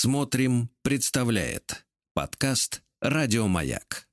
Смотрим, 0.00 0.70
представляет 0.82 1.84
подкаст 2.14 2.82
Радиомаяк. 3.00 4.06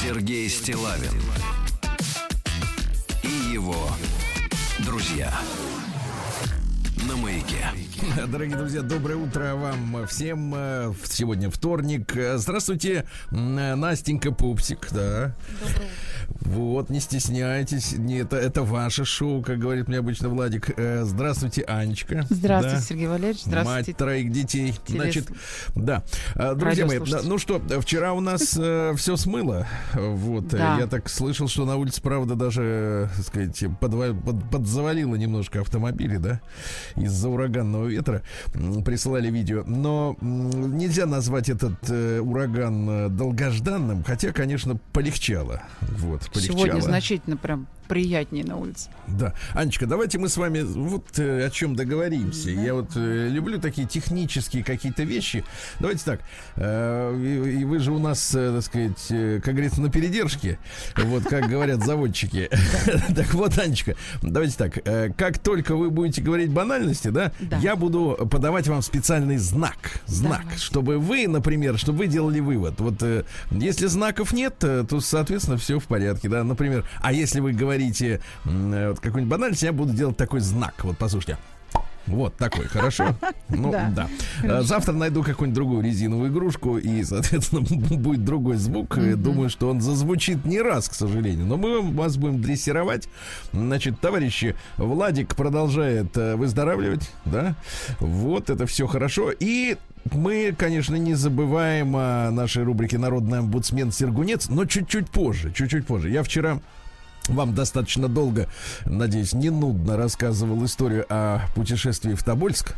Сергей 0.00 0.48
Стилавин 0.48 1.12
и 3.22 3.52
его 3.52 3.90
друзья 4.78 5.30
на 7.06 7.16
маяке. 7.18 7.66
Дорогие 8.28 8.56
друзья, 8.56 8.80
доброе 8.80 9.16
утро 9.16 9.54
вам 9.54 10.06
всем. 10.06 10.54
Э, 10.56 10.94
Сегодня 11.04 11.50
вторник. 11.50 12.16
Здравствуйте, 12.36 13.06
м, 13.30 13.78
Настенька 13.78 14.32
Пупсик, 14.32 14.88
да. 14.90 15.36
Вот, 16.44 16.90
не 16.90 17.00
стесняйтесь. 17.00 17.92
Не, 17.92 18.18
это, 18.18 18.36
это 18.36 18.62
ваше 18.62 19.04
шоу, 19.04 19.42
как 19.42 19.58
говорит 19.58 19.88
мне 19.88 19.98
обычно 19.98 20.28
Владик. 20.28 20.70
Э, 20.76 21.04
Здравствуйте, 21.04 21.62
Анечка. 21.62 22.26
Здравствуйте, 22.30 22.76
Да. 22.78 22.82
Сергей 22.82 23.06
Валерьевич. 23.06 23.42
Здравствуйте. 23.44 23.90
Мать 23.90 23.96
троих 23.96 24.32
детей. 24.32 24.70
Интересно. 24.70 25.02
Значит, 25.02 25.28
да. 25.74 26.02
А, 26.34 26.54
Друзья 26.54 26.86
мои, 26.86 26.98
да, 26.98 27.20
ну 27.24 27.38
что, 27.38 27.60
вчера 27.80 28.12
у 28.12 28.20
нас 28.20 28.42
все 28.42 29.16
смыло. 29.16 29.66
Вот, 29.94 30.52
э, 30.54 30.58
Да. 30.58 30.76
я 30.78 30.86
так 30.86 31.08
слышал, 31.08 31.48
что 31.48 31.64
на 31.64 31.76
улице, 31.76 32.02
правда, 32.02 32.34
даже, 32.34 33.08
так 33.16 33.26
сказать, 33.26 33.62
подва- 33.80 34.18
под- 34.20 34.50
подзавалило 34.50 35.14
немножко 35.14 35.60
автомобили, 35.60 36.16
да, 36.16 36.40
из-за 36.96 37.28
ураганного 37.28 37.86
ветра. 37.86 38.22
Присылали 38.84 39.30
видео. 39.30 39.64
Но 39.66 40.16
нельзя 40.20 41.06
назвать 41.06 41.48
этот 41.48 41.74
э, 41.88 42.20
ураган 42.20 42.88
э, 42.90 43.08
долгожданным, 43.08 44.02
хотя, 44.04 44.32
конечно, 44.32 44.76
полегчало. 44.92 45.62
Вот, 45.80 46.22
полегчало. 46.32 46.58
Сегодня 46.58 46.80
значительно 46.80 47.36
прям 47.36 47.66
приятнее 47.92 48.42
на 48.42 48.56
улице. 48.56 48.88
Да. 49.06 49.34
Анечка, 49.52 49.84
давайте 49.86 50.18
мы 50.18 50.30
с 50.30 50.38
вами 50.38 50.62
вот 50.62 51.18
э, 51.18 51.44
о 51.46 51.50
чем 51.50 51.76
договоримся. 51.76 52.48
Я 52.48 52.72
вот 52.72 52.92
э, 52.96 53.28
люблю 53.28 53.60
такие 53.60 53.86
технические 53.86 54.64
какие-то 54.64 55.02
вещи. 55.02 55.44
Давайте 55.78 56.02
так. 56.06 56.20
э, 56.56 57.18
и, 57.22 57.60
и 57.60 57.64
вы 57.66 57.80
же 57.80 57.92
у 57.92 57.98
нас, 57.98 58.34
э, 58.34 58.50
так 58.54 58.62
сказать, 58.64 59.06
э, 59.10 59.40
как 59.44 59.52
говорится, 59.52 59.82
на 59.82 59.90
передержке. 59.90 60.58
Вот 60.96 61.24
как 61.24 61.48
говорят 61.50 61.84
заводчики. 61.84 62.48
Так 63.14 63.34
вот, 63.34 63.58
Анечка, 63.58 63.94
давайте 64.22 64.56
так. 64.56 64.78
э, 64.86 65.10
Как 65.14 65.38
только 65.38 65.76
вы 65.76 65.90
будете 65.90 66.22
говорить 66.22 66.50
банальности, 66.50 67.08
да, 67.08 67.30
Да. 67.40 67.58
я 67.58 67.76
буду 67.76 68.26
подавать 68.30 68.68
вам 68.68 68.80
специальный 68.80 69.36
знак. 69.36 69.76
Знак. 70.06 70.44
Чтобы 70.56 70.98
вы, 70.98 71.28
например, 71.28 71.76
чтобы 71.76 71.98
вы 71.98 72.06
делали 72.06 72.40
вывод. 72.40 72.80
Вот 72.80 73.02
если 73.50 73.86
знаков 73.86 74.32
нет, 74.32 74.56
то, 74.58 75.00
соответственно, 75.00 75.58
все 75.58 75.78
в 75.78 75.84
порядке, 75.84 76.30
да. 76.30 76.42
Например, 76.42 76.88
а 77.02 77.12
если 77.12 77.40
вы 77.40 77.52
говорите 77.52 77.81
м, 78.44 78.72
э, 78.74 78.88
вот 78.90 79.00
какую-нибудь 79.00 79.30
банальность, 79.30 79.62
я 79.62 79.72
буду 79.72 79.92
делать 79.92 80.16
такой 80.16 80.40
знак. 80.40 80.74
Вот 80.84 80.96
послушайте. 80.98 81.38
Вот 82.06 82.36
такой, 82.36 82.66
хорошо? 82.66 83.14
Ну, 83.48 83.70
Да. 83.70 83.92
да. 83.94 84.08
Э, 84.42 84.62
Завтра 84.62 84.92
найду 84.92 85.22
какую-нибудь 85.22 85.54
другую 85.54 85.84
резиновую 85.84 86.30
игрушку, 86.32 86.76
и, 86.78 87.04
соответственно, 87.04 87.60
будет 87.62 88.24
другой 88.24 88.56
звук. 88.56 88.98
Э, 88.98 89.14
Думаю, 89.14 89.48
что 89.50 89.68
он 89.70 89.80
зазвучит 89.80 90.44
не 90.44 90.60
раз, 90.60 90.88
к 90.88 90.94
сожалению. 90.94 91.46
Но 91.46 91.56
мы 91.56 91.80
вас 91.92 92.16
будем 92.16 92.42
дрессировать. 92.42 93.08
Значит, 93.52 94.00
товарищи, 94.00 94.56
Владик 94.78 95.36
продолжает 95.36 96.16
выздоравливать, 96.16 97.08
да? 97.24 97.54
Вот, 98.00 98.50
это 98.50 98.66
все 98.66 98.88
хорошо. 98.88 99.30
И 99.38 99.76
мы, 100.12 100.52
конечно, 100.58 100.96
не 100.96 101.14
забываем 101.14 101.94
о 101.94 102.30
нашей 102.32 102.64
рубрике 102.64 102.98
«Народный 102.98 103.38
омбудсмен 103.38 103.92
Сергунец», 103.92 104.48
но 104.48 104.64
чуть-чуть 104.64 105.08
позже, 105.08 105.52
чуть-чуть 105.52 105.86
позже. 105.86 106.10
Я 106.10 106.24
вчера 106.24 106.58
вам 107.28 107.54
достаточно 107.54 108.08
долго, 108.08 108.48
надеюсь, 108.84 109.32
не 109.32 109.50
нудно 109.50 109.96
рассказывал 109.96 110.64
историю 110.64 111.06
о 111.08 111.40
путешествии 111.54 112.14
в 112.14 112.22
Тобольск. 112.22 112.74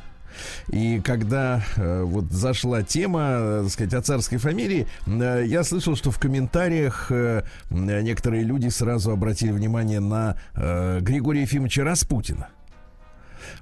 И 0.69 1.01
когда 1.01 1.63
э, 1.77 2.03
вот 2.03 2.31
зашла 2.33 2.83
тема, 2.83 3.21
э, 3.39 3.61
так 3.63 3.73
сказать, 3.73 3.95
о 3.95 4.03
царской 4.03 4.39
фамилии, 4.39 4.87
э, 5.07 5.45
я 5.47 5.63
слышал, 5.63 5.97
что 5.97 6.11
в 6.11 6.19
комментариях 6.19 7.07
э, 7.11 7.45
некоторые 7.71 8.43
люди 8.43 8.69
сразу 8.69 9.13
обратили 9.13 9.53
внимание 9.53 10.01
на 10.01 10.37
э, 10.55 10.99
Григория 11.01 11.43
Ефимовича 11.43 11.85
Распутина. 11.85 12.49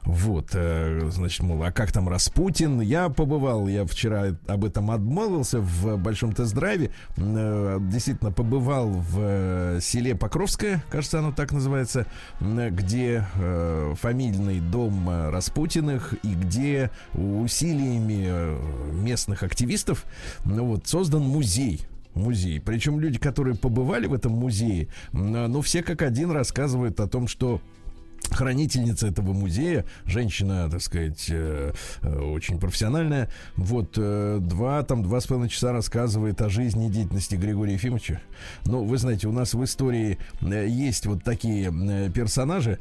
Вот, 0.04 0.50
э, 0.54 1.08
значит, 1.10 1.42
мол, 1.42 1.62
а 1.62 1.72
как 1.72 1.92
там 1.92 2.08
Распутин? 2.08 2.80
Я 2.80 3.08
побывал, 3.08 3.68
я 3.68 3.84
вчера 3.84 4.36
об 4.46 4.64
этом 4.64 4.90
обмолвился 4.90 5.60
в 5.60 5.96
большом 5.96 6.32
тест-драйве. 6.32 6.90
Э, 7.16 7.78
Действительно, 7.80 8.32
побывал 8.32 8.88
в 8.88 9.18
э, 9.18 9.78
селе 9.82 10.14
Покровское, 10.14 10.82
кажется, 10.90 11.18
оно 11.18 11.32
так 11.32 11.52
называется, 11.52 12.06
где 12.40 13.24
фамильный 14.00 14.60
дом 14.60 15.08
Распутиных 15.30 16.14
и 16.22 16.34
где 16.34 16.90
усилиями 17.14 18.56
местных 18.92 19.42
активистов 19.42 20.04
ну, 20.44 20.66
вот, 20.66 20.86
создан 20.86 21.22
музей 21.22 21.86
музей. 22.14 22.60
Причем 22.60 23.00
люди, 23.00 23.18
которые 23.18 23.56
побывали 23.56 24.06
в 24.06 24.14
этом 24.14 24.32
музее, 24.32 24.88
ну, 25.12 25.60
все 25.62 25.82
как 25.82 26.02
один 26.02 26.30
рассказывают 26.30 27.00
о 27.00 27.08
том, 27.08 27.26
что 27.26 27.60
хранительница 28.32 29.08
этого 29.08 29.32
музея, 29.32 29.84
женщина, 30.06 30.68
так 30.70 30.80
сказать, 30.82 31.26
э, 31.28 31.72
э, 32.02 32.18
очень 32.18 32.58
профессиональная. 32.58 33.28
Вот 33.56 33.94
э, 33.96 34.38
два, 34.40 34.82
там, 34.82 35.02
два 35.02 35.20
с 35.20 35.26
половиной 35.26 35.50
часа 35.50 35.72
рассказывает 35.72 36.40
о 36.42 36.48
жизни 36.48 36.86
и 36.86 36.90
деятельности 36.90 37.34
Григория 37.34 37.74
Ефимовича. 37.74 38.20
Ну, 38.64 38.84
вы 38.84 38.98
знаете, 38.98 39.28
у 39.28 39.32
нас 39.32 39.54
в 39.54 39.62
истории 39.64 40.18
есть 40.40 41.06
вот 41.06 41.22
такие 41.22 41.72
персонажи, 42.12 42.78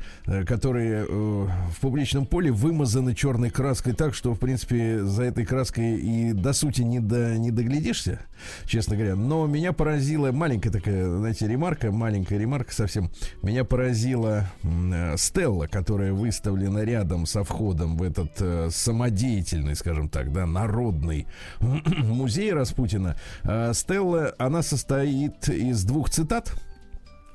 которые 0.47 1.05
в 1.05 1.79
публичном 1.79 2.25
поле 2.25 2.51
вымазаны 2.51 3.13
черной 3.13 3.49
краской 3.49 3.93
так, 3.93 4.13
что, 4.13 4.33
в 4.33 4.39
принципе, 4.39 5.03
за 5.03 5.23
этой 5.23 5.45
краской 5.45 5.97
и 5.97 6.33
до 6.33 6.53
сути 6.53 6.81
не, 6.81 6.99
до, 6.99 7.37
не 7.37 7.51
доглядишься, 7.51 8.19
честно 8.65 8.95
говоря. 8.95 9.15
Но 9.15 9.45
меня 9.47 9.73
поразила 9.73 10.31
маленькая 10.31 10.71
такая, 10.71 11.07
знаете, 11.09 11.47
ремарка, 11.47 11.91
маленькая 11.91 12.39
ремарка 12.39 12.73
совсем. 12.73 13.11
Меня 13.41 13.63
поразила 13.63 14.49
э, 14.63 15.17
стелла, 15.41 15.65
которая 15.65 16.13
выставлена 16.13 16.85
рядом 16.85 17.25
со 17.25 17.43
входом 17.43 17.97
в 17.97 18.03
этот 18.03 18.39
э, 18.41 18.69
самодеятельный, 18.69 19.75
скажем 19.75 20.07
так, 20.07 20.31
да, 20.31 20.45
народный 20.45 21.25
музей 21.59 22.53
Распутина. 22.53 23.15
Э, 23.43 23.73
стелла, 23.73 24.35
она 24.37 24.61
состоит 24.61 25.49
из 25.49 25.83
двух 25.83 26.11
цитат. 26.11 26.53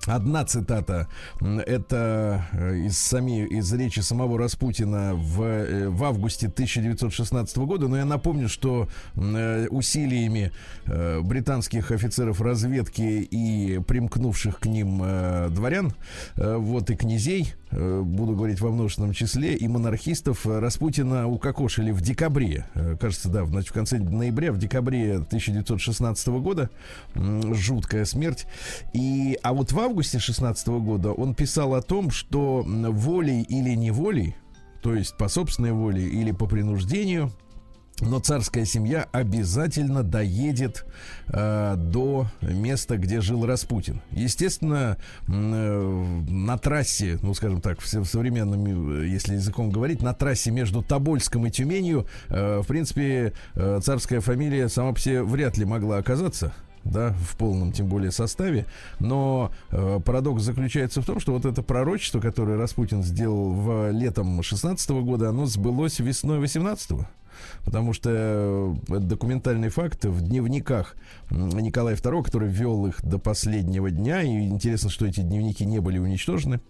Одна 0.07 0.45
цитата 0.45 1.09
это 1.41 2.47
э, 2.53 2.77
из 2.87 2.99
сами 2.99 3.45
из 3.47 3.73
речи 3.73 4.01
самого 4.01 4.39
Распутина 4.39 5.15
в, 5.15 5.43
э, 5.43 5.89
в 5.89 6.05
августе 6.05 6.47
1916 6.47 7.57
года. 7.59 7.89
Но 7.89 7.97
я 7.97 8.05
напомню, 8.05 8.49
что 8.49 8.89
э, 9.15 9.67
усилиями 9.69 10.53
британских 10.87 11.91
офицеров 11.91 12.41
разведки 12.41 13.03
и 13.03 13.81
примкнувших 13.81 14.61
к 14.61 14.67
ним 14.67 14.99
дворян, 15.51 15.93
вот 16.37 16.91
и 16.91 16.97
князей, 16.97 17.55
буду 17.71 18.35
говорить 18.35 18.61
во 18.61 18.71
множественном 18.71 19.13
числе, 19.13 19.55
и 19.55 19.67
монархистов 19.67 20.47
э, 20.47 20.59
Распутина 20.61 21.29
укокошили 21.29 21.91
в 21.91 22.01
декабре, 22.01 22.65
э, 22.75 22.97
кажется, 22.99 23.29
да, 23.29 23.45
в, 23.45 23.51
в 23.51 23.73
конце 23.73 23.99
ноября, 23.99 24.53
в 24.53 24.59
декабре 24.59 25.17
1916 25.17 26.29
года. 26.29 26.71
Жуткая 27.15 28.05
смерть. 28.05 28.47
И, 28.93 29.39
а 29.43 29.53
вот 29.53 29.73
в 29.73 29.81
августе 29.81 30.19
16 30.19 30.69
года 30.69 31.13
он 31.13 31.35
писал 31.35 31.75
о 31.75 31.83
том, 31.83 32.11
что 32.11 32.63
волей 32.65 33.43
или 33.43 33.75
неволей, 33.75 34.37
то 34.83 34.95
есть 34.95 35.17
по 35.17 35.29
собственной 35.29 35.73
воле 35.73 36.07
или 36.07 36.31
по 36.31 36.47
принуждению, 36.47 37.33
но 38.01 38.19
царская 38.21 38.65
семья 38.65 39.09
обязательно 39.13 40.03
доедет 40.03 40.85
э, 41.29 41.75
до 41.77 42.27
места, 42.43 42.99
где 42.99 43.21
жил 43.21 43.47
Распутин. 43.47 44.03
Естественно, 44.11 44.99
э, 45.27 46.23
на 46.29 46.59
трассе, 46.59 47.19
ну, 47.23 47.33
скажем 47.35 47.61
так, 47.61 47.81
в, 47.81 47.87
в 47.87 48.05
современном, 48.05 49.01
э, 49.01 49.07
если 49.07 49.35
языком 49.35 49.71
говорить, 49.71 50.03
на 50.03 50.13
трассе 50.13 50.51
между 50.51 50.83
Тобольском 50.83 51.47
и 51.47 51.51
Тюменью, 51.51 52.07
э, 52.29 52.61
в 52.61 52.67
принципе, 52.67 53.33
э, 53.55 53.81
царская 53.83 54.21
фамилия 54.21 54.69
сама 54.69 54.93
по 54.93 55.01
себе 55.01 55.23
вряд 55.23 55.57
ли 55.57 55.65
могла 55.65 55.97
оказаться 55.99 56.53
да, 56.91 57.15
в 57.21 57.37
полном, 57.37 57.73
тем 57.73 57.87
более, 57.87 58.11
составе. 58.11 58.67
Но 59.01 59.51
э, 59.71 60.01
парадокс 60.05 60.43
заключается 60.43 61.03
в 61.03 61.07
том, 61.07 61.21
что 61.21 61.33
вот 61.33 61.45
это 61.45 61.63
пророчество, 61.63 62.21
которое 62.21 62.57
Распутин 62.57 63.03
сделал 63.03 63.53
в 63.53 63.91
летом 63.91 64.43
16 64.43 64.91
года, 64.91 65.29
оно 65.29 65.47
сбылось 65.47 65.99
весной 65.99 66.39
18 66.39 66.93
Потому 67.65 67.93
что 67.93 68.11
э, 68.13 68.75
это 68.89 69.01
документальный 69.01 69.69
факт 69.69 70.05
в 70.05 70.23
дневниках 70.23 70.97
Николая 71.31 71.97
II, 71.97 72.23
который 72.23 72.49
вел 72.49 72.87
их 72.87 73.05
до 73.05 73.19
последнего 73.19 73.91
дня. 73.91 74.23
И 74.23 74.49
интересно, 74.49 74.91
что 74.91 75.07
эти 75.07 75.21
дневники 75.21 75.65
не 75.65 75.81
были 75.81 75.99
уничтожены 75.99 76.61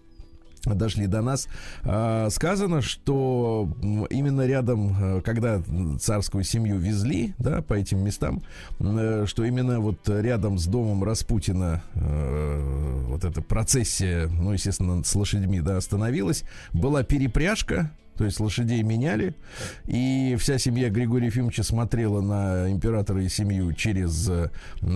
дошли 0.74 1.06
до 1.06 1.22
нас, 1.22 1.48
а, 1.82 2.28
сказано, 2.30 2.82
что 2.82 3.68
именно 4.10 4.46
рядом, 4.46 4.96
э, 4.98 5.20
когда 5.22 5.62
царскую 6.00 6.44
семью 6.44 6.78
везли, 6.78 7.34
да, 7.38 7.62
по 7.62 7.74
этим 7.74 8.04
местам, 8.04 8.42
э, 8.80 9.24
что 9.26 9.44
именно 9.44 9.80
вот 9.80 10.08
рядом 10.08 10.58
с 10.58 10.66
домом 10.66 11.04
Распутина 11.04 11.82
э, 11.94 13.04
вот 13.08 13.24
эта 13.24 13.42
процессия, 13.42 14.28
ну, 14.28 14.52
естественно, 14.52 15.02
с 15.04 15.14
лошадьми, 15.14 15.60
да, 15.60 15.76
остановилась, 15.76 16.44
была 16.72 17.02
перепряжка, 17.02 17.90
то 18.16 18.24
есть 18.24 18.40
лошадей 18.40 18.82
меняли, 18.82 19.34
и 19.84 20.36
вся 20.38 20.58
семья 20.58 20.88
Григория 20.88 21.26
Ефимовича 21.26 21.62
смотрела 21.62 22.20
на 22.22 22.70
императора 22.70 23.22
и 23.22 23.28
семью 23.28 23.72
через 23.74 24.30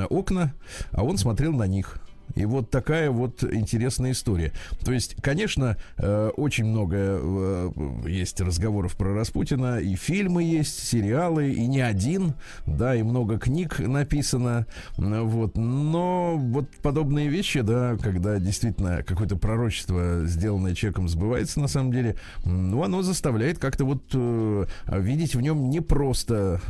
окна, 0.09 0.55
а 0.91 1.05
он 1.05 1.19
смотрел 1.19 1.53
на 1.53 1.65
них. 1.65 2.01
И 2.35 2.45
вот 2.45 2.71
такая 2.71 3.11
вот 3.11 3.43
интересная 3.45 4.13
история. 4.13 4.53
То 4.85 4.93
есть, 4.93 5.17
конечно, 5.23 5.77
э, 5.99 6.31
очень 6.37 6.65
много 6.65 6.97
э, 6.99 7.71
есть 8.07 8.41
разговоров 8.41 8.97
про 8.97 9.15
Распутина, 9.15 9.79
и 9.79 9.95
фильмы 9.95 10.43
есть, 10.43 10.87
сериалы, 10.87 11.51
и 11.51 11.67
не 11.67 11.81
один, 11.81 12.35
да, 12.67 12.95
и 12.95 13.03
много 13.03 13.39
книг 13.39 13.79
написано, 13.79 14.67
вот. 14.97 15.57
Но 15.57 16.37
вот 16.37 16.69
подобные 16.83 17.29
вещи, 17.29 17.61
да, 17.61 17.97
когда 18.01 18.39
действительно 18.39 19.03
какое-то 19.03 19.37
пророчество, 19.37 20.23
сделанное 20.27 20.75
человеком, 20.75 21.09
сбывается 21.09 21.61
на 21.61 21.69
самом 21.69 21.93
деле, 21.93 22.17
ну, 22.45 22.83
оно 22.83 23.03
заставляет 23.03 23.59
как-то 23.59 23.85
вот 23.85 24.03
э, 24.15 24.67
видеть 24.87 25.35
в 25.35 25.41
нем 25.41 25.71
не 25.71 25.81
просто 25.81 26.61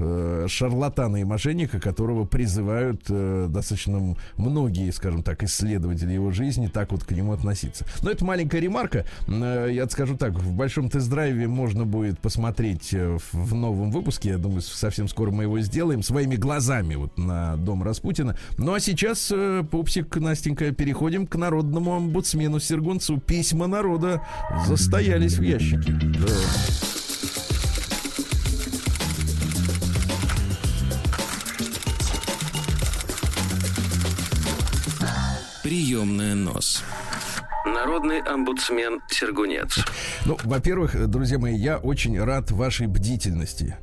шарлатана 0.48 1.18
и 1.18 1.24
мошенника, 1.24 1.80
которого 1.80 2.24
призывают 2.24 3.02
достаточно 3.08 4.16
многие, 4.36 4.90
скажем 4.90 5.22
так, 5.22 5.42
исследователи 5.50 6.12
его 6.12 6.30
жизни 6.30 6.68
так 6.68 6.92
вот 6.92 7.04
к 7.04 7.10
нему 7.10 7.32
относиться. 7.32 7.84
Но 8.02 8.10
это 8.10 8.24
маленькая 8.24 8.60
ремарка. 8.60 9.04
Э, 9.26 9.68
я 9.70 9.88
скажу 9.88 10.16
так, 10.16 10.32
в 10.32 10.52
большом 10.52 10.88
тест-драйве 10.88 11.48
можно 11.48 11.84
будет 11.84 12.18
посмотреть 12.20 12.94
э, 12.94 13.18
в 13.32 13.54
новом 13.54 13.90
выпуске. 13.90 14.30
Я 14.30 14.38
думаю, 14.38 14.62
совсем 14.62 15.08
скоро 15.08 15.30
мы 15.30 15.44
его 15.44 15.60
сделаем 15.60 16.02
своими 16.02 16.36
глазами 16.36 16.94
вот 16.94 17.18
на 17.18 17.56
дом 17.56 17.82
Распутина. 17.82 18.36
Ну 18.56 18.72
а 18.72 18.80
сейчас, 18.80 19.30
э, 19.32 19.64
пупсик, 19.68 20.16
Настенька, 20.16 20.72
переходим 20.72 21.26
к 21.26 21.36
народному 21.36 21.96
омбудсмену 21.96 22.60
Сергунцу. 22.60 23.18
Письма 23.18 23.66
народа 23.66 24.22
застоялись 24.66 25.36
в 25.38 25.42
ящике. 25.42 25.92
Да. 25.92 26.89
Приемная 35.70 36.34
нос. 36.34 36.82
Народный 37.64 38.18
омбудсмен 38.22 38.98
Сергунец. 39.08 39.78
Ну, 40.26 40.36
во-первых, 40.42 41.08
друзья 41.08 41.38
мои, 41.38 41.56
я 41.56 41.78
очень 41.78 42.20
рад 42.20 42.50
вашей 42.50 42.88
бдительности. 42.88 43.76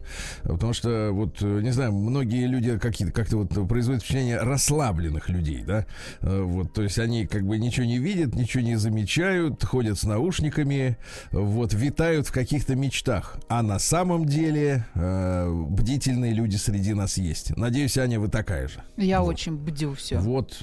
Потому 0.44 0.74
что, 0.74 1.12
вот, 1.14 1.40
не 1.40 1.72
знаю, 1.72 1.94
многие 1.94 2.46
люди 2.46 2.78
какие-то 2.78 3.14
как-то 3.14 3.38
вот 3.38 3.70
производят 3.70 4.02
впечатление 4.02 4.40
расслабленных 4.40 5.30
людей, 5.30 5.64
да. 5.66 5.86
Вот, 6.20 6.74
то 6.74 6.82
есть 6.82 7.00
они 7.00 7.26
как 7.26 7.44
бы 7.44 7.58
ничего 7.58 7.86
не 7.86 8.00
видят, 8.00 8.36
ничего 8.36 8.64
не 8.64 8.76
замечают, 8.76 9.64
ходят 9.64 9.98
с 9.98 10.04
наушниками, 10.04 10.98
вот, 11.32 11.74
витают 11.74 12.28
в 12.28 12.34
каких-то 12.34 12.76
мечтах. 12.76 13.38
А 13.48 13.64
на 13.64 13.80
самом 13.80 14.26
деле 14.26 14.86
э, 14.94 15.50
бдительные 15.50 16.34
люди 16.34 16.58
среди 16.58 16.94
нас 16.94 17.16
есть. 17.16 17.56
Надеюсь, 17.56 17.98
Аня, 17.98 18.20
вы 18.20 18.28
такая 18.28 18.68
же. 18.68 18.84
Я 18.98 19.22
вот. 19.22 19.30
очень 19.30 19.56
бдю 19.56 19.94
все. 19.94 20.18
Вот, 20.18 20.62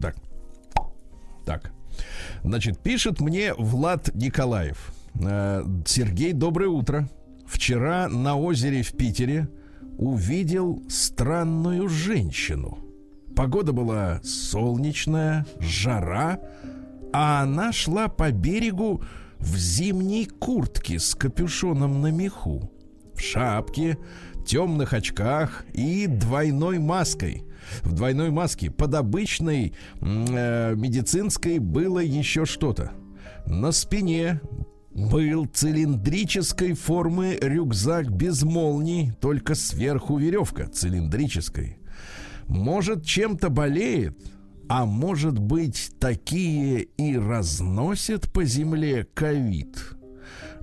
так. 0.00 0.16
Так. 1.44 1.72
Значит, 2.42 2.78
пишет 2.78 3.20
мне 3.20 3.54
Влад 3.54 4.14
Николаев. 4.14 4.92
Э, 5.14 5.64
Сергей, 5.86 6.32
доброе 6.32 6.68
утро. 6.68 7.08
Вчера 7.46 8.08
на 8.08 8.36
озере 8.36 8.82
в 8.82 8.92
Питере 8.92 9.48
увидел 9.98 10.82
странную 10.88 11.88
женщину. 11.88 12.78
Погода 13.36 13.72
была 13.72 14.20
солнечная, 14.22 15.46
жара, 15.58 16.40
а 17.12 17.42
она 17.42 17.72
шла 17.72 18.08
по 18.08 18.30
берегу 18.30 19.02
в 19.38 19.56
зимней 19.56 20.26
куртке 20.26 20.98
с 20.98 21.14
капюшоном 21.14 22.00
на 22.00 22.10
меху, 22.10 22.70
в 23.14 23.20
шапке, 23.20 23.98
темных 24.46 24.92
очках 24.92 25.64
и 25.72 26.06
двойной 26.06 26.78
маской 26.78 27.44
в 27.82 27.92
двойной 27.92 28.30
маске. 28.30 28.70
Под 28.70 28.94
обычной 28.94 29.74
э, 30.00 30.74
медицинской 30.74 31.58
было 31.58 31.98
еще 31.98 32.44
что-то. 32.44 32.92
На 33.46 33.72
спине 33.72 34.40
был 34.94 35.46
цилиндрической 35.46 36.74
формы 36.74 37.38
рюкзак 37.40 38.10
без 38.10 38.42
молний, 38.42 39.12
только 39.20 39.54
сверху 39.54 40.18
веревка 40.18 40.68
цилиндрической. 40.68 41.78
Может, 42.46 43.04
чем-то 43.04 43.48
болеет, 43.48 44.18
а 44.68 44.84
может 44.84 45.38
быть, 45.38 45.92
такие 45.98 46.82
и 46.96 47.16
разносят 47.16 48.30
по 48.32 48.44
земле 48.44 49.06
ковид. 49.14 49.96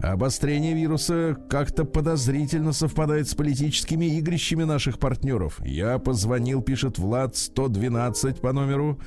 Обострение 0.02 0.74
вируса 0.74 1.38
как-то 1.50 1.84
подозрительно 1.84 2.72
совпадает 2.72 3.28
с 3.28 3.36
политическими 3.36 4.18
игрищами 4.18 4.64
наших 4.64 4.98
партнеров. 4.98 5.60
Я 5.66 6.00
позвонил, 6.00 6.62
пишет 6.62 6.98
Влад 6.98 7.36
112 7.36 8.40
по 8.40 8.54
номеру. 8.54 9.00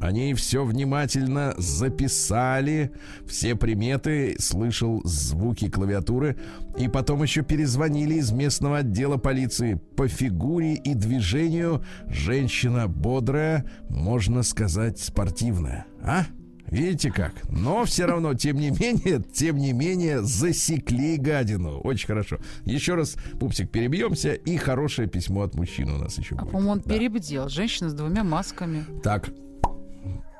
Они 0.00 0.34
все 0.34 0.64
внимательно 0.64 1.54
записали, 1.58 2.92
все 3.26 3.54
приметы, 3.54 4.36
слышал 4.38 5.02
звуки 5.04 5.68
клавиатуры, 5.68 6.38
и 6.78 6.88
потом 6.88 7.22
еще 7.22 7.42
перезвонили 7.42 8.14
из 8.14 8.32
местного 8.32 8.78
отдела 8.78 9.18
полиции. 9.18 9.80
По 9.96 10.08
фигуре 10.08 10.74
и 10.74 10.94
движению 10.94 11.84
женщина 12.06 12.88
бодрая, 12.88 13.64
можно 13.88 14.42
сказать, 14.42 14.98
спортивная. 14.98 15.86
А? 16.02 16.24
Видите 16.72 17.10
как? 17.10 17.34
Но 17.50 17.84
все 17.84 18.06
равно, 18.06 18.32
тем 18.32 18.56
не 18.56 18.70
менее, 18.70 19.22
тем 19.34 19.58
не 19.58 19.74
менее, 19.74 20.22
засекли 20.22 21.18
гадину. 21.18 21.78
Очень 21.80 22.06
хорошо. 22.06 22.38
Еще 22.64 22.94
раз, 22.94 23.16
пупсик, 23.38 23.70
перебьемся. 23.70 24.32
И 24.32 24.56
хорошее 24.56 25.06
письмо 25.06 25.42
от 25.42 25.54
мужчины 25.54 25.92
у 25.92 25.98
нас 25.98 26.16
еще 26.16 26.34
а, 26.34 26.38
будет. 26.38 26.50
по-моему, 26.50 26.70
он 26.70 26.80
да. 26.80 26.94
перебдел. 26.94 27.50
Женщина 27.50 27.90
с 27.90 27.92
двумя 27.92 28.24
масками. 28.24 28.86
Так, 29.02 29.28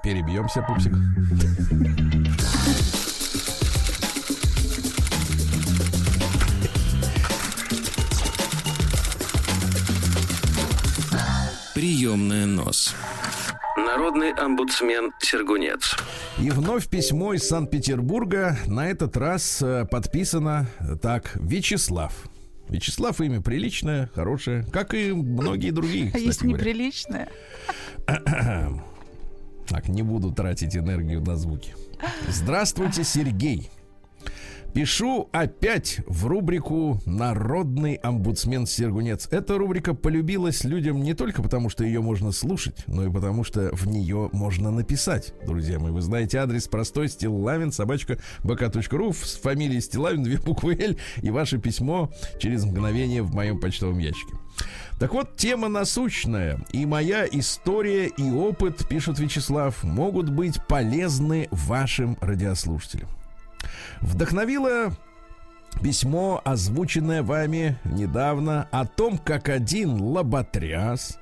перебьемся, 0.02 0.62
пупсик. 0.62 0.94
Приемная 11.75 12.46
нос. 12.46 12.94
Народный 13.93 14.33
омбудсмен 14.33 15.12
Сергунец. 15.21 15.94
И 16.39 16.49
вновь 16.49 16.89
письмо 16.89 17.35
из 17.35 17.47
Санкт-Петербурга. 17.47 18.56
На 18.67 18.89
этот 18.89 19.19
раз 19.19 19.61
э, 19.61 19.85
подписано 19.85 20.67
так. 21.03 21.33
Вячеслав. 21.35 22.15
Вячеслав 22.71 23.20
имя 23.20 23.43
приличное, 23.43 24.08
хорошее, 24.15 24.65
как 24.72 24.94
и 24.94 25.13
многие 25.13 25.72
другие. 25.72 26.11
А 26.15 26.19
есть 26.19 26.43
неприличное? 26.43 27.29
Так, 28.06 29.89
не 29.89 30.03
буду 30.03 30.32
тратить 30.32 30.75
энергию 30.75 31.20
на 31.20 31.37
звуки. 31.37 31.75
Здравствуйте, 32.29 33.05
Сергей. 33.05 33.70
Пишу 34.74 35.29
опять 35.32 36.00
в 36.06 36.26
рубрику 36.26 36.98
«Народный 37.05 37.96
омбудсмен 37.96 38.67
Сергунец». 38.67 39.29
Эта 39.31 39.58
рубрика 39.58 39.93
полюбилась 39.93 40.64
людям 40.64 41.02
не 41.02 41.12
только 41.12 41.43
потому, 41.43 41.69
что 41.69 41.84
ее 41.84 42.00
можно 42.00 42.32
слушать, 42.32 42.84
но 42.86 43.05
и 43.05 43.10
потому, 43.10 43.44
что 43.44 43.69
в 43.74 43.86
нее 43.86 44.31
можно 44.32 44.70
написать. 44.70 45.34
Друзья 45.44 45.79
мои, 45.79 45.93
вы 45.93 46.00
знаете 46.00 46.38
адрес 46.38 46.69
простой 46.69 47.10
стилавин 47.10 47.70
собачка 47.70 48.19
bk.ru 48.44 49.12
с 49.12 49.34
фамилией 49.34 49.82
Стилавин, 49.82 50.22
две 50.22 50.38
буквы 50.38 50.74
«Л» 50.81 50.96
и 51.20 51.31
ваше 51.31 51.58
письмо 51.58 52.10
через 52.41 52.64
мгновение 52.64 53.22
в 53.22 53.34
моем 53.34 53.60
почтовом 53.60 53.98
ящике. 53.98 54.32
Так 54.98 55.12
вот, 55.12 55.36
тема 55.36 55.69
насущная, 55.69 56.64
и 56.72 56.86
моя 56.86 57.26
история 57.26 58.06
и 58.06 58.31
опыт, 58.31 58.88
пишет 58.88 59.19
Вячеслав, 59.19 59.84
могут 59.84 60.31
быть 60.31 60.67
полезны 60.67 61.48
вашим 61.50 62.17
радиослушателям. 62.22 63.08
Вдохновило 64.01 64.93
письмо, 65.82 66.41
озвученное 66.44 67.22
вами 67.22 67.79
недавно, 67.84 68.69
о 68.70 68.84
том, 68.84 69.19
как 69.19 69.48
один 69.48 70.01
лоботряс, 70.01 71.19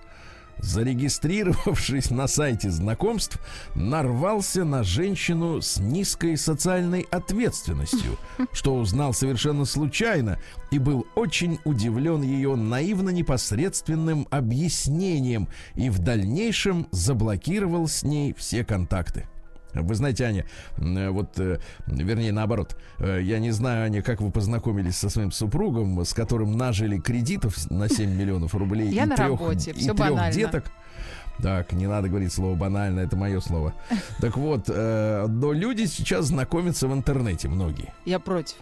зарегистрировавшись 0.59 2.11
на 2.11 2.27
сайте 2.27 2.71
знакомств, 2.71 3.41
нарвался 3.75 4.65
на 4.65 4.83
женщину 4.83 5.63
с 5.63 5.79
низкой 5.79 6.37
социальной 6.37 7.07
ответственностью, 7.11 8.19
что 8.53 8.75
узнал 8.75 9.15
совершенно 9.15 9.65
случайно 9.65 10.39
и 10.71 10.79
был 10.79 11.07
очень 11.15 11.59
удивлен 11.65 12.21
ее 12.23 12.57
наивно-непосредственным 12.57 14.27
объяснением 14.31 15.49
и 15.75 15.89
в 15.89 16.01
дальнейшем 16.01 16.89
заблокировал 16.91 17.89
с 17.89 18.03
ней 18.03 18.35
все 18.35 18.63
контакты. 18.65 19.30
Вы 19.75 19.95
знаете, 19.95 20.25
Аня, 20.25 20.47
э, 20.79 21.11
вот, 21.11 21.39
э, 21.39 21.59
вернее, 21.87 22.33
наоборот, 22.33 22.77
э, 22.99 23.21
я 23.23 23.39
не 23.39 23.51
знаю, 23.51 23.85
Аня, 23.85 24.03
как 24.03 24.21
вы 24.21 24.31
познакомились 24.31 24.97
со 24.97 25.11
своим 25.11 25.33
супругом, 25.33 26.05
с 26.05 26.13
которым 26.13 26.57
нажили 26.57 26.99
кредитов 26.99 27.71
на 27.71 27.89
7 27.89 28.15
миллионов 28.15 28.55
рублей 28.55 28.89
Я 28.91 29.05
и 29.05 29.07
на 29.07 29.17
трех, 29.17 29.29
работе, 29.41 29.71
и 29.71 29.75
всё 29.75 29.95
трех 29.95 30.31
деток. 30.33 30.65
Так, 31.43 31.73
не 31.73 31.87
надо 31.87 32.09
говорить 32.09 32.33
слово 32.33 32.55
банально, 32.55 33.01
это 33.01 33.17
мое 33.17 33.41
слово. 33.41 33.75
Так 34.21 34.37
вот, 34.37 34.65
э, 34.69 35.27
но 35.29 35.53
люди 35.53 35.87
сейчас 35.87 36.27
знакомятся 36.27 36.89
в 36.89 36.93
интернете, 36.93 37.49
многие. 37.49 37.93
Я 38.05 38.19
против. 38.19 38.57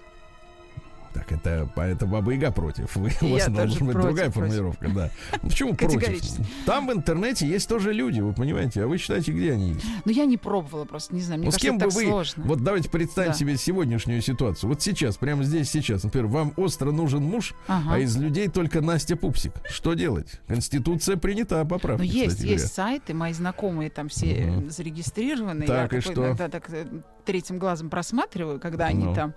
Это, 1.15 1.69
это 1.77 2.07
Баба 2.07 2.33
Яга 2.33 2.51
против. 2.51 2.95
Вы, 2.97 3.11
у 3.23 3.29
вас 3.33 3.47
должна 3.49 3.87
быть 3.87 3.95
против, 3.95 4.03
другая 4.03 4.31
против. 4.31 4.35
формулировка, 4.35 4.89
да. 4.89 5.11
Ну, 5.43 5.49
Почему 5.49 5.75
против? 5.77 6.23
Там 6.67 6.87
в 6.89 6.93
интернете 6.93 7.47
есть 7.47 7.69
тоже 7.69 7.93
люди, 7.93 8.21
вы 8.21 8.33
понимаете, 8.33 8.83
а 8.85 8.87
вы 8.87 8.99
считаете, 8.99 9.33
где 9.33 9.53
они 9.53 9.71
есть? 9.75 9.85
Ну, 10.05 10.13
я 10.13 10.25
не 10.27 10.37
пробовала 10.37 10.85
просто, 10.85 11.15
не 11.15 11.21
знаю, 11.23 11.41
мне 11.41 11.47
Ну, 11.47 11.53
с 11.53 11.55
кажется, 11.55 11.67
кем 11.69 11.77
это 11.77 11.85
бы 11.87 11.91
так 11.93 11.97
вы... 12.03 12.09
сложно. 12.09 12.45
Вот 12.45 12.63
давайте 12.63 12.91
представим 12.91 13.33
Да. 13.33 13.39
себе 13.39 13.57
сегодняшнюю 13.57 14.23
ситуацию. 14.23 14.69
Вот 14.71 14.83
сейчас, 14.83 15.17
прямо 15.17 15.45
здесь, 15.45 15.71
сейчас. 15.71 16.05
Например, 16.05 16.27
вам 16.29 16.53
остро 16.57 16.91
нужен 16.91 17.23
муж, 17.23 17.55
Ага. 17.67 17.95
а 17.95 17.99
из 17.99 18.17
людей 18.17 18.49
только 18.49 18.81
Настя 18.81 19.17
Пупсик. 19.17 19.53
Что 19.69 19.95
делать? 19.95 20.41
Конституция 20.47 21.17
принята, 21.17 21.65
поправка, 21.65 22.03
Ну, 22.03 22.09
есть, 22.09 22.41
есть 22.41 22.43
говоря. 22.43 22.59
сайты, 22.59 23.15
мои 23.15 23.33
знакомые 23.33 23.91
там 23.91 24.09
все 24.09 24.27
э, 24.67 24.71
зарегистрированы. 24.71 25.67
Так, 25.67 25.93
я 25.93 25.99
и 25.99 26.01
такой 26.01 26.13
что? 26.15 26.27
иногда 26.27 26.49
так 26.49 26.69
э, 26.71 26.87
третьим 27.29 27.59
глазом 27.59 27.91
просматриваю, 27.91 28.59
когда 28.59 28.87
они 28.87 29.05
Ну. 29.05 29.15
там. 29.15 29.35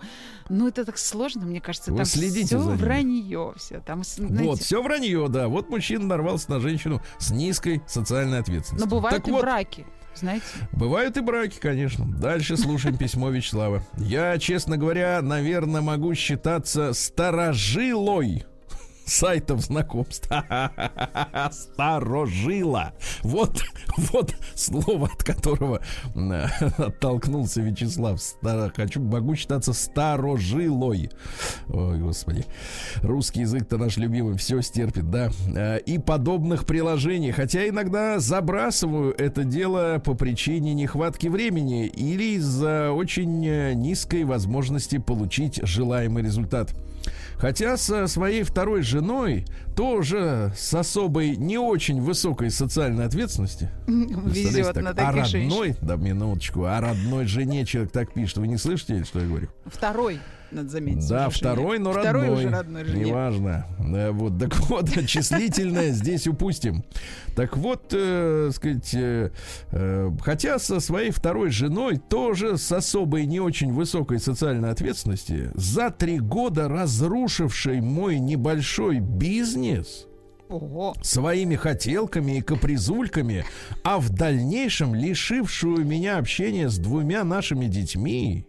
Ну, 0.48 0.68
это 0.70 0.86
так 0.86 0.98
сложно, 0.98 1.46
мне 1.46 1.60
кажется, 1.60 1.92
Вы 1.92 1.98
там 1.98 2.06
следите 2.06 2.46
все 2.46 2.60
за 2.60 2.70
ними? 2.72 2.78
вранье, 2.82 3.54
все. 3.58 3.82
Там, 3.82 4.04
знаете, 4.06 4.44
Вот, 4.46 4.60
все 4.62 4.82
вранье, 4.82 5.28
да. 5.28 5.50
Вот 5.50 5.70
мужчина 5.70 6.06
нарвался 6.06 6.50
на 6.52 6.60
женщину 6.62 7.02
с 7.20 7.32
низкой 7.32 7.82
социальной 7.88 8.40
ответственностью. 8.40 8.90
Но 8.90 8.96
бывают 8.96 9.18
так 9.18 9.28
и 9.28 9.32
вот, 9.32 9.42
браки, 9.42 9.86
знаете. 10.16 10.46
Бывают 10.72 11.18
и 11.18 11.20
браки, 11.22 11.60
конечно. 11.60 12.06
Дальше 12.06 12.56
слушаем 12.56 12.96
письмо 12.98 13.30
Вячеслава. 13.30 13.84
Я, 13.98 14.38
честно 14.38 14.78
говоря, 14.78 15.22
наверное, 15.22 15.82
могу 15.82 16.16
считаться 16.16 16.94
старожилой 16.94 18.46
сайтов 19.12 19.62
знакомств. 19.62 20.30
Старожила. 21.52 22.94
Вот, 23.24 23.64
вот 24.12 24.36
слово, 24.56 25.08
от 25.14 25.24
которого 25.24 25.82
э, 26.16 26.46
оттолкнулся 26.78 27.62
Вячеслав. 27.62 28.22
Стар- 28.22 28.72
Хочу, 28.76 29.02
могу 29.02 29.36
считаться 29.36 29.74
старожилой. 29.74 31.10
Ой, 31.68 32.00
господи. 32.00 32.46
Русский 33.02 33.42
язык-то 33.42 33.78
наш 33.78 33.98
любимый, 33.98 34.38
все 34.38 34.62
стерпит, 34.62 35.10
да. 35.10 35.30
Э, 35.56 35.80
И 35.80 35.98
подобных 36.00 36.66
приложений. 36.66 37.32
Хотя 37.32 37.68
иногда 37.68 38.20
забрасываю 38.20 39.14
это 39.18 39.44
дело 39.44 40.02
по 40.04 40.14
причине 40.14 40.74
нехватки 40.74 41.28
времени 41.28 41.88
или 41.88 42.36
из-за 42.36 42.92
очень 42.92 43.46
э, 43.46 43.74
низкой 43.74 44.24
возможности 44.24 44.98
получить 44.98 45.60
желаемый 45.64 46.24
результат. 46.24 46.74
Хотя 47.42 47.76
со 47.76 48.06
своей 48.06 48.44
второй 48.44 48.84
женой 48.84 49.46
тоже 49.76 50.54
с 50.56 50.76
особой 50.76 51.36
не 51.36 51.58
очень 51.58 52.00
высокой 52.00 52.52
социальной 52.52 53.06
ответственности. 53.06 53.72
Везет 53.88 54.76
на 54.76 54.94
так, 54.94 55.10
о 55.10 55.12
таких 55.14 55.26
женщин. 55.26 55.50
родной, 55.50 55.76
да, 55.82 55.96
минуточку, 55.96 56.66
о 56.66 56.80
родной 56.80 57.26
жене 57.26 57.66
человек 57.66 57.92
так 57.92 58.14
пишет. 58.14 58.38
Вы 58.38 58.48
не 58.48 58.58
слышите, 58.58 59.04
что 59.06 59.22
я 59.22 59.26
говорю? 59.26 59.48
Второй, 59.66 60.20
надо 60.52 60.70
заметить. 60.70 61.08
Да, 61.08 61.30
второй, 61.30 61.80
но 61.80 61.92
Второй 61.92 62.28
родной. 62.28 62.46
уже 62.46 62.50
родной 62.50 62.86
жене. 62.86 63.06
Неважно. 63.06 63.66
Да, 63.80 64.12
вот, 64.12 64.40
так 64.40 64.58
вот, 64.70 64.90
числительное 65.08 65.92
здесь 65.92 66.28
упустим. 66.28 66.84
Так 67.36 67.58
вот, 67.58 67.94
э, 67.94 68.50
сказать, 68.54 68.94
э, 68.94 69.32
э, 69.72 70.12
хотя 70.22 70.60
со 70.60 70.80
своей 70.80 71.12
второй 71.12 71.50
женой 71.50 71.98
тоже 71.98 72.58
с 72.58 72.72
особой 72.72 73.26
не 73.26 73.40
очень 73.40 73.72
высокой 73.72 74.20
социальной 74.20 74.72
ответственности, 74.72 75.52
за 75.56 75.90
три 75.92 76.20
года 76.20 76.68
разрушившей 76.68 77.82
мой 77.82 78.20
небольшой 78.20 79.00
бизнес, 79.00 80.08
Ого. 80.50 80.94
своими 81.02 81.56
хотелками 81.56 82.38
и 82.38 82.42
капризульками, 82.42 83.46
а 83.84 84.00
в 84.00 84.10
дальнейшем 84.10 84.94
лишившую 84.94 85.86
меня 85.86 86.18
общения 86.18 86.70
с 86.70 86.78
двумя 86.78 87.24
нашими 87.24 87.68
детьми, 87.68 88.46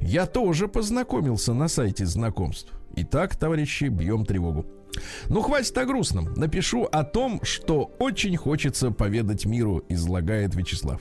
я 0.00 0.26
тоже 0.26 0.68
познакомился 0.68 1.54
на 1.54 1.68
сайте 1.68 2.06
знакомств. 2.06 2.72
Итак, 2.96 3.36
товарищи, 3.36 3.84
бьем 3.84 4.24
тревогу. 4.24 4.66
Ну, 5.28 5.42
хватит 5.42 5.76
о 5.78 5.84
грустном. 5.84 6.32
Напишу 6.34 6.84
о 6.84 7.04
том, 7.04 7.40
что 7.42 7.94
очень 7.98 8.36
хочется 8.36 8.90
поведать 8.90 9.44
миру, 9.44 9.84
излагает 9.88 10.54
Вячеслав. 10.54 11.00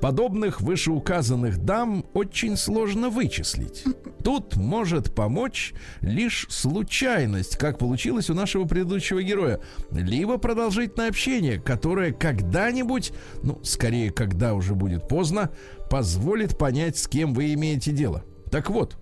Подобных 0.00 0.60
вышеуказанных 0.60 1.58
дам 1.58 2.04
очень 2.14 2.56
сложно 2.56 3.10
вычислить. 3.10 3.84
Тут 4.22 4.56
может 4.56 5.14
помочь 5.14 5.74
лишь 6.00 6.46
случайность, 6.50 7.56
как 7.56 7.78
получилось 7.78 8.30
у 8.30 8.34
нашего 8.34 8.64
предыдущего 8.64 9.22
героя, 9.22 9.60
либо 9.90 10.38
продолжительное 10.38 11.08
общение, 11.08 11.60
которое 11.60 12.12
когда-нибудь, 12.12 13.12
ну, 13.42 13.60
скорее, 13.64 14.10
когда 14.12 14.54
уже 14.54 14.74
будет 14.74 15.08
поздно, 15.08 15.50
позволит 15.90 16.58
понять, 16.58 16.96
с 16.98 17.08
кем 17.08 17.34
вы 17.34 17.54
имеете 17.54 17.92
дело. 17.92 18.24
Так 18.50 18.70
вот, 18.70 18.96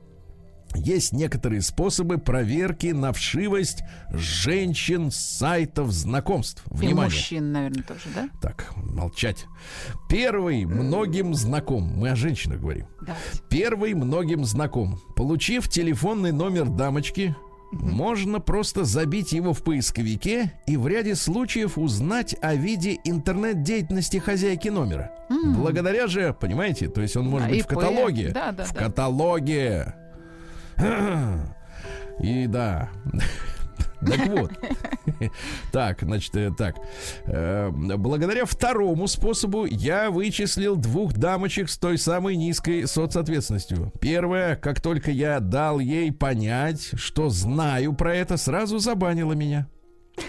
есть 0.77 1.13
некоторые 1.13 1.63
способы 1.63 2.19
проверки 2.19 2.89
на 2.89 3.13
вшивость 3.13 3.83
женщин 4.11 5.11
с 5.11 5.17
сайтов 5.17 5.91
знакомств. 5.91 6.63
И 6.71 6.75
Внимание. 6.75 7.05
мужчин, 7.05 7.53
наверное, 7.53 7.83
тоже, 7.83 8.03
да? 8.15 8.29
Так, 8.41 8.73
молчать. 8.77 9.47
Первый 10.09 10.65
многим 10.65 11.35
знаком. 11.35 11.85
Мы 11.97 12.11
о 12.11 12.17
женщинах 12.17 12.61
говорим. 12.61 12.87
Давайте. 13.01 13.41
Первый 13.49 13.95
многим 13.95 14.45
знаком. 14.45 15.01
Получив 15.17 15.69
телефонный 15.69 16.33
номер 16.33 16.67
дамочки, 16.69 17.35
можно 17.73 18.39
просто 18.39 18.85
забить 18.85 19.33
его 19.33 19.53
в 19.53 19.63
поисковике 19.65 20.53
и 20.69 20.77
в 20.77 20.87
ряде 20.87 21.17
случаев 21.17 21.77
узнать 21.79 22.35
о 22.41 22.55
виде 22.55 22.99
интернет-деятельности 23.05 24.19
хозяйки 24.19 24.69
номера. 24.69 25.11
Благодаря 25.29 26.07
же, 26.07 26.35
понимаете, 26.41 26.89
то 26.89 27.01
есть 27.03 27.17
он 27.17 27.27
может 27.29 27.49
А, 27.49 27.51
быть 27.51 27.65
в 27.65 27.67
каталоге. 27.67 28.31
Да, 28.33 28.53
да, 28.53 28.65
в 28.65 28.73
да. 28.73 28.79
каталоге. 28.79 29.95
И 32.21 32.47
да. 32.47 32.91
Так 34.07 34.27
вот. 34.29 34.51
Так, 35.73 36.03
значит, 36.03 36.35
э, 36.37 36.51
так. 36.57 36.77
Э, 37.27 37.71
Благодаря 37.71 38.45
второму 38.45 39.07
способу 39.07 39.65
я 39.65 40.11
вычислил 40.11 40.77
двух 40.77 41.15
дамочек 41.15 41.71
с 41.71 41.79
той 41.79 41.97
самой 41.97 42.37
низкой 42.37 42.87
соцответственностью. 42.87 43.93
Первая, 44.01 44.57
как 44.57 44.81
только 44.81 45.11
я 45.11 45.41
дал 45.41 45.79
ей 45.79 46.13
понять, 46.13 46.91
что 46.95 47.31
знаю 47.31 47.95
про 47.95 48.15
это, 48.15 48.37
сразу 48.37 48.79
забанила 48.79 49.33
меня. 49.33 49.69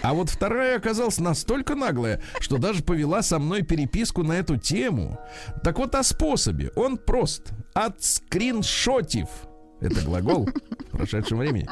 А 0.02 0.14
вот 0.14 0.28
вторая 0.30 0.76
оказалась 0.76 1.18
настолько 1.18 1.74
наглая, 1.74 2.22
что 2.40 2.58
даже 2.58 2.82
повела 2.82 3.22
со 3.22 3.38
мной 3.38 3.62
переписку 3.62 4.22
на 4.22 4.34
эту 4.34 4.56
тему. 4.56 5.18
Так 5.62 5.78
вот 5.78 5.94
о 5.94 6.02
способе. 6.02 6.70
Он 6.76 6.98
прост. 6.98 7.52
Отскриншотив. 7.74 9.28
Это 9.80 10.00
глагол 10.02 10.48
прошедшем 10.98 11.38
времени. 11.38 11.66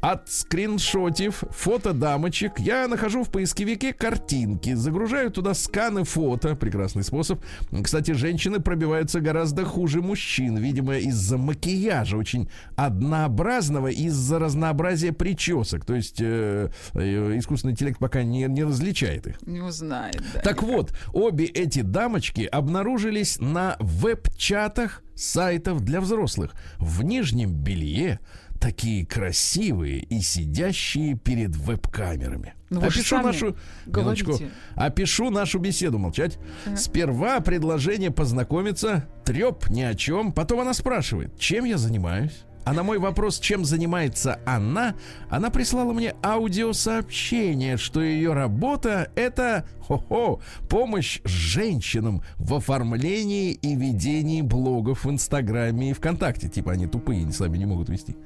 От 0.00 0.30
скриншотив 0.30 1.44
фото 1.50 1.92
дамочек 1.92 2.58
я 2.58 2.88
нахожу 2.88 3.24
в 3.24 3.30
поисковике 3.30 3.92
картинки, 3.92 4.74
загружаю 4.74 5.30
туда 5.30 5.54
сканы 5.54 6.04
фото, 6.04 6.56
прекрасный 6.56 7.02
способ. 7.02 7.42
Кстати, 7.82 8.12
женщины 8.12 8.60
пробиваются 8.60 9.20
гораздо 9.20 9.64
хуже 9.64 10.00
мужчин, 10.00 10.56
видимо, 10.56 10.96
из-за 10.96 11.36
макияжа, 11.36 12.16
очень 12.16 12.48
однообразного, 12.76 13.88
из-за 13.88 14.38
разнообразия 14.38 15.12
причесок. 15.12 15.84
То 15.84 15.94
есть 15.94 16.20
э, 16.20 16.70
э, 16.94 17.38
искусственный 17.38 17.72
интеллект 17.72 17.98
пока 17.98 18.22
не, 18.22 18.44
не 18.44 18.64
различает 18.64 19.26
их. 19.26 19.42
Не 19.46 19.60
узнает, 19.60 20.22
да. 20.34 20.40
Так 20.40 20.62
вот, 20.62 20.94
обе 21.12 21.44
эти 21.44 21.82
дамочки 21.82 22.42
обнаружились 22.42 23.38
на 23.40 23.76
веб-чатах 23.80 25.02
сайтов 25.14 25.84
для 25.84 26.00
взрослых 26.00 26.52
в 26.78 27.02
нижнем 27.02 27.52
белье, 27.52 28.20
такие 28.60 29.06
красивые 29.06 30.00
и 30.00 30.20
сидящие 30.20 31.16
перед 31.16 31.56
веб-камерами. 31.56 32.54
Ну, 32.68 32.80
опишу 32.80 33.20
нашу 33.20 33.56
минуточку, 33.86 34.38
опишу 34.76 35.30
нашу 35.30 35.58
беседу, 35.58 35.98
молчать. 35.98 36.38
Сперва 36.76 37.40
предложение 37.40 38.10
познакомиться, 38.12 39.08
треп 39.24 39.68
ни 39.70 39.82
о 39.82 39.94
чем. 39.94 40.32
Потом 40.32 40.60
она 40.60 40.74
спрашивает, 40.74 41.36
чем 41.38 41.64
я 41.64 41.78
занимаюсь. 41.78 42.44
А 42.64 42.72
на 42.72 42.82
мой 42.82 42.98
вопрос, 42.98 43.38
чем 43.40 43.64
занимается 43.64 44.38
она, 44.44 44.94
она 45.28 45.50
прислала 45.50 45.92
мне 45.92 46.14
аудиосообщение, 46.22 47.76
что 47.76 48.02
ее 48.02 48.32
работа 48.32 49.10
это 49.14 49.66
хо-хо, 49.80 50.40
помощь 50.68 51.20
женщинам 51.24 52.22
в 52.36 52.54
оформлении 52.54 53.52
и 53.52 53.74
ведении 53.74 54.42
блогов 54.42 55.04
в 55.04 55.10
Инстаграме 55.10 55.90
и 55.90 55.92
ВКонтакте. 55.94 56.48
Типа 56.48 56.72
они 56.72 56.86
тупые, 56.86 57.22
они 57.22 57.32
сами 57.32 57.56
не 57.58 57.66
могут 57.66 57.88
вести. 57.88 58.16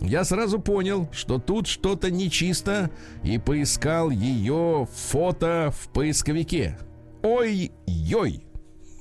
Я 0.00 0.24
сразу 0.24 0.58
понял, 0.58 1.08
что 1.12 1.38
тут 1.38 1.66
что-то 1.66 2.10
нечисто 2.10 2.90
и 3.22 3.38
поискал 3.38 4.10
ее 4.10 4.86
фото 4.92 5.72
в 5.76 5.88
поисковике. 5.88 6.78
Ой-ой. 7.22 8.44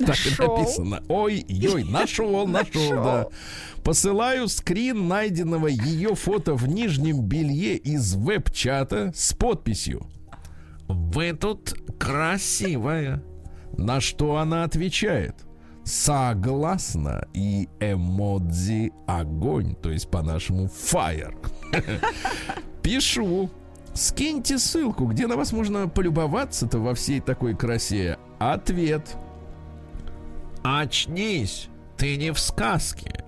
Так 0.05 0.17
и 0.25 0.41
написано. 0.41 1.03
Ой-ой, 1.08 1.84
нашел, 1.84 2.48
нашел, 2.48 2.91
да. 2.91 3.27
Посылаю 3.84 4.48
скрин 4.48 5.08
найденного 5.08 5.67
ее 5.67 6.15
фото 6.15 6.53
в 6.55 6.67
нижнем 6.67 7.22
белье 7.22 7.77
из 7.77 8.13
веб-чата 8.13 9.12
с 9.15 9.34
подписью. 9.34 10.08
Вы 10.88 11.34
тут 11.34 11.74
красивая. 12.00 13.24
На 13.77 14.01
что 14.01 14.38
она 14.38 14.63
отвечает? 14.63 15.36
Согласна 15.84 17.27
и 17.34 17.67
эмодзи 17.79 18.91
огонь, 19.08 19.75
то 19.75 19.89
есть 19.89 20.10
по-нашему 20.12 20.65
fire. 20.65 21.36
Пишу. 22.84 23.50
Скиньте 23.93 24.58
ссылку, 24.58 25.05
где 25.05 25.27
на 25.27 25.36
вас 25.36 25.51
можно 25.51 25.88
полюбоваться-то 25.88 26.79
во 26.79 26.93
всей 26.93 27.20
такой 27.20 27.55
красе. 27.55 28.17
Ответ. 28.39 29.17
Очнись, 30.63 31.70
ты 31.98 32.18
не 32.18 32.32
в 32.32 32.39
сказке. 32.39 33.25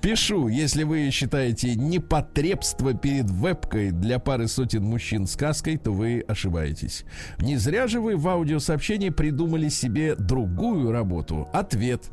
Пишу, 0.00 0.48
если 0.48 0.84
вы 0.84 1.10
считаете 1.10 1.74
непотребство 1.74 2.94
перед 2.94 3.28
вебкой 3.30 3.90
для 3.90 4.18
пары 4.18 4.48
сотен 4.48 4.84
мужчин 4.84 5.26
сказкой, 5.26 5.76
то 5.76 5.92
вы 5.92 6.24
ошибаетесь. 6.26 7.04
Не 7.38 7.56
зря 7.56 7.86
же 7.86 8.00
вы 8.00 8.16
в 8.16 8.28
аудиосообщении 8.28 9.10
придумали 9.10 9.68
себе 9.68 10.14
другую 10.14 10.92
работу. 10.92 11.48
Ответ. 11.52 12.10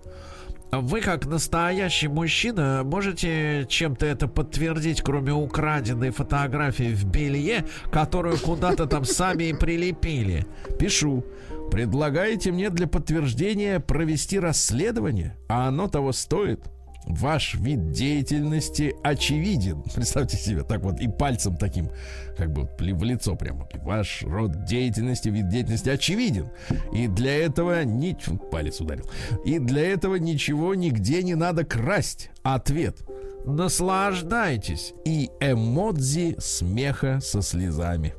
Вы, 0.71 1.01
как 1.01 1.25
настоящий 1.25 2.07
мужчина, 2.07 2.83
можете 2.85 3.65
чем-то 3.67 4.05
это 4.05 4.29
подтвердить, 4.29 5.01
кроме 5.01 5.33
украденной 5.33 6.11
фотографии 6.11 6.93
в 6.93 7.03
белье, 7.03 7.65
которую 7.91 8.37
куда-то 8.37 8.85
там 8.85 9.03
сами 9.03 9.45
и 9.45 9.53
прилепили. 9.53 10.45
Пишу. 10.79 11.25
Предлагаете 11.71 12.51
мне 12.51 12.69
для 12.69 12.87
подтверждения 12.87 13.79
провести 13.79 14.39
расследование, 14.39 15.37
а 15.49 15.67
оно 15.67 15.87
того 15.87 16.13
стоит. 16.13 16.61
Ваш 17.05 17.55
вид 17.55 17.91
деятельности 17.91 18.95
очевиден. 19.03 19.83
Представьте 19.95 20.37
себе, 20.37 20.63
так 20.63 20.81
вот, 20.81 20.99
и 20.99 21.07
пальцем 21.07 21.57
таким, 21.57 21.89
как 22.37 22.51
бы 22.51 22.69
в 22.77 23.03
лицо 23.03 23.35
прямо. 23.35 23.67
Ваш 23.83 24.23
род 24.23 24.65
деятельности, 24.65 25.29
вид 25.29 25.49
деятельности 25.49 25.89
очевиден. 25.89 26.49
И 26.93 27.07
для 27.07 27.35
этого 27.35 27.83
ничего... 27.83 28.37
Палец 28.37 28.79
ударил. 28.81 29.09
И 29.45 29.59
для 29.59 29.91
этого 29.91 30.15
ничего 30.15 30.75
нигде 30.75 31.23
не 31.23 31.35
надо 31.35 31.63
красть. 31.63 32.29
Ответ. 32.43 32.97
Наслаждайтесь. 33.45 34.93
И 35.05 35.29
эмодзи 35.39 36.35
смеха 36.39 37.19
со 37.21 37.41
слезами. 37.41 38.13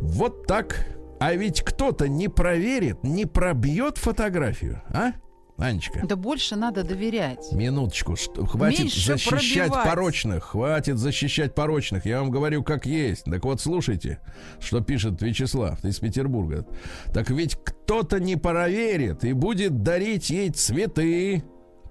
Вот 0.00 0.46
так. 0.46 0.86
А 1.20 1.34
ведь 1.34 1.62
кто-то 1.62 2.08
не 2.08 2.28
проверит, 2.28 3.02
не 3.02 3.26
пробьет 3.26 3.98
фотографию, 3.98 4.82
а? 4.90 5.12
Анечка. 5.58 6.00
Да 6.06 6.14
больше 6.14 6.54
надо 6.54 6.84
доверять. 6.84 7.50
Минуточку, 7.52 8.14
что, 8.14 8.46
хватит 8.46 8.78
Меньше 8.78 9.06
защищать 9.06 9.70
пробивать. 9.70 9.84
порочных, 9.84 10.44
хватит 10.44 10.98
защищать 10.98 11.54
порочных. 11.54 12.06
Я 12.06 12.20
вам 12.20 12.30
говорю, 12.30 12.62
как 12.62 12.86
есть. 12.86 13.24
Так 13.24 13.44
вот, 13.44 13.60
слушайте, 13.60 14.20
что 14.60 14.80
пишет 14.80 15.20
Вячеслав 15.20 15.84
из 15.84 15.98
Петербурга. 15.98 16.64
Так 17.12 17.30
ведь 17.30 17.56
кто-то 17.56 18.20
не 18.20 18.36
проверит 18.36 19.24
и 19.24 19.32
будет 19.32 19.82
дарить 19.82 20.30
ей 20.30 20.50
цветы, 20.50 21.42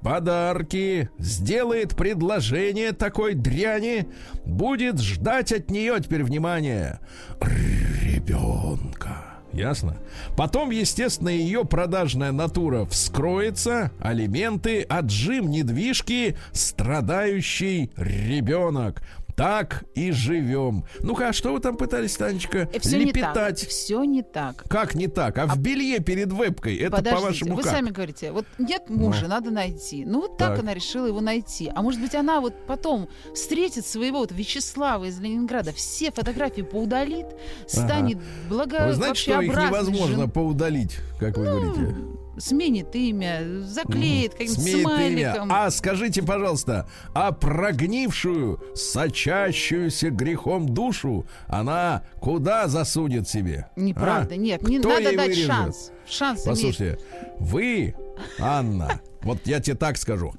подарки, 0.01 1.09
сделает 1.19 1.97
предложение 1.97 2.93
такой 2.93 3.33
дряни, 3.33 4.07
будет 4.45 4.99
ждать 4.99 5.51
от 5.51 5.69
нее 5.69 5.97
теперь 5.99 6.23
внимания 6.23 7.01
ребенка. 7.41 9.26
Ясно? 9.57 9.97
Потом, 10.35 10.69
естественно, 10.69 11.29
ее 11.29 11.65
продажная 11.65 12.31
натура 12.31 12.85
вскроется, 12.85 13.91
алименты, 13.99 14.83
отжим 14.83 15.49
недвижки, 15.49 16.37
страдающий 16.51 17.89
ребенок. 17.97 19.01
Так 19.37 19.83
и 19.93 20.09
живем. 20.11 20.83
Ну-ка, 21.01 21.27
а 21.29 21.33
что 21.33 21.53
вы 21.53 21.59
там 21.59 21.77
пытались, 21.77 22.15
Танечка, 22.17 22.67
Все 22.79 22.97
Э, 22.97 23.03
не 23.03 23.11
так. 23.11 23.15
лепетать? 23.15 23.59
Все 23.67 24.03
не 24.03 24.23
так. 24.23 24.63
Как 24.67 24.95
не 24.95 25.05
так? 25.07 25.37
А, 25.37 25.45
в 25.45 25.59
белье 25.59 25.99
перед 25.99 26.33
вебкой 26.33 26.75
это 26.77 27.03
по-вашему 27.03 27.55
вы 27.55 27.61
как? 27.61 27.71
сами 27.71 27.91
говорите, 27.91 28.31
вот 28.31 28.45
нет 28.57 28.89
мужа, 28.89 29.27
надо 29.27 29.51
найти. 29.51 30.05
Ну 30.05 30.21
вот 30.21 30.37
так, 30.39 30.55
Так. 30.55 30.63
она 30.63 30.73
решила 30.73 31.05
его 31.05 31.21
найти. 31.21 31.71
А 31.75 31.83
может 31.83 32.01
быть 32.01 32.15
она 32.15 32.41
вот 32.41 32.55
потом 32.65 33.09
встретит 33.35 33.85
своего 33.85 34.17
вот 34.21 34.31
Вячеслава 34.31 35.05
из 35.05 35.19
Ленинграда, 35.19 35.71
все 35.71 36.11
фотографии 36.11 36.63
поудалит, 36.63 37.27
станет 37.67 38.17
благо 38.49 38.87
Вы 38.87 38.93
знаете, 38.93 39.19
что 39.21 39.39
их 39.41 39.55
невозможно 39.55 40.17
жен- 40.21 40.31
поудалить, 40.31 40.97
как 41.19 41.37
вы 41.37 41.45
говорите? 41.45 41.95
Сменит 42.37 42.95
имя, 42.95 43.41
заклеит 43.61 44.33
каким-то 44.33 44.61
Смеет 44.61 44.77
имя. 44.79 44.83
смайликом. 44.83 45.51
А 45.51 45.69
скажите, 45.71 46.21
пожалуйста, 46.23 46.87
а 47.13 47.31
прогнившую, 47.31 48.61
сочащуюся 48.75 50.09
грехом 50.09 50.67
душу 50.69 51.25
она 51.47 52.03
куда 52.19 52.67
засудит 52.67 53.27
себе? 53.27 53.69
Неправда, 53.75 54.35
А? 54.35 54.37
нет, 54.37 54.61
не 54.67 54.79
Кто 54.79 54.89
надо 54.89 55.03
дать 55.15 55.27
вырежет? 55.29 55.45
шанс. 55.47 55.91
Шанс. 56.09 56.41
Послушайте, 56.43 56.99
вы, 57.39 57.95
Анна, 58.39 59.01
вот 59.21 59.45
я 59.45 59.59
тебе 59.59 59.75
так 59.75 59.97
скажу. 59.97 60.33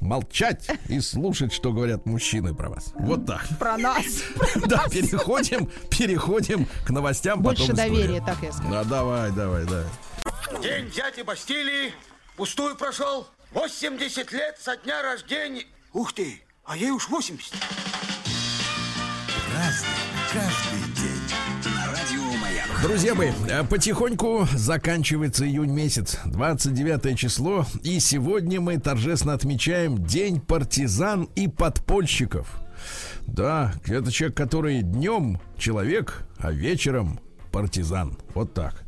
Молчать 0.00 0.68
и 0.88 1.00
слушать, 1.00 1.50
что 1.52 1.72
говорят 1.72 2.04
мужчины 2.04 2.54
про 2.54 2.68
вас. 2.68 2.92
Вот 2.98 3.24
так. 3.24 3.46
Про 3.58 3.78
нас. 3.78 4.04
Да, 4.66 4.84
переходим, 4.90 5.70
переходим 5.88 6.66
к 6.86 6.90
новостям. 6.90 7.40
Больше 7.40 7.72
доверия, 7.72 8.22
так 8.24 8.36
я 8.42 8.52
скажу. 8.52 8.70
Да, 8.70 8.84
давай, 8.84 9.30
давай, 9.32 9.64
давай. 9.64 9.84
День 10.52 10.90
дяди 10.90 11.22
Бастилии 11.22 11.92
пустую 12.36 12.76
прошел. 12.76 13.26
80 13.52 14.30
лет 14.32 14.58
со 14.60 14.76
дня 14.76 15.02
рождения. 15.02 15.64
Ух 15.92 16.12
ты, 16.12 16.42
а 16.64 16.76
ей 16.76 16.90
уж 16.90 17.08
80. 17.08 17.54
Друзья 22.82 23.14
мои, 23.14 23.30
э, 23.48 23.64
потихоньку 23.64 24.46
заканчивается 24.52 25.46
июнь 25.46 25.70
месяц, 25.70 26.18
29 26.26 27.18
число, 27.18 27.64
и 27.82 27.98
сегодня 27.98 28.60
мы 28.60 28.78
торжественно 28.78 29.32
отмечаем 29.32 30.04
День 30.04 30.40
партизан 30.40 31.24
и 31.36 31.48
подпольщиков. 31.48 32.48
Да, 33.26 33.72
это 33.86 34.12
человек, 34.12 34.36
который 34.36 34.82
днем 34.82 35.40
человек, 35.56 36.26
а 36.38 36.50
вечером 36.50 37.20
партизан. 37.50 38.18
Вот 38.34 38.52
так. 38.52 38.83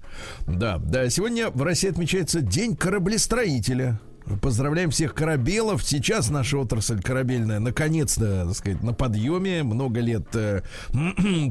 Да, 0.46 0.78
да, 0.78 1.08
сегодня 1.10 1.50
в 1.50 1.62
России 1.62 1.90
отмечается 1.90 2.40
День 2.40 2.76
кораблестроителя. 2.76 4.00
Поздравляем 4.42 4.90
всех 4.90 5.14
корабелов. 5.14 5.84
Сейчас 5.84 6.30
наша 6.30 6.58
отрасль 6.58 7.00
корабельная 7.00 7.60
наконец-то, 7.60 8.46
так 8.46 8.56
сказать, 8.56 8.82
на 8.82 8.92
подъеме. 8.92 9.62
Много 9.62 10.00
лет 10.00 10.26
э, 10.34 10.62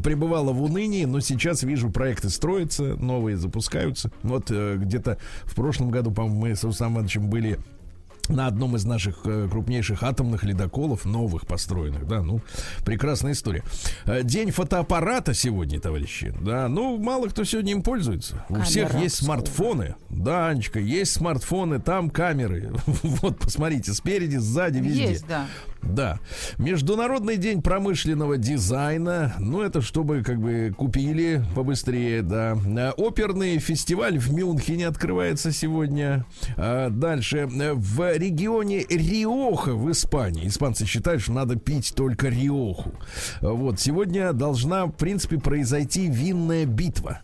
пребывала 0.03 0.51
в 0.51 0.61
унынии, 0.61 1.05
но 1.05 1.21
сейчас 1.21 1.63
вижу, 1.63 1.89
проекты 1.89 2.29
строятся, 2.29 2.95
новые 2.97 3.37
запускаются. 3.37 4.11
Вот 4.23 4.51
э, 4.51 4.75
где-то 4.75 5.17
в 5.43 5.55
прошлом 5.55 5.89
году, 5.89 6.11
по-моему, 6.11 6.41
мы 6.41 6.55
с 6.55 6.65
Рустамом 6.65 6.95
Ивановичем 6.95 7.29
были 7.29 7.59
на 8.29 8.47
одном 8.47 8.75
из 8.75 8.85
наших 8.85 9.19
э, 9.25 9.47
крупнейших 9.49 10.03
атомных 10.03 10.43
ледоколов, 10.43 11.05
новых 11.05 11.45
построенных, 11.47 12.07
да, 12.07 12.21
ну, 12.21 12.41
прекрасная 12.85 13.33
история. 13.33 13.63
Э, 14.05 14.23
День 14.23 14.51
фотоаппарата 14.51 15.33
сегодня, 15.33 15.79
товарищи, 15.79 16.33
да, 16.41 16.67
ну, 16.67 16.97
мало 16.97 17.27
кто 17.27 17.43
сегодня 17.43 17.73
им 17.73 17.81
пользуется. 17.81 18.43
У 18.49 18.53
Камера 18.53 18.65
всех 18.65 18.95
есть 18.95 19.15
смартфоны, 19.15 19.95
да, 20.09 20.47
Анечка, 20.47 20.79
есть 20.79 21.13
смартфоны, 21.13 21.79
там 21.79 22.09
камеры, 22.09 22.71
вот, 22.85 23.39
посмотрите, 23.39 23.93
спереди, 23.93 24.37
сзади, 24.37 24.79
везде. 24.79 25.09
Есть, 25.09 25.27
да. 25.27 25.47
Да. 25.85 26.19
Международный 26.57 27.37
день 27.37 27.61
промышленного 27.61 28.37
дизайна. 28.37 29.33
Ну, 29.37 29.61
это 29.61 29.81
чтобы 29.81 30.23
как 30.23 30.39
бы 30.39 30.73
купили 30.75 31.43
побыстрее, 31.53 32.21
да. 32.23 32.57
А, 32.65 32.91
Оперный 32.97 33.59
фестиваль 33.59 34.17
в 34.17 34.33
Мюнхене 34.33 34.87
открывается 34.87 35.51
сегодня. 35.51 36.25
Дальше. 36.57 37.47
Э, 37.55 37.73
В 37.73 38.14
регионе 38.17 38.85
Риоха 38.89 39.73
в 39.73 39.91
Испании. 39.91 40.47
Испанцы 40.47 40.85
считают, 40.85 41.21
что 41.21 41.33
надо 41.33 41.55
пить 41.55 41.93
только 41.95 42.27
Риоху. 42.29 42.91
Вот. 43.41 43.79
Сегодня 43.79 44.33
должна, 44.33 44.85
в 44.85 44.91
принципе, 44.91 45.37
произойти 45.37 46.07
винная 46.07 46.65
битва. 46.65 47.21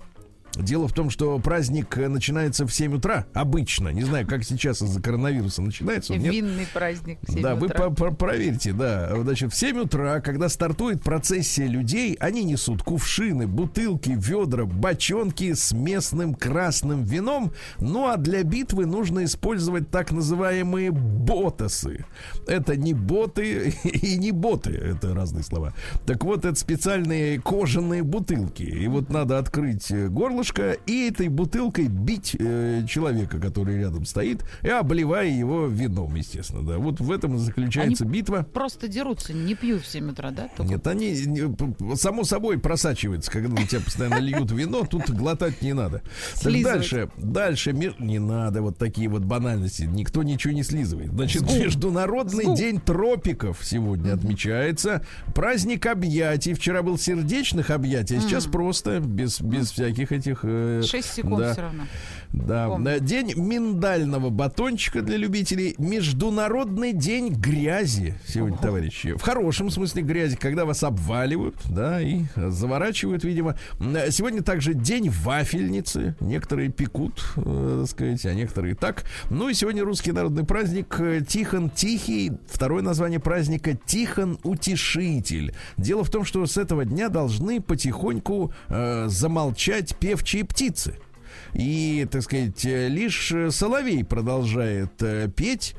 Дело 0.58 0.88
в 0.88 0.94
том, 0.94 1.10
что 1.10 1.40
праздник 1.40 1.98
э, 1.98 2.08
начинается 2.10 2.66
в 2.68 2.74
7 2.74 2.96
утра, 2.96 3.26
обычно. 3.34 3.90
Не 3.90 4.04
знаю, 4.04 4.28
как 4.28 4.44
сейчас 4.44 4.82
из-за 4.82 5.02
коронавируса 5.02 5.62
начинается. 5.62 6.14
нет? 6.16 6.34
Винный 6.34 6.68
праздник. 6.74 7.20
в 7.22 7.32
семь 7.32 7.42
Да, 7.42 7.56
вы 7.56 7.68
утра. 7.68 7.90
по- 7.90 8.10
по- 8.10 8.12
проверьте, 8.14 8.74
да. 8.74 9.12
Значит, 9.22 9.54
в 9.54 9.56
7 9.56 9.80
утра, 9.80 10.20
когда 10.20 10.50
стартует 10.50 11.02
процессия 11.04 11.68
людей, 11.68 12.16
они 12.20 12.44
несут 12.44 12.84
кувшины, 12.84 13.48
бутылки, 13.48 14.14
ведра, 14.16 14.66
бочонки 14.66 15.54
с 15.54 15.72
местным 15.72 16.34
красным 16.34 17.04
вином. 17.04 17.54
Ну 17.80 18.08
а 18.08 18.18
для 18.18 18.44
битвы 18.44 18.86
нужно 18.86 19.24
использовать 19.24 19.90
так 19.90 20.12
называемые 20.12 20.92
ботасы. 20.92 22.06
Это 22.48 22.76
не 22.76 22.94
боты 22.94 23.74
и 23.84 24.18
не 24.18 24.32
боты, 24.32 24.72
это 24.72 25.14
разные 25.14 25.44
слова. 25.44 25.74
Так 26.06 26.24
вот, 26.26 26.44
это 26.46 26.56
специальные 26.60 27.40
кожаные 27.40 28.04
бутылки. 28.04 28.64
И 28.64 28.88
вот 28.88 29.10
надо 29.10 29.38
открыть 29.38 29.90
э, 29.92 30.10
горлышко 30.42 30.72
и 30.86 31.08
этой 31.10 31.28
бутылкой 31.28 31.88
бить 31.88 32.36
э, 32.38 32.84
человека, 32.88 33.40
который 33.40 33.78
рядом 33.78 34.06
стоит, 34.06 34.44
и 34.62 34.70
обливая 34.70 35.30
его 35.30 35.68
вином, 35.68 36.16
естественно, 36.16 36.64
да. 36.64 36.78
Вот 36.78 37.00
в 37.00 37.12
этом 37.12 37.36
и 37.36 37.40
заключается 37.40 38.04
Они 38.04 38.14
битва. 38.14 38.46
Просто 38.54 38.88
дерутся, 38.88 39.34
не 39.34 39.56
пьют 39.56 39.84
в 39.84 39.88
7 39.88 40.12
утра, 40.12 40.32
да? 40.32 40.50
Только 40.58 40.74
Нет, 40.74 40.88
они 40.88 41.12
не- 41.12 41.96
само 41.96 42.24
собой 42.24 42.60
просачивается, 42.60 43.32
когда 43.32 43.50
на 43.50 43.68
тебя 43.68 43.82
постоянно 43.82 44.20
льют 44.20 44.52
вино, 44.52 44.86
тут 44.90 45.10
глотать 45.12 45.62
не 45.62 45.74
надо. 45.74 46.02
Так 46.42 46.54
дальше, 46.64 47.10
дальше 47.18 47.74
не 47.74 48.20
надо 48.20 48.62
вот 48.62 48.78
такие 48.78 49.08
вот 49.08 49.24
банальности. 49.24 49.84
Никто 49.84 50.24
ничего 50.24 50.54
не 50.54 50.64
слизывает. 50.64 51.12
Значит, 51.12 51.44
Международный 51.44 52.56
день 52.56 52.80
тропиков 52.80 53.60
сегодня 53.62 54.14
отмечается. 54.14 55.06
Праздник 55.36 55.86
объятий. 55.86 56.54
Вчера 56.54 56.82
был 56.82 56.98
сердечных 56.98 57.70
объятий, 57.70 58.18
а 58.18 58.22
сейчас 58.22 58.46
просто 58.46 59.00
без 59.00 59.40
без 59.42 59.72
всяких 59.72 60.12
этих. 60.12 60.31
Э, 60.44 60.82
6 60.86 61.14
секунд 61.14 61.40
да. 61.40 61.54
все 61.54 61.62
равно. 61.62 61.84
Да, 62.34 62.70
Помню. 62.70 62.86
да, 62.86 63.00
день 63.00 63.34
миндального 63.36 64.30
батончика 64.30 65.02
для 65.02 65.18
любителей, 65.18 65.76
международный 65.78 66.94
день 66.94 67.30
грязи 67.34 68.16
сегодня, 68.26 68.58
товарищи. 68.58 69.14
В 69.18 69.22
хорошем 69.22 69.70
смысле 69.70 70.02
грязи, 70.04 70.38
когда 70.38 70.64
вас 70.66 70.84
обваливают, 70.84 71.56
да, 71.70 72.02
и 72.02 72.22
э, 72.36 72.50
заворачивают, 72.50 73.24
видимо. 73.24 73.58
Э, 73.80 74.10
Сегодня 74.12 74.42
также 74.44 74.74
день 74.74 75.10
вафельницы. 75.10 76.16
Некоторые 76.22 76.70
пекут, 76.70 77.22
э, 77.36 77.80
так 77.82 77.90
сказать, 77.90 78.26
а 78.26 78.34
некоторые 78.34 78.76
так. 78.76 79.04
Ну 79.30 79.50
и 79.50 79.54
сегодня 79.54 79.84
русский 79.84 80.12
народный 80.14 80.46
праздник 80.46 80.96
э, 81.00 81.22
Тихон 81.28 81.70
Тихий. 81.70 82.32
Второе 82.48 82.82
название 82.82 83.20
праздника 83.20 83.78
Тихон 83.86 84.40
Утешитель. 84.44 85.54
Дело 85.78 86.04
в 86.04 86.10
том, 86.10 86.24
что 86.24 86.46
с 86.46 86.58
этого 86.58 86.86
дня 86.86 87.10
должны 87.10 87.60
потихоньку 87.62 88.54
э, 88.70 89.06
замолчать 89.10 89.96
певчие 89.98 90.46
птицы. 90.46 90.96
И, 91.54 92.08
так 92.12 92.24
сказать, 92.24 92.66
э, 92.66 92.88
лишь 92.88 93.32
э, 93.32 93.52
соловей 93.52 94.04
продолжает 94.04 95.02
э, 95.02 95.30
петь. 95.36 95.76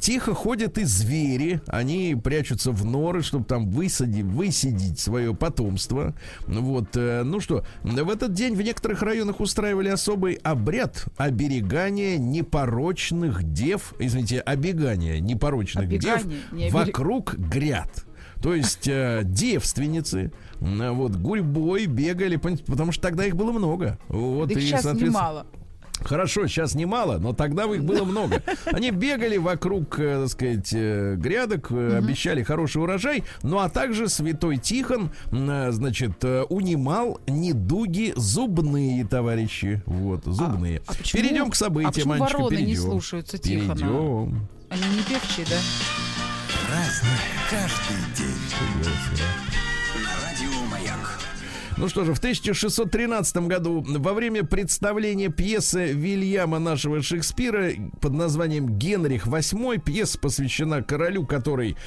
Тихо 0.00 0.34
ходят 0.34 0.78
и 0.78 0.84
звери. 0.84 1.60
Они 1.66 2.16
прячутся 2.22 2.70
в 2.72 2.84
норы, 2.84 3.22
чтобы 3.22 3.44
там 3.44 3.70
высадить, 3.70 4.24
высидеть 4.24 4.98
свое 4.98 5.34
потомство. 5.34 6.14
Вот. 6.46 6.94
Ну 6.94 7.40
что, 7.40 7.64
в 7.82 8.10
этот 8.10 8.32
день 8.32 8.54
в 8.54 8.62
некоторых 8.62 9.02
районах 9.02 9.40
устраивали 9.40 9.88
особый 9.88 10.34
обряд 10.34 11.06
оберегания 11.16 12.18
непорочных 12.18 13.42
дев. 13.52 13.94
Извините, 13.98 14.40
обегания 14.40 15.20
непорочных 15.20 15.84
Обегание, 15.84 16.24
не 16.52 16.64
дев 16.64 16.74
оберег- 16.74 16.86
вокруг 16.86 17.34
гряд. 17.34 18.04
То 18.42 18.54
есть 18.54 18.88
э, 18.88 19.22
девственницы 19.24 20.32
м, 20.60 20.94
вот 20.94 21.12
гурьбой 21.16 21.86
бегали, 21.86 22.36
потому 22.36 22.92
что 22.92 23.02
тогда 23.02 23.24
их 23.26 23.36
было 23.36 23.52
много. 23.52 23.98
Вот, 24.08 24.50
Их 24.50 24.58
и, 24.58 24.60
сейчас 24.62 24.84
немало. 24.84 25.46
Хорошо, 26.02 26.46
сейчас 26.46 26.74
немало, 26.74 27.18
но 27.18 27.34
тогда 27.34 27.64
их 27.64 27.84
было 27.84 28.04
много. 28.04 28.42
Они 28.64 28.90
бегали 28.90 29.36
вокруг, 29.36 29.98
э, 29.98 30.20
так 30.22 30.28
сказать, 30.30 30.70
э, 30.72 31.16
грядок, 31.16 31.66
э, 31.70 31.98
обещали 31.98 32.42
хороший 32.42 32.80
урожай. 32.80 33.22
Ну 33.42 33.58
а 33.58 33.68
также 33.68 34.08
святой 34.08 34.56
Тихон, 34.56 35.10
э, 35.30 35.70
значит, 35.72 36.24
э, 36.24 36.44
унимал 36.48 37.20
недуги 37.26 38.14
зубные, 38.16 39.04
товарищи. 39.06 39.82
Вот, 39.84 40.24
зубные. 40.24 40.80
а 40.86 40.94
почему- 40.94 41.22
перейдем 41.22 41.50
к 41.50 41.54
а 41.54 41.58
событиям, 41.58 41.92
почему 41.92 42.12
Анечка, 42.14 42.36
вороны 42.38 42.50
не 42.54 42.56
перейдем. 42.62 42.80
слушаются 42.82 43.36
Тихона? 43.36 43.74
Перейдем. 43.74 44.48
Они 44.70 44.82
не 44.96 45.02
певчие, 45.02 45.46
да? 45.50 45.56
Праздник 46.70 47.10
каждый 47.50 48.14
день. 48.14 49.69
Ну 51.80 51.88
что 51.88 52.04
же, 52.04 52.12
в 52.12 52.18
1613 52.18 53.36
году 53.48 53.82
во 53.82 54.12
время 54.12 54.44
представления 54.44 55.30
пьесы 55.30 55.92
Вильяма 55.92 56.58
нашего 56.58 57.00
Шекспира 57.00 57.70
под 58.02 58.12
названием 58.12 58.76
«Генрих 58.76 59.26
VIII», 59.26 59.80
пьеса 59.80 60.18
посвящена 60.18 60.82
королю, 60.82 61.24
который 61.24 61.78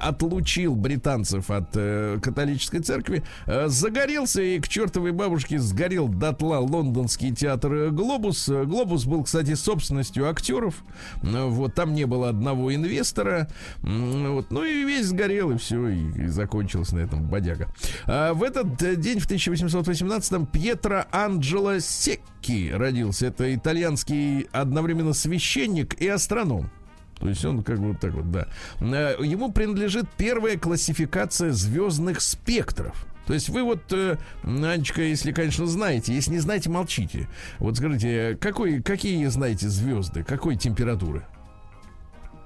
отлучил 0.00 0.76
британцев 0.76 1.50
от 1.50 1.70
э, 1.74 2.20
католической 2.22 2.78
церкви, 2.78 3.24
э, 3.46 3.66
загорелся 3.66 4.40
и 4.40 4.60
к 4.60 4.68
чертовой 4.68 5.10
бабушке 5.10 5.58
сгорел 5.58 6.06
дотла 6.06 6.58
лондонский 6.58 7.34
театр 7.34 7.74
э, 7.74 7.90
«Глобус». 7.90 8.48
Э, 8.48 8.62
«Глобус» 8.62 9.04
был, 9.04 9.24
кстати, 9.24 9.54
собственностью 9.54 10.30
актеров. 10.30 10.76
Э, 11.24 11.46
Вот 11.46 11.74
там 11.74 11.94
не 11.94 12.04
было 12.04 12.28
одного 12.28 12.72
инвестора. 12.72 13.48
Вот, 13.82 14.52
ну 14.52 14.62
и 14.62 14.84
весь 14.84 15.06
сгорел, 15.06 15.50
и 15.50 15.58
все, 15.58 15.88
и, 15.88 16.26
и 16.26 16.26
закончилось 16.28 16.92
на 16.92 17.00
этом 17.00 17.26
бодяга. 17.26 17.74
А 18.06 18.32
в 18.32 18.44
этот 18.44 19.00
день, 19.00 19.18
в 19.18 19.26
1818-м, 19.48 20.46
Пьетро 20.46 21.04
Анджело 21.10 21.80
Секки 21.80 22.70
родился. 22.72 23.26
Это 23.26 23.54
итальянский 23.54 24.48
одновременно 24.52 25.12
священник 25.12 25.94
и 26.00 26.08
астроном. 26.08 26.70
То 27.18 27.28
есть 27.28 27.44
он 27.44 27.62
как 27.62 27.78
бы 27.78 27.88
вот 27.88 28.00
так 28.00 28.12
вот, 28.12 28.30
да. 28.30 28.46
Э, 28.80 29.16
Ему 29.22 29.52
принадлежит 29.52 30.06
первая 30.16 30.56
классификация 30.56 31.52
звездных 31.52 32.20
спектров. 32.20 33.06
То 33.26 33.34
есть 33.34 33.48
вы 33.50 33.62
вот, 33.62 33.92
э, 33.92 34.16
Анечка, 34.42 35.02
если, 35.02 35.30
конечно, 35.30 35.66
знаете, 35.66 36.14
если 36.14 36.32
не 36.32 36.38
знаете, 36.38 36.70
молчите. 36.70 37.28
Вот 37.58 37.76
скажите, 37.76 38.36
какой, 38.40 38.82
какие 38.82 39.26
знаете 39.26 39.68
звезды, 39.68 40.24
какой 40.24 40.56
температуры? 40.56 41.24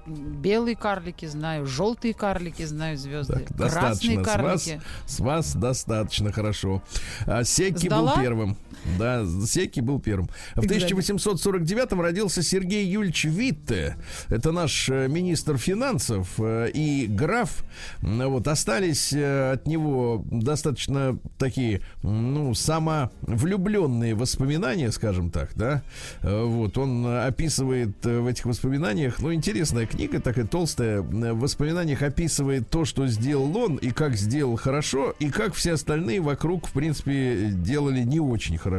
Белые 0.06 0.76
карлики 0.76 1.26
знаю, 1.26 1.66
желтые 1.66 2.14
карлики 2.14 2.64
знаю 2.64 2.98
звезды, 2.98 3.46
Так, 3.48 3.56
красные. 3.56 4.22
С 4.24 4.26
вас, 4.36 4.80
с 5.06 5.20
вас 5.20 5.54
достаточно 5.56 6.32
хорошо. 6.32 6.82
А, 7.26 7.44
Секи 7.44 7.86
Сдала? 7.86 8.14
был 8.14 8.22
первым. 8.22 8.56
Да, 8.98 9.24
Секи 9.46 9.80
был 9.80 10.00
первым. 10.00 10.28
В 10.54 10.64
Экзамен. 10.64 10.98
1849-м 10.98 12.00
родился 12.00 12.42
Сергей 12.42 12.86
Юльевич 12.86 13.24
Витте. 13.24 13.96
Это 14.28 14.52
наш 14.52 14.88
э, 14.88 15.08
министр 15.08 15.56
финансов 15.56 16.34
э, 16.38 16.70
и 16.72 17.06
граф. 17.06 17.64
Вот, 18.00 18.46
остались 18.48 19.12
э, 19.12 19.52
от 19.52 19.66
него 19.66 20.24
достаточно 20.30 21.18
такие, 21.38 21.80
ну, 22.02 22.54
самовлюбленные 22.54 24.14
воспоминания, 24.14 24.90
скажем 24.92 25.30
так, 25.30 25.50
да. 25.54 25.82
Вот, 26.22 26.78
он 26.78 27.06
описывает 27.06 28.04
в 28.04 28.26
этих 28.26 28.44
воспоминаниях, 28.44 29.18
ну, 29.20 29.32
интересная 29.32 29.86
книга, 29.86 30.20
такая 30.20 30.46
толстая, 30.46 31.00
в 31.00 31.38
воспоминаниях 31.38 32.02
описывает 32.02 32.68
то, 32.68 32.84
что 32.84 33.06
сделал 33.06 33.56
он, 33.56 33.76
и 33.76 33.90
как 33.90 34.16
сделал 34.16 34.56
хорошо, 34.56 35.14
и 35.18 35.30
как 35.30 35.54
все 35.54 35.72
остальные 35.72 36.20
вокруг, 36.20 36.68
в 36.68 36.72
принципе, 36.72 37.50
делали 37.52 38.00
не 38.00 38.20
очень 38.20 38.58
хорошо. 38.58 38.73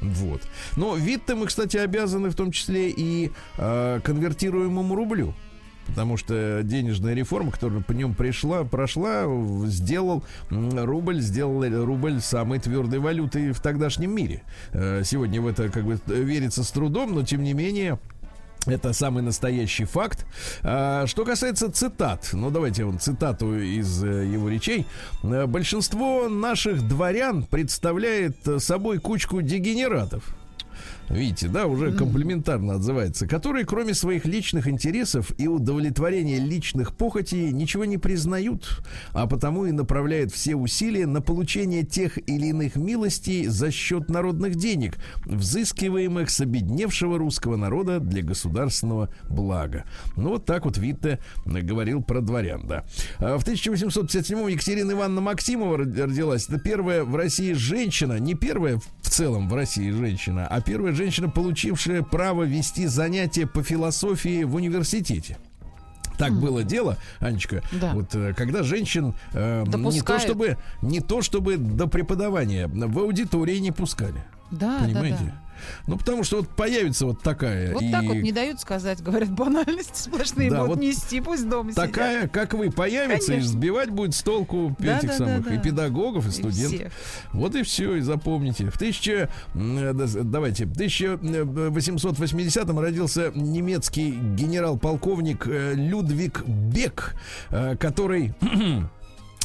Вот. 0.00 0.42
Но 0.76 0.96
вид-то 0.96 1.36
мы, 1.36 1.46
кстати, 1.46 1.76
обязаны 1.76 2.30
в 2.30 2.34
том 2.34 2.52
числе 2.52 2.90
и 2.90 3.30
э, 3.58 4.00
конвертируемому 4.02 4.94
рублю. 4.94 5.34
Потому 5.86 6.16
что 6.16 6.62
денежная 6.62 7.14
реформа, 7.14 7.50
которая 7.50 7.82
по 7.82 7.92
нем 7.92 8.14
пришла, 8.14 8.64
прошла, 8.64 9.24
сделал 9.66 10.24
рубль, 10.50 11.20
сделал 11.20 11.62
рубль 11.84 12.20
самой 12.20 12.58
твердой 12.58 13.00
валютой 13.00 13.52
в 13.52 13.60
тогдашнем 13.60 14.14
мире. 14.14 14.42
Э, 14.72 15.02
Сегодня 15.04 15.40
в 15.42 15.46
это 15.46 15.68
как 15.68 15.84
бы 15.84 16.00
верится 16.06 16.64
с 16.64 16.70
трудом, 16.70 17.14
но 17.14 17.22
тем 17.22 17.42
не 17.42 17.52
менее 17.52 17.98
это 18.66 18.92
самый 18.92 19.22
настоящий 19.22 19.84
факт. 19.84 20.26
А, 20.62 21.06
Что 21.06 21.24
касается 21.24 21.70
цитат, 21.70 22.30
ну 22.32 22.50
давайте 22.50 22.84
вон 22.84 22.98
цитату 22.98 23.58
из 23.58 24.02
э, 24.02 24.26
его 24.26 24.48
речей. 24.48 24.86
Э, 25.22 25.46
Большинство 25.46 26.28
наших 26.28 26.86
дворян 26.86 27.44
представляет 27.44 28.46
э, 28.46 28.58
собой 28.58 28.98
кучку 28.98 29.42
дегенератов. 29.42 30.34
Видите, 31.10 31.48
да, 31.48 31.66
уже 31.66 31.92
комплиментарно 31.92 32.74
отзывается, 32.74 33.26
которые, 33.26 33.66
кроме 33.66 33.94
своих 33.94 34.24
личных 34.24 34.66
интересов 34.68 35.32
и 35.38 35.46
удовлетворения 35.46 36.38
личных 36.38 36.96
похотей, 36.96 37.52
ничего 37.52 37.84
не 37.84 37.98
признают, 37.98 38.82
а 39.12 39.26
потому 39.26 39.66
и 39.66 39.72
направляют 39.72 40.32
все 40.32 40.54
усилия 40.56 41.06
на 41.06 41.20
получение 41.20 41.82
тех 41.84 42.16
или 42.28 42.46
иных 42.46 42.76
милостей 42.76 43.46
за 43.46 43.70
счет 43.70 44.08
народных 44.08 44.54
денег, 44.56 44.96
взыскиваемых 45.26 46.30
с 46.30 46.40
обедневшего 46.40 47.18
русского 47.18 47.56
народа 47.56 48.00
для 48.00 48.22
государственного 48.22 49.10
блага. 49.28 49.84
Ну, 50.16 50.30
вот 50.30 50.46
так 50.46 50.64
вот 50.64 50.78
Витте 50.78 51.18
говорил 51.44 52.02
про 52.02 52.20
дворян, 52.22 52.66
да. 52.66 52.84
А 53.18 53.36
В 53.36 53.46
1857-м 53.46 54.48
Екатерина 54.48 54.92
Ивановна 54.92 55.20
Максимова 55.20 55.78
род- 55.78 55.98
родилась. 55.98 56.48
Это 56.48 56.58
первая 56.58 57.04
в 57.04 57.14
России 57.14 57.52
женщина, 57.52 58.18
не 58.18 58.34
первая 58.34 58.78
в 59.02 59.10
целом 59.10 59.48
в 59.48 59.54
России 59.54 59.90
женщина, 59.90 60.46
а 60.48 60.60
первая 60.60 60.93
женщина, 60.94 61.28
получившая 61.28 62.02
право 62.02 62.44
вести 62.44 62.86
занятия 62.86 63.46
по 63.46 63.62
философии 63.62 64.44
в 64.44 64.54
университете. 64.54 65.36
Так 66.18 66.32
было 66.32 66.62
дело, 66.62 66.96
Анечка. 67.18 67.62
Да. 67.72 67.92
Вот 67.92 68.14
э, 68.14 68.34
когда 68.34 68.62
женщин 68.62 69.14
э, 69.32 69.64
не 69.66 70.00
то 70.00 70.18
чтобы 70.18 70.58
не 70.80 71.00
то 71.00 71.22
чтобы 71.22 71.56
до 71.56 71.86
преподавания 71.88 72.68
в 72.68 72.98
аудитории 72.98 73.58
не 73.58 73.72
пускали. 73.72 74.24
Да, 74.50 74.78
да, 74.78 74.84
Понимаете? 74.84 75.18
да. 75.20 75.43
Ну, 75.86 75.96
потому 75.98 76.24
что 76.24 76.38
вот 76.38 76.48
появится 76.48 77.06
вот 77.06 77.22
такая. 77.22 77.72
Вот 77.72 77.82
и 77.82 77.90
так 77.90 78.04
вот 78.04 78.14
не 78.16 78.32
дают 78.32 78.60
сказать, 78.60 79.02
говорят, 79.02 79.30
банальности 79.30 80.02
сплошные 80.02 80.50
Да, 80.50 80.62
будут 80.64 80.76
вот 80.76 80.84
нести, 80.84 81.20
пусть 81.20 81.48
дома 81.48 81.72
сидят. 81.72 81.86
такая, 81.86 82.28
как 82.28 82.54
вы, 82.54 82.70
появится 82.70 83.32
и 83.32 83.36
Конечно. 83.36 83.52
сбивать 83.52 83.90
будет 83.90 84.14
с 84.14 84.22
толку 84.22 84.74
Да, 84.78 84.98
этих 84.98 85.08
да, 85.10 85.18
да, 85.18 85.26
самых 85.26 85.44
да. 85.48 85.54
и 85.54 85.58
педагогов, 85.58 86.26
и 86.26 86.28
И 86.28 86.32
студентов. 86.32 86.78
всех. 86.78 86.92
Вот 87.32 87.54
и 87.54 87.62
все, 87.62 87.96
и 87.96 88.00
запомните. 88.00 88.70
В 88.70 88.76
1000, 88.76 89.28
м, 89.54 89.78
э, 89.78 89.92
да, 89.92 90.06
давайте, 90.22 90.66
в 90.66 90.72
1880-м 90.72 92.78
родился 92.78 93.32
немецкий 93.34 94.10
генерал-полковник 94.12 95.46
э, 95.46 95.74
Людвиг 95.74 96.44
Бек, 96.46 97.14
э, 97.50 97.76
который 97.76 98.34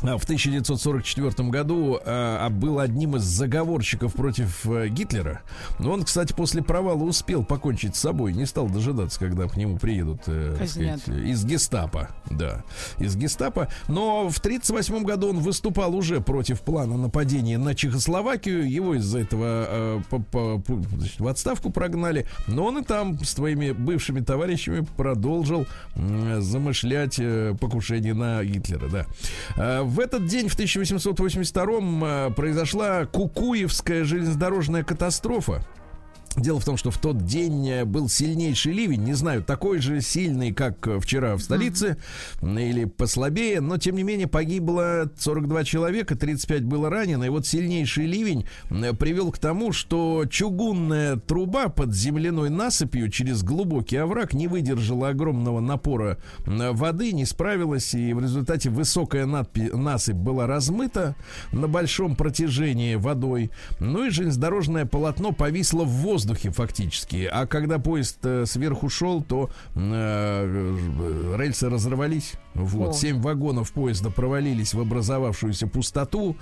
в 0.02 0.24
1944 0.24 1.50
году 1.50 2.00
а, 2.06 2.50
был 2.50 2.80
одним 2.80 3.18
из 3.18 3.24
заговорщиков 3.24 4.14
против 4.14 4.66
э, 4.66 4.88
Гитлера. 4.88 5.42
Но 5.80 5.92
он, 5.92 6.04
кстати, 6.04 6.32
после 6.34 6.62
провала 6.64 7.04
успел 7.04 7.44
покончить 7.44 7.96
с 7.96 8.00
собой, 8.00 8.34
не 8.34 8.46
стал 8.46 8.68
дожидаться, 8.70 9.20
когда 9.20 9.48
к 9.48 9.58
нему 9.58 9.78
приедут 9.78 10.22
э, 10.28 10.56
сказать, 10.56 11.08
из 11.08 11.44
гестапо. 11.46 12.10
Да, 12.30 12.64
из 12.98 13.16
гестапо. 13.16 13.68
Но 13.88 14.30
в 14.30 14.38
1938 14.40 15.04
году 15.04 15.30
он 15.30 15.40
выступал 15.40 15.96
уже 15.96 16.22
против 16.22 16.62
плана 16.62 16.98
нападения 16.98 17.58
на 17.58 17.76
Чехословакию. 17.76 18.70
Его 18.70 18.96
из-за 18.96 19.20
этого 19.20 19.66
э, 19.68 20.02
по- 20.10 20.20
по- 20.20 20.60
по- 20.60 20.82
значит, 20.98 21.20
в 21.20 21.28
отставку 21.28 21.72
прогнали. 21.72 22.26
Но 22.48 22.66
он 22.66 22.78
и 22.80 22.84
там 22.84 23.20
с 23.24 23.34
твоими 23.34 23.72
бывшими 23.72 24.22
товарищами 24.22 24.86
продолжил 24.98 25.68
м, 25.96 26.42
замышлять 26.42 27.16
э, 27.20 27.54
покушение 27.60 28.14
на 28.14 28.44
Гитлера. 28.44 28.88
Да. 28.90 29.06
В 29.90 30.00
этот 30.00 30.28
день, 30.28 30.50
в 30.50 30.56
1882-м, 30.56 32.04
э, 32.04 32.30
произошла 32.36 33.08
Кукуевская 33.08 34.04
железнодорожная 34.04 34.84
катастрофа. 34.84 35.64
Дело 36.36 36.60
в 36.60 36.66
том, 36.66 36.78
что 36.78 36.92
в 36.92 36.98
тот 37.00 37.26
день 37.26 37.68
э, 37.68 37.86
был 37.86 38.08
сильнейший 38.08 38.72
ливень, 38.72 39.04
не 39.04 39.14
знаю, 39.14 39.44
такой 39.44 39.80
же 39.80 40.00
сильный, 40.00 40.54
как 40.54 40.88
э, 40.88 41.00
вчера 41.00 41.36
в 41.36 41.42
столице, 41.42 41.98
м, 42.42 42.58
или 42.60 42.86
послабее, 42.86 43.62
но 43.62 43.78
тем 43.78 43.96
не 43.96 44.04
менее 44.04 44.28
погибло 44.28 45.10
42 45.18 45.64
человека, 45.64 46.16
35 46.16 46.64
было 46.64 46.90
ранено, 46.90 47.24
и 47.24 47.30
вот 47.30 47.48
сильнейший 47.48 48.06
ливень 48.06 48.46
м, 48.70 48.96
привел 48.96 49.32
к 49.32 49.40
тому, 49.40 49.74
что 49.74 50.26
чугунная 50.30 51.16
труба 51.18 51.68
под 51.70 51.96
земляной 51.96 52.50
насыпью 52.52 53.10
через 53.10 53.42
глубокий 53.42 53.98
овраг 53.98 54.34
не 54.34 54.48
выдержала 54.48 55.10
огромного 55.10 55.60
напора 55.60 56.20
воды, 56.46 57.12
не 57.12 57.26
справилась, 57.26 57.96
и 57.96 58.14
в 58.14 58.22
результате 58.22 58.70
высокая 58.70 59.26
надпи- 59.26 59.76
насыпь 59.76 60.16
была 60.16 60.46
размыта 60.46 61.16
на 61.52 61.68
большом 61.68 62.16
протяжении 62.16 62.96
водой, 62.96 63.50
ну 63.80 64.06
и 64.06 64.10
железнодорожное 64.12 64.86
полотно 64.86 65.32
повисло 65.32 65.84
в 65.84 65.90
воздухе 65.90 66.19
фактически. 66.28 67.30
А 67.32 67.46
когда 67.46 67.80
поезд 67.80 68.20
э, 68.24 68.46
сверху 68.46 68.90
шел, 68.90 69.22
то 69.22 69.50
э, 69.76 71.36
рельсы 71.38 71.70
разорвались. 71.70 72.34
Вот, 72.54 72.90
О. 72.90 72.94
семь 72.94 73.22
вагонов 73.22 73.72
поезда 73.72 74.10
провалились 74.10 74.74
в 74.74 74.82
образовавшуюся 74.82 75.68
пустоту. 75.68 76.36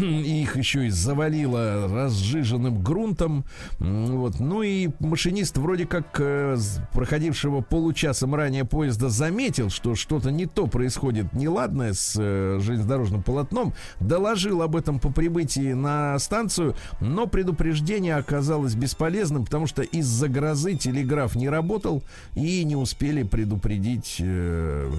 И 0.00 0.42
их 0.42 0.56
еще 0.56 0.86
и 0.86 0.90
завалило 0.90 1.88
разжиженным 1.88 2.82
грунтом. 2.82 3.44
Вот. 3.78 4.40
Ну 4.40 4.62
и 4.62 4.90
машинист 5.00 5.58
вроде 5.58 5.86
как 5.86 6.20
э, 6.20 6.56
проходившего 6.92 7.60
получасом 7.60 8.34
ранее 8.34 8.64
поезда 8.64 9.08
заметил, 9.08 9.70
что 9.70 9.94
что-то 9.94 10.30
не 10.30 10.46
то 10.46 10.66
происходит 10.66 11.32
неладное 11.32 11.92
с 11.92 12.14
э, 12.18 12.58
железнодорожным 12.60 13.22
полотном. 13.22 13.74
Доложил 14.00 14.62
об 14.62 14.76
этом 14.76 15.00
по 15.00 15.10
прибытии 15.10 15.72
на 15.72 16.18
станцию, 16.18 16.74
но 17.00 17.26
предупреждение 17.26 18.16
оказалось 18.16 18.74
бесполезным, 18.74 19.07
потому 19.44 19.66
что 19.66 19.82
из-за 19.82 20.28
грозы 20.28 20.74
телеграф 20.74 21.34
не 21.34 21.48
работал 21.48 22.02
и 22.34 22.64
не 22.64 22.76
успели 22.76 23.22
предупредить 23.22 24.16
э, 24.20 24.90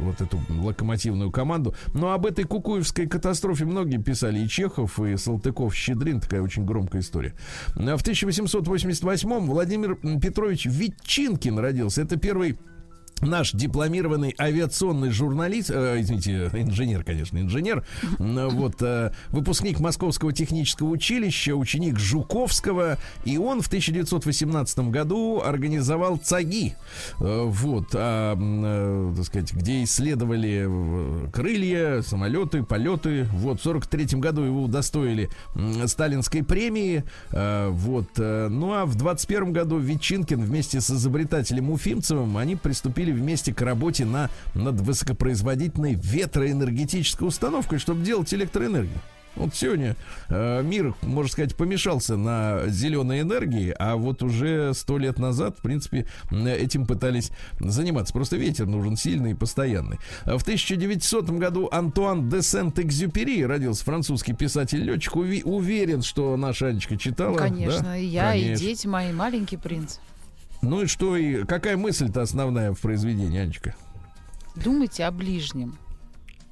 вот 0.00 0.20
эту 0.20 0.40
локомотивную 0.48 1.30
команду. 1.30 1.74
Но 1.94 2.12
об 2.12 2.26
этой 2.26 2.44
кукуевской 2.44 3.06
катастрофе 3.06 3.64
многие 3.64 3.98
писали, 3.98 4.40
и 4.40 4.48
Чехов, 4.48 4.98
и 5.00 5.16
Салтыков, 5.16 5.74
Щедрин, 5.74 6.20
такая 6.20 6.42
очень 6.42 6.64
громкая 6.64 7.02
история. 7.02 7.34
А 7.74 7.96
В 7.96 8.02
1888-м 8.02 9.46
Владимир 9.46 9.96
Петрович 10.20 10.66
Ветчинкин 10.66 11.58
родился. 11.58 12.02
Это 12.02 12.16
первый 12.16 12.58
Наш 13.20 13.52
дипломированный 13.52 14.34
авиационный 14.38 15.10
журналист, 15.10 15.70
э, 15.70 16.00
извините, 16.00 16.50
инженер, 16.54 17.04
конечно, 17.04 17.38
инженер, 17.38 17.84
м, 18.18 18.48
вот, 18.50 18.76
э, 18.80 19.12
выпускник 19.30 19.80
Московского 19.80 20.32
технического 20.32 20.88
училища, 20.88 21.54
ученик 21.54 21.98
Жуковского, 21.98 22.98
и 23.24 23.38
он 23.38 23.60
в 23.62 23.66
1918 23.66 24.90
году 24.90 25.40
организовал 25.44 26.16
ЦАГИ, 26.18 26.74
э, 27.20 27.42
вот, 27.46 27.94
м, 27.94 28.62
э, 28.64 29.12
так 29.16 29.24
сказать, 29.24 29.52
где 29.52 29.82
исследовали 29.82 30.66
э, 30.68 31.30
крылья, 31.32 32.02
самолеты, 32.02 32.62
полеты, 32.62 33.24
вот, 33.32 33.60
в 33.60 33.62
43 33.62 34.18
году 34.20 34.42
его 34.42 34.62
удостоили 34.62 35.28
сталинской 35.86 36.42
премии, 36.44 37.04
э, 37.32 37.68
вот, 37.70 38.08
э, 38.18 38.48
ну 38.48 38.72
а 38.72 38.84
в 38.86 38.94
21 38.96 39.52
году 39.52 39.78
Ветчинкин 39.78 40.40
вместе 40.42 40.80
с 40.80 40.90
изобретателем 40.90 41.70
Уфимцевым, 41.70 42.36
они 42.36 42.56
приступили 42.56 43.07
вместе 43.12 43.52
к 43.52 43.60
работе 43.62 44.04
на, 44.04 44.30
над 44.54 44.80
высокопроизводительной 44.80 45.94
ветроэнергетической 45.94 47.26
установкой, 47.26 47.78
чтобы 47.78 48.04
делать 48.04 48.32
электроэнергию. 48.32 48.98
Вот 49.36 49.54
сегодня 49.54 49.94
э, 50.30 50.62
мир, 50.64 50.94
можно 51.02 51.30
сказать, 51.30 51.54
помешался 51.54 52.16
на 52.16 52.66
зеленой 52.66 53.20
энергии, 53.20 53.72
а 53.78 53.94
вот 53.94 54.22
уже 54.24 54.74
сто 54.74 54.98
лет 54.98 55.20
назад, 55.20 55.58
в 55.58 55.62
принципе, 55.62 56.08
этим 56.32 56.86
пытались 56.86 57.30
заниматься. 57.60 58.12
Просто 58.12 58.36
ветер 58.36 58.66
нужен 58.66 58.96
сильный 58.96 59.32
и 59.32 59.34
постоянный. 59.34 59.98
В 60.24 60.42
1900 60.42 61.30
году 61.30 61.68
Антуан 61.70 62.28
де 62.28 62.42
Сент-Экзюпери 62.42 63.44
родился 63.44 63.84
французский 63.84 64.32
писатель-летчик. 64.32 65.14
Уви- 65.14 65.44
уверен, 65.44 66.02
что 66.02 66.36
наша 66.36 66.68
Анечка 66.68 66.96
читала. 66.96 67.32
Ну, 67.32 67.38
Конечно, 67.38 67.82
да? 67.82 67.96
и 67.96 68.06
я, 68.06 68.34
и 68.34 68.42
Конечно. 68.42 68.66
дети 68.66 68.86
мои, 68.88 69.12
маленький 69.12 69.56
принц. 69.56 69.98
Ну 70.62 70.82
и 70.82 70.86
что, 70.86 71.16
и 71.16 71.44
какая 71.44 71.76
мысль-то 71.76 72.22
основная 72.22 72.72
в 72.72 72.80
произведении, 72.80 73.40
Анечка? 73.40 73.74
Думайте 74.56 75.04
о 75.04 75.10
ближнем. 75.10 75.78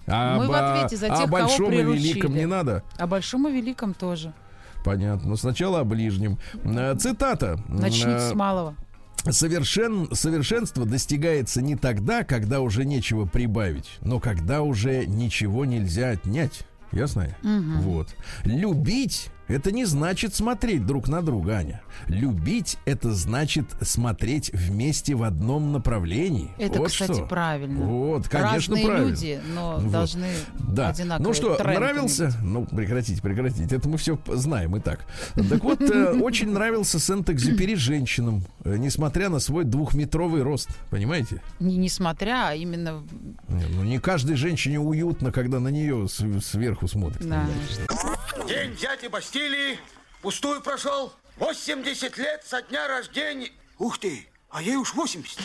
А 0.07 0.37
Мы 0.39 0.47
в 0.47 0.53
ответе 0.53 0.97
за 0.97 1.07
тех, 1.09 1.17
о 1.19 1.23
кого 1.27 1.33
большом 1.33 1.67
и 1.73 1.77
приручили. 1.77 2.09
великом 2.13 2.35
не 2.35 2.47
надо? 2.47 2.85
О 2.97 3.07
большом 3.09 3.49
и 3.49 3.53
великом 3.53 3.95
тоже. 3.95 4.33
Понятно. 4.85 5.31
Но 5.31 5.37
сначала 5.37 5.81
о 5.81 5.85
ближнем. 5.85 6.39
Э, 6.63 6.95
Цитата. 6.97 7.59
Начните 7.67 8.11
Э, 8.11 8.31
с 8.31 8.35
малого. 8.35 8.77
Совершен, 9.29 10.15
совершенство 10.15 10.87
достигается 10.87 11.61
не 11.61 11.75
тогда, 11.75 12.23
когда 12.23 12.61
уже 12.61 12.85
нечего 12.85 13.25
прибавить, 13.27 13.99
но 14.01 14.21
когда 14.21 14.63
уже 14.63 15.05
ничего 15.07 15.65
нельзя 15.65 16.11
отнять. 16.11 16.61
Ясно? 16.93 17.37
Вот. 17.43 18.15
Любить 18.45 19.31
это 19.49 19.73
не 19.73 19.85
значит 19.85 20.35
смотреть 20.35 20.85
друг 20.87 21.09
на 21.09 21.23
друга, 21.23 21.57
Аня. 21.59 21.81
Любить 22.09 22.79
это 22.85 23.13
значит 23.13 23.67
смотреть 23.83 24.51
вместе 24.53 25.15
в 25.15 25.23
одном 25.23 25.73
направлении. 25.73 26.51
Это, 26.59 26.79
Вот 26.79 26.89
кстати, 26.89 27.13
что. 27.13 27.27
правильно. 27.27 27.85
Вот, 27.85 28.29
конечно, 28.29 28.75
Разные 28.75 28.87
правильно. 28.87 29.09
люди, 29.09 29.41
но 29.55 29.79
Вот. 29.79 29.91
должны 29.91 30.27
Да. 30.73 30.89
одинаковые 30.91 31.29
Ну 31.29 31.35
что, 31.35 31.59
нравился? 31.63 32.25
иметь. 32.25 32.37
Ну, 32.43 32.65
прекратите, 32.67 33.23
прекратите. 33.23 33.75
Это 33.75 33.89
мы 33.89 33.97
все 33.99 34.19
знаем 34.29 34.77
и 34.77 34.81
так. 34.81 35.07
Так 35.35 35.63
вот, 35.65 35.81
э, 35.81 36.13
очень 36.21 36.51
нравился 36.51 36.99
Сент-Экзюпери 36.99 37.75
женщинам, 37.75 38.43
э, 38.65 38.77
несмотря 38.77 39.29
на 39.29 39.39
свой 39.39 39.65
двухметровый 39.65 40.43
рост. 40.43 40.69
Понимаете? 40.91 41.43
Не 41.61 41.77
несмотря, 41.77 42.49
а 42.49 42.55
именно... 42.55 43.03
Ну, 43.49 43.85
не 43.85 43.99
каждой 43.99 44.37
женщине 44.37 44.81
уютно, 44.81 45.31
когда 45.33 45.61
на 45.61 45.69
нее 45.69 46.07
сверху 46.09 46.89
смотрят. 46.89 47.27
Да, 47.27 47.47
День 48.45 48.77
дяди 48.77 49.07
Бастилии 49.07 49.79
пустую 50.21 50.61
прошел. 50.61 51.13
80 51.39 52.17
лет 52.19 52.45
со 52.45 52.63
дня 52.63 52.87
рождения. 52.87 53.51
Ух 53.79 53.99
ты, 53.99 54.29
а 54.51 54.63
ей 54.63 54.77
уж 54.77 54.95
80. 54.95 55.39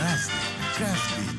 Разный, 0.00 0.34
каждый 0.76 1.35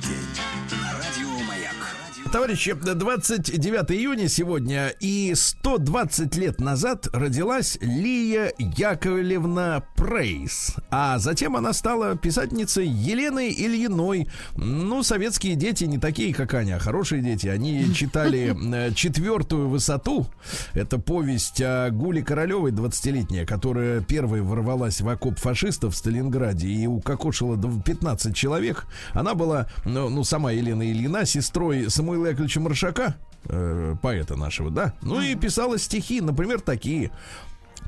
Товарищи, 2.37 2.73
29 2.73 3.91
июня 3.93 4.29
сегодня 4.29 4.89
и 4.99 5.33
120 5.33 6.35
лет 6.35 6.61
назад 6.61 7.07
родилась 7.11 7.79
Лия 7.81 8.53
Яковлевна 8.59 9.83
Прейс. 9.95 10.75
А 10.91 11.17
затем 11.17 11.55
она 11.55 11.73
стала 11.73 12.15
писательницей 12.15 12.85
Еленой 12.85 13.49
Ильиной. 13.49 14.29
Ну, 14.55 15.01
советские 15.01 15.55
дети 15.55 15.85
не 15.85 15.97
такие, 15.97 16.31
как 16.31 16.53
Аня, 16.53 16.75
а 16.75 16.79
хорошие 16.79 17.23
дети. 17.23 17.47
Они 17.47 17.91
читали 17.95 18.55
э, 18.71 18.93
«Четвертую 18.93 19.67
высоту». 19.67 20.27
Это 20.73 20.99
повесть 20.99 21.59
о 21.59 21.89
Гуле 21.89 22.21
Королевой, 22.21 22.71
20-летняя, 22.71 23.47
которая 23.47 24.01
первой 24.01 24.41
ворвалась 24.43 25.01
в 25.01 25.09
окоп 25.09 25.39
фашистов 25.39 25.95
в 25.95 25.97
Сталинграде 25.97 26.67
и 26.67 26.85
укокошила 26.85 27.55
дв- 27.55 27.81
15 27.81 28.35
человек. 28.35 28.85
Она 29.13 29.33
была, 29.33 29.67
ну, 29.85 30.09
ну, 30.09 30.23
сама 30.23 30.51
Елена 30.51 30.83
Ильина, 30.87 31.25
сестрой 31.25 31.89
Самуила 31.89 32.26
Яковлевича 32.29 32.59
Маршака. 32.59 33.15
э, 33.45 33.95
поэта 34.01 34.35
нашего, 34.35 34.69
да. 34.71 34.93
Ну 35.01 35.21
и 35.21 35.35
писала 35.35 35.77
стихи, 35.77 36.21
например, 36.21 36.61
такие. 36.61 37.11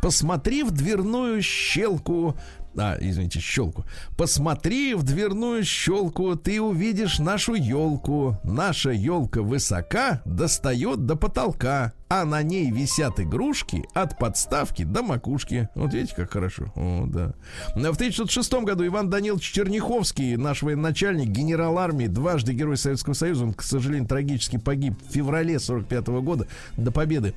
Посмотри 0.02 0.63
в 0.63 0.71
дверную 0.71 1.41
щелку, 1.41 2.36
а, 2.79 2.97
извините, 2.99 3.39
щелку. 3.39 3.85
Посмотри 4.17 4.95
в 4.95 5.03
дверную 5.03 5.63
щелку, 5.63 6.35
ты 6.35 6.61
увидишь 6.61 7.19
нашу 7.19 7.53
елку. 7.53 8.37
Наша 8.43 8.91
елка 8.91 9.41
высока, 9.41 10.21
достает 10.25 11.05
до 11.05 11.15
потолка, 11.15 11.93
а 12.09 12.25
на 12.25 12.41
ней 12.41 12.71
висят 12.71 13.19
игрушки 13.19 13.85
от 13.93 14.17
подставки 14.17 14.83
до 14.83 15.03
макушки. 15.03 15.69
Вот 15.75 15.93
видите, 15.93 16.15
как 16.15 16.31
хорошо. 16.31 16.71
О, 16.75 17.05
да. 17.07 17.33
В 17.75 17.95
1906 17.95 18.53
году 18.63 18.85
Иван 18.85 19.09
Данилович 19.09 19.51
Черняховский, 19.51 20.35
наш 20.35 20.63
военачальник, 20.63 21.29
генерал 21.29 21.77
армии, 21.77 22.07
дважды 22.07 22.53
Герой 22.53 22.77
Советского 22.77 23.13
Союза, 23.13 23.43
он, 23.43 23.53
к 23.53 23.61
сожалению, 23.61 24.07
трагически 24.07 24.57
погиб 24.57 24.95
в 25.07 25.13
феврале 25.13 25.59
45 25.59 26.07
года 26.07 26.47
до 26.77 26.91
победы 26.91 27.33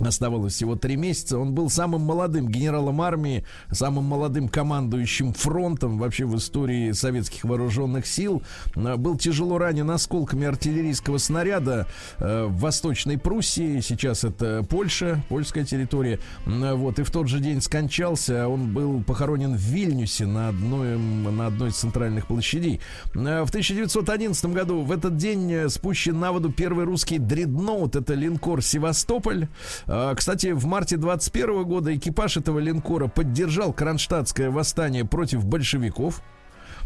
Оставалось 0.00 0.54
всего 0.54 0.76
три 0.76 0.96
месяца. 0.96 1.38
Он 1.38 1.52
был 1.52 1.68
самым 1.70 2.02
молодым 2.02 2.48
генералом 2.48 3.00
армии, 3.00 3.44
самым 3.70 4.04
молодым 4.04 4.48
командующим 4.48 5.32
фронтом 5.32 5.98
вообще 5.98 6.24
в 6.24 6.36
истории 6.36 6.92
советских 6.92 7.44
вооруженных 7.44 8.06
сил. 8.06 8.42
Э, 8.74 8.96
был 8.96 9.16
тяжело 9.16 9.58
ранен 9.58 9.90
осколками 9.90 10.46
артиллерийского 10.46 11.18
снаряда 11.18 11.86
э, 12.18 12.46
в 12.46 12.58
Восточной 12.58 13.18
Пруссии. 13.18 13.80
Сейчас 13.80 14.24
это 14.24 14.64
Польша, 14.68 15.22
польская 15.28 15.64
территория. 15.64 16.18
Э, 16.46 16.74
вот. 16.74 16.98
И 16.98 17.02
в 17.02 17.10
тот 17.10 17.28
же 17.28 17.40
день 17.40 17.60
скончался. 17.60 18.48
Он 18.48 18.72
был 18.72 19.02
похоронен 19.02 19.54
в 19.54 19.60
Вильнюсе 19.60 20.26
на 20.26 20.48
одной, 20.48 20.98
на 20.98 21.46
одной 21.46 21.70
из 21.70 21.76
центральных 21.76 22.26
площадей. 22.26 22.80
В 23.14 23.48
1911 23.48 24.46
году 24.46 24.80
в 24.82 24.90
этот 24.90 25.16
день 25.16 25.68
спущен 25.68 26.18
на 26.18 26.32
воду 26.32 26.50
первый 26.50 26.84
русский 26.84 27.18
дредноут. 27.18 27.96
Это 27.96 28.14
линкор 28.14 28.62
«Севастополь». 28.62 29.48
А, 29.86 30.14
кстати, 30.14 30.52
в 30.52 30.64
марте 30.66 30.96
21 30.96 31.64
года 31.64 31.94
экипаж 31.94 32.36
этого 32.36 32.58
линкора 32.58 33.08
поддержал 33.08 33.72
кронштадтское 33.72 34.50
восстание 34.50 35.04
против 35.04 35.44
большевиков. 35.44 36.22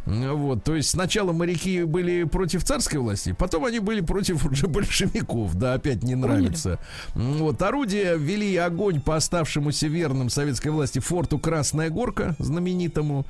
Вот, 0.07 0.62
то 0.62 0.77
есть 0.77 0.90
сначала 0.90 1.33
моряки 1.33 1.83
были 1.83 2.23
против 2.25 2.62
царской 2.62 3.01
власти, 3.01 3.35
потом 3.37 3.64
они 3.64 3.81
были 3.81 4.01
против 4.01 4.47
уже 4.47 4.69
большевиков, 4.69 5.55
да, 5.55 5.75
опять 5.75 6.05
не 6.05 6.14
нравится. 6.14 6.79
Вот, 7.14 7.61
орудия 7.61 8.14
вели 8.14 8.57
огонь 8.57 9.01
по 9.01 9.16
оставшемуся 9.16 9.88
верным 9.88 10.31
советской 10.31 10.69
власти 10.69 11.01
форту 11.01 11.40
Красная 11.40 11.90
Горка, 11.90 12.37
знаменитому, 12.38 13.27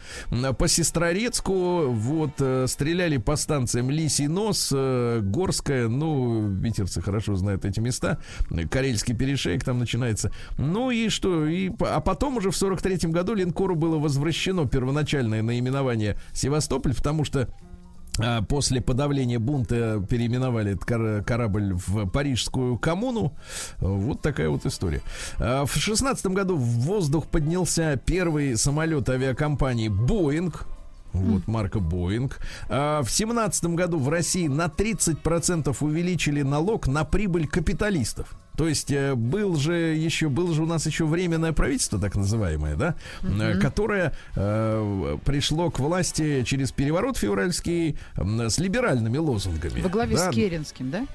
по 0.58 0.68
Сестрорецку, 0.68 1.86
вот, 1.88 2.32
э, 2.40 2.66
стреляли 2.68 3.16
по 3.16 3.36
станциям 3.36 3.90
Лисий 3.90 4.26
Нос, 4.26 4.70
э, 4.74 5.20
Горская, 5.22 5.88
ну, 5.88 6.46
витерцы 6.48 7.00
хорошо 7.00 7.36
знают 7.36 7.64
эти 7.64 7.80
места, 7.80 8.18
Карельский 8.70 9.14
перешейк 9.14 9.64
там 9.64 9.78
начинается. 9.78 10.30
Ну 10.58 10.90
и 10.90 11.08
что, 11.08 11.46
и, 11.46 11.70
а 11.80 12.00
потом 12.00 12.36
уже 12.36 12.50
в 12.50 12.56
43 12.56 13.10
году 13.10 13.34
линкору 13.34 13.76
было 13.76 13.98
возвращено 13.98 14.66
первоначальное 14.66 15.42
наименование 15.42 16.18
Севастополь 16.34 16.65
Севастополь, 16.66 16.94
потому 16.94 17.24
что 17.24 17.48
а, 18.18 18.42
После 18.42 18.80
подавления 18.80 19.38
бунта 19.38 20.04
переименовали 20.08 20.72
этот 20.72 21.24
корабль 21.26 21.74
в 21.74 22.08
Парижскую 22.08 22.78
коммуну. 22.78 23.34
Вот 23.78 24.22
такая 24.22 24.48
вот 24.48 24.64
история. 24.66 25.02
А, 25.38 25.66
в 25.66 25.74
шестнадцатом 25.74 26.34
году 26.34 26.56
в 26.56 26.62
воздух 26.62 27.26
поднялся 27.26 28.00
первый 28.04 28.56
самолет 28.56 29.08
авиакомпании 29.08 29.88
«Боинг». 29.88 30.66
Вот, 31.12 31.46
марка 31.46 31.80
Боинг. 31.80 32.38
А 32.68 33.02
в 33.02 33.10
семнадцатом 33.10 33.76
году 33.76 33.98
в 33.98 34.08
России 34.08 34.48
на 34.48 34.66
30% 34.66 35.76
увеличили 35.80 36.42
налог 36.42 36.86
на 36.86 37.04
прибыль 37.04 37.46
капиталистов. 37.46 38.36
То 38.56 38.66
есть 38.66 38.90
э, 38.90 39.14
был 39.14 39.56
же 39.56 39.74
еще 39.74 40.28
был 40.28 40.52
же 40.52 40.62
у 40.62 40.66
нас 40.66 40.86
еще 40.86 41.04
временное 41.04 41.52
правительство, 41.52 41.98
так 41.98 42.16
называемое, 42.16 42.76
да, 42.76 42.94
угу. 43.22 43.60
которое 43.60 44.14
э, 44.34 45.18
пришло 45.24 45.70
к 45.70 45.78
власти 45.78 46.42
через 46.44 46.72
переворот 46.72 47.18
февральский 47.18 47.98
с 48.16 48.58
либеральными 48.58 49.18
лозунгами. 49.18 49.80
Во 49.80 49.88
главе 49.90 50.16
да? 50.16 50.32
с 50.32 50.34
Керенским, 50.34 50.90
да? 50.90 51.06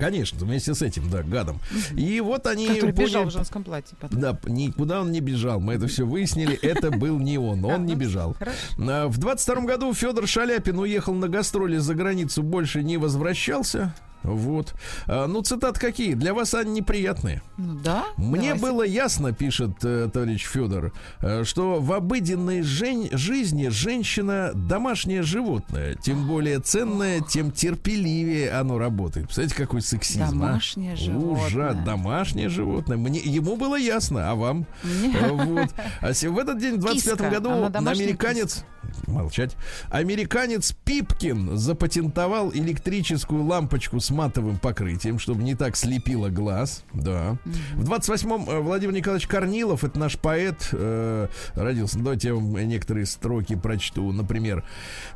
Конечно, 0.00 0.38
вместе 0.38 0.74
с 0.74 0.82
этим, 0.82 1.10
да, 1.10 1.22
гадом. 1.22 1.60
И 1.94 2.20
вот 2.20 2.46
они... 2.46 2.66
Который 2.66 2.92
поняли... 2.92 3.08
бежал 3.08 3.24
в 3.26 3.30
женском 3.30 3.62
платье 3.62 3.96
потом. 4.00 4.20
Да, 4.20 4.38
никуда 4.46 5.02
он 5.02 5.12
не 5.12 5.20
бежал. 5.20 5.60
Мы 5.60 5.74
это 5.74 5.86
все 5.86 6.06
выяснили. 6.06 6.58
Это 6.62 6.90
был 6.90 7.18
не 7.18 7.38
он. 7.38 7.64
Он 7.64 7.84
не 7.84 7.94
бежал. 7.94 8.36
А, 8.78 9.08
в 9.08 9.18
22 9.18 9.62
году 9.62 9.92
Федор 9.94 10.26
Шаляпин 10.26 10.78
уехал 10.78 11.14
на 11.14 11.28
гастроли 11.28 11.76
за 11.76 11.94
границу, 11.94 12.42
больше 12.42 12.82
не 12.82 12.96
возвращался. 12.96 13.94
Вот. 14.22 14.74
А, 15.06 15.26
ну, 15.26 15.42
цитат 15.42 15.78
какие? 15.78 16.14
Для 16.14 16.34
вас 16.34 16.54
они 16.54 16.72
неприятные. 16.72 17.42
Ну 17.56 17.78
да. 17.80 18.04
Мне 18.16 18.54
давайте. 18.54 18.60
было 18.60 18.82
ясно, 18.82 19.32
пишет 19.32 19.72
э, 19.82 20.08
товарищ 20.12 20.46
Федор, 20.46 20.92
э, 21.20 21.44
что 21.44 21.80
в 21.80 21.92
обыденной 21.92 22.62
жен- 22.62 23.08
жизни 23.12 23.68
женщина 23.68 24.52
домашнее 24.54 25.22
животное. 25.22 25.94
Тем 25.94 26.26
более 26.26 26.60
ценное, 26.60 27.20
тем 27.20 27.50
терпеливее 27.50 28.52
оно 28.52 28.78
работает. 28.78 29.26
Представляете, 29.26 29.56
какой 29.56 29.82
сексизм, 29.82 30.22
а? 30.22 30.30
домашнее 30.30 30.94
а? 30.94 30.96
животное. 30.96 31.46
Ужас, 31.46 31.76
домашнее 31.84 32.48
животное. 32.48 32.96
Мне, 32.96 33.20
ему 33.20 33.56
было 33.56 33.78
ясно, 33.78 34.30
а 34.30 34.34
вам? 34.34 34.66
Э, 34.84 35.28
вот. 35.30 35.70
А 36.00 36.12
в 36.12 36.38
этот 36.38 36.58
день, 36.58 36.76
в 36.76 36.80
25 36.80 37.30
году, 37.30 37.50
американец... 37.50 38.64
Молчать. 39.06 39.56
Американец 39.90 40.72
Пипкин 40.84 41.56
запатентовал 41.56 42.50
электрическую 42.52 43.44
лампочку 43.44 44.00
с 44.00 44.09
матовым 44.10 44.58
покрытием, 44.58 45.18
чтобы 45.18 45.42
не 45.42 45.54
так 45.54 45.76
слепило 45.76 46.28
глаз. 46.28 46.84
Да. 46.92 47.36
В 47.74 47.90
28-м 47.90 48.48
э, 48.48 48.60
Владимир 48.60 48.94
Николаевич 48.94 49.26
Корнилов, 49.26 49.84
это 49.84 49.98
наш 49.98 50.18
поэт, 50.18 50.68
э, 50.72 51.28
родился. 51.54 51.98
Давайте 51.98 52.28
я 52.28 52.34
вам 52.34 52.56
некоторые 52.68 53.06
строки 53.06 53.56
прочту. 53.56 54.12
Например, 54.12 54.64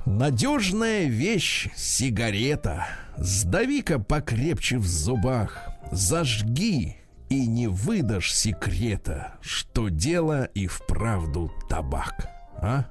«Надежная 0.07 1.05
вещь— 1.05 1.69
сигарета. 1.77 2.87
Сдави-ка 3.17 3.99
покрепче 3.99 4.79
в 4.79 4.87
зубах. 4.87 5.59
Зажги, 5.93 6.97
и 7.29 7.47
не 7.47 7.67
выдашь 7.67 8.33
секрета, 8.33 9.35
что 9.41 9.89
дело 9.89 10.45
и 10.45 10.67
вправду 10.67 11.53
табак. 11.69 12.29
А? 12.57 12.87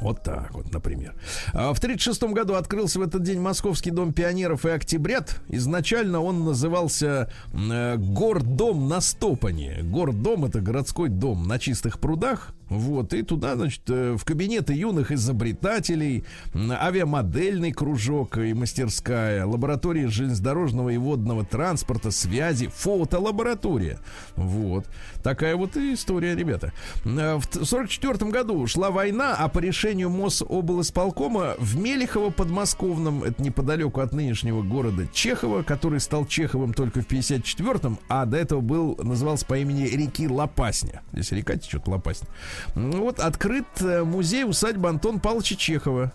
Вот 0.00 0.22
так 0.22 0.54
вот, 0.54 0.72
например. 0.72 1.14
А 1.52 1.72
в 1.74 1.78
1936 1.78 2.22
году 2.34 2.54
открылся 2.54 2.98
в 2.98 3.02
этот 3.02 3.22
день 3.22 3.40
Московский 3.40 3.90
дом 3.90 4.12
пионеров 4.12 4.64
и 4.64 4.70
октябрят. 4.70 5.40
Изначально 5.48 6.20
он 6.20 6.44
назывался 6.44 7.30
э, 7.52 7.96
Гордом 7.96 8.88
на 8.88 9.00
Стопане. 9.00 9.80
Гордом 9.82 10.44
это 10.46 10.60
городской 10.60 11.08
дом 11.08 11.46
на 11.46 11.58
чистых 11.58 12.00
прудах. 12.00 12.54
Вот, 12.70 13.12
и 13.12 13.22
туда, 13.22 13.56
значит, 13.56 13.82
э, 13.88 14.16
в 14.16 14.24
кабинеты 14.24 14.72
юных 14.72 15.10
изобретателей, 15.10 16.24
авиамодельный 16.54 17.72
кружок 17.72 18.38
и 18.38 18.54
мастерская, 18.54 19.44
лаборатория 19.44 20.06
железнодорожного 20.06 20.90
и 20.90 20.96
водного 20.96 21.44
транспорта, 21.44 22.12
связи, 22.12 22.68
фотолаборатория. 22.68 23.98
Вот. 24.36 24.86
Такая 25.24 25.56
вот 25.56 25.76
история, 25.76 26.36
ребята. 26.36 26.72
Э, 27.04 27.38
в 27.38 27.64
44 27.64 28.30
году 28.30 28.64
шла 28.68 28.92
война, 28.92 29.34
а 29.36 29.48
по 29.48 29.58
решению 29.58 30.10
Мособлсполкома 30.10 31.56
в 31.58 31.76
Мелехово 31.76 32.30
подмосковном, 32.30 33.24
это 33.24 33.42
неподалеку 33.42 34.00
от 34.00 34.12
нынешнего 34.12 34.62
города 34.62 35.08
Чехова, 35.12 35.64
который 35.64 35.98
стал 35.98 36.24
Чеховым 36.24 36.72
только 36.72 37.02
в 37.02 37.06
54-м, 37.08 37.98
а 38.08 38.26
до 38.26 38.36
этого 38.36 38.60
был, 38.60 38.96
назывался 39.02 39.44
по 39.44 39.58
имени 39.58 39.88
реки 39.88 40.28
Лопасня. 40.28 41.02
Здесь 41.12 41.32
река 41.32 41.56
течет 41.56 41.88
Лопасня. 41.88 42.28
Ну 42.74 43.02
вот 43.02 43.20
открыт 43.20 43.66
э, 43.80 44.02
музей 44.02 44.44
усадьбы 44.44 44.88
Антон 44.88 45.20
Павловича 45.20 45.56
Чехова. 45.56 46.12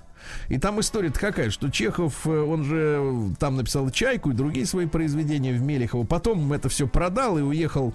И 0.49 0.57
там 0.57 0.79
история-то 0.79 1.19
какая, 1.19 1.49
что 1.49 1.69
Чехов, 1.69 2.25
э, 2.25 2.29
он 2.29 2.63
же 2.63 3.35
там 3.39 3.57
написал 3.57 3.89
«Чайку» 3.89 4.31
и 4.31 4.33
другие 4.33 4.65
свои 4.65 4.85
произведения 4.85 5.53
в 5.53 5.61
Мелехово. 5.61 6.05
Потом 6.05 6.51
это 6.53 6.69
все 6.69 6.87
продал 6.87 7.37
и 7.37 7.41
уехал 7.41 7.93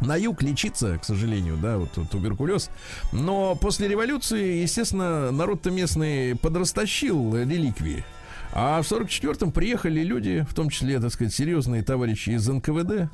на 0.00 0.16
юг 0.16 0.42
лечиться, 0.42 0.98
к 0.98 1.04
сожалению, 1.04 1.56
да, 1.56 1.78
вот 1.78 1.90
туберкулез. 2.10 2.70
Но 3.12 3.54
после 3.54 3.88
революции, 3.88 4.62
естественно, 4.62 5.30
народ-то 5.30 5.70
местный 5.70 6.34
подрастащил 6.36 7.36
реликвии. 7.36 8.04
А 8.52 8.82
в 8.82 8.90
44-м 8.90 9.50
приехали 9.50 10.02
люди, 10.02 10.44
в 10.48 10.54
том 10.54 10.68
числе, 10.68 11.00
так 11.00 11.12
сказать, 11.12 11.32
серьезные 11.32 11.82
товарищи 11.82 12.30
из 12.30 12.46
НКВД, 12.46 13.10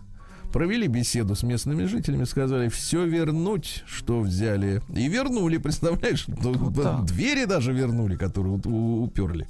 провели 0.53 0.87
беседу 0.89 1.35
с 1.35 1.43
местными 1.43 1.85
жителями, 1.85 2.25
сказали 2.25 2.69
все 2.69 3.05
вернуть, 3.05 3.85
что 3.87 4.21
взяли. 4.21 4.83
И 4.95 5.09
вернули, 5.09 5.59
представляешь? 5.59 6.27
Ну, 6.29 6.71
да. 6.71 7.01
Двери 7.03 7.45
даже 7.45 7.73
вернули, 7.73 8.17
которые 8.17 8.55
уперли. 8.55 9.49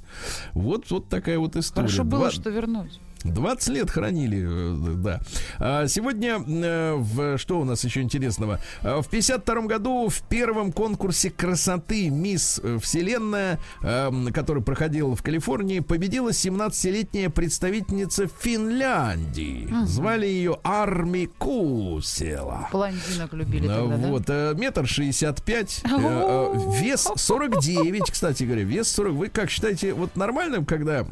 Вот, 0.53 0.89
вот 0.89 1.07
такая 1.09 1.39
вот 1.39 1.55
история. 1.55 1.87
Хорошо 1.87 2.03
было, 2.03 2.21
Два... 2.21 2.31
что 2.31 2.49
вернуть. 2.49 2.99
20 3.23 3.69
лет 3.69 3.89
хранили, 3.91 4.45
э, 4.47 4.95
да. 4.95 5.19
А 5.59 5.87
сегодня, 5.87 6.39
э, 6.45 6.95
в, 6.95 7.37
что 7.37 7.59
у 7.59 7.63
нас 7.65 7.83
еще 7.83 8.01
интересного? 8.01 8.59
А, 8.81 9.01
В 9.01 9.09
52 9.09 9.61
году 9.63 10.07
в 10.09 10.21
первом 10.29 10.71
конкурсе 10.71 11.29
красоты 11.29 12.09
«Мисс 12.09 12.61
Вселенная», 12.81 13.59
э, 13.81 14.11
который 14.33 14.63
проходил 14.63 15.15
в 15.15 15.23
Калифорнии, 15.23 15.79
победила 15.79 16.29
17-летняя 16.29 17.29
представительница 17.29 18.27
Финляндии. 18.27 19.69
Звали 19.85 20.25
ее 20.25 20.57
Арми 20.63 21.25
Кусела. 21.37 22.67
Блондинок 22.71 23.33
любили 23.33 23.67
тогда, 23.67 23.97
да? 23.97 24.07
Вот, 24.07 24.23
э, 24.27 24.53
метр 24.57 24.87
шестьдесят 24.87 25.43
пять, 25.43 25.81
э, 25.83 25.89
э, 25.89 26.53
вес 26.81 27.09
49, 27.15 28.11
кстати 28.11 28.43
говоря, 28.43 28.63
вес 28.63 28.87
40. 28.91 29.13
Вы 29.13 29.27
как 29.29 29.49
считаете, 29.49 29.93
вот 29.93 30.15
нормальным, 30.15 30.65
когда 30.65 31.05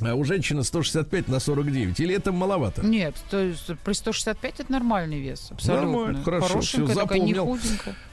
а 0.00 0.14
у 0.14 0.24
женщины 0.24 0.64
165 0.64 1.28
на 1.28 1.40
49, 1.40 2.00
или 2.00 2.14
это 2.14 2.32
маловато? 2.32 2.84
Нет, 2.84 3.14
то 3.30 3.38
есть 3.38 3.70
при 3.84 3.92
165 3.92 4.60
это 4.60 4.72
нормальный 4.72 5.20
вес, 5.20 5.48
абсолютно. 5.50 5.90
Нормально, 5.90 6.24
хорошо, 6.24 6.60
не 6.80 6.94
запомнил. 6.94 7.58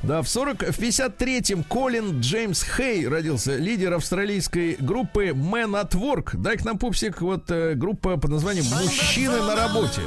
Да, 0.03 0.21
в 0.21 0.29
40, 0.29 0.63
в 0.63 0.79
53-м 0.79 1.63
Колин 1.63 2.19
Джеймс 2.19 2.63
Хей 2.63 3.07
родился, 3.07 3.55
лидер 3.55 3.93
австралийской 3.93 4.75
группы 4.79 5.27
Man 5.27 5.81
at 5.81 5.91
Work. 5.91 6.37
Дай 6.37 6.57
к 6.57 6.65
нам 6.65 6.77
пупсик, 6.77 7.21
вот 7.21 7.49
э, 7.49 7.75
группа 7.75 8.17
под 8.17 8.31
названием 8.31 8.65
«Мужчины 8.65 9.41
на 9.41 9.55
работе». 9.55 10.01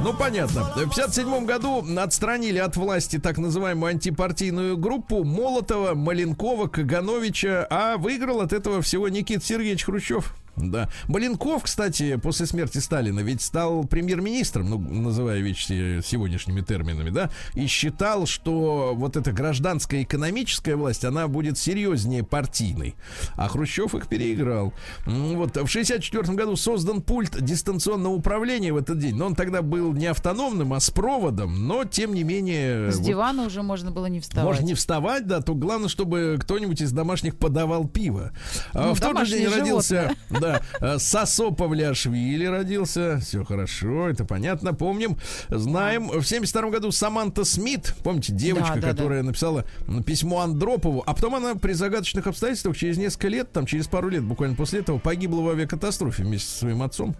Ну, 0.00 0.12
понятно. 0.14 0.64
В 0.64 0.74
57 0.74 1.44
году 1.46 1.84
отстранили 1.98 2.58
от 2.58 2.76
власти 2.76 3.18
так 3.18 3.38
называемую 3.38 3.90
антипартийную 3.90 4.76
группу 4.76 5.24
Молотова, 5.24 5.94
Маленкова, 5.94 6.66
Кагановича, 6.68 7.66
а 7.70 7.96
выиграл 7.96 8.40
от 8.40 8.52
этого 8.52 8.82
всего 8.82 9.08
Никита 9.08 9.44
Сергеевич 9.44 9.84
Хрущев. 9.84 10.34
Да. 10.56 10.88
Маленков, 11.08 11.62
кстати, 11.64 12.16
после 12.16 12.46
смерти 12.46 12.78
Сталина 12.78 13.20
ведь 13.20 13.40
стал 13.42 13.84
премьер-министром, 13.84 14.68
ну, 14.70 14.78
называя 14.78 15.40
вещи 15.40 16.00
сегодняшними 16.04 16.60
терминами, 16.60 17.10
да, 17.10 17.30
и 17.54 17.66
считал, 17.66 18.26
что 18.26 18.92
вот 18.94 19.16
эта 19.16 19.32
гражданская 19.32 20.02
экономическая 20.02 20.76
власть, 20.76 21.04
она 21.04 21.26
будет 21.28 21.56
серьезнее 21.58 22.22
партийной. 22.22 22.94
А 23.36 23.48
Хрущев 23.48 23.94
их 23.94 24.08
переиграл. 24.08 24.74
М, 25.06 25.36
Вот 25.38 25.56
в 25.56 25.66
64 25.68 26.34
году 26.34 26.56
создан 26.56 27.00
пульт 27.00 27.42
дистанционного 27.42 28.12
управления 28.12 28.72
в 28.72 28.76
этот 28.76 28.98
день. 28.98 29.16
Но 29.16 29.26
он 29.26 29.34
тогда 29.34 29.62
был 29.62 29.92
не 29.92 30.06
автономным, 30.06 30.72
а 30.74 30.80
с 30.80 30.90
проводом, 30.90 31.66
но 31.66 31.84
тем 31.84 32.14
не 32.14 32.24
менее... 32.24 32.92
С 32.92 32.96
вот 32.98 33.06
дивана 33.06 33.46
уже 33.46 33.62
можно 33.62 33.90
было 33.90 34.06
не 34.06 34.20
вставать. 34.20 34.44
можно 34.46 34.64
не 34.66 34.74
вставать, 34.74 35.26
да, 35.26 35.40
то 35.40 35.54
главное, 35.54 35.88
чтобы 35.88 36.38
кто-нибудь 36.40 36.80
из 36.80 36.92
домашних 36.92 37.36
подавал 37.36 37.88
пиво. 37.88 38.32
А 38.72 38.88
Ну, 38.88 38.94
в 38.94 39.00
тот 39.00 39.18
же 39.26 39.36
день 39.36 39.44
домашнее 39.44 39.60
родился, 39.60 40.10
да, 40.42 40.60
э, 40.80 40.98
Сосо 40.98 41.50
Павлиашвили 41.52 42.44
родился. 42.46 43.18
Все 43.20 43.44
хорошо, 43.44 44.08
это 44.08 44.24
понятно, 44.24 44.74
помним, 44.74 45.16
знаем. 45.48 46.08
В 46.08 46.24
72 46.24 46.70
году 46.70 46.90
Саманта 46.92 47.44
Смит, 47.44 47.94
помните, 48.02 48.32
девочка, 48.32 48.74
Да, 48.74 48.80
да, 48.80 48.88
которая 48.90 49.22
написала 49.22 49.64
м, 49.86 50.02
письмо 50.02 50.40
Андропову, 50.40 51.02
а 51.06 51.14
потом 51.14 51.34
она 51.36 51.54
при 51.54 51.72
загадочных 51.72 52.26
обстоятельствах 52.26 52.76
через 52.76 52.98
несколько 52.98 53.28
лет, 53.28 53.52
там 53.52 53.66
через 53.66 53.86
пару 53.86 54.08
лет 54.08 54.22
буквально 54.24 54.56
после 54.56 54.80
этого, 54.80 54.98
погибла 54.98 55.40
в 55.42 55.48
авиакатастрофе 55.50 56.24
вместе 56.24 56.48
со 56.50 56.58
своим 56.58 56.82
отцом. 56.82 57.14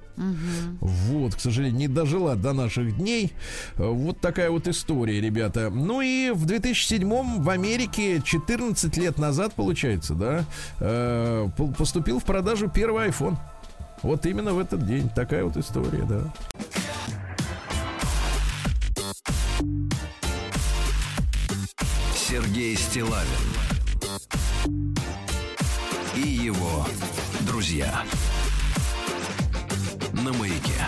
Вот, 0.81 1.35
к 1.35 1.41
сожалению, 1.41 1.79
не 1.79 1.89
дожила 1.89 2.35
до 2.37 2.53
наших 2.53 2.97
дней. 2.97 3.33
Э, 3.77 3.85
Вот 3.87 4.21
такая 4.21 4.51
вот 4.51 4.67
история, 4.69 5.21
ребята. 5.21 5.71
Ну 5.71 6.01
и 6.01 6.31
в 6.31 6.45
2007 6.47 7.43
в 7.43 7.49
Америке 7.51 8.21
14 8.25 8.97
лет 8.97 9.19
назад, 9.19 9.55
получается, 9.55 10.15
да, 10.15 10.45
э, 10.81 11.49
по- 11.57 11.69
поступил 11.69 12.19
в 12.19 12.25
продажу 12.25 12.69
первый 12.69 13.05
iPhone. 13.13 13.37
Вот 14.03 14.27
именно 14.27 14.55
в 14.55 14.59
этот 14.59 14.87
день. 14.87 15.09
Такая 15.11 15.45
вот 15.45 15.57
история, 15.57 16.05
да. 16.05 16.23
Сергей 22.15 22.75
Стилавин 22.77 23.29
и 26.17 26.21
его 26.21 26.87
друзья 27.47 28.03
на 30.13 30.33
маяке. 30.33 30.87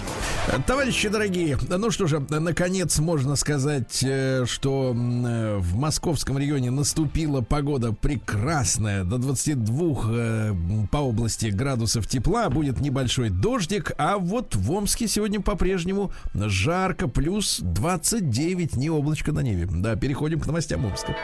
Товарищи 0.66 1.08
дорогие, 1.08 1.58
ну 1.68 1.90
что 1.90 2.06
же, 2.06 2.20
наконец 2.20 2.98
можно 2.98 3.34
сказать, 3.34 4.02
э, 4.02 4.44
что 4.46 4.94
э, 4.94 5.56
в 5.56 5.74
московском 5.74 6.38
регионе 6.38 6.70
наступила 6.70 7.40
погода 7.40 7.92
прекрасная, 7.92 9.04
до 9.04 9.16
22 9.16 9.94
э, 10.06 10.54
по 10.90 10.98
области 10.98 11.46
градусов 11.46 12.06
тепла, 12.06 12.50
будет 12.50 12.80
небольшой 12.80 13.30
дождик, 13.30 13.92
а 13.96 14.18
вот 14.18 14.54
в 14.54 14.70
Омске 14.70 15.08
сегодня 15.08 15.40
по-прежнему 15.40 16.12
жарко, 16.34 17.08
плюс 17.08 17.60
29, 17.60 18.76
не 18.76 18.90
облачко 18.90 19.32
на 19.32 19.40
небе. 19.40 19.66
Да, 19.70 19.96
переходим 19.96 20.40
к 20.40 20.46
новостям 20.46 20.84
Омска. 20.84 21.16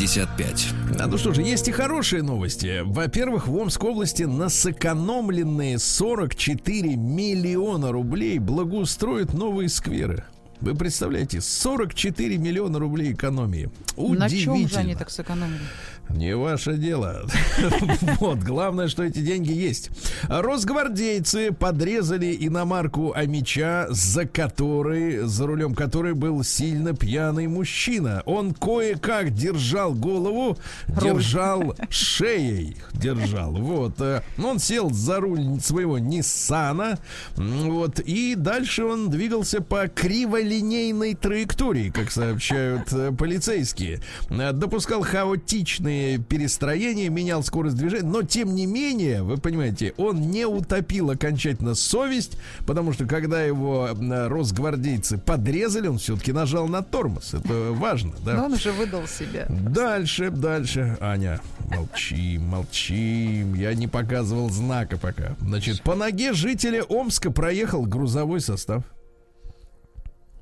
55. 0.00 0.68
А, 0.98 1.06
ну 1.08 1.18
что 1.18 1.34
же, 1.34 1.42
есть 1.42 1.68
и 1.68 1.72
хорошие 1.72 2.22
новости. 2.22 2.80
Во-первых, 2.84 3.46
в 3.46 3.54
Омской 3.54 3.90
области 3.90 4.22
на 4.22 4.48
сэкономленные 4.48 5.78
44 5.78 6.96
миллиона 6.96 7.92
рублей 7.92 8.38
благоустроят 8.38 9.34
новые 9.34 9.68
скверы. 9.68 10.24
Вы 10.62 10.74
представляете, 10.74 11.42
44 11.42 12.38
миллиона 12.38 12.78
рублей 12.78 13.12
экономии. 13.12 13.68
На 13.98 14.30
чем 14.30 14.38
же 14.38 14.50
Удивительно. 14.52 14.80
они 14.80 14.94
так 14.94 15.10
сэкономили? 15.10 15.60
Не 16.08 16.34
ваше 16.36 16.76
дело. 16.76 17.26
Вот, 18.20 18.38
главное, 18.38 18.88
что 18.88 19.02
эти 19.04 19.20
деньги 19.20 19.52
есть. 19.52 19.90
Росгвардейцы 20.28 21.52
подрезали 21.52 22.36
иномарку 22.38 23.12
Амича, 23.14 23.86
за 23.90 24.26
которой, 24.26 25.18
за 25.26 25.46
рулем 25.46 25.74
которой 25.74 26.14
был 26.14 26.42
сильно 26.42 26.94
пьяный 26.94 27.46
мужчина. 27.46 28.22
Он 28.26 28.52
кое-как 28.52 29.32
держал 29.34 29.94
голову, 29.94 30.58
держал 30.88 31.76
шеей, 31.90 32.76
держал. 32.92 33.52
Вот. 33.52 34.00
э, 34.00 34.22
Он 34.42 34.58
сел 34.58 34.90
за 34.90 35.20
руль 35.20 35.60
своего 35.60 35.98
Ниссана. 35.98 36.98
Вот. 37.36 38.00
И 38.00 38.34
дальше 38.34 38.84
он 38.84 39.10
двигался 39.10 39.60
по 39.60 39.86
криволинейной 39.88 41.14
траектории, 41.14 41.90
как 41.90 42.10
сообщают 42.10 42.92
э, 42.92 43.12
полицейские. 43.12 44.00
Э, 44.30 44.52
Допускал 44.52 45.02
хаотичные 45.02 45.99
перестроения, 46.28 47.08
менял 47.08 47.42
скорость 47.42 47.76
движения, 47.76 48.08
но 48.08 48.22
тем 48.22 48.54
не 48.54 48.66
менее, 48.66 49.22
вы 49.22 49.36
понимаете, 49.36 49.94
он 49.96 50.30
не 50.30 50.46
утопил 50.46 51.10
окончательно 51.10 51.74
совесть, 51.74 52.36
потому 52.66 52.92
что 52.92 53.06
когда 53.06 53.42
его 53.42 53.88
росгвардейцы 54.28 55.18
подрезали, 55.18 55.88
он 55.88 55.98
все-таки 55.98 56.32
нажал 56.32 56.68
на 56.68 56.82
тормоз. 56.82 57.34
Это 57.34 57.72
важно, 57.72 58.12
да? 58.24 58.34
Но 58.34 58.46
он 58.46 58.52
уже 58.54 58.72
выдал 58.72 59.06
себя. 59.06 59.46
Дальше, 59.48 60.30
дальше. 60.30 60.96
Аня, 61.00 61.40
молчим, 61.70 62.42
молчим. 62.42 63.54
Я 63.54 63.74
не 63.74 63.88
показывал 63.88 64.50
знака 64.50 64.96
пока. 64.96 65.36
Значит, 65.40 65.82
по 65.82 65.94
ноге 65.94 66.32
жителя 66.32 66.82
Омска 66.82 67.30
проехал 67.30 67.84
грузовой 67.84 68.40
состав. 68.40 68.84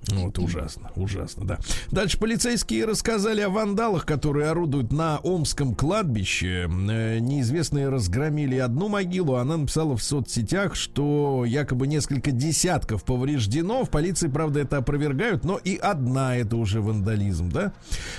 Ну, 0.06 0.30
это 0.30 0.40
ужасно, 0.40 0.90
ужасно, 0.96 1.46
да. 1.46 1.58
Дальше 1.90 2.18
полицейские 2.18 2.86
рассказали 2.86 3.40
о 3.40 3.50
вандалах, 3.50 4.06
которые 4.06 4.48
орудуют 4.48 4.92
на 4.92 5.18
Омском 5.18 5.74
кладбище. 5.74 6.68
Э, 6.68 7.18
неизвестные 7.18 7.88
разгромили 7.88 8.56
одну 8.56 8.88
могилу. 8.88 9.34
Она 9.34 9.58
написала 9.58 9.96
в 9.96 10.02
соцсетях, 10.02 10.74
что 10.76 11.44
якобы 11.44 11.86
несколько 11.86 12.30
десятков 12.30 13.04
повреждено. 13.04 13.84
В 13.84 13.90
полиции, 13.90 14.28
правда, 14.28 14.60
это 14.60 14.78
опровергают, 14.78 15.44
но 15.44 15.58
и 15.58 15.76
одна 15.76 16.36
это 16.36 16.56
уже 16.56 16.80
вандализм, 16.80 17.50
да. 17.50 17.72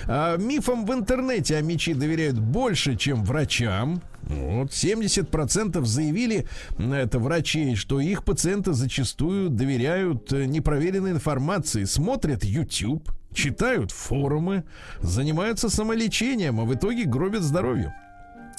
А, 0.05 0.37
мифам 0.37 0.85
в 0.85 0.93
интернете 0.93 1.57
о 1.57 1.61
мечи 1.61 1.93
доверяют 1.93 2.37
больше, 2.37 2.95
чем 2.95 3.23
врачам. 3.23 4.01
Вот 4.29 4.69
70% 4.69 5.83
заявили, 5.85 6.45
это 6.77 7.17
врачей, 7.17 7.75
что 7.75 7.99
их 7.99 8.23
пациенты 8.23 8.73
зачастую 8.73 9.49
доверяют 9.49 10.31
э, 10.31 10.45
непроверенной 10.45 11.11
информации, 11.11 11.85
смотрят 11.85 12.43
YouTube, 12.43 13.09
читают 13.33 13.89
форумы, 13.89 14.65
занимаются 15.01 15.67
самолечением, 15.67 16.59
а 16.59 16.65
в 16.65 16.75
итоге 16.75 17.05
гробят 17.05 17.41
здоровье. 17.41 17.95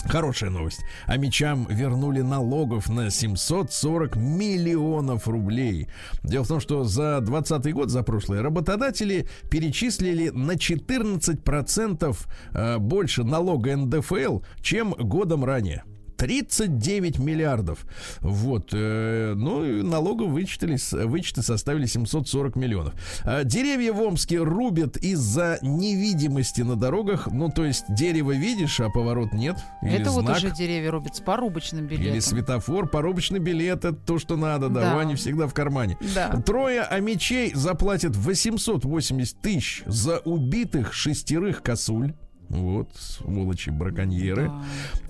Хорошая 0.08 0.50
новость. 0.50 0.80
А 1.06 1.16
мечам 1.16 1.66
вернули 1.68 2.20
налогов 2.20 2.88
на 2.88 3.10
740 3.10 4.16
миллионов 4.16 5.28
рублей. 5.28 5.88
Дело 6.22 6.44
в 6.44 6.48
том, 6.48 6.60
что 6.60 6.84
за 6.84 7.20
2020 7.20 7.72
год, 7.74 7.90
за 7.90 8.02
прошлый, 8.02 8.40
работодатели 8.40 9.28
перечислили 9.50 10.30
на 10.30 10.52
14% 10.52 12.16
э, 12.52 12.78
больше 12.78 13.24
налога 13.24 13.76
НДФЛ, 13.76 14.40
чем 14.60 14.92
годом 14.92 15.44
ранее. 15.44 15.84
39 16.20 17.18
миллиардов. 17.18 17.86
Вот. 18.20 18.68
Э, 18.72 19.32
ну, 19.34 19.64
и 19.64 19.82
налогов 19.82 20.28
вычитали, 20.28 20.76
вычеты 21.06 21.42
составили 21.42 21.86
740 21.86 22.56
миллионов. 22.56 22.92
А 23.24 23.42
деревья 23.44 23.94
в 23.94 24.02
Омске 24.02 24.38
рубят 24.38 24.98
из-за 24.98 25.58
невидимости 25.62 26.60
на 26.60 26.76
дорогах. 26.76 27.28
Ну, 27.32 27.48
то 27.48 27.64
есть 27.64 27.84
дерево 27.88 28.32
видишь, 28.32 28.80
а 28.80 28.90
поворот 28.90 29.32
нет. 29.32 29.56
Или 29.82 29.94
Это 29.94 30.10
вот 30.10 30.24
знак. 30.24 30.36
уже 30.36 30.50
деревья 30.50 30.90
рубят 30.90 31.16
с 31.16 31.20
порубочным 31.20 31.86
билетом. 31.86 32.12
Или 32.12 32.20
светофор, 32.20 32.86
порубочный 32.88 33.38
билет, 33.38 33.78
это 33.86 33.94
то, 33.94 34.18
что 34.18 34.36
надо, 34.36 34.68
да, 34.68 34.80
Да. 34.80 34.96
у 34.96 34.98
Ани 34.98 35.14
всегда 35.14 35.46
в 35.46 35.54
кармане. 35.54 35.96
Да. 36.14 36.28
Трое 36.44 36.82
амичей 36.82 37.54
заплатят 37.54 38.14
880 38.14 39.40
тысяч 39.40 39.82
за 39.86 40.18
убитых 40.18 40.92
шестерых 40.92 41.62
косуль. 41.62 42.12
Вот, 42.50 42.90
сволочи, 42.98 43.70
браконьеры. 43.70 44.48
Да. 44.48 44.64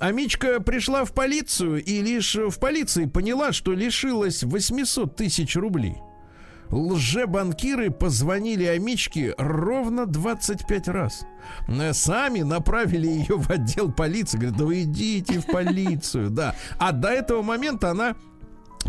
Амичка 0.06 0.60
пришла 0.60 1.06
в 1.06 1.12
полицию 1.14 1.82
и 1.82 2.02
лишь 2.02 2.36
в 2.36 2.58
полиции 2.60 3.06
поняла, 3.06 3.52
что 3.52 3.72
лишилась 3.72 4.42
800 4.42 5.16
тысяч 5.16 5.56
рублей. 5.56 5.96
Лже-банкиры 6.70 7.90
позвонили 7.90 8.64
Амичке 8.64 9.34
ровно 9.38 10.06
25 10.06 10.88
раз. 10.88 11.26
Э, 11.66 11.92
Сами 11.92 12.42
направили 12.42 13.08
ее 13.08 13.38
в 13.38 13.50
отдел 13.50 13.90
полиции. 13.90 14.36
Говорят, 14.36 14.58
да 14.58 14.64
вы 14.66 14.82
идите 14.82 15.40
в 15.40 15.46
полицию. 15.46 16.30
Да. 16.30 16.54
А 16.78 16.92
до 16.92 17.08
этого 17.08 17.42
момента 17.42 17.90
она 17.90 18.14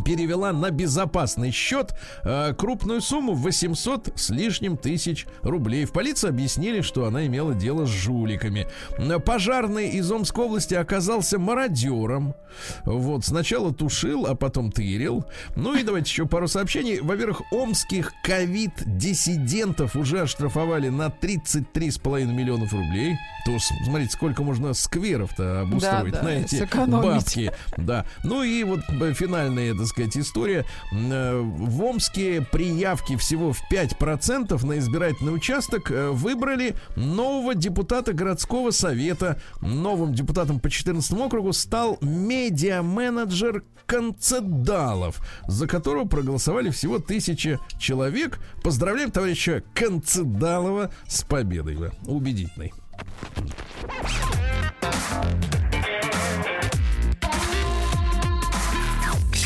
перевела 0.06 0.52
на 0.54 0.72
безопасный 0.72 1.52
счет 1.52 1.94
э, 2.24 2.54
крупную 2.58 3.02
сумму 3.02 3.34
в 3.34 3.42
800 3.42 4.14
с 4.16 4.30
лишним 4.30 4.78
тысяч 4.78 5.26
рублей. 5.44 5.86
В 5.86 5.92
полиции 5.92 6.30
объяснили, 6.30 6.82
что 6.82 7.06
она 7.06 7.26
имела 7.28 7.54
дело 7.54 7.86
с 7.86 7.90
жуликами. 7.90 8.68
Э, 8.98 9.20
Пожарный 9.20 9.90
из 9.90 10.12
Омской 10.12 10.46
области 10.46 10.74
оказался 10.74 11.40
мародером. 11.40 12.34
Вот, 12.86 13.26
сначала 13.26 13.74
тушил, 13.74 14.26
а 14.26 14.36
потом 14.36 14.72
тырил. 14.72 15.26
Ну 15.56 15.76
и 15.76 15.84
давайте 15.84 16.10
еще 16.10 16.26
пару 16.26 16.48
сообщений. 16.48 17.00
Во-первых, 17.00 17.42
омских 17.52 18.12
ковид-диссидентов 18.24 19.96
уже 19.96 20.22
оштрафовали 20.22 20.90
на 20.90 21.08
33,5 21.08 22.26
миллионов 22.26 22.74
рублей. 22.74 23.18
То 23.46 23.58
смотрите, 23.86 24.12
сколько 24.12 24.44
можно 24.44 24.74
скверов-то 24.74 25.62
обустроить 25.62 26.14
Да, 26.14 26.20
да, 26.20 26.26
на 26.26 26.30
эти 26.30 26.56
сэкономить. 26.56 27.24
бабки. 27.24 27.52
Да. 27.78 28.06
Ну 28.24 28.44
и 28.44 28.64
вот 28.64 28.82
э, 28.90 29.14
финальная, 29.14 29.74
так 29.82 29.90
сказать, 29.90 30.18
история. 30.18 30.66
Э, 30.92 31.40
В 31.42 31.84
Омске 31.84 32.46
при 32.52 32.68
явке 32.68 33.18
всего 33.18 33.54
в 33.54 33.60
5% 33.72 34.66
на 34.66 34.80
избирательный 34.80 35.34
участок 35.34 35.92
э, 35.92 36.10
выбрали 36.10 36.76
нового 36.96 37.56
депутата 37.56 38.14
городского 38.14 38.72
совета. 38.72 39.40
Новым 39.62 40.14
депутатом 40.14 40.60
по 40.60 40.70
14 40.70 41.12
округу 41.14 41.54
стал 41.54 41.98
медиа-менеджер 42.02 43.64
Концедалов, 43.86 45.20
за 45.48 45.68
которого 45.68 46.06
проголосовали 46.06 46.70
всего 46.70 47.00
тысяча 47.00 47.60
человек. 47.78 48.40
Поздравляем 48.64 49.12
товарища 49.12 49.64
Концедалова 49.74 50.92
с 51.08 51.24
победой. 51.24 51.92
Убедительной. 52.06 52.74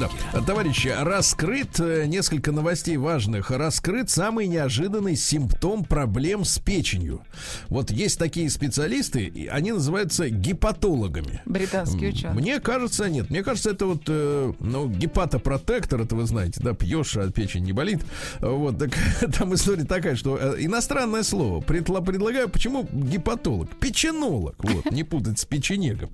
Да. 0.00 0.40
Товарищи, 0.42 0.88
раскрыт 0.88 1.80
э, 1.80 2.04
несколько 2.06 2.52
новостей 2.52 2.96
важных. 2.96 3.50
Раскрыт 3.50 4.10
самый 4.10 4.46
неожиданный 4.46 5.16
симптом 5.16 5.84
проблем 5.84 6.44
с 6.44 6.58
печенью. 6.58 7.22
Вот 7.68 7.90
есть 7.90 8.18
такие 8.18 8.50
специалисты, 8.50 9.24
и 9.24 9.46
они 9.46 9.72
называются 9.72 10.28
гепатологами. 10.28 11.40
Британские 11.46 12.10
ученые. 12.10 12.34
Мне 12.34 12.60
кажется, 12.60 13.08
нет. 13.08 13.30
Мне 13.30 13.42
кажется, 13.42 13.70
это 13.70 13.86
вот, 13.86 14.02
э, 14.08 14.52
ну, 14.60 14.88
гепатопротектор, 14.88 16.02
это 16.02 16.14
вы 16.16 16.26
знаете, 16.26 16.60
да, 16.62 16.74
пьешь, 16.74 17.16
а 17.16 17.30
печень 17.30 17.64
не 17.64 17.72
болит. 17.72 18.00
Вот, 18.40 18.78
так 18.78 18.90
там 19.38 19.54
история 19.54 19.84
такая, 19.84 20.16
что 20.16 20.36
э, 20.36 20.56
иностранное 20.58 21.22
слово. 21.22 21.60
Предла- 21.62 22.04
предлагаю, 22.04 22.48
почему 22.48 22.86
гепатолог? 22.92 23.74
Печенолог, 23.76 24.56
вот, 24.58 24.90
не 24.90 25.04
путать 25.04 25.38
с 25.38 25.44
печенегом. 25.44 26.10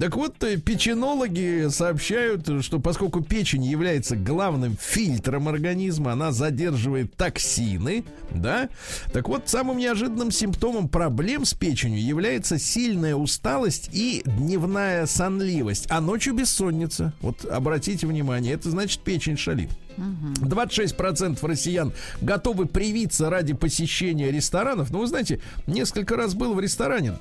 Так 0.00 0.16
вот, 0.16 0.38
печенологи 0.38 1.68
сообщают, 1.68 2.64
что 2.64 2.80
поскольку 2.80 3.09
печень 3.18 3.64
является 3.64 4.14
главным 4.16 4.76
фильтром 4.80 5.48
организма, 5.48 6.12
она 6.12 6.30
задерживает 6.32 7.16
токсины, 7.16 8.04
да, 8.30 8.68
так 9.12 9.28
вот, 9.28 9.48
самым 9.48 9.78
неожиданным 9.78 10.30
симптомом 10.30 10.88
проблем 10.88 11.44
с 11.44 11.54
печенью 11.54 12.02
является 12.02 12.58
сильная 12.58 13.16
усталость 13.16 13.90
и 13.92 14.22
дневная 14.24 15.06
сонливость, 15.06 15.86
а 15.90 16.00
ночью 16.00 16.34
бессонница. 16.34 17.12
Вот 17.20 17.44
обратите 17.44 18.06
внимание, 18.06 18.54
это 18.54 18.70
значит 18.70 19.00
печень 19.00 19.36
шалит. 19.36 19.70
26% 19.96 21.46
россиян 21.46 21.92
готовы 22.20 22.66
привиться 22.66 23.28
ради 23.28 23.54
посещения 23.54 24.30
ресторанов. 24.30 24.90
Но 24.90 25.00
вы 25.00 25.06
знаете, 25.06 25.40
несколько 25.66 26.16
раз 26.16 26.34
был 26.34 26.54
в 26.54 26.60
ресторане. 26.60 27.14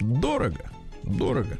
Дорого. 0.00 0.73
Дорого. 1.06 1.56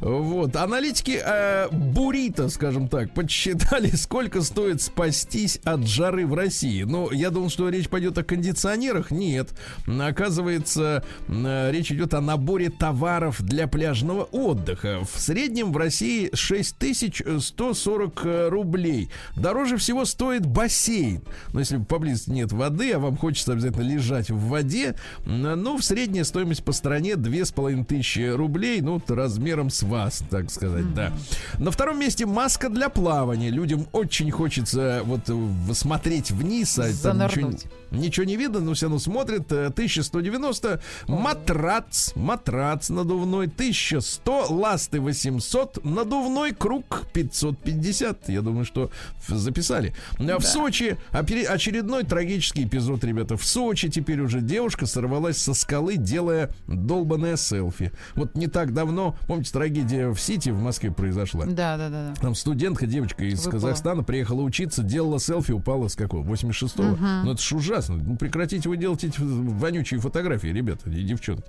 Вот. 0.00 0.54
Аналитики 0.56 1.20
э, 1.24 1.68
Бурита, 1.70 2.48
скажем 2.48 2.88
так, 2.88 3.12
подсчитали, 3.12 3.88
сколько 3.96 4.42
стоит 4.42 4.80
спастись 4.82 5.58
от 5.64 5.86
жары 5.86 6.26
в 6.26 6.34
России. 6.34 6.82
Но 6.84 7.10
я 7.12 7.30
думал, 7.30 7.50
что 7.50 7.68
речь 7.68 7.88
пойдет 7.88 8.16
о 8.18 8.24
кондиционерах. 8.24 9.10
Нет. 9.10 9.50
Оказывается, 9.86 11.04
э, 11.28 11.70
речь 11.72 11.90
идет 11.90 12.14
о 12.14 12.20
наборе 12.20 12.70
товаров 12.70 13.42
для 13.42 13.66
пляжного 13.66 14.24
отдыха. 14.24 15.00
В 15.04 15.20
среднем 15.20 15.72
в 15.72 15.76
России 15.76 16.30
6140 16.32 18.20
э, 18.24 18.48
рублей. 18.48 19.10
Дороже 19.36 19.76
всего 19.76 20.04
стоит 20.04 20.46
бассейн. 20.46 21.22
Но 21.52 21.60
если 21.60 21.78
поблизости 21.78 22.30
нет 22.30 22.52
воды, 22.52 22.92
а 22.92 22.98
вам 22.98 23.16
хочется 23.16 23.52
обязательно 23.52 23.82
лежать 23.82 24.30
в 24.30 24.38
воде, 24.38 24.94
м, 25.26 25.42
ну, 25.42 25.76
в 25.78 25.84
средняя 25.84 26.24
стоимость 26.24 26.64
по 26.64 26.72
стране 26.72 27.16
2500 27.16 28.36
рублей, 28.36 28.80
ну, 28.84 29.02
размером 29.08 29.70
с 29.70 29.82
вас, 29.82 30.22
так 30.30 30.50
сказать, 30.50 30.94
да. 30.94 31.12
На 31.58 31.70
втором 31.70 31.98
месте 31.98 32.26
маска 32.26 32.68
для 32.68 32.88
плавания. 32.88 33.50
Людям 33.50 33.86
очень 33.92 34.30
хочется 34.30 35.02
вот 35.04 35.22
э, 35.28 35.74
смотреть 35.74 36.30
вниз, 36.30 36.78
а 36.78 36.90
там 37.02 37.18
ничего. 37.18 37.50
Ничего 37.94 38.24
не 38.24 38.36
видно, 38.36 38.60
но 38.60 38.74
все 38.74 38.86
равно 38.86 38.98
смотрят. 38.98 39.50
Э, 39.52 39.66
1190 39.66 40.80
матрац, 41.08 42.14
матрац 42.14 42.88
надувной 42.88 43.46
1100, 43.46 44.46
ласты 44.50 45.00
800, 45.00 45.84
надувной 45.84 46.52
круг 46.52 47.02
550. 47.12 48.28
Я 48.28 48.42
думаю, 48.42 48.64
что 48.64 48.90
записали. 49.28 49.94
А 50.18 50.38
В 50.38 50.44
Сочи 50.44 50.96
очередной 51.12 52.04
трагический 52.04 52.64
эпизод, 52.64 53.04
ребята. 53.04 53.36
В 53.36 53.44
Сочи 53.44 53.88
теперь 53.88 54.20
уже 54.20 54.40
девушка 54.40 54.86
сорвалась 54.86 55.38
со 55.38 55.54
скалы, 55.54 55.96
делая 55.96 56.50
долбанное 56.66 57.36
селфи. 57.36 57.92
Вот 58.14 58.34
не 58.34 58.46
так 58.46 58.72
давно, 58.72 59.16
помните, 59.26 59.52
трагедия 59.52 60.10
в 60.10 60.18
Сити 60.18 60.50
в 60.50 60.60
Москве 60.60 60.90
произошла. 60.90 61.46
Да, 61.46 61.76
да, 61.76 61.88
да. 61.88 62.08
да. 62.08 62.14
Там 62.20 62.34
студентка, 62.34 62.86
девочка 62.86 63.24
из 63.24 63.38
Выпала. 63.44 63.52
Казахстана 63.60 64.02
приехала 64.02 64.42
учиться, 64.42 64.82
делала 64.82 65.18
селфи, 65.18 65.52
упала 65.52 65.88
с 65.88 65.96
какого? 65.96 66.24
86-го. 66.24 66.96
Ну 67.24 67.32
это 67.32 67.42
ж 67.42 67.52
ужасно. 67.52 67.83
Ну, 67.92 68.16
прекратите 68.16 68.68
вы 68.68 68.76
делать 68.76 69.04
эти 69.04 69.18
вонючие 69.20 70.00
фотографии, 70.00 70.48
ребята 70.48 70.90
и 70.90 71.02
девчонки. 71.02 71.44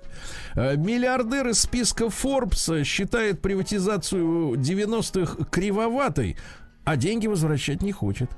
Э, 0.54 0.76
Миллиардер 0.76 1.48
из 1.48 1.60
списка 1.60 2.04
Forbes 2.06 2.84
считает 2.84 3.40
приватизацию 3.40 4.54
90-х 4.54 5.44
кривоватой, 5.50 6.36
а 6.84 6.96
деньги 6.96 7.26
возвращать 7.26 7.82
не 7.82 7.92
хочет. 7.92 8.30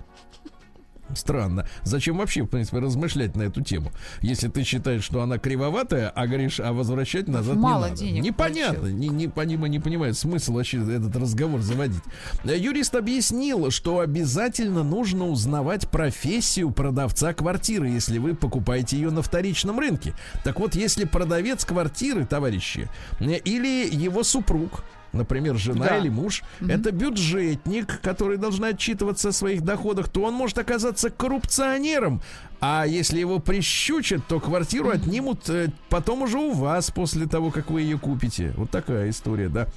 Странно. 1.14 1.66
Зачем 1.84 2.18
вообще, 2.18 2.42
в 2.42 2.46
принципе, 2.46 2.78
размышлять 2.78 3.36
на 3.36 3.42
эту 3.42 3.62
тему? 3.62 3.92
Если 4.20 4.48
ты 4.48 4.62
считаешь, 4.64 5.02
что 5.04 5.22
она 5.22 5.38
кривоватая, 5.38 6.08
а 6.10 6.26
говоришь, 6.26 6.60
а 6.60 6.72
возвращать 6.72 7.28
назад 7.28 7.56
Мало 7.56 7.84
не 7.86 7.90
надо. 7.90 8.00
денег 8.00 8.22
Непонятно. 8.24 8.86
Не, 8.88 9.08
не, 9.08 9.26
понима- 9.26 9.68
не 9.68 9.78
понимает 9.78 10.16
смысл 10.16 10.54
вообще 10.54 10.78
этот 10.78 11.14
разговор 11.16 11.60
заводить. 11.60 12.02
Юрист 12.44 12.94
объяснил, 12.94 13.70
что 13.70 14.00
обязательно 14.00 14.82
нужно 14.82 15.26
узнавать 15.28 15.88
профессию 15.90 16.70
продавца 16.70 17.32
квартиры, 17.32 17.88
если 17.88 18.18
вы 18.18 18.34
покупаете 18.34 18.96
ее 18.96 19.10
на 19.10 19.22
вторичном 19.22 19.78
рынке. 19.78 20.14
Так 20.44 20.60
вот, 20.60 20.74
если 20.74 21.04
продавец 21.04 21.64
квартиры, 21.64 22.26
товарищи, 22.26 22.88
или 23.20 23.88
его 23.94 24.22
супруг, 24.22 24.84
например, 25.12 25.56
жена 25.56 25.86
Да. 25.86 25.98
или 25.98 26.08
муж, 26.08 26.42
это 26.60 26.92
бюджетник, 26.92 28.00
который 28.00 28.36
должен 28.38 28.64
отчитываться 28.64 29.30
о 29.30 29.32
своих 29.32 29.62
доходах, 29.62 30.08
то 30.08 30.22
он 30.22 30.34
может 30.34 30.58
оказаться 30.58 31.10
коррупционером. 31.10 32.20
А 32.60 32.86
если 32.86 33.18
его 33.20 33.38
прищучат, 33.38 34.26
то 34.26 34.40
квартиру 34.40 34.90
отнимут 34.90 35.48
э, 35.48 35.70
потом 35.88 36.22
уже 36.22 36.38
у 36.38 36.52
вас 36.52 36.90
после 36.90 37.26
того, 37.26 37.50
как 37.50 37.70
вы 37.70 37.82
ее 37.82 37.98
купите. 37.98 38.52
Вот 38.56 38.70
такая 38.70 39.10
история, 39.10 39.48
да. 39.48 39.68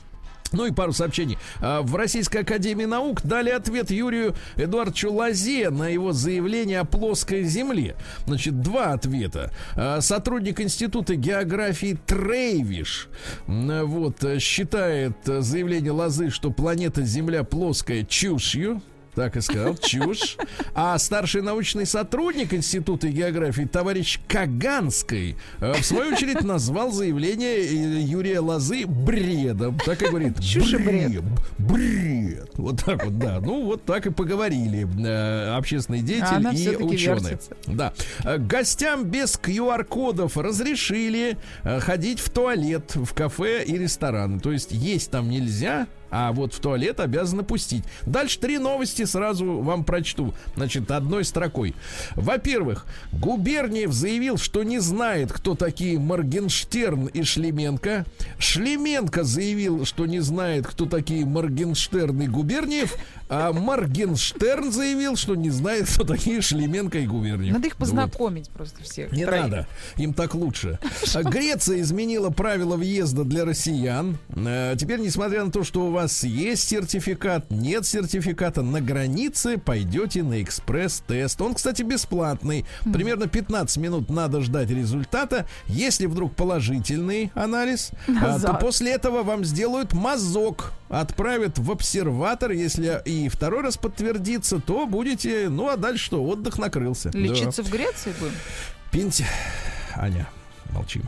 Ну 0.52 0.66
и 0.66 0.72
пару 0.72 0.92
сообщений. 0.94 1.38
А, 1.62 1.82
В 1.82 1.96
Российской 1.96 2.40
Академии 2.40 2.86
Наук 2.86 3.22
дали 3.24 3.50
ответ 3.50 3.92
Юрию 3.92 4.36
Эдуардовичу 4.58 5.12
Лазе 5.14 5.70
на 5.70 5.88
его 5.88 6.12
заявление 6.12 6.80
о 6.82 6.86
плоской 6.86 7.44
Земле. 7.44 7.96
Значит, 8.26 8.62
два 8.62 8.94
ответа. 8.94 9.52
А, 9.76 10.02
Сотрудник 10.02 10.60
Института 10.60 11.16
географии 11.16 11.98
Трейвиш 12.06 13.10
вот, 13.48 14.24
считает 14.40 15.18
заявление 15.26 15.92
Лозы, 15.92 16.30
что 16.30 16.52
планета 16.52 17.04
Земля 17.04 17.44
плоская 17.44 18.04
чушью. 18.04 18.82
Так 19.16 19.36
и 19.36 19.42
сказал, 19.42 19.76
чушь. 19.76 20.38
А 20.74 20.98
старший 20.98 21.42
научный 21.42 21.86
сотрудник 21.86 22.54
Института 22.54 23.10
географии 23.10 23.64
товарищ 23.64 24.20
Каганской 24.28 25.36
э, 25.60 25.74
в 25.74 25.86
свою 25.86 26.14
очередь 26.14 26.44
назвал 26.44 26.92
заявление 26.92 27.58
э, 27.58 28.02
Юрия 28.02 28.40
Лозы 28.40 28.86
бредом. 28.86 29.78
Так 29.86 30.02
и 30.02 30.08
говорит. 30.08 30.40
Чушь 30.40 30.74
бред. 30.76 31.24
Бред. 31.58 32.52
Вот 32.56 32.84
так 32.86 33.04
вот, 33.04 33.18
да. 33.20 33.42
Ну, 33.42 33.66
вот 33.66 33.84
так 33.84 34.06
и 34.06 34.12
поговорили 34.12 34.88
э, 35.06 35.56
общественный 35.58 36.00
А 36.00 36.04
деятель 36.04 36.36
она 36.36 36.52
и 36.54 36.76
ученые. 36.78 37.20
вертится. 37.32 37.58
Да. 37.68 37.94
Гостям 38.38 39.04
без 39.04 39.36
QR-кодов 39.36 40.38
разрешили 40.38 41.38
ходить 41.64 42.20
в 42.20 42.30
туалет, 42.30 42.96
в 42.96 43.14
кафе 43.14 43.64
и 43.66 43.78
рестораны. 43.78 44.40
То 44.40 44.54
есть 44.54 44.72
есть 44.72 45.12
там 45.12 45.30
нельзя, 45.30 45.88
а 46.12 46.34
вот 46.34 46.54
в 46.54 46.60
туалет 46.60 47.00
обязаны 47.00 47.44
пустить. 47.44 47.84
Дальше 48.06 48.40
три 48.40 48.58
новости 48.58 49.01
сразу 49.06 49.60
вам 49.62 49.84
прочту. 49.84 50.34
Значит, 50.56 50.90
одной 50.92 51.24
строкой. 51.24 51.76
Во-первых, 52.16 52.86
Губерниев 53.12 53.92
заявил, 53.92 54.38
что 54.38 54.64
не 54.64 54.80
знает, 54.80 55.32
кто 55.32 55.56
такие 55.56 56.00
Моргенштерн 56.00 57.08
и 57.08 57.24
Шлеменко. 57.24 58.06
Шлеменко 58.40 59.24
заявил, 59.24 59.86
что 59.86 60.06
не 60.06 60.20
знает, 60.20 60.68
кто 60.68 60.86
такие 60.86 61.26
Моргенштерн 61.26 62.22
и 62.22 62.28
Губерниев. 62.28 62.96
А 63.30 63.54
Моргенштерн 63.54 64.72
заявил, 64.72 65.16
что 65.16 65.36
не 65.36 65.50
знает, 65.50 65.88
кто 65.90 66.04
такие 66.04 66.42
Шлеменко 66.42 67.00
и 67.00 67.08
Губерниев. 67.08 67.54
Надо 67.54 67.68
их 67.68 67.74
Вот. 67.74 67.80
познакомить 67.80 68.50
просто 68.50 68.84
всех. 68.84 69.12
Не 69.12 69.26
троих. 69.26 69.44
надо, 69.44 69.68
им 69.98 70.14
так 70.14 70.36
лучше. 70.36 70.80
А 71.14 71.24
Греция 71.24 71.82
изменила 71.82 72.30
правила 72.30 72.76
въезда 72.78 73.24
для 73.24 73.46
россиян. 73.46 74.18
Э, 74.36 74.76
Теперь, 74.78 75.00
несмотря 75.00 75.44
на 75.46 75.52
то, 75.52 75.64
что 75.64 75.86
у 75.88 75.92
вас 75.92 76.24
есть 76.24 76.68
сертификат, 76.68 77.50
нет 77.52 77.86
сертификата, 77.86 78.62
на 78.62 78.82
границе 78.92 79.58
пойдете 79.58 80.22
на 80.24 80.42
экспресс-тест. 80.42 81.42
Он, 81.42 81.54
кстати, 81.54 81.82
бесплатный. 81.82 82.66
Примерно 82.92 83.28
15 83.28 83.78
минут 83.78 84.10
надо 84.10 84.42
ждать 84.42 84.70
результата. 84.70 85.48
Если 85.68 86.06
вдруг 86.08 86.36
положительный 86.36 87.32
анализ, 87.34 87.92
а, 88.08 88.14
то 88.14 88.14
Назад. 88.14 88.60
после 88.60 88.92
этого 88.92 89.24
вам 89.24 89.46
сделают 89.46 89.94
мазок. 89.94 90.74
Отправят 90.90 91.58
в 91.58 91.72
обсерватор. 91.72 92.52
Если 92.52 93.02
и 93.06 93.30
второй 93.30 93.62
раз 93.62 93.78
подтвердится, 93.78 94.60
то 94.60 94.86
будете... 94.86 95.48
Ну, 95.50 95.70
а 95.70 95.78
дальше 95.78 96.06
что? 96.06 96.24
Отдых 96.24 96.58
накрылся. 96.58 97.10
Да. 97.12 97.20
Лечиться 97.20 97.64
в 97.64 97.70
Греции 97.70 98.14
будем? 98.20 98.34
Пенси... 98.92 99.26
Аня, 99.96 100.28
молчим. 100.72 101.04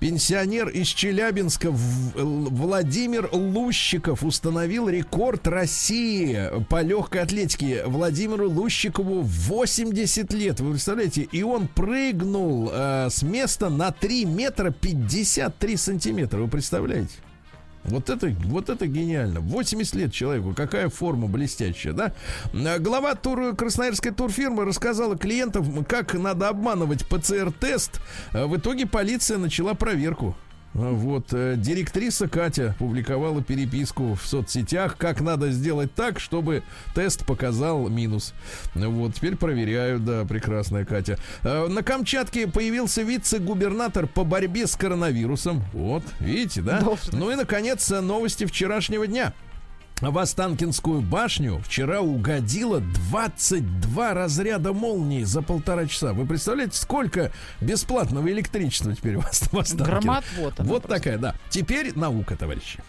Пенсионер 0.00 0.68
из 0.68 0.88
Челябинска 0.88 1.70
Владимир 1.70 3.28
Лущиков 3.32 4.24
установил 4.24 4.88
рекорд 4.88 5.46
России 5.46 6.50
по 6.68 6.82
легкой 6.82 7.22
атлетике. 7.22 7.84
Владимиру 7.86 8.50
Лущикову 8.50 9.22
80 9.22 10.32
лет. 10.32 10.60
Вы 10.60 10.72
представляете? 10.72 11.22
И 11.22 11.42
он 11.42 11.68
прыгнул 11.68 12.70
э, 12.72 13.08
с 13.10 13.22
места 13.22 13.68
на 13.70 13.92
3 13.92 14.24
метра 14.24 14.70
53 14.70 15.76
сантиметра. 15.76 16.38
Вы 16.38 16.48
представляете? 16.48 17.14
Вот 17.84 18.10
это, 18.10 18.34
вот 18.44 18.68
это 18.68 18.86
гениально. 18.86 19.40
80 19.40 19.94
лет 19.94 20.12
человеку. 20.12 20.54
Какая 20.54 20.88
форма 20.88 21.26
блестящая, 21.26 21.92
да? 21.92 22.14
А, 22.54 22.78
Глава 22.78 23.14
тур, 23.14 23.56
красноярской 23.56 24.12
турфирмы 24.12 24.64
рассказала 24.64 25.16
клиентам, 25.16 25.84
как 25.84 26.14
надо 26.14 26.48
обманывать 26.48 27.06
ПЦР-тест. 27.08 28.00
А 28.32 28.46
В 28.46 28.56
итоге 28.56 28.86
полиция 28.86 29.38
начала 29.38 29.74
проверку. 29.74 30.36
А, 30.74 30.90
Вот, 30.92 31.32
э, 31.32 31.54
директриса 31.56 32.28
Катя 32.28 32.74
публиковала 32.78 33.42
переписку 33.42 34.14
в 34.14 34.26
соцсетях, 34.26 34.96
как 34.96 35.20
надо 35.20 35.50
сделать 35.50 35.94
так, 35.94 36.18
чтобы 36.18 36.62
тест 36.94 37.26
показал 37.26 37.88
минус. 37.88 38.32
Вот, 38.74 39.14
теперь 39.14 39.36
проверяю, 39.36 40.00
да, 40.00 40.24
прекрасная 40.24 40.84
Катя. 40.84 41.18
Э, 41.42 41.68
На 41.68 41.82
Камчатке 41.82 42.46
появился 42.46 43.02
вице-губернатор 43.02 44.06
по 44.06 44.24
борьбе 44.24 44.66
с 44.66 44.74
коронавирусом. 44.76 45.62
Вот, 45.72 46.02
видите, 46.20 46.62
да? 46.62 46.80
Должность. 46.80 47.12
Ну 47.12 47.30
и, 47.30 47.34
наконец, 47.34 47.90
новости 47.90 48.44
вчерашнего 48.46 49.06
дня. 49.06 49.34
В 50.02 50.18
Останкинскую 50.18 51.00
башню 51.00 51.60
вчера 51.64 52.00
угодило 52.00 52.80
22 52.80 54.14
разряда 54.14 54.72
молнии 54.72 55.22
за 55.22 55.42
полтора 55.42 55.86
часа. 55.86 56.12
Вы 56.12 56.26
представляете, 56.26 56.76
сколько 56.76 57.30
бесплатного 57.60 58.28
электричества 58.28 58.94
теперь 58.96 59.16
в 59.18 59.24
Ост- 59.28 59.52
в 59.52 59.58
Останкино? 59.58 60.00
Громотвод. 60.00 60.60
она 60.60 60.68
Вот 60.68 60.82
просто. 60.82 60.98
такая, 60.98 61.18
да. 61.18 61.34
Теперь 61.50 61.96
наука, 61.96 62.36
товарищи. 62.36 62.80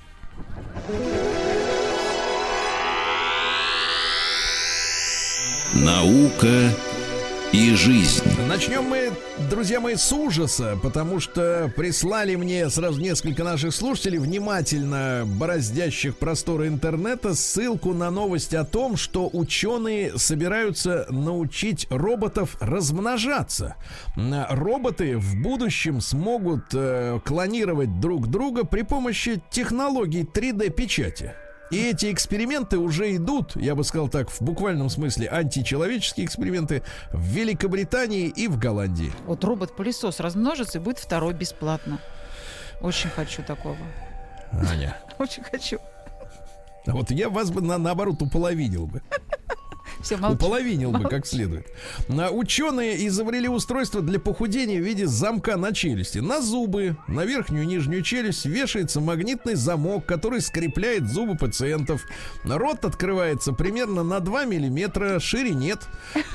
Наука 5.73 6.71
и 7.53 7.75
жизнь. 7.75 8.23
Начнем 8.47 8.83
мы, 8.83 9.11
друзья 9.51 9.79
мои, 9.79 9.95
с 9.95 10.11
ужаса, 10.11 10.77
потому 10.81 11.19
что 11.19 11.71
прислали 11.75 12.33
мне 12.33 12.67
сразу 12.71 12.99
несколько 12.99 13.43
наших 13.43 13.75
слушателей, 13.75 14.17
внимательно 14.17 15.23
бороздящих 15.25 16.17
просторы 16.17 16.67
интернета, 16.67 17.35
ссылку 17.35 17.93
на 17.93 18.09
новость 18.09 18.55
о 18.55 18.65
том, 18.65 18.97
что 18.97 19.29
ученые 19.31 20.17
собираются 20.17 21.05
научить 21.11 21.85
роботов 21.91 22.57
размножаться. 22.59 23.75
Роботы 24.15 25.17
в 25.17 25.39
будущем 25.39 26.01
смогут 26.01 26.73
э, 26.73 27.19
клонировать 27.23 27.99
друг 27.99 28.29
друга 28.29 28.65
при 28.65 28.81
помощи 28.81 29.39
технологий 29.51 30.23
3D-печати. 30.23 31.33
И 31.73 31.89
эти 31.89 32.11
эксперименты 32.11 32.77
уже 32.77 33.15
идут, 33.15 33.55
я 33.55 33.73
бы 33.73 33.83
сказал 33.83 34.07
так, 34.07 34.29
в 34.29 34.41
буквальном 34.41 34.89
смысле, 34.89 35.27
античеловеческие 35.27 36.27
эксперименты 36.27 36.83
в 37.11 37.23
Великобритании 37.23 38.27
и 38.27 38.47
в 38.47 38.59
Голландии. 38.59 39.11
Вот 39.25 39.43
робот-пылесос 39.43 40.19
размножится 40.19 40.77
и 40.77 40.81
будет 40.81 40.99
второй 40.99 41.33
бесплатно. 41.33 41.99
Очень 42.79 43.09
хочу 43.09 43.41
такого. 43.41 43.77
Аня. 44.51 44.97
Очень 45.17 45.43
хочу. 45.43 45.79
А 46.85 46.91
Вот 46.91 47.09
я 47.09 47.29
вас 47.29 47.49
бы 47.49 47.61
на, 47.61 47.79
наоборот 47.79 48.21
уполовинил 48.21 48.85
бы. 48.85 49.01
Все, 50.03 50.17
молчу. 50.17 50.35
Уполовинил 50.35 50.91
бы 50.91 51.09
как 51.09 51.25
следует. 51.25 51.65
Ученые 52.09 53.07
изобрели 53.07 53.47
устройство 53.47 54.01
для 54.01 54.19
похудения 54.19 54.79
в 54.79 54.83
виде 54.83 55.07
замка 55.07 55.55
на 55.55 55.73
челюсти. 55.73 56.19
На 56.19 56.41
зубы, 56.41 56.97
на 57.07 57.23
верхнюю 57.25 57.63
и 57.63 57.67
нижнюю 57.67 58.03
челюсть 58.03 58.45
вешается 58.45 58.99
магнитный 58.99 59.55
замок, 59.55 60.05
который 60.05 60.41
скрепляет 60.41 61.09
зубы 61.09 61.37
пациентов. 61.37 62.03
Рот 62.43 62.83
открывается 62.83 63.53
примерно 63.53 64.03
на 64.03 64.19
2 64.19 64.45
миллиметра, 64.45 65.19
шире 65.19 65.51
нет. 65.51 65.79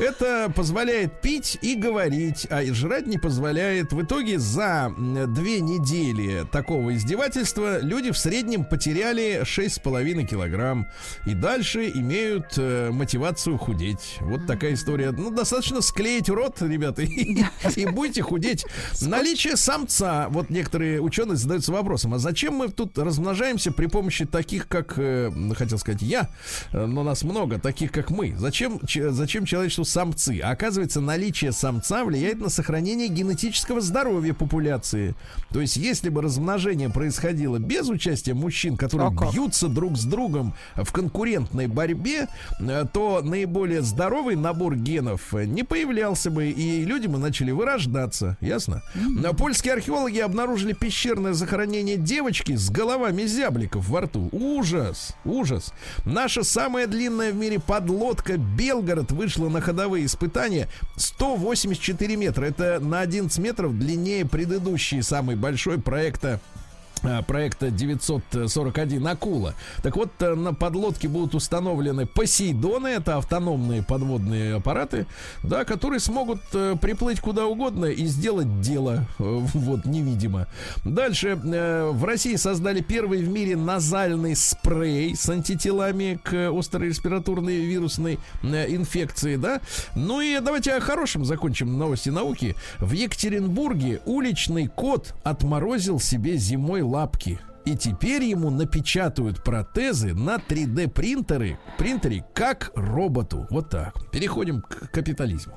Это 0.01 0.51
позволяет 0.55 1.21
пить 1.21 1.59
и 1.61 1.75
говорить, 1.75 2.47
а 2.51 2.63
и 2.63 2.73
жрать 2.73 3.07
не 3.07 3.19
позволяет. 3.19 3.93
В 3.93 4.03
итоге 4.03 4.39
за 4.39 4.95
две 4.97 5.61
недели 5.61 6.47
такого 6.51 6.97
издевательства 6.97 7.81
люди 7.81 8.13
в 8.13 8.19
среднем 8.19 8.65
потеряли 8.65 9.43
6,5 9.43 10.25
килограмм. 10.25 10.89
И 11.27 11.35
дальше 11.35 11.91
имеют 11.95 12.55
э, 12.57 12.91
мотивацию 12.91 13.58
худеть. 13.59 14.19
Вот 14.21 14.47
такая 14.47 14.75
история. 14.75 15.11
Ну, 15.11 15.31
достаточно 15.31 15.81
склеить 15.81 16.29
рот, 16.29 16.63
ребята, 16.63 17.03
и, 17.03 17.45
и 17.77 17.87
будете 17.87 18.23
худеть. 18.23 18.65
Наличие 19.01 19.57
самца. 19.57 20.29
Вот 20.31 20.51
некоторые 20.51 21.01
ученые 21.01 21.37
задаются 21.37 21.73
вопросом, 21.73 22.15
а 22.15 22.19
зачем 22.19 22.55
мы 22.55 22.69
тут 22.69 22.97
размножаемся 22.99 23.73
при 23.73 23.87
помощи 23.87 24.25
таких, 24.25 24.69
как, 24.69 24.95
э, 24.97 25.31
хотел 25.57 25.79
сказать 25.79 26.03
я, 26.03 26.29
э, 26.73 26.87
но 26.87 27.03
нас 27.03 27.23
много, 27.23 27.59
таких, 27.59 27.93
как 27.93 28.11
мы. 28.11 28.35
Зачем, 28.37 28.81
че- 28.87 29.11
зачем 29.11 29.45
человечеству 29.45 29.85
самцы? 29.85 30.41
А 30.43 30.51
оказывается, 30.51 31.01
наличие 31.01 31.53
самца 31.53 32.05
влияет 32.05 32.41
на 32.41 32.49
сохранение 32.49 33.09
генетического 33.09 33.81
здоровья 33.81 34.35
популяции. 34.35 35.15
То 35.51 35.61
есть, 35.61 35.77
если 35.77 36.09
бы 36.09 36.23
размножение 36.23 36.91
происходило 36.91 37.59
без 37.59 37.89
участия 37.89 38.35
мужчин, 38.35 38.77
которые 38.77 39.11
А 39.17 39.31
бьются 39.33 39.69
друг 39.69 39.97
с 39.97 40.05
другом 40.05 40.55
в 40.77 40.93
конкурентной 40.93 41.67
борьбе, 41.67 42.29
э, 42.61 42.85
то 42.93 43.21
наиболее 43.23 43.48
наиболее 43.49 43.81
здоровый 43.81 44.37
набор 44.37 44.77
генов 44.77 45.33
не 45.33 45.63
появлялся 45.63 46.31
бы, 46.31 46.51
и 46.51 46.85
люди 46.85 47.07
бы 47.07 47.17
начали 47.17 47.51
вырождаться. 47.51 48.37
Ясно? 48.43 48.83
Но 48.95 49.33
польские 49.33 49.73
археологи 49.73 50.19
обнаружили 50.19 50.75
пещерное 50.75 51.33
захоронение 51.33 51.97
девочки 51.97 52.55
с 52.55 52.69
головами 52.69 53.23
зябликов 53.23 53.89
во 53.89 54.03
рту. 54.03 54.29
Ужас! 54.33 55.15
Ужас! 55.25 55.73
Наша 56.05 56.45
самая 56.45 56.87
длинная 56.87 57.33
в 57.33 57.37
мире 57.37 57.59
подлодка 57.59 58.37
Белгород 58.37 59.13
вышла 59.13 59.49
на 59.49 59.63
ходовые 59.63 60.05
испытания 60.05 60.69
184 60.97 62.17
метра. 62.17 62.45
Это 62.45 62.81
на 62.81 63.01
11 63.01 63.39
метров 63.39 63.79
длиннее 63.79 64.27
предыдущий 64.27 65.03
самый 65.03 65.37
большой 65.37 65.81
проекта 65.81 66.39
а, 66.57 66.58
проекта 67.27 67.71
941 67.71 69.07
«Акула». 69.07 69.55
Так 69.83 69.97
вот, 69.97 70.11
э, 70.21 70.35
на 70.35 70.55
подлодке 70.55 71.09
будут 71.09 71.35
установлены 71.35 72.07
Посейдоны, 72.07 72.89
это 72.89 73.17
автономные 73.17 73.83
подводные 73.83 74.57
аппараты, 74.57 75.07
да, 75.43 75.65
которые 75.65 76.01
смогут 76.01 76.41
э, 76.53 76.77
приплыть 76.81 77.21
куда 77.21 77.47
угодно 77.47 77.87
и 77.87 78.07
сделать 78.07 78.61
дело, 78.61 79.07
э, 79.19 79.23
вот, 79.55 79.85
невидимо. 79.85 80.47
Дальше, 80.85 81.37
в 81.37 82.05
России 82.05 82.37
создали 82.37 82.81
первый 82.81 83.23
в 83.23 83.29
мире 83.29 83.57
назальный 83.57 84.35
спрей 84.37 85.15
с 85.15 85.29
антителами 85.29 86.19
к 86.23 86.51
острой 86.51 86.89
респираторной 86.89 87.57
вирусной 87.57 88.19
инфекции, 88.43 89.37
да. 89.37 89.61
Ну 89.95 90.21
и 90.21 90.39
давайте 90.41 90.73
о 90.73 90.81
хорошем 90.81 91.25
закончим 91.25 91.79
новости 91.79 92.11
науки. 92.11 92.55
В 92.79 92.93
Екатеринбурге 92.93 94.01
уличный 94.05 94.67
кот 94.67 95.15
отморозил 95.25 96.01
себе 96.01 96.37
зимой 96.37 96.83
лапки. 96.89 97.39
И 97.65 97.77
теперь 97.77 98.25
ему 98.25 98.51
напечатают 98.51 99.45
протезы 99.45 100.15
на 100.15 100.37
3D 100.37 100.89
принтеры, 100.89 101.59
принтере 101.77 102.25
как 102.35 102.73
роботу. 102.75 103.47
Вот 103.51 103.69
так. 103.69 103.95
Переходим 104.11 104.63
к 104.63 104.91
капитализму. 104.91 105.55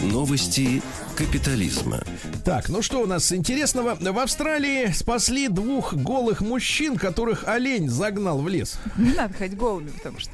Новости 0.00 0.82
капитализма. 1.16 2.00
Так, 2.44 2.68
ну 2.68 2.82
что 2.82 3.02
у 3.02 3.06
нас 3.06 3.32
интересного? 3.32 3.96
В 3.98 4.18
Австралии 4.18 4.90
спасли 4.92 5.48
двух 5.48 5.94
голых 5.94 6.40
мужчин, 6.40 6.96
которых 6.96 7.48
олень 7.48 7.88
загнал 7.88 8.42
в 8.42 8.48
лес. 8.48 8.78
Не 8.96 9.14
надо 9.14 9.32
ходить 9.34 9.56
голыми, 9.56 9.88
потому 9.88 10.18
что 10.18 10.32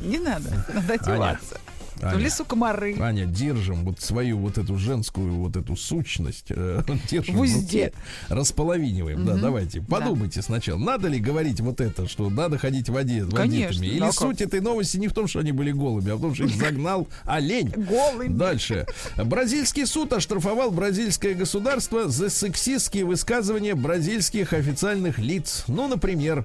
не 0.00 0.18
надо, 0.18 0.64
надо 0.72 0.94
одеваться. 0.94 1.60
Аня, 2.02 2.16
в 2.16 2.18
лесу 2.20 2.44
комары. 2.44 2.96
Аня, 3.00 3.26
держим 3.26 3.84
вот 3.84 4.00
свою 4.00 4.38
вот 4.38 4.58
эту 4.58 4.76
женскую 4.76 5.32
вот 5.34 5.56
эту 5.56 5.76
сущность. 5.76 6.46
Э, 6.50 6.82
держим 7.10 7.36
в 7.36 7.40
узде. 7.40 7.92
Располовиниваем. 8.28 9.22
Угу. 9.22 9.26
Да, 9.26 9.36
давайте. 9.36 9.80
Подумайте 9.80 10.40
да. 10.40 10.42
сначала, 10.42 10.78
надо 10.78 11.08
ли 11.08 11.18
говорить 11.18 11.60
вот 11.60 11.80
это, 11.80 12.08
что 12.08 12.30
надо 12.30 12.58
ходить 12.58 12.88
в 12.88 12.92
воде 12.92 13.24
в 13.24 13.34
Конечно. 13.34 13.84
Или 13.84 14.00
да, 14.00 14.12
суть 14.12 14.40
этой 14.40 14.60
новости 14.60 14.96
не 14.96 15.08
в 15.08 15.12
том, 15.12 15.28
что 15.28 15.40
они 15.40 15.52
были 15.52 15.72
голыми, 15.72 16.10
а 16.10 16.16
в 16.16 16.20
том, 16.20 16.34
что 16.34 16.44
их 16.44 16.54
загнал 16.56 17.08
олень. 17.24 17.70
Голый. 17.70 18.28
Дальше. 18.28 18.86
Бразильский 19.16 19.86
суд 19.86 20.12
оштрафовал 20.12 20.70
бразильское 20.70 21.34
государство 21.34 22.08
за 22.08 22.30
сексистские 22.30 23.04
высказывания 23.04 23.74
бразильских 23.74 24.52
официальных 24.52 25.18
лиц. 25.18 25.64
Ну, 25.66 25.88
например, 25.88 26.44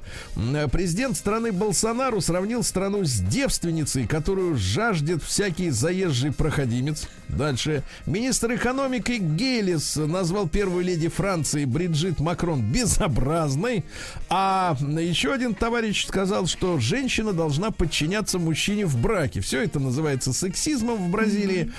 президент 0.72 1.18
страны 1.18 1.51
Болсонару 1.51 2.22
сравнил 2.22 2.64
страну 2.64 3.04
с 3.04 3.20
девственницей, 3.20 4.08
которую 4.08 4.56
жаждет 4.58 5.24
вся 5.24 5.43
всякий 5.44 5.72
заезжий 5.72 6.32
проходимец. 6.32 7.08
Дальше. 7.38 7.84
Министр 8.06 8.56
экономики 8.56 9.14
Гелис 9.14 9.96
назвал 9.96 10.48
первую 10.48 10.84
леди 10.86 11.08
Франции 11.08 11.66
Бриджит 11.66 12.20
Макрон 12.20 12.62
безобразной. 12.62 13.84
А 14.30 14.78
еще 14.80 15.34
один 15.34 15.56
товарищ 15.56 16.06
сказал, 16.06 16.46
что 16.46 16.80
женщина 16.80 17.34
должна 17.34 17.72
подчиняться 17.72 18.38
мужчине 18.38 18.86
в 18.86 18.98
браке. 18.98 19.42
Все 19.42 19.64
это 19.64 19.80
называется 19.80 20.34
сексизмом 20.34 20.98
в 20.98 21.10
Бразилии. 21.10 21.72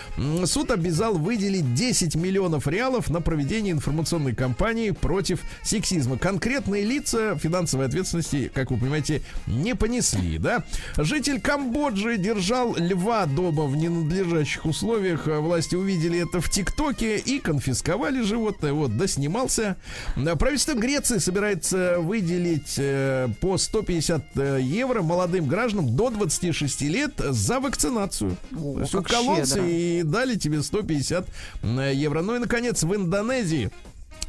Суд 0.44 0.70
обязал 0.70 1.14
выделить 1.14 1.74
10 1.74 2.16
миллионов 2.16 2.66
реалов 2.66 3.08
на 3.08 3.20
проведение 3.20 3.72
информационной 3.72 4.34
кампании 4.34 4.90
против 4.90 5.40
сексизма. 5.62 6.18
Конкретные 6.18 6.84
лица 6.84 7.36
финансовой 7.36 7.86
ответственности, 7.86 8.50
как 8.52 8.70
вы 8.70 8.78
понимаете, 8.78 9.22
не 9.46 9.74
понесли. 9.74 10.38
Да? 10.38 10.64
Житель 10.96 11.40
Камбоджи 11.40 12.16
держал 12.16 12.74
льва 12.76 13.26
до 13.26 13.44
дома 13.44 13.64
в 13.64 13.76
ненадлежащих 13.76 14.64
условиях. 14.64 15.26
Власти 15.44 15.74
увидели 15.76 16.26
это 16.26 16.40
в 16.40 16.48
ТикТоке 16.48 17.18
и 17.18 17.38
конфисковали 17.38 18.22
животное. 18.22 18.72
Вот, 18.72 18.96
да 18.96 19.06
снимался. 19.06 19.76
Правительство 20.14 20.74
Греции 20.74 21.18
собирается 21.18 21.96
выделить 21.98 22.74
э, 22.78 23.28
по 23.40 23.58
150 23.58 24.24
э, 24.36 24.58
евро 24.62 25.02
молодым 25.02 25.46
гражданам 25.46 25.94
до 25.94 26.10
26 26.10 26.82
лет 26.82 27.12
за 27.18 27.60
вакцинацию. 27.60 28.36
О, 28.56 28.74
То 28.74 28.80
есть 28.80 28.94
укололся 28.94 29.60
и 29.60 30.02
дали 30.02 30.36
тебе 30.36 30.62
150 30.62 31.26
э, 31.62 31.92
евро. 31.94 32.22
Ну 32.22 32.36
и, 32.36 32.38
наконец, 32.38 32.82
в 32.82 32.94
Индонезии 32.94 33.70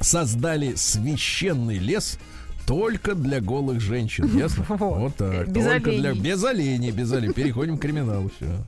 создали 0.02 0.76
священный 0.76 1.78
лес 1.78 2.20
только 2.66 3.16
для 3.16 3.40
голых 3.40 3.80
женщин, 3.80 4.38
ясно? 4.38 4.66
Вот, 4.70 4.98
вот 4.98 5.16
так. 5.16 5.48
Без 5.48 5.64
только 5.64 5.90
оленей. 5.92 6.00
для 6.00 6.14
без 6.14 6.44
оленей, 6.44 6.92
без 6.92 7.12
оленей. 7.12 7.34
Переходим 7.34 7.78
к 7.78 7.82
криминалу. 7.82 8.30
Все. 8.36 8.66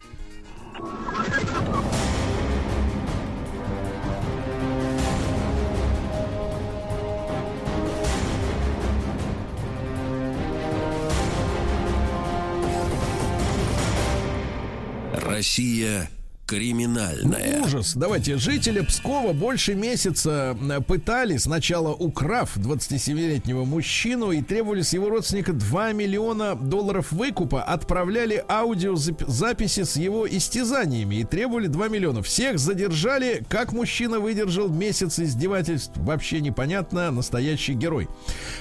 Россия 15.28 16.10
криминальная. 16.48 17.62
Ужас. 17.62 17.94
Давайте. 17.94 18.38
Жители 18.38 18.80
Пскова 18.80 19.34
больше 19.34 19.76
месяца 19.76 20.58
пытали, 20.88 21.36
сначала 21.38 21.94
украв 21.94 22.58
27-летнего 22.58 23.66
мужчину 23.66 24.32
и 24.32 24.42
требовали 24.42 24.82
с 24.82 24.94
его 24.94 25.10
родственника 25.10 25.52
2 25.52 25.92
миллиона 25.92 26.56
долларов 26.56 27.12
выкупа, 27.12 27.62
отправляли 27.62 28.44
аудиозаписи 28.48 29.84
с 29.84 29.98
его 29.98 30.28
истязаниями 30.28 31.16
и 31.16 31.24
требовали 31.26 31.68
2 31.68 31.90
миллиона. 31.90 32.24
Всех 32.24 32.60
задержали. 32.60 33.44
Как 33.50 33.74
мужчина 33.74 34.20
выдержал 34.22 34.70
месяц 34.70 35.20
издевательств, 35.20 35.98
вообще 35.98 36.40
непонятно. 36.40 37.12
Настоящий 37.12 37.74
герой. 37.74 38.08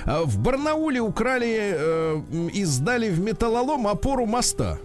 А 0.05 0.25
в 0.25 0.39
Барнауле 0.39 1.01
украли 1.01 1.57
э, 1.61 2.23
и 2.53 2.65
сдали 2.65 3.11
в 3.11 3.21
металлолом 3.21 3.87
опору 3.87 4.27
моста 4.27 4.79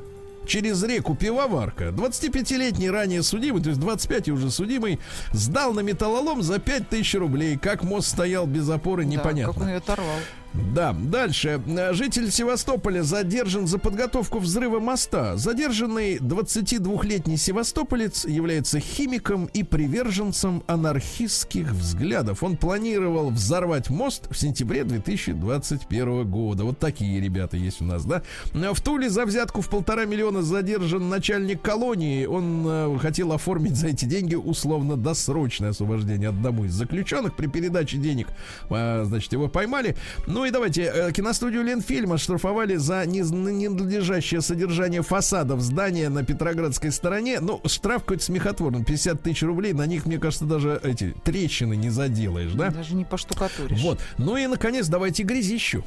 через 0.52 0.84
реку 0.84 1.16
Пивоварка. 1.16 1.86
25-летний 1.86 2.90
ранее 2.90 3.24
судимый, 3.24 3.64
то 3.64 3.70
есть 3.70 3.80
25 3.80 4.28
и 4.28 4.32
уже 4.34 4.52
судимый, 4.52 5.00
сдал 5.32 5.74
на 5.74 5.80
металлолом 5.80 6.42
за 6.42 6.60
5000 6.60 7.16
рублей. 7.16 7.58
Как 7.58 7.84
мост 7.84 8.10
стоял 8.10 8.46
без 8.46 8.70
опоры, 8.70 9.06
непонятно. 9.06 9.54
Да, 9.54 9.54
как 9.54 9.62
он 9.62 9.70
ее 9.70 9.78
оторвал. 9.78 10.18
Да, 10.54 10.94
дальше. 10.94 11.62
Житель 11.92 12.30
Севастополя 12.30 13.04
задержан 13.04 13.68
за 13.68 13.78
подготовку 13.78 14.40
взрыва 14.40 14.80
моста. 14.82 15.38
Задержанный 15.38 16.18
22-летний 16.18 17.38
севастополец 17.38 18.26
является 18.26 18.80
химиком 18.82 19.46
и 19.54 19.64
приверженцем 19.64 20.64
анархистских 20.68 21.72
взглядов. 21.72 22.44
Он 22.44 22.58
планировал 22.58 23.30
взорвать 23.30 23.90
мост 23.90 24.28
в 24.30 24.38
сентябре 24.38 24.84
2021 24.84 26.30
года. 26.30 26.66
Вот 26.66 26.80
такие 26.80 27.22
ребята 27.22 27.56
есть 27.56 27.82
у 27.82 27.86
нас, 27.86 28.04
да? 28.04 28.22
В 28.54 28.82
Туле 28.82 29.10
за 29.10 29.26
взятку 29.26 29.62
в 29.62 29.70
полтора 29.70 30.04
миллиона 30.04 30.42
задержан 30.42 31.08
начальник 31.08 31.62
колонии. 31.62 32.26
Он 32.26 32.66
э, 32.68 32.98
хотел 33.00 33.32
оформить 33.32 33.76
за 33.78 33.88
эти 33.88 34.04
деньги 34.04 34.36
условно-досрочное 34.36 35.70
освобождение 35.70 36.30
одному 36.30 36.66
из 36.66 36.74
заключенных. 36.74 37.36
При 37.36 37.48
передаче 37.48 37.98
денег, 37.98 38.28
э, 38.70 39.04
значит, 39.06 39.32
его 39.32 39.48
поймали. 39.48 39.96
Ну 40.28 40.41
и 40.46 40.52
давайте, 40.52 40.84
э, 40.84 41.12
киностудию 41.12 41.64
Ленфильм 41.64 42.14
оштрафовали 42.14 42.76
за 42.76 43.06
ненадлежащее 43.06 44.42
содержание 44.42 45.02
фасадов 45.02 45.62
здания 45.62 46.10
на 46.10 46.24
Петроградской 46.24 46.92
стороне. 46.92 47.40
Ну, 47.40 47.62
штраф 47.66 48.02
какой-то 48.02 48.24
смехотворный, 48.24 48.84
50 48.84 49.22
тысяч 49.22 49.44
рублей. 49.44 49.74
На 49.74 49.86
них, 49.86 50.06
мне 50.06 50.20
кажется, 50.20 50.46
даже 50.46 50.80
эти 50.84 51.16
трещины 51.24 51.76
не 51.76 51.90
заделаешь, 51.90 52.52
да? 52.54 52.70
Даже 52.70 52.96
не 52.96 53.06
поштукатуришь. 53.06 53.82
Вот. 53.82 54.00
Ну 54.18 54.38
и, 54.38 54.48
наконец, 54.48 54.88
давайте 54.88 55.24
грязищу. 55.24 55.84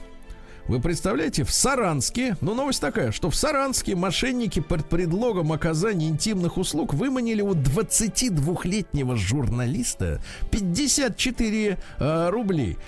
Вы 0.66 0.80
представляете, 0.80 1.44
в 1.44 1.50
Саранске, 1.50 2.38
ну 2.40 2.54
новость 2.54 2.80
такая, 2.80 3.12
что 3.12 3.28
в 3.28 3.36
Саранске 3.36 3.94
мошенники 3.94 4.60
под 4.60 4.88
предлогом 4.88 5.52
оказания 5.52 6.08
интимных 6.08 6.56
услуг 6.56 6.94
выманили 6.94 7.42
у 7.42 7.52
22-летнего 7.52 9.14
журналиста 9.14 10.22
54 10.50 11.78
э, 11.98 12.28
рублей 12.30 12.78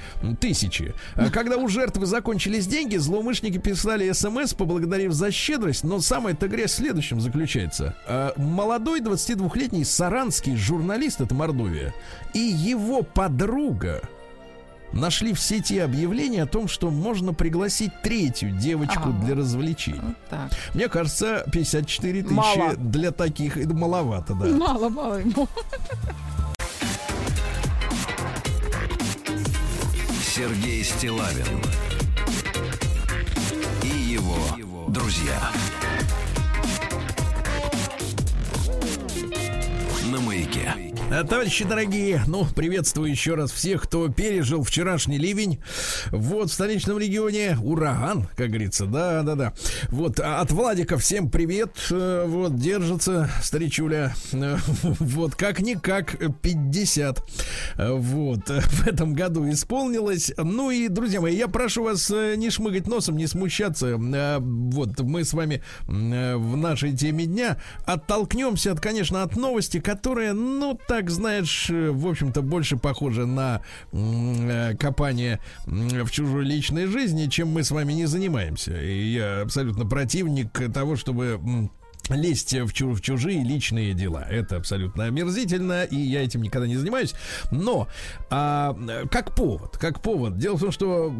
тысячи. 0.40 0.94
А 1.16 1.28
когда 1.28 1.58
у 1.58 1.68
жертвы 1.68 2.06
закончились 2.06 2.66
деньги, 2.66 2.96
злоумышленники 2.96 3.58
писали 3.58 4.10
смс, 4.12 4.54
поблагодарив 4.54 5.12
за 5.12 5.30
щедрость, 5.30 5.84
но 5.84 6.00
самая-то 6.00 6.46
в 6.46 6.68
следующем 6.68 7.20
заключается. 7.20 7.94
Э, 8.08 8.30
молодой 8.36 9.00
22-летний 9.00 9.84
саранский 9.84 10.56
журналист, 10.56 11.20
это 11.20 11.34
Мордовия, 11.34 11.92
и 12.32 12.38
его 12.38 13.02
подруга 13.02 14.00
нашли 14.92 15.32
в 15.34 15.40
сети 15.40 15.78
объявление 15.78 16.42
о 16.44 16.46
том, 16.46 16.68
что 16.68 16.90
можно 16.90 17.32
пригласить 17.34 17.90
третью 18.02 18.50
девочку 18.52 19.08
А. 19.10 19.24
для 19.24 19.34
развлечений. 19.34 20.00
Вот 20.02 20.16
так. 20.30 20.50
Мне 20.74 20.88
кажется, 20.88 21.44
54 21.52 22.22
тысячи 22.22 22.32
Мало. 22.34 22.74
для 22.76 23.10
таких 23.10 23.56
это 23.56 23.74
маловато, 23.74 24.34
да. 24.34 24.46
Мало, 24.46 24.88
мало 24.88 25.14
ему. 25.16 25.48
Сергей 30.34 30.84
Стилавин 30.84 31.46
и 33.82 33.88
его 33.88 34.36
друзья. 34.88 35.50
На 40.10 40.20
маяке. 40.20 40.74
А, 41.08 41.22
Товарищи 41.22 41.64
дорогие, 41.64 42.20
ну, 42.26 42.44
приветствую 42.56 43.08
еще 43.10 43.36
раз 43.36 43.52
всех, 43.52 43.82
кто 43.82 44.08
пережил 44.08 44.64
вчерашний 44.64 45.18
ливень. 45.18 45.60
Вот, 46.10 46.50
в 46.50 46.52
столичном 46.52 46.98
регионе 46.98 47.56
ураган, 47.62 48.28
как 48.36 48.48
говорится, 48.48 48.86
да-да-да. 48.86 49.52
Вот, 49.88 50.18
а 50.18 50.40
от 50.40 50.50
Владика 50.50 50.98
всем 50.98 51.30
привет. 51.30 51.70
Э, 51.92 52.24
Вот, 52.26 52.56
держится 52.56 53.30
старичуля. 53.40 54.14
Э, 54.32 54.56
Вот, 54.82 55.36
как-никак 55.36 56.16
50. 56.42 57.22
Э, 57.76 57.92
Вот, 57.92 58.50
э, 58.50 58.60
в 58.60 58.88
этом 58.88 59.14
году 59.14 59.48
исполнилось. 59.48 60.32
Ну 60.36 60.72
и, 60.72 60.88
друзья 60.88 61.20
мои, 61.20 61.36
я 61.36 61.46
прошу 61.46 61.84
вас 61.84 62.10
э, 62.10 62.34
не 62.36 62.50
шмыгать 62.50 62.88
носом, 62.88 63.16
не 63.16 63.28
смущаться. 63.28 63.96
Э, 63.96 64.38
Вот, 64.40 65.00
мы 65.00 65.24
с 65.24 65.32
вами 65.34 65.62
э, 65.86 66.36
в 66.36 66.56
нашей 66.56 66.96
теме 66.96 67.26
дня 67.26 67.58
оттолкнемся, 67.84 68.72
от, 68.72 68.80
конечно, 68.80 69.22
от 69.22 69.36
новости, 69.36 69.78
которая, 69.78 70.32
ну, 70.32 70.76
так, 70.88 70.95
знаешь, 71.04 71.70
э, 71.70 71.90
в 71.90 72.06
общем-то, 72.06 72.42
больше 72.42 72.76
похожа 72.76 73.26
на 73.26 73.62
э, 73.92 74.74
копание 74.76 75.40
в 75.66 76.10
чужой 76.10 76.44
личной 76.44 76.86
жизни, 76.86 77.26
чем 77.26 77.48
мы 77.48 77.62
с 77.62 77.70
вами 77.70 77.92
не 77.92 78.06
занимаемся. 78.06 78.80
И 78.80 79.12
я 79.12 79.42
абсолютно 79.42 79.86
противник 79.86 80.72
того, 80.72 80.96
чтобы... 80.96 81.70
Лезть 82.08 82.52
в, 82.52 82.72
чу- 82.72 82.92
в 82.92 83.00
чужие 83.00 83.42
личные 83.42 83.92
дела. 83.92 84.24
Это 84.30 84.58
абсолютно 84.58 85.06
омерзительно, 85.06 85.82
и 85.82 85.96
я 85.96 86.22
этим 86.22 86.40
никогда 86.40 86.68
не 86.68 86.76
занимаюсь. 86.76 87.14
Но 87.50 87.88
а, 88.30 88.76
как 89.10 89.34
повод, 89.34 89.76
как 89.76 90.00
повод. 90.00 90.38
Дело 90.38 90.56
в 90.56 90.60
том, 90.60 90.70
что 90.70 91.12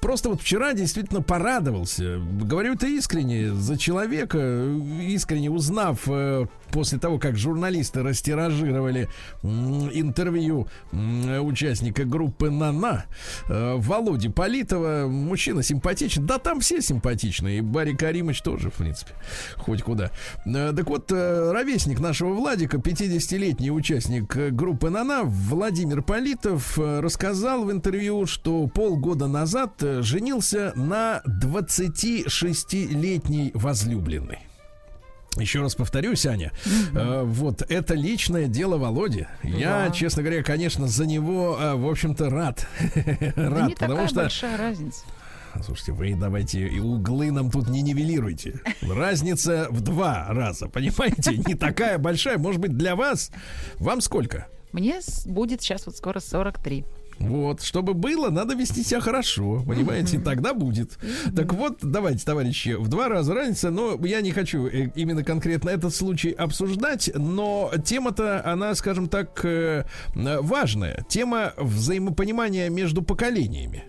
просто 0.00 0.30
вот 0.30 0.42
вчера 0.42 0.72
действительно 0.72 1.22
порадовался. 1.22 2.18
Говорю 2.18 2.74
это 2.74 2.88
искренне 2.88 3.54
за 3.54 3.78
человека, 3.78 4.64
искренне 5.00 5.48
узнав 5.48 6.00
э, 6.08 6.46
после 6.70 6.98
того, 6.98 7.18
как 7.18 7.36
журналисты 7.36 8.02
растиражировали 8.02 9.08
интервью 9.42 10.68
участника 10.92 12.04
группы 12.04 12.50
«Нана» 12.50 13.04
э, 13.48 13.74
Володи 13.76 14.28
Политова. 14.28 15.06
Мужчина 15.08 15.62
симпатичный. 15.62 16.24
Да, 16.24 16.38
там 16.38 16.60
все 16.60 16.80
симпатичные. 16.80 17.58
И 17.58 17.60
Барри 17.60 17.94
Каримович 17.94 18.42
тоже, 18.42 18.70
в 18.70 18.74
принципе, 18.74 19.12
хоть 19.56 19.82
куда. 19.82 20.10
Э, 20.46 20.72
Так 20.76 20.88
вот, 20.88 21.12
э, 21.12 21.52
ровесник 21.52 22.00
нашего 22.00 22.32
Владика, 22.32 22.78
50-летний 22.78 23.70
участник 23.70 24.34
группы 24.52 24.90
«Нана», 24.90 25.22
Владимир 25.24 26.02
Политов, 26.02 26.78
рассказал 26.78 27.64
в 27.64 27.72
интервью, 27.72 28.26
что 28.26 28.66
полгода 28.66 29.28
назад 29.28 29.74
женился 29.80 30.72
на 30.74 31.22
26-летней 31.26 33.52
возлюбленной. 33.54 34.49
Еще 35.36 35.60
раз 35.60 35.74
повторюсь, 35.76 36.26
Аня, 36.26 36.52
э, 36.92 37.22
вот 37.24 37.62
это 37.68 37.94
личное 37.94 38.46
дело 38.48 38.78
Володи. 38.78 39.26
Я, 39.44 39.86
Да. 39.86 39.90
честно 39.90 40.22
говоря, 40.22 40.42
конечно, 40.42 40.88
за 40.88 41.06
него, 41.06 41.56
э, 41.60 41.74
в 41.76 41.88
общем-то, 41.88 42.28
рад. 42.30 42.66
Рад, 43.36 43.68
не 43.68 43.74
потому 43.74 43.94
такая 43.94 44.08
что 44.08 44.20
большая 44.22 44.56
разница. 44.58 45.04
Слушайте, 45.64 45.92
вы 45.92 46.14
давайте 46.14 46.66
и 46.66 46.78
углы 46.80 47.30
нам 47.32 47.50
тут 47.50 47.68
не 47.68 47.82
нивелируйте. 47.82 48.60
Разница 48.82 49.66
в 49.70 49.80
два 49.80 50.26
раза, 50.30 50.68
понимаете? 50.68 51.36
Не 51.36 51.54
такая 51.54 51.98
большая. 51.98 52.38
Может 52.38 52.60
быть, 52.60 52.76
для 52.76 52.94
вас... 52.96 53.30
Вам 53.78 54.00
сколько? 54.00 54.46
Мне 54.72 55.00
будет 55.26 55.62
сейчас 55.62 55.86
вот 55.86 55.96
скоро 55.96 56.20
43. 56.20 56.84
Вот, 57.20 57.62
чтобы 57.62 57.92
было, 57.92 58.30
надо 58.30 58.54
вести 58.54 58.82
себя 58.82 59.00
хорошо, 59.00 59.62
понимаете, 59.66 60.18
тогда 60.18 60.54
будет. 60.54 60.98
Так 61.36 61.52
вот, 61.52 61.78
давайте, 61.82 62.24
товарищи, 62.24 62.70
в 62.70 62.88
два 62.88 63.08
раза 63.08 63.34
разница, 63.34 63.70
но 63.70 63.98
я 64.04 64.22
не 64.22 64.32
хочу 64.32 64.66
э, 64.66 64.90
именно 64.94 65.22
конкретно 65.22 65.68
этот 65.68 65.94
случай 65.94 66.30
обсуждать, 66.30 67.10
но 67.14 67.70
тема-то, 67.84 68.42
она, 68.44 68.74
скажем 68.74 69.08
так, 69.08 69.44
э, 69.44 69.84
важная. 70.14 71.04
Тема 71.08 71.52
взаимопонимания 71.58 72.70
между 72.70 73.02
поколениями. 73.02 73.84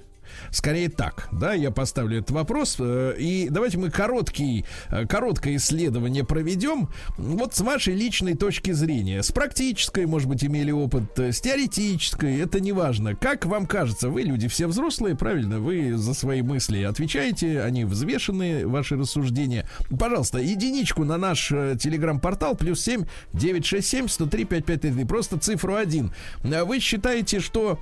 Скорее 0.52 0.90
так, 0.90 1.30
да, 1.32 1.54
я 1.54 1.72
поставлю 1.72 2.20
этот 2.20 2.32
вопрос. 2.32 2.76
э, 2.80 3.16
И 3.18 3.48
давайте 3.50 3.78
мы 3.78 3.90
короткий, 3.90 4.66
э, 4.90 5.08
короткое 5.08 5.56
исследование 5.56 6.26
проведем. 6.26 6.90
Вот 7.18 7.56
с 7.56 7.62
вашей 7.62 7.96
личной 7.96 8.36
точки 8.36 8.72
зрения. 8.72 9.24
С 9.24 9.32
практической, 9.32 10.06
может 10.06 10.28
быть, 10.28 10.44
имели 10.44 10.72
опыт, 10.72 11.18
э, 11.18 11.32
с 11.32 11.40
теоретической, 11.40 12.40
это 12.42 12.60
не 12.60 12.74
важно. 12.74 13.16
Как 13.16 13.46
вам 13.46 13.66
кажется, 13.66 14.10
вы 14.10 14.24
люди 14.24 14.50
все 14.50 14.68
взрослые, 14.68 15.16
правильно? 15.16 15.60
Вы 15.60 15.98
за 15.98 16.14
свои 16.14 16.42
мысли 16.42 16.84
отвечаете, 16.84 17.62
они 17.62 17.86
взвешенные, 17.86 18.68
ваши 18.68 18.98
рассуждения. 18.98 19.68
Пожалуйста, 19.98 20.40
единичку 20.40 21.06
на 21.06 21.18
наш 21.18 21.48
телеграм-портал 21.48 22.56
плюс 22.56 22.82
7 22.82 23.06
967 23.34 24.08
103 24.10 24.46
5533. 24.46 25.06
Просто 25.06 25.40
цифру 25.40 25.76
1. 25.76 26.12
Вы 26.44 26.80
считаете, 26.80 27.40
что 27.40 27.80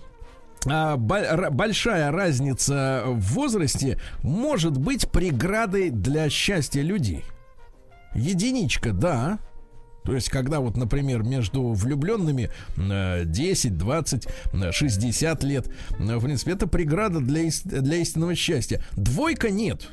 большая 0.65 2.11
разница 2.11 3.03
в 3.05 3.33
возрасте 3.33 3.99
может 4.23 4.77
быть 4.77 5.09
преградой 5.09 5.89
для 5.89 6.29
счастья 6.29 6.81
людей. 6.81 7.23
Единичка, 8.15 8.91
да. 8.91 9.39
То 10.03 10.15
есть, 10.15 10.29
когда 10.29 10.59
вот, 10.59 10.75
например, 10.77 11.23
между 11.23 11.71
влюбленными 11.73 12.49
э, 12.77 13.25
10, 13.25 13.77
20, 13.77 14.27
э, 14.53 14.71
60 14.71 15.43
лет, 15.43 15.67
э, 15.67 16.15
в 16.17 16.23
принципе, 16.23 16.53
это 16.53 16.67
преграда 16.67 17.19
для, 17.19 17.45
ис- 17.47 17.63
для 17.63 17.97
истинного 17.97 18.33
счастья. 18.33 18.81
Двойка 18.93 19.49
нет. 19.51 19.87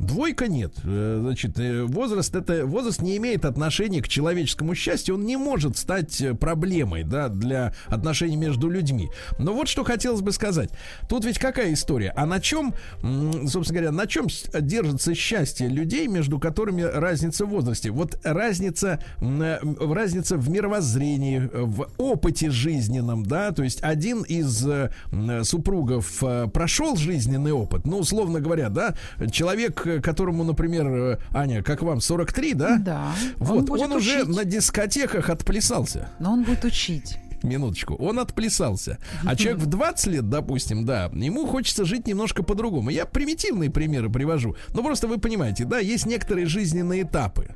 Двойка 0.00 0.48
нет. 0.48 0.72
Э, 0.82 1.18
Значит, 1.20 1.58
э, 1.58 1.84
возраст 1.84 2.34
это 2.34 2.64
возраст 2.64 3.02
не 3.02 3.18
имеет 3.18 3.44
отношения 3.44 4.00
к 4.00 4.08
человеческому 4.08 4.74
счастью. 4.74 5.16
Он 5.16 5.26
не 5.26 5.36
может 5.36 5.76
стать 5.76 6.22
э, 6.22 6.34
проблемой, 6.34 7.04
да, 7.04 7.28
для 7.28 7.74
отношений 7.86 8.36
между 8.36 8.70
людьми. 8.70 9.10
Но 9.38 9.52
вот 9.52 9.68
что 9.68 9.84
хотелось 9.84 10.22
бы 10.22 10.32
сказать. 10.32 10.70
Тут 11.08 11.26
ведь 11.26 11.38
какая 11.38 11.74
история? 11.74 12.14
А 12.16 12.24
на 12.24 12.40
чем, 12.40 12.74
собственно 13.46 13.80
говоря, 13.80 13.92
на 13.92 14.06
чем 14.06 14.28
держится 14.60 15.14
счастье 15.14 15.68
людей, 15.68 16.08
между 16.08 16.38
которыми 16.38 16.80
разница 16.80 17.44
в 17.44 17.50
возрасте? 17.50 17.90
Вот 17.90 18.18
разница, 18.24 19.02
разница 19.18 20.38
в 20.38 20.48
мировоззрении, 20.48 21.50
в 21.52 21.88
опыте 21.98 22.50
жизненном, 22.50 23.24
да, 23.24 23.52
то 23.52 23.62
есть 23.62 23.82
один 23.82 24.22
из 24.22 24.66
супругов 25.46 26.22
прошел 26.52 26.96
жизненный 26.96 27.52
опыт, 27.52 27.86
ну, 27.86 27.98
условно 27.98 28.40
говоря, 28.40 28.68
да, 28.70 28.94
человек, 29.30 29.86
которому, 30.00 30.44
например, 30.44 30.86
э, 30.86 31.18
Аня, 31.32 31.62
как 31.62 31.82
вам, 31.82 32.00
43, 32.00 32.54
да? 32.54 32.78
Да. 32.78 33.12
Вот, 33.36 33.66
будет 33.66 33.82
он 33.82 33.92
уже 33.92 34.22
учить. 34.22 34.36
на 34.36 34.44
дискотеках 34.44 35.28
отплясался. 35.30 36.08
Но 36.20 36.32
он 36.32 36.44
будет 36.44 36.64
учить. 36.64 37.18
Минуточку. 37.42 37.94
Он 37.94 38.18
отплясался. 38.18 38.98
А 39.24 39.36
человек 39.36 39.60
в 39.60 39.66
20 39.66 40.06
лет, 40.08 40.28
допустим, 40.28 40.84
да, 40.84 41.10
ему 41.14 41.46
хочется 41.46 41.84
жить 41.84 42.06
немножко 42.06 42.42
по-другому. 42.42 42.90
Я 42.90 43.06
примитивные 43.06 43.70
примеры 43.70 44.10
привожу. 44.10 44.56
Но 44.74 44.82
просто 44.82 45.08
вы 45.08 45.18
понимаете, 45.18 45.64
да, 45.64 45.78
есть 45.78 46.06
некоторые 46.06 46.46
жизненные 46.46 47.02
этапы. 47.02 47.54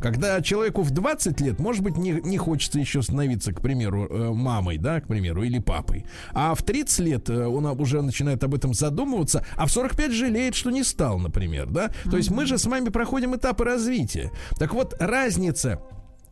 Когда 0.00 0.40
человеку 0.40 0.82
в 0.82 0.90
20 0.90 1.40
лет, 1.40 1.58
может 1.58 1.82
быть, 1.82 1.96
не, 1.96 2.12
не 2.12 2.38
хочется 2.38 2.78
еще 2.78 3.02
становиться, 3.02 3.52
к 3.52 3.60
примеру, 3.60 4.06
э, 4.08 4.32
мамой, 4.32 4.78
да, 4.78 5.00
к 5.00 5.08
примеру, 5.08 5.42
или 5.42 5.58
папой. 5.58 6.06
А 6.32 6.54
в 6.54 6.62
30 6.62 6.98
лет 7.00 7.30
э, 7.30 7.46
он 7.46 7.66
уже 7.66 8.00
начинает 8.02 8.44
об 8.44 8.54
этом 8.54 8.74
задумываться, 8.74 9.44
а 9.56 9.66
в 9.66 9.72
45 9.72 10.12
жалеет, 10.12 10.54
что 10.54 10.70
не 10.70 10.84
стал, 10.84 11.18
например, 11.18 11.66
да. 11.68 11.90
То 12.10 12.16
есть 12.16 12.30
мы 12.30 12.46
же 12.46 12.58
с 12.58 12.66
вами 12.66 12.90
проходим 12.90 13.34
этапы 13.34 13.64
развития. 13.64 14.30
Так 14.58 14.72
вот, 14.72 14.94
разница 15.00 15.80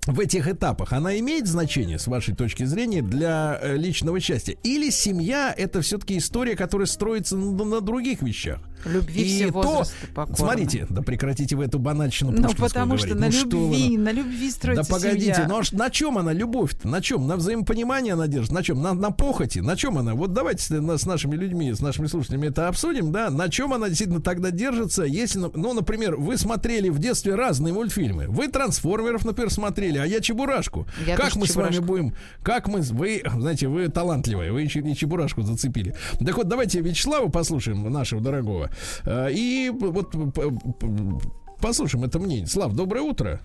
в 0.06 0.20
этих 0.20 0.48
этапах, 0.48 0.92
она 0.92 1.18
имеет 1.18 1.46
значение, 1.46 1.98
с 1.98 2.06
вашей 2.06 2.34
точки 2.34 2.64
зрения, 2.64 3.02
для 3.02 3.58
э, 3.60 3.76
личного 3.76 4.20
счастья? 4.20 4.56
Или 4.62 4.90
семья 4.90 5.54
это 5.56 5.80
все-таки 5.80 6.18
история, 6.18 6.56
которая 6.56 6.86
строится 6.86 7.36
на, 7.36 7.64
на 7.64 7.80
других 7.80 8.22
вещах? 8.22 8.60
Любви 8.84 9.22
И 9.22 9.26
все 9.26 9.50
то, 9.52 9.84
покорны. 10.14 10.36
смотрите, 10.36 10.86
да 10.90 11.02
прекратите 11.02 11.56
вы 11.56 11.64
эту 11.64 11.78
банальщину 11.78 12.30
Ну, 12.32 12.48
потому 12.48 12.96
что 12.98 13.08
говорить. 13.08 13.14
на 13.14 13.26
Ну, 13.26 13.32
что 13.32 13.56
вы, 13.58 13.76
любви, 13.76 13.96
на 13.98 14.12
любви 14.12 14.46
Да 14.48 14.52
строится 14.52 14.92
погодите, 14.92 15.34
семья. 15.34 15.46
ну 15.48 15.58
а 15.58 15.62
на 15.72 15.90
чем 15.90 16.18
она 16.18 16.32
любовь-то? 16.32 16.88
На 16.88 17.00
чем? 17.00 17.26
На 17.26 17.36
взаимопонимание 17.36 18.12
она 18.14 18.26
держит? 18.26 18.52
На 18.52 18.62
чем? 18.62 18.82
На, 18.82 18.92
на 18.94 19.10
похоти? 19.10 19.60
На 19.60 19.76
чем 19.76 19.98
она? 19.98 20.14
Вот 20.14 20.32
давайте 20.32 20.62
с, 20.62 20.70
на- 20.70 20.96
нашими 21.04 21.36
людьми, 21.36 21.72
с 21.72 21.80
нашими 21.80 22.06
слушателями 22.06 22.48
это 22.48 22.68
обсудим, 22.68 23.12
да? 23.12 23.30
На 23.30 23.48
чем 23.48 23.72
она 23.72 23.88
действительно 23.88 24.20
тогда 24.20 24.50
держится? 24.50 25.04
Если, 25.04 25.38
ну, 25.38 25.50
ну, 25.54 25.72
например, 25.72 26.16
вы 26.16 26.36
смотрели 26.36 26.88
в 26.88 26.98
детстве 26.98 27.34
разные 27.34 27.72
мультфильмы. 27.74 28.26
Вы 28.28 28.48
трансформеров, 28.48 29.24
например, 29.24 29.50
смотрели, 29.50 29.98
а 29.98 30.04
я 30.06 30.20
Чебурашку. 30.20 30.86
Я 31.06 31.16
как 31.16 31.36
мы 31.36 31.46
с 31.46 31.56
вами 31.56 31.72
Чебурашку. 31.74 31.84
будем? 31.84 32.14
Как 32.42 32.68
мы, 32.68 32.80
вы, 32.80 33.22
знаете, 33.36 33.68
вы 33.68 33.88
талантливые, 33.88 34.52
вы 34.52 34.62
еще 34.62 34.80
и 34.80 34.94
Чебурашку 34.94 35.42
зацепили. 35.42 35.94
Так 36.24 36.36
вот, 36.36 36.48
давайте 36.48 36.80
Вячеслава 36.80 37.28
послушаем, 37.28 37.90
нашего 37.92 38.20
дорогого. 38.20 38.70
Э, 39.04 39.30
И 39.30 39.70
вот 39.70 40.14
послушаем 41.60 42.04
это 42.04 42.18
мнение. 42.18 42.46
Слав, 42.46 42.74
доброе 42.74 43.02
утро. 43.02 43.40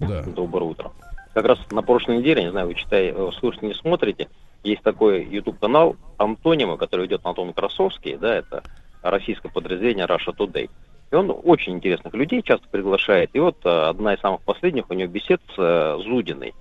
Да. 0.00 0.22
Доброе 0.22 0.64
утро. 0.70 0.92
Как 1.34 1.44
раз 1.44 1.58
на 1.70 1.82
прошлой 1.82 2.18
неделе, 2.18 2.44
не 2.44 2.50
знаю, 2.50 2.68
вы 2.68 2.74
читаете, 2.74 3.14
э, 3.16 3.30
слушаете, 3.38 3.66
не 3.66 3.74
смотрите, 3.74 4.28
есть 4.64 4.82
такой 4.82 5.24
YouTube-канал 5.24 5.96
Антонима, 6.16 6.76
который 6.76 7.02
ведет 7.06 7.20
Антон 7.24 7.52
Красовский, 7.52 8.16
да, 8.16 8.36
это 8.36 8.62
российское 9.02 9.50
подразделение 9.50 10.06
Russia 10.06 10.34
Today. 10.36 10.70
И 11.10 11.14
он 11.14 11.30
очень 11.44 11.74
интересных 11.74 12.14
людей 12.14 12.42
часто 12.42 12.66
приглашает. 12.68 13.30
И 13.34 13.38
вот 13.38 13.58
э, 13.64 13.68
одна 13.68 14.14
из 14.14 14.20
самых 14.20 14.40
последних 14.42 14.90
у 14.90 14.94
него 14.94 15.12
бесед 15.12 15.40
с 15.54 15.58
э, 15.58 15.98
Зудиной. 16.02 16.54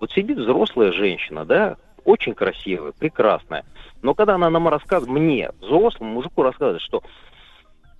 Вот 0.00 0.10
сидит 0.10 0.38
взрослая 0.38 0.92
женщина, 0.92 1.44
да, 1.44 1.76
очень 2.04 2.34
красивая, 2.34 2.92
прекрасная. 2.92 3.64
Но 4.02 4.14
когда 4.14 4.34
она 4.34 4.50
нам 4.50 4.68
рассказывает, 4.68 5.18
мне, 5.18 5.50
взрослому 5.60 6.12
мужику 6.12 6.42
рассказывает, 6.42 6.82
что 6.82 7.02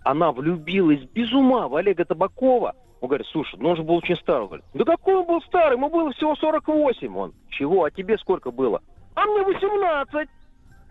она 0.07 0.30
влюбилась 0.30 1.00
без 1.12 1.32
ума 1.32 1.66
в 1.68 1.74
Олега 1.74 2.04
Табакова, 2.04 2.74
он 3.00 3.09
говорит, 3.09 3.26
слушай, 3.32 3.59
ну 3.59 3.70
он 3.70 3.76
же 3.76 3.82
был 3.82 3.96
очень 3.96 4.16
старый. 4.16 4.42
Он 4.42 4.46
говорит, 4.48 4.64
да 4.74 4.84
какой 4.84 5.16
он 5.16 5.26
был 5.26 5.42
старый, 5.42 5.76
ему 5.76 5.90
было 5.90 6.12
всего 6.12 6.34
48. 6.36 7.16
Он, 7.16 7.32
чего, 7.50 7.84
а 7.84 7.90
тебе 7.90 8.16
сколько 8.18 8.50
было? 8.50 8.80
А 9.16 9.24
мне 9.26 9.42
18. 9.42 10.28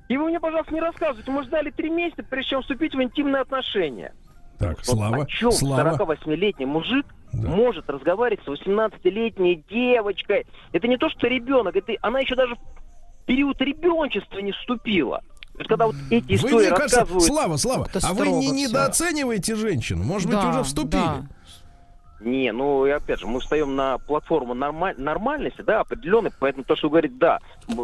И 0.09 0.17
вы 0.17 0.25
мне, 0.27 0.39
пожалуйста, 0.39 0.73
не 0.73 0.81
рассказывайте, 0.81 1.31
мы 1.31 1.43
ждали 1.43 1.71
три 1.71 1.89
месяца, 1.89 2.23
прежде 2.23 2.51
чем 2.51 2.61
вступить 2.61 2.93
в 2.93 3.01
интимные 3.01 3.41
отношения. 3.41 4.13
Так, 4.59 4.77
Вот 4.77 4.85
Слава, 4.85 5.23
о 5.23 5.25
чем 5.25 5.51
Слава. 5.51 5.95
48-летний 5.97 6.65
мужик 6.65 7.05
Да. 7.33 7.49
может 7.49 7.89
разговаривать 7.89 8.43
с 8.45 8.47
18-летней 8.47 9.63
девочкой? 9.69 10.45
Это 10.73 10.87
не 10.87 10.97
то, 10.97 11.09
что 11.09 11.27
ребенок, 11.27 11.75
это 11.75 11.93
она 12.01 12.19
еще 12.19 12.35
даже 12.35 12.55
в 12.55 13.25
период 13.25 13.59
ребенчества 13.61 14.39
не 14.39 14.51
вступила. 14.51 15.21
Когда 15.57 15.87
вот 15.87 15.95
эти 16.09 16.27
Вы, 16.31 16.35
истории 16.35 16.53
мне 16.67 16.69
кажется, 16.75 16.99
рассказывают... 17.01 17.23
Слава, 17.23 17.57
Слава, 17.57 17.87
Это 17.93 18.07
а 18.07 18.13
вы 18.13 18.27
не 18.27 18.47
всё. 18.47 18.55
недооцениваете 18.55 19.55
женщину? 19.55 20.03
Может 20.03 20.27
быть, 20.29 20.39
Да, 20.39 20.49
уже 20.49 20.63
вступили? 20.63 21.01
да. 21.01 21.23
Не, 22.21 22.51
ну 22.53 22.85
и 22.85 22.89
опять 22.91 23.19
же, 23.19 23.27
мы 23.27 23.39
встаем 23.39 23.75
на 23.75 23.97
платформу 23.99 24.53
нормаль- 24.55 24.95
нормальности, 24.99 25.61
да, 25.61 25.81
определенной, 25.81 26.31
поэтому 26.39 26.63
то, 26.63 26.75
что 26.75 26.89
говорит, 26.89 27.17
да, 27.17 27.39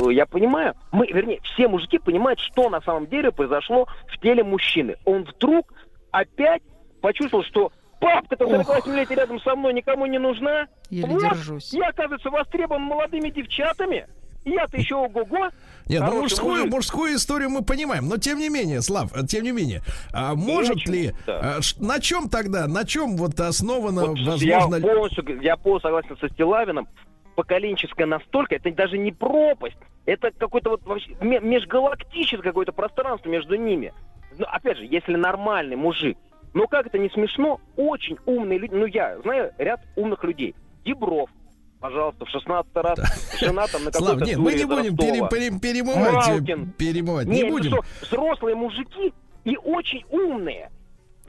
я 0.10 0.26
понимаю, 0.26 0.74
мы, 0.92 1.06
вернее, 1.08 1.40
все 1.44 1.68
мужики 1.68 2.00
понимают, 2.00 2.40
что 2.40 2.70
на 2.70 2.82
самом 2.82 3.08
деле 3.08 3.32
произошло 3.32 3.88
в 4.08 4.18
теле 4.20 4.44
мужчины. 4.44 4.96
Он 5.06 5.26
вдруг 5.26 5.72
опять 6.12 6.64
почувствовал, 7.02 7.44
что 7.44 7.72
папка-то 8.00 8.46
Ох. 8.46 8.54
48-летия 8.68 9.16
рядом 9.16 9.40
со 9.42 9.56
мной 9.56 9.74
никому 9.74 10.06
не 10.08 10.18
нужна. 10.18 10.68
Еле 10.90 11.08
Вот, 11.08 11.22
держусь. 11.22 11.72
Я, 11.74 11.90
оказывается, 11.90 12.30
востребован 12.32 12.82
молодыми 12.82 13.30
девчатами. 13.30 14.08
Я-то 14.46 14.78
еще 14.78 14.96
ого-го. 14.96 15.50
Нет, 15.88 16.02
ну 16.02 16.22
мужскую, 16.22 16.58
мужик. 16.62 16.74
мужскую 16.74 17.16
историю 17.16 17.50
мы 17.50 17.64
понимаем, 17.64 18.08
но 18.08 18.18
тем 18.18 18.40
не 18.40 18.50
менее, 18.50 18.82
Слав, 18.82 19.12
э, 19.16 19.26
тем 19.26 19.44
не 19.44 19.52
менее, 19.52 19.82
а 20.14 20.36
может 20.36 20.78
очень, 20.78 20.92
ли, 20.92 21.14
да. 21.28 21.58
а, 21.58 21.60
на 21.80 22.00
чем 22.00 22.30
тогда, 22.30 22.68
на 22.68 22.86
чем 22.86 23.18
вот 23.18 23.40
основано, 23.40 24.06
Вот 24.08 24.20
возможно, 24.20 24.76
я 24.76 24.82
полностью, 24.82 25.42
я 25.42 25.58
полностью 25.58 25.90
согласен 25.90 26.18
со 26.18 26.30
Стилавиным. 26.30 26.88
Поколенческая 27.36 28.08
настолько, 28.08 28.56
это 28.56 28.72
даже 28.72 28.98
не 28.98 29.12
пропасть, 29.12 29.78
это 30.06 30.32
какое-то 30.32 30.72
вот 30.72 30.84
вообще 30.86 31.16
ме- 31.22 31.40
межгалактическое 31.40 32.42
какое-то 32.42 32.72
пространство 32.72 33.30
между 33.30 33.56
ними. 33.56 33.94
Ну, 34.38 34.46
опять 34.50 34.78
же, 34.78 34.86
если 34.86 35.16
нормальный 35.16 35.76
мужик, 35.76 36.18
ну 36.54 36.68
как 36.68 36.88
это 36.88 36.98
не 36.98 37.10
смешно, 37.10 37.60
очень 37.76 38.18
умные 38.26 38.60
люди, 38.60 38.74
ну 38.74 38.86
я 38.86 39.20
знаю 39.22 39.52
ряд 39.58 39.82
умных 39.96 40.24
людей. 40.24 40.56
Дебров, 40.86 41.30
пожалуйста, 41.82 42.26
в 42.26 42.30
16 42.30 42.72
раз 42.76 43.00
жена 43.40 43.68
там 43.68 43.84
на 43.84 43.92
Слав, 43.92 44.12
какой-то 44.12 44.26
нет, 44.26 44.38
мы 44.38 44.54
не 44.54 44.64
будем 44.66 44.96
пере- 44.96 45.28
пере- 45.30 45.60
перемывать, 45.60 46.28
э, 46.28 46.32
Малкин. 46.32 46.72
перемывать, 46.78 47.28
Не, 47.28 47.38
не 47.38 47.44
ну 47.50 47.58
будем. 47.58 47.72
что, 47.72 47.82
взрослые 48.02 48.56
мужики 48.56 49.14
и 49.44 49.58
очень 49.58 50.04
умные. 50.10 50.70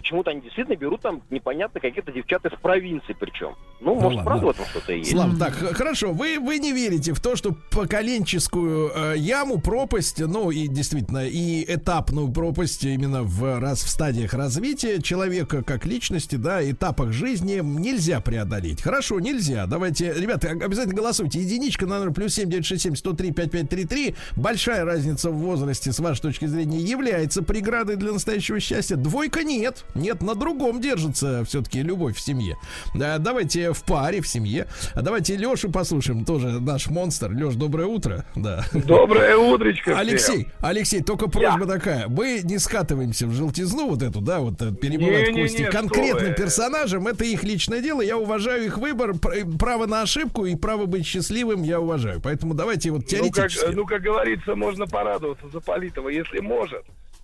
Почему-то 0.02 0.30
они 0.32 0.40
действительно 0.40 0.76
берут 0.76 1.00
там 1.00 1.22
непонятно 1.30 1.80
каких-то 1.80 2.10
девчат 2.12 2.44
из 2.44 2.52
провинции 2.60 3.16
причем. 3.18 3.54
Ну, 3.80 3.94
Ну 3.94 4.00
может, 4.00 4.16
ладно. 4.18 4.24
правда 4.24 4.46
в 4.46 4.50
этом 4.50 4.66
что-то 4.66 4.92
есть. 4.92 5.10
Слав, 5.12 5.38
так, 5.38 5.54
хорошо, 5.54 6.12
вы, 6.12 6.38
вы 6.40 6.58
не 6.58 6.72
верите 6.72 7.12
в 7.12 7.20
то, 7.20 7.36
что 7.36 7.56
поколенческую 7.70 8.90
э, 8.94 9.14
яму, 9.18 9.60
пропасть, 9.60 10.18
ну 10.20 10.50
и 10.50 10.66
действительно, 10.68 11.26
и 11.26 11.64
этапную 11.72 12.30
пропасть 12.32 12.84
именно 12.84 13.22
в 13.22 13.60
раз 13.60 13.82
в 13.82 13.88
стадиях 13.88 14.34
развития 14.34 15.00
человека 15.00 15.62
как 15.62 15.86
личности, 15.86 16.36
да, 16.36 16.68
этапах 16.68 17.12
жизни 17.12 17.60
нельзя 17.62 18.20
преодолеть. 18.20 18.82
Хорошо, 18.82 19.20
нельзя. 19.20 19.66
Давайте, 19.66 20.12
ребята, 20.14 20.50
об- 20.50 20.62
обязательно 20.62 20.94
голосуйте. 20.96 21.40
Единичка 21.40 21.86
на 21.86 22.00
номер 22.00 22.12
плюс 22.12 22.34
семь 22.34 22.50
девять 22.50 22.66
шесть 22.66 22.82
семь 22.82 22.96
сто 22.96 23.12
три 23.12 23.30
пять 23.30 23.50
пять 23.52 23.68
три 23.68 23.84
три. 23.84 24.14
Большая 24.36 24.84
разница 24.84 25.30
в 25.30 25.36
возрасте, 25.36 25.92
с 25.92 25.98
вашей 26.00 26.22
точки 26.22 26.46
зрения, 26.46 26.78
является 26.78 27.42
преградой 27.42 27.96
для 27.96 28.12
настоящего 28.12 28.58
счастья. 28.60 28.96
Двойка 28.96 29.44
нет. 29.44 29.84
Нет, 29.94 30.22
на 30.22 30.34
другом 30.34 30.80
держится 30.80 31.44
все-таки 31.44 31.82
любовь 31.82 32.16
в 32.16 32.20
семье. 32.20 32.56
Да, 32.94 33.18
давайте 33.18 33.72
в 33.72 33.82
паре, 33.84 34.20
в 34.20 34.28
семье. 34.28 34.66
А 34.94 35.02
давайте 35.02 35.36
Лешу 35.36 35.70
послушаем, 35.70 36.24
тоже 36.24 36.60
наш 36.60 36.88
монстр. 36.88 37.30
Леш, 37.30 37.54
доброе 37.54 37.86
утро. 37.86 38.24
Да. 38.34 38.64
Доброе 38.72 39.36
утречко 39.36 39.90
всем. 39.92 39.98
Алексей, 39.98 40.48
Алексей, 40.60 41.02
только 41.02 41.28
просьба 41.28 41.66
такая. 41.66 42.08
Мы 42.08 42.40
не 42.42 42.58
скатываемся 42.58 43.26
в 43.26 43.32
желтизну 43.32 43.88
вот 43.88 44.02
эту, 44.02 44.20
да, 44.20 44.40
вот 44.40 44.60
э, 44.62 44.72
перебывать 44.72 45.28
Не-не-не, 45.28 45.42
кости 45.42 45.62
что 45.62 45.72
конкретным 45.72 46.28
вы. 46.30 46.34
персонажам. 46.34 47.06
Это 47.06 47.24
их 47.24 47.42
личное 47.44 47.80
дело. 47.80 48.00
Я 48.02 48.16
уважаю 48.18 48.64
их 48.64 48.78
выбор. 48.78 49.14
Пр- 49.18 49.46
Право 49.58 49.86
на 49.86 50.02
ошибку 50.02 50.46
и 50.46 50.56
право 50.56 50.86
быть 50.86 51.06
счастливым 51.06 51.62
я 51.62 51.80
уважаю. 51.80 52.20
Поэтому 52.20 52.54
давайте 52.54 52.90
вот 52.90 53.00
Ну 53.00 53.04
как, 53.04 53.10
теоретически. 53.34 53.70
ну, 53.74 53.84
как 53.86 54.02
говорится, 54.02 54.54
можно 54.54 54.86
порадоваться 54.86 55.48
за 55.48 55.60
Политова, 55.60 56.08
если 56.08 56.40
может. 56.40 56.82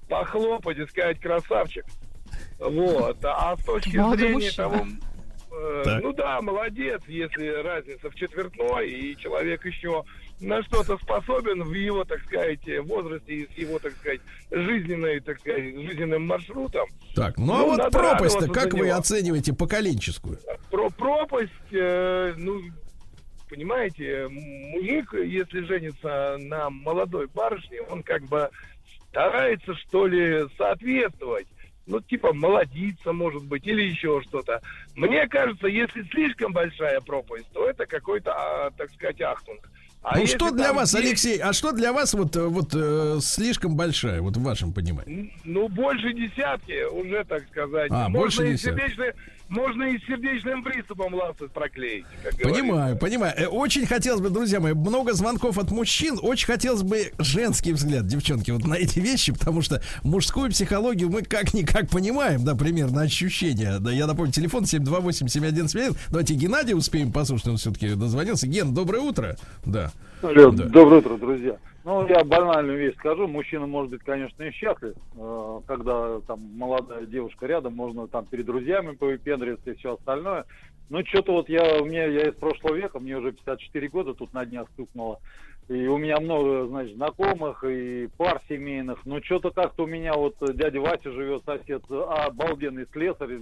Похлопать 0.08 0.78
и 0.78 0.86
сказать 0.86 1.20
красавчик. 1.20 1.84
Вот. 2.58 3.18
А 3.24 3.56
с 3.56 3.64
точки 3.64 3.96
Молодой 3.96 4.18
зрения 4.18 4.34
мужчина. 4.34 4.52
того... 4.56 4.86
э, 5.52 5.82
Так. 5.84 6.02
ну 6.02 6.12
да, 6.12 6.40
молодец, 6.42 7.00
если 7.06 7.62
разница 7.62 8.10
в 8.10 8.14
четвертной, 8.14 8.90
и 8.90 9.16
человек 9.16 9.64
еще 9.64 10.04
на 10.40 10.62
что-то 10.64 10.98
способен 10.98 11.62
в 11.62 11.72
его, 11.72 12.04
так 12.04 12.20
сказать, 12.24 12.60
возрасте 12.84 13.34
и 13.34 13.52
с 13.52 13.58
его, 13.58 13.78
так 13.78 13.92
сказать, 13.96 14.20
жизненной, 14.50 15.20
так 15.20 15.38
сказать, 15.40 15.64
жизненным 15.64 16.26
маршрутом. 16.26 16.88
Так, 17.14 17.36
ну, 17.38 17.54
а 17.54 17.58
ну, 17.58 17.66
вот 17.70 17.78
надо 17.78 17.98
пропасть-то, 17.98 18.48
как 18.48 18.74
вы 18.74 18.90
оцениваете 18.90 19.52
поколенческую? 19.52 20.38
Про 20.70 20.90
пропасть, 20.90 21.52
э, 21.72 22.34
ну, 22.36 22.60
понимаете, 23.48 24.28
мужик, 24.28 25.14
если 25.14 25.60
женится 25.64 26.36
на 26.38 26.70
молодой 26.70 27.26
барышне, 27.28 27.80
он 27.82 28.02
как 28.02 28.22
бы 28.24 28.50
старается, 29.10 29.74
что 29.74 30.06
ли, 30.06 30.46
соответствовать. 30.56 31.46
Ну, 31.88 32.00
типа, 32.02 32.34
молодиться, 32.34 33.12
может 33.12 33.42
быть, 33.44 33.66
или 33.66 33.82
еще 33.82 34.20
что-то. 34.28 34.60
Мне 34.94 35.26
кажется, 35.26 35.66
если 35.66 36.02
слишком 36.10 36.52
большая 36.52 37.00
пропасть, 37.00 37.46
то 37.54 37.66
это 37.66 37.86
какой-то, 37.86 38.32
а, 38.32 38.70
так 38.76 38.90
сказать, 38.92 39.20
ахтунг. 39.22 39.68
А 40.02 40.18
ну 40.18 40.26
что 40.26 40.50
для 40.50 40.72
вас, 40.72 40.92
10, 40.92 41.04
Алексей, 41.04 41.38
а 41.38 41.52
что 41.52 41.72
для 41.72 41.92
вас 41.92 42.14
вот, 42.14 42.36
э, 42.36 42.46
вот 42.46 42.70
э, 42.74 43.18
слишком 43.20 43.74
большая, 43.74 44.20
вот 44.20 44.36
в 44.36 44.42
вашем 44.42 44.72
понимании? 44.72 45.34
Ну, 45.44 45.68
больше 45.68 46.12
десятки 46.12 46.84
уже, 46.84 47.24
так 47.24 47.48
сказать. 47.48 47.90
А, 47.90 48.08
можно 48.08 48.18
больше 48.18 48.52
десятки. 48.52 49.14
Можно 49.48 49.84
и 49.84 49.98
сердечным 50.06 50.62
приступом 50.62 51.14
ласты 51.14 51.48
проклеить. 51.48 52.04
как 52.22 52.34
говорится. 52.34 52.62
Понимаю, 52.62 52.98
понимаю. 52.98 53.34
Э, 53.36 53.46
Очень 53.46 53.86
хотелось 53.86 54.20
бы, 54.20 54.30
друзья 54.30 54.60
мои, 54.60 54.74
много 54.74 55.12
звонков 55.14 55.58
от 55.58 55.70
мужчин. 55.70 56.18
Очень 56.20 56.46
хотелось 56.46 56.82
бы 56.82 57.12
женский 57.18 57.72
взгляд, 57.72 58.06
девчонки, 58.06 58.50
вот 58.50 58.64
на 58.64 58.74
эти 58.74 58.98
вещи, 59.00 59.32
потому 59.32 59.62
что 59.62 59.82
мужскую 60.02 60.50
психологию 60.50 61.08
мы 61.10 61.22
как-никак 61.22 61.88
понимаем, 61.88 62.44
да, 62.44 62.54
примерно 62.54 63.02
ощущения. 63.02 63.78
Да, 63.80 63.90
я 63.90 64.06
напомню, 64.06 64.32
телефон 64.32 64.64
728-7171. 64.64 65.96
Давайте 66.10 66.34
Геннадия 66.34 66.74
успеем 66.74 67.12
послушать, 67.12 67.48
он 67.48 67.56
все-таки 67.56 67.94
дозвонился. 67.94 68.46
Ген, 68.46 68.74
доброе 68.74 69.00
утро. 69.02 69.36
Да. 69.64 69.92
Алло, 70.22 70.50
Да. 70.50 70.64
доброе 70.64 71.00
утро, 71.00 71.16
друзья. 71.16 71.56
Ну, 71.88 72.06
я 72.06 72.22
банальную 72.22 72.78
вещь 72.78 72.96
скажу. 72.96 73.26
Мужчина 73.26 73.66
может 73.66 73.90
быть, 73.90 74.02
конечно, 74.02 74.42
и 74.42 74.50
счастлив, 74.50 74.94
э, 75.16 75.60
когда 75.66 76.20
там 76.26 76.38
молодая 76.54 77.06
девушка 77.06 77.46
рядом, 77.46 77.76
можно 77.76 78.06
там 78.06 78.26
перед 78.26 78.44
друзьями 78.44 78.94
повыпендриваться 78.94 79.70
и 79.70 79.74
все 79.76 79.94
остальное. 79.94 80.44
Но 80.90 81.02
что-то 81.02 81.32
вот 81.32 81.48
я, 81.48 81.80
у 81.80 81.86
меня, 81.86 82.04
я 82.04 82.28
из 82.28 82.34
прошлого 82.34 82.74
века, 82.74 83.00
мне 83.00 83.16
уже 83.16 83.32
54 83.32 83.88
года, 83.88 84.12
тут 84.12 84.34
на 84.34 84.44
днях 84.44 84.68
стукнуло. 84.74 85.18
И 85.68 85.86
у 85.86 85.98
меня 85.98 86.18
много, 86.18 86.66
значит, 86.66 86.96
знакомых 86.96 87.62
и 87.62 88.08
пар 88.16 88.40
семейных. 88.48 89.04
Но 89.04 89.20
что-то 89.22 89.50
как-то 89.50 89.84
у 89.84 89.86
меня 89.86 90.14
вот 90.14 90.36
дядя 90.56 90.80
Вася 90.80 91.12
живет, 91.12 91.42
сосед, 91.44 91.82
а, 91.90 92.26
обалденный 92.26 92.86
слесарь, 92.90 93.40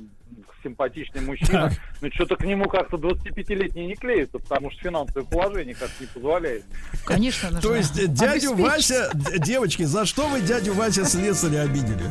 симпатичный 0.65 1.21
мужчина. 1.21 1.71
Но 2.01 2.11
что-то 2.11 2.35
к 2.35 2.45
нему 2.45 2.69
как-то 2.69 2.97
25-летний 2.97 3.87
не 3.87 3.95
клеится, 3.95 4.41
потому 4.41 4.73
что 4.73 4.81
финансовое 4.83 5.25
положение 5.25 5.77
как 5.77 5.91
не 6.01 6.07
позволяет. 6.07 6.65
Конечно, 7.05 7.51
нужно 7.51 7.69
То 7.69 7.77
есть 7.77 8.13
дядю. 8.13 8.55
Вася, 8.55 9.09
девочки, 9.39 9.85
за 9.85 10.05
что 10.05 10.27
вы 10.27 10.41
дядю 10.41 10.75
Вася 10.75 11.05
слесаря 11.05 11.63
обидели? 11.63 12.03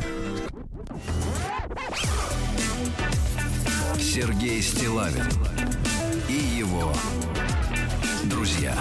Сергей 3.98 4.62
Стилавин 4.62 5.26
и 6.30 6.58
его 6.58 6.90
друзья. 8.30 8.74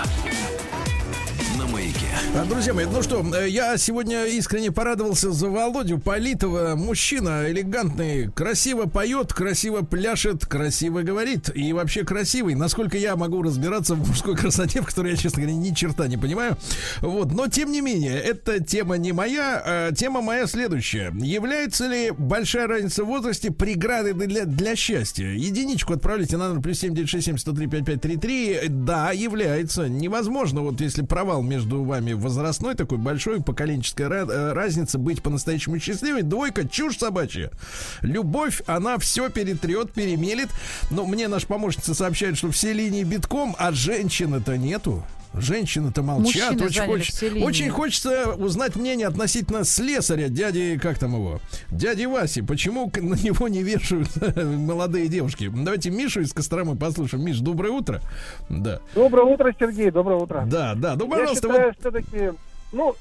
На 1.66 1.72
маяке. 1.72 2.06
А, 2.36 2.46
Друзья 2.46 2.74
мои, 2.74 2.86
ну 2.86 3.02
что, 3.02 3.26
э, 3.36 3.50
я 3.50 3.78
сегодня 3.78 4.26
искренне 4.26 4.72
порадовался 4.72 5.32
за 5.32 5.50
Володю 5.50 5.98
Политова. 5.98 6.76
Мужчина 6.76 7.50
элегантный, 7.50 8.30
красиво 8.32 8.86
поет, 8.86 9.34
красиво 9.34 9.82
пляшет, 9.82 10.46
красиво 10.46 11.02
говорит 11.02 11.50
и 11.56 11.74
вообще 11.74 12.04
красивый. 12.04 12.56
Насколько 12.56 12.98
я 12.98 13.16
могу 13.16 13.42
разбираться 13.42 13.96
в 13.96 14.08
мужской 14.08 14.36
красоте, 14.36 14.82
в 14.84 14.86
которой 14.86 15.12
я, 15.12 15.18
честно 15.18 15.42
говоря, 15.42 15.58
ни 15.58 15.74
черта 15.74 16.08
не 16.08 16.18
понимаю. 16.18 16.58
Вот, 17.02 17.32
но 17.32 17.48
тем 17.48 17.72
не 17.72 17.82
менее, 17.82 18.20
эта 18.20 18.64
тема 18.64 18.98
не 18.98 19.12
моя, 19.12 19.62
а 19.66 19.92
тема 19.92 20.22
моя 20.22 20.46
следующая. 20.48 21.12
Является 21.16 21.88
ли 21.88 22.12
большая 22.12 22.68
разница 22.68 23.04
в 23.04 23.08
возрасте 23.08 23.50
преградой 23.50 24.14
для, 24.14 24.46
для 24.46 24.76
счастья? 24.76 25.26
Единичку 25.26 25.94
отправляйте 25.94 26.38
на 26.38 26.50
номер 26.50 26.62
плюс 26.62 26.80
7967 26.80 28.70
Да, 28.86 29.12
является. 29.12 29.88
Невозможно, 29.88 30.62
вот 30.62 30.80
если 30.82 31.02
провал 31.02 31.42
между 31.42 31.55
вами 31.64 32.14
возрастной, 32.14 32.76
такой 32.76 32.98
большой, 32.98 33.42
поколенческая 33.42 34.10
э, 34.10 34.54
разница, 34.54 34.98
быть 34.98 35.22
по-настоящему 35.22 35.80
счастливой. 35.80 36.24
Двойка, 36.24 36.68
чушь 36.68 36.98
собачья. 36.98 37.52
Любовь, 38.02 38.62
она 38.66 38.98
все 38.98 39.30
перетрет, 39.30 39.94
перемелет. 39.94 40.50
Но 40.92 41.06
мне 41.06 41.28
наша 41.28 41.48
помощница 41.48 41.94
сообщает, 41.94 42.38
что 42.38 42.52
все 42.52 42.74
линии 42.74 43.04
битком, 43.04 43.56
а 43.58 43.72
женщины-то 43.72 44.58
нету. 44.58 45.04
Женщины-то 45.38 46.02
молчат. 46.04 46.52
Мужчины 46.54 46.66
Очень, 46.66 46.76
заняли 46.76 46.92
хоч- 47.00 47.10
все 47.12 47.30
линии. 47.30 47.46
очень 47.46 47.70
хочется 47.70 48.34
узнать 48.36 48.76
мнение 48.76 49.08
относительно 49.08 49.64
слесаря, 49.64 50.30
дяди, 50.30 50.78
как 50.82 50.98
там 51.00 51.14
его? 51.14 51.40
Дяди 51.70 52.06
Васи. 52.06 52.42
Почему 52.42 52.92
на 52.96 53.16
него 53.16 53.48
не 53.48 53.64
вешают 53.64 54.10
молодые 54.36 55.08
девушки? 55.08 55.52
Давайте 55.54 55.90
Мишу 55.92 56.22
из 56.22 56.34
Костромы 56.34 56.76
послушаем. 56.76 57.26
Миш, 57.26 57.40
доброе 57.40 57.72
утро. 57.72 58.02
Да. 58.50 58.80
Доброе 58.94 59.26
утро, 59.26 59.54
Сергей, 59.60 59.92
доброе 59.92 60.18
утро. 60.18 60.44
Да, 60.50 60.74
да. 60.76 60.96
Ну, 60.96 61.06
я 61.06 61.12
пожалуйста, 61.12 61.48
считаю, 61.48 61.68
вот 61.68 61.76
все-таки, 61.80 62.32
ну, 62.72 62.96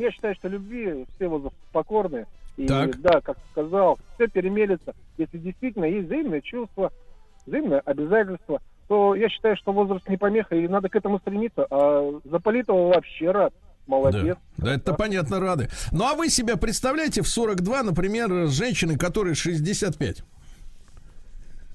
я 0.00 0.10
считаю, 0.10 0.34
что 0.34 0.48
любви 0.48 1.06
все 1.16 1.28
возраст 1.28 1.56
покорны. 1.72 2.26
И 2.56 2.66
Так. 2.66 3.00
да, 3.00 3.20
как 3.20 3.38
сказал, 3.52 3.98
все 4.16 4.26
перемелется. 4.26 4.94
Если 5.16 5.38
действительно 5.38 5.84
есть 5.84 6.06
взаимное 6.06 6.40
чувство, 6.40 6.92
взаимное 7.46 7.80
обязательство, 7.80 8.60
то 8.88 9.14
я 9.14 9.28
считаю, 9.28 9.56
что 9.56 9.72
возраст 9.72 10.08
не 10.08 10.16
помеха, 10.16 10.56
и 10.56 10.66
надо 10.66 10.88
к 10.88 10.96
этому 10.96 11.18
стремиться. 11.18 11.66
А 11.70 12.20
за 12.24 12.40
Политова 12.40 12.94
вообще 12.94 13.30
рад. 13.30 13.52
Молодец. 13.86 14.36
Да, 14.58 14.66
да 14.66 14.74
это 14.74 14.92
понятно, 14.92 15.40
рады. 15.40 15.68
Ну, 15.92 16.04
а 16.04 16.14
вы 16.14 16.28
себя 16.28 16.56
представляете 16.58 17.22
в 17.22 17.28
42, 17.28 17.84
например, 17.84 18.46
с 18.46 18.52
женщиной, 18.52 18.98
которой 18.98 19.34
65? 19.34 20.24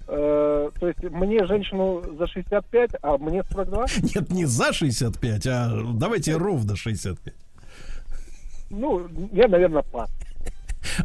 Э, 0.08 0.70
то 0.80 0.88
есть 0.88 1.02
мне 1.02 1.44
женщину 1.46 2.04
за 2.18 2.28
65, 2.28 2.92
а 3.02 3.18
мне 3.18 3.44
42? 3.44 3.86
Нет, 4.16 4.30
не 4.30 4.46
за 4.46 4.74
65, 4.74 5.48
а 5.48 5.72
давайте 5.96 6.36
ровно 6.38 6.76
65. 6.76 7.34
Ну, 8.70 9.08
я, 9.32 9.48
наверное, 9.48 9.84
пас. 9.84 10.12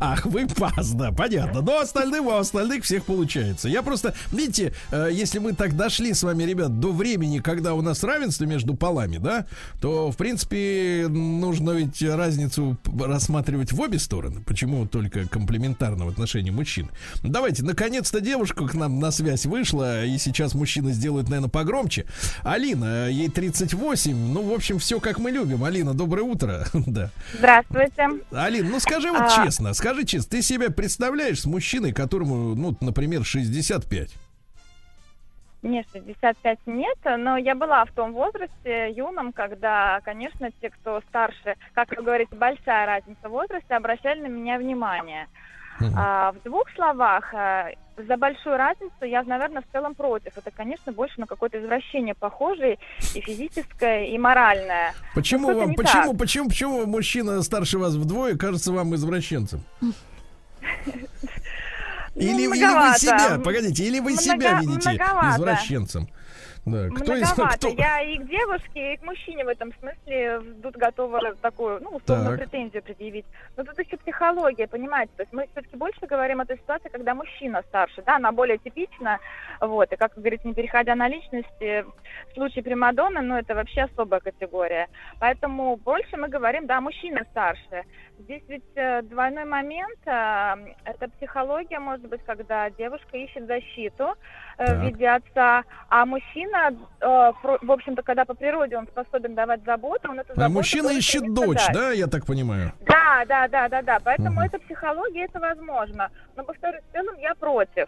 Ах, 0.00 0.26
вы 0.26 0.46
пас, 0.46 0.92
да, 0.92 1.12
понятно. 1.12 1.60
Но 1.62 1.78
остальным, 1.80 2.26
у 2.26 2.32
остальных 2.36 2.84
всех 2.84 3.04
получается. 3.04 3.68
Я 3.68 3.82
просто, 3.82 4.14
видите, 4.32 4.72
э, 4.90 5.08
если 5.12 5.38
мы 5.38 5.52
так 5.52 5.76
дошли 5.76 6.12
с 6.12 6.22
вами, 6.22 6.44
ребят, 6.44 6.80
до 6.80 6.92
времени, 6.92 7.38
когда 7.38 7.74
у 7.74 7.82
нас 7.82 8.02
равенство 8.02 8.44
между 8.44 8.74
полами, 8.74 9.18
да, 9.18 9.46
то, 9.80 10.10
в 10.10 10.16
принципе, 10.16 11.06
нужно 11.08 11.72
ведь 11.72 12.02
разницу 12.02 12.76
рассматривать 13.00 13.72
в 13.72 13.80
обе 13.80 13.98
стороны. 13.98 14.42
Почему 14.46 14.86
только 14.86 15.26
комплементарно 15.28 16.06
в 16.06 16.08
отношении 16.08 16.50
мужчин? 16.50 16.90
Давайте, 17.22 17.64
наконец-то 17.64 18.20
девушка 18.20 18.66
к 18.66 18.74
нам 18.74 18.98
на 19.00 19.10
связь 19.10 19.46
вышла, 19.46 20.04
и 20.04 20.18
сейчас 20.18 20.54
мужчины 20.54 20.92
сделают, 20.92 21.28
наверное, 21.28 21.50
погромче. 21.50 22.06
Алина, 22.42 23.08
ей 23.08 23.28
38, 23.28 24.16
ну, 24.16 24.42
в 24.42 24.52
общем, 24.52 24.78
все 24.78 25.00
как 25.00 25.18
мы 25.18 25.30
любим. 25.30 25.64
Алина, 25.64 25.94
доброе 25.94 26.22
утро. 26.22 26.66
Да. 26.88 27.10
Здравствуйте. 27.38 28.08
Алин, 28.32 28.70
ну 28.70 28.80
скажи 28.80 29.10
вот 29.10 29.20
А. 29.20 29.44
честно, 29.44 29.67
скажи 29.74 30.04
честно, 30.04 30.30
ты 30.30 30.42
себя 30.42 30.70
представляешь 30.70 31.42
с 31.42 31.46
мужчиной, 31.46 31.92
которому, 31.92 32.54
ну, 32.54 32.76
например, 32.80 33.24
65? 33.24 34.10
Мне 35.62 35.84
65 35.92 36.58
нет, 36.66 36.98
но 37.04 37.36
я 37.36 37.56
была 37.56 37.84
в 37.84 37.90
том 37.90 38.12
возрасте 38.12 38.92
юном, 38.92 39.32
когда, 39.32 40.00
конечно, 40.04 40.50
те, 40.60 40.70
кто 40.70 41.00
старше, 41.08 41.56
как 41.74 41.90
вы 41.96 42.02
говорите, 42.02 42.36
большая 42.36 42.86
разница 42.86 43.28
в 43.28 43.32
возрасте, 43.32 43.74
обращали 43.74 44.20
на 44.20 44.28
меня 44.28 44.58
внимание. 44.58 45.26
А, 45.96 46.32
в 46.32 46.42
двух 46.42 46.64
словах, 46.74 47.32
а, 47.34 47.70
за 47.96 48.16
большую 48.16 48.56
разницу 48.56 49.04
я, 49.04 49.22
наверное, 49.22 49.62
в 49.62 49.72
целом 49.72 49.94
против. 49.94 50.36
Это, 50.36 50.50
конечно, 50.50 50.92
больше 50.92 51.20
на 51.20 51.26
какое-то 51.26 51.60
извращение 51.60 52.14
похожее 52.14 52.78
и 53.14 53.20
физическое, 53.20 54.06
и 54.06 54.18
моральное. 54.18 54.94
Почему 55.14 55.48
вам, 55.48 55.74
почему, 55.74 56.10
так. 56.12 56.18
почему, 56.18 56.48
почему 56.48 56.86
мужчина 56.86 57.42
старше 57.42 57.78
вас 57.78 57.94
вдвое 57.94 58.36
кажется 58.36 58.72
вам 58.72 58.94
извращенцем? 58.94 59.62
Или, 62.14 62.42
или 62.42 62.46
вы 62.48 62.56
Ну, 62.56 62.94
себя, 62.94 63.38
погодите, 63.38 63.84
или 63.84 64.00
вы 64.00 64.16
себя 64.16 64.58
видите 64.60 64.90
извращенцем? 64.90 66.08
Да, 66.68 66.88
кто 66.88 67.14
из 67.14 67.28
Многовато. 67.32 67.58
кто? 67.58 67.68
Я 67.68 68.02
и 68.02 68.18
к 68.18 68.28
девушке, 68.28 68.94
и 68.94 68.96
к 68.96 69.02
мужчине 69.02 69.44
в 69.44 69.48
этом 69.48 69.72
смысле 69.80 70.40
тут 70.62 70.76
готова 70.76 71.34
такую, 71.36 71.80
ну, 71.82 71.90
условную 71.96 72.36
Так. 72.38 72.48
претензию 72.48 72.82
предъявить. 72.82 73.26
Но 73.56 73.64
тут 73.64 73.78
еще 73.78 73.96
психология, 73.96 74.66
понимаете? 74.66 75.12
То 75.16 75.22
есть 75.22 75.32
мы 75.32 75.46
все-таки 75.52 75.76
больше 75.76 76.06
говорим 76.06 76.40
о 76.40 76.46
той 76.46 76.56
ситуации, 76.56 76.88
когда 76.88 77.14
мужчина 77.14 77.62
старше, 77.68 78.02
да, 78.06 78.16
она 78.16 78.32
более 78.32 78.58
типична, 78.58 79.18
вот, 79.60 79.92
и, 79.92 79.96
как 79.96 80.16
вы 80.16 80.22
говорите, 80.22 80.48
не 80.48 80.54
переходя 80.54 80.94
на 80.94 81.08
личности, 81.08 81.84
в 82.30 82.34
случае 82.34 82.62
Примадонны, 82.64 83.20
ну, 83.22 83.36
это 83.36 83.54
вообще 83.54 83.82
особая 83.82 84.20
категория. 84.20 84.88
Поэтому 85.18 85.76
больше 85.76 86.16
мы 86.16 86.28
говорим, 86.28 86.66
да, 86.66 86.80
мужчина 86.80 87.24
старше. 87.30 87.84
Здесь 88.18 88.42
ведь 88.48 88.64
э, 88.74 89.02
двойной 89.02 89.44
момент, 89.44 89.98
э, 90.06 90.54
это 90.84 91.08
психология, 91.08 91.78
может 91.78 92.08
быть, 92.08 92.22
когда 92.24 92.68
девушка 92.70 93.16
ищет 93.16 93.46
защиту 93.46 94.04
э, 94.04 94.14
Так. 94.66 94.76
в 94.78 94.82
виде 94.82 95.08
отца, 95.08 95.62
а 95.88 96.04
мужчина, 96.04 96.70
э, 97.00 97.06
в 97.62 97.70
общем-то, 97.70 98.02
когда 98.02 98.24
по 98.24 98.34
природе 98.34 98.76
он 98.76 98.86
способен 98.88 99.34
давать 99.34 99.64
заботу, 99.64 100.10
он 100.10 100.18
эту 100.20 100.32
А 100.36 100.48
мужчина 100.48 100.88
ищет 100.90 101.32
дочь, 101.32 101.64
дать. 101.66 101.74
да, 101.74 101.90
я 101.92 102.06
так 102.08 102.26
понимаю? 102.26 102.72
Да, 102.86 103.24
да, 103.28 103.46
да, 103.48 103.68
да, 103.68 103.82
да. 103.82 103.98
Поэтому 104.04 104.30
Мгм. 104.32 104.40
это 104.40 104.58
психология, 104.58 105.24
это 105.26 105.38
возможно. 105.40 106.10
Но, 106.36 106.42
повторюсь, 106.44 106.82
в 106.90 106.92
целом 106.92 107.16
я 107.18 107.34
против. 107.34 107.86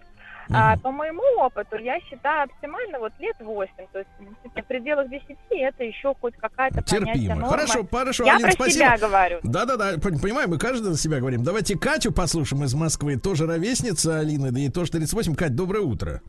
А, 0.53 0.77
по 0.79 0.91
моему 0.91 1.23
опыту, 1.39 1.77
я 1.79 2.01
считаю 2.01 2.45
оптимально 2.45 2.99
вот 2.99 3.13
лет 3.21 3.37
8. 3.39 3.87
То 3.93 3.99
есть 4.01 4.11
в 4.57 4.63
пределах 4.63 5.09
10 5.09 5.37
это 5.51 5.85
еще 5.85 6.13
хоть 6.21 6.35
какая-то 6.37 6.83
Терпимо. 6.83 7.47
Хорошо, 7.49 7.87
хорошо, 7.89 8.25
Я 8.25 8.33
Алин, 8.35 8.43
про 8.47 8.53
спасибо. 8.53 8.73
себя 8.87 8.99
говорю. 8.99 9.39
Да-да-да, 9.45 9.95
пон- 9.95 10.21
понимаю, 10.21 10.49
мы 10.49 10.59
каждый 10.59 10.91
за 10.93 10.99
себя 10.99 11.21
говорим. 11.21 11.45
Давайте 11.45 11.79
Катю 11.79 12.13
послушаем 12.13 12.65
из 12.65 12.75
Москвы, 12.75 13.17
тоже 13.17 13.47
ровесница 13.47 14.19
Алины, 14.19 14.51
да 14.51 14.59
ей 14.59 14.71
тоже 14.71 14.91
38. 14.91 15.37
Кать, 15.37 15.55
доброе 15.55 15.83
утро. 15.85 16.21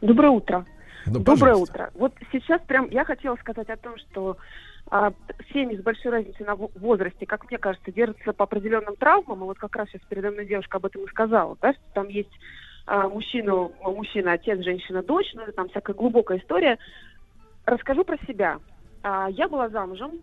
Доброе 0.00 0.30
утро. 0.30 0.66
Да, 1.06 1.12
Доброе 1.12 1.24
пожалуйста. 1.38 1.74
утро. 1.74 1.90
Вот 1.94 2.14
сейчас 2.32 2.60
прям 2.62 2.88
я 2.90 3.04
хотела 3.04 3.36
сказать 3.36 3.68
о 3.70 3.76
том, 3.76 3.96
что 3.98 4.36
а, 4.90 5.12
семьи 5.52 5.76
с 5.76 5.82
большой 5.82 6.12
разницей 6.12 6.44
на 6.44 6.56
во- 6.56 6.70
возрасте, 6.74 7.26
как 7.26 7.48
мне 7.48 7.58
кажется, 7.58 7.92
держатся 7.92 8.32
по 8.32 8.44
определенным 8.44 8.96
травмам. 8.96 9.40
И 9.42 9.44
вот 9.44 9.58
как 9.58 9.76
раз 9.76 9.88
сейчас 9.88 10.02
передо 10.08 10.30
мной 10.30 10.46
девушка 10.46 10.78
об 10.78 10.86
этом 10.86 11.04
и 11.04 11.08
сказала, 11.08 11.56
да, 11.60 11.72
что 11.72 11.82
там 11.94 12.08
есть 12.08 12.32
а, 12.86 13.08
мужчина, 13.08 13.68
мужчина, 13.82 14.32
отец, 14.32 14.60
женщина, 14.64 15.02
дочь, 15.02 15.30
ну, 15.34 15.42
это 15.42 15.52
там 15.52 15.68
всякая 15.68 15.94
глубокая 15.94 16.38
история. 16.38 16.78
Расскажу 17.64 18.04
про 18.04 18.16
себя. 18.26 18.58
А, 19.02 19.28
я 19.30 19.48
была 19.48 19.68
замужем 19.68 20.20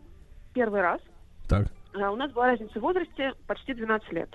первый 0.53 0.82
раз. 0.82 1.01
Так. 1.47 1.67
А, 1.93 2.11
у 2.11 2.15
нас 2.15 2.32
была 2.32 2.47
разница 2.47 2.80
в 2.80 2.82
возрасте 2.84 3.34
почти 3.47 3.74
12 3.74 4.11
лет. 4.11 4.30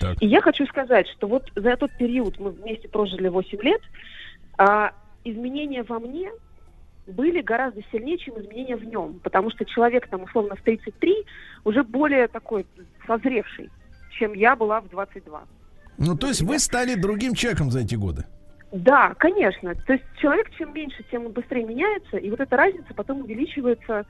Так. 0.00 0.22
И 0.22 0.26
я 0.26 0.40
хочу 0.40 0.66
сказать, 0.66 1.06
что 1.08 1.26
вот 1.26 1.50
за 1.54 1.70
этот 1.70 1.96
период 1.96 2.38
мы 2.38 2.50
вместе 2.50 2.88
прожили 2.88 3.28
8 3.28 3.60
лет, 3.62 3.80
а 4.58 4.92
изменения 5.24 5.82
во 5.82 5.98
мне 5.98 6.30
были 7.06 7.40
гораздо 7.40 7.80
сильнее, 7.90 8.18
чем 8.18 8.40
изменения 8.40 8.76
в 8.76 8.84
нем. 8.84 9.20
Потому 9.22 9.50
что 9.50 9.64
человек 9.64 10.08
там 10.08 10.22
условно 10.22 10.54
в 10.56 10.62
33 10.62 11.24
уже 11.64 11.82
более 11.82 12.28
такой 12.28 12.66
созревший, 13.06 13.70
чем 14.18 14.32
я 14.34 14.56
была 14.56 14.80
в 14.80 14.88
22. 14.88 15.42
Ну, 15.98 16.16
то 16.16 16.28
есть 16.28 16.42
вы 16.42 16.58
стали 16.58 16.94
другим 16.94 17.34
человеком 17.34 17.70
за 17.70 17.80
эти 17.80 17.94
годы. 17.94 18.24
Да, 18.72 19.14
конечно. 19.18 19.74
То 19.74 19.92
есть 19.92 20.04
человек 20.18 20.50
чем 20.56 20.72
меньше, 20.72 21.04
тем 21.10 21.26
он 21.26 21.32
быстрее 21.32 21.64
меняется, 21.64 22.16
и 22.16 22.30
вот 22.30 22.40
эта 22.40 22.56
разница 22.56 22.94
потом 22.94 23.20
увеличивается, 23.20 24.06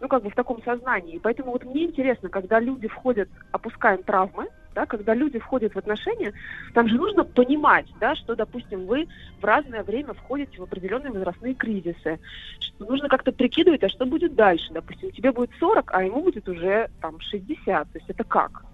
ну, 0.00 0.08
как 0.08 0.22
бы 0.22 0.30
в 0.30 0.34
таком 0.34 0.62
сознании. 0.62 1.16
И 1.16 1.18
поэтому 1.18 1.52
вот 1.52 1.64
мне 1.64 1.84
интересно, 1.84 2.28
когда 2.28 2.60
люди 2.60 2.88
входят, 2.88 3.28
опускаем 3.52 4.02
травмы, 4.02 4.48
да, 4.74 4.84
когда 4.84 5.14
люди 5.14 5.38
входят 5.38 5.74
в 5.74 5.78
отношения, 5.78 6.34
там 6.74 6.86
же 6.86 6.96
нужно 6.96 7.24
понимать, 7.24 7.86
да, 7.98 8.14
что, 8.14 8.36
допустим, 8.36 8.86
вы 8.86 9.08
в 9.40 9.44
разное 9.44 9.82
время 9.82 10.12
входите 10.12 10.58
в 10.58 10.64
определенные 10.64 11.12
возрастные 11.12 11.54
кризисы. 11.54 12.20
Что 12.60 12.84
нужно 12.84 13.08
как-то 13.08 13.32
прикидывать, 13.32 13.82
а 13.82 13.88
что 13.88 14.04
будет 14.04 14.34
дальше. 14.34 14.72
Допустим, 14.74 15.10
тебе 15.12 15.32
будет 15.32 15.50
40, 15.58 15.94
а 15.94 16.04
ему 16.04 16.22
будет 16.22 16.46
уже 16.46 16.90
там 17.00 17.18
60. 17.20 17.90
То 17.90 17.98
есть 17.98 18.10
это 18.10 18.22
как? 18.22 18.66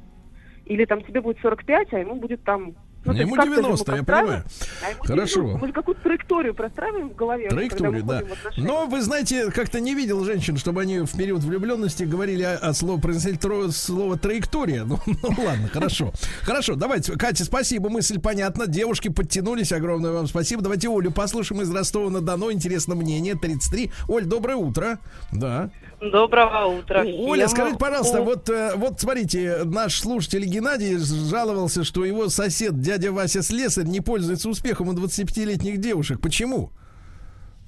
Или 0.65 0.85
там 0.85 1.03
тебе 1.03 1.21
будет 1.21 1.39
45, 1.41 1.93
а 1.93 1.99
ему 2.01 2.17
будет 2.17 2.43
там 2.43 2.75
ну, 3.05 3.13
ему 3.13 3.37
90, 3.37 3.97
я 3.97 4.03
понимаю. 4.03 4.45
А 4.83 5.07
Хорошо. 5.07 5.59
Мы 5.61 5.67
же 5.67 5.73
какую-то 5.73 6.03
траекторию 6.03 6.55
простраиваем 6.55 7.11
в 7.11 7.17
голове. 7.17 7.49
Траекторию, 7.49 8.05
да. 8.05 8.23
Но 8.57 8.87
вы 8.87 9.03
знаете, 9.03 9.51
как-то 9.51 9.81
не 9.81 9.95
видел 9.95 10.25
женщин, 10.25 10.57
чтобы 10.57 10.83
они 10.83 11.01
в 11.01 11.17
период 11.17 11.43
влюбленности 11.43 12.05
говорили 12.05 12.43
о, 12.43 12.57
о 12.57 12.75
слове, 12.75 13.01
произносили 13.01 13.37
тро, 13.37 13.69
слово 13.71 14.19
траектория. 14.19 14.83
Ну, 14.93 14.99
ну 15.07 15.45
ладно, 15.45 15.69
хорошо. 15.69 16.13
Хорошо, 16.43 16.75
давайте, 16.75 17.13
Катя, 17.13 17.45
спасибо, 17.45 17.89
мысль 17.89 18.19
понятна. 18.21 18.67
Девушки 18.67 19.09
подтянулись, 19.09 19.73
огромное 19.73 20.13
вам 20.13 20.27
спасибо. 20.27 20.61
Давайте 20.61 20.89
Олю 20.89 21.11
послушаем 21.11 21.63
из 21.63 21.71
Ростова-на-Дону. 21.71 22.53
Интересно 22.53 22.95
мнение, 22.95 23.35
33. 23.35 23.91
Оль, 24.09 24.25
доброе 24.25 24.57
утро. 24.57 24.99
Да. 25.33 25.71
Доброго 26.11 26.67
утра. 26.67 27.05
Оля, 27.05 27.47
скажите, 27.47 27.79
пожалуйста, 27.79 28.23
вот, 28.23 28.49
э, 28.51 28.73
вот 28.75 29.01
смотрите, 29.01 29.59
наш 29.65 30.01
слушатель 30.01 30.45
Геннадий 30.45 30.97
жаловался, 30.99 31.85
что 31.85 32.05
его 32.05 32.29
сосед, 32.29 32.81
дядя 32.81 33.13
Вася 33.13 33.43
Слесарь, 33.43 33.85
не 33.85 34.01
пользуется 34.01 34.49
успехом 34.49 34.89
у 34.89 34.93
25-летних 34.95 35.79
девушек. 35.79 36.21
Почему? 36.21 36.71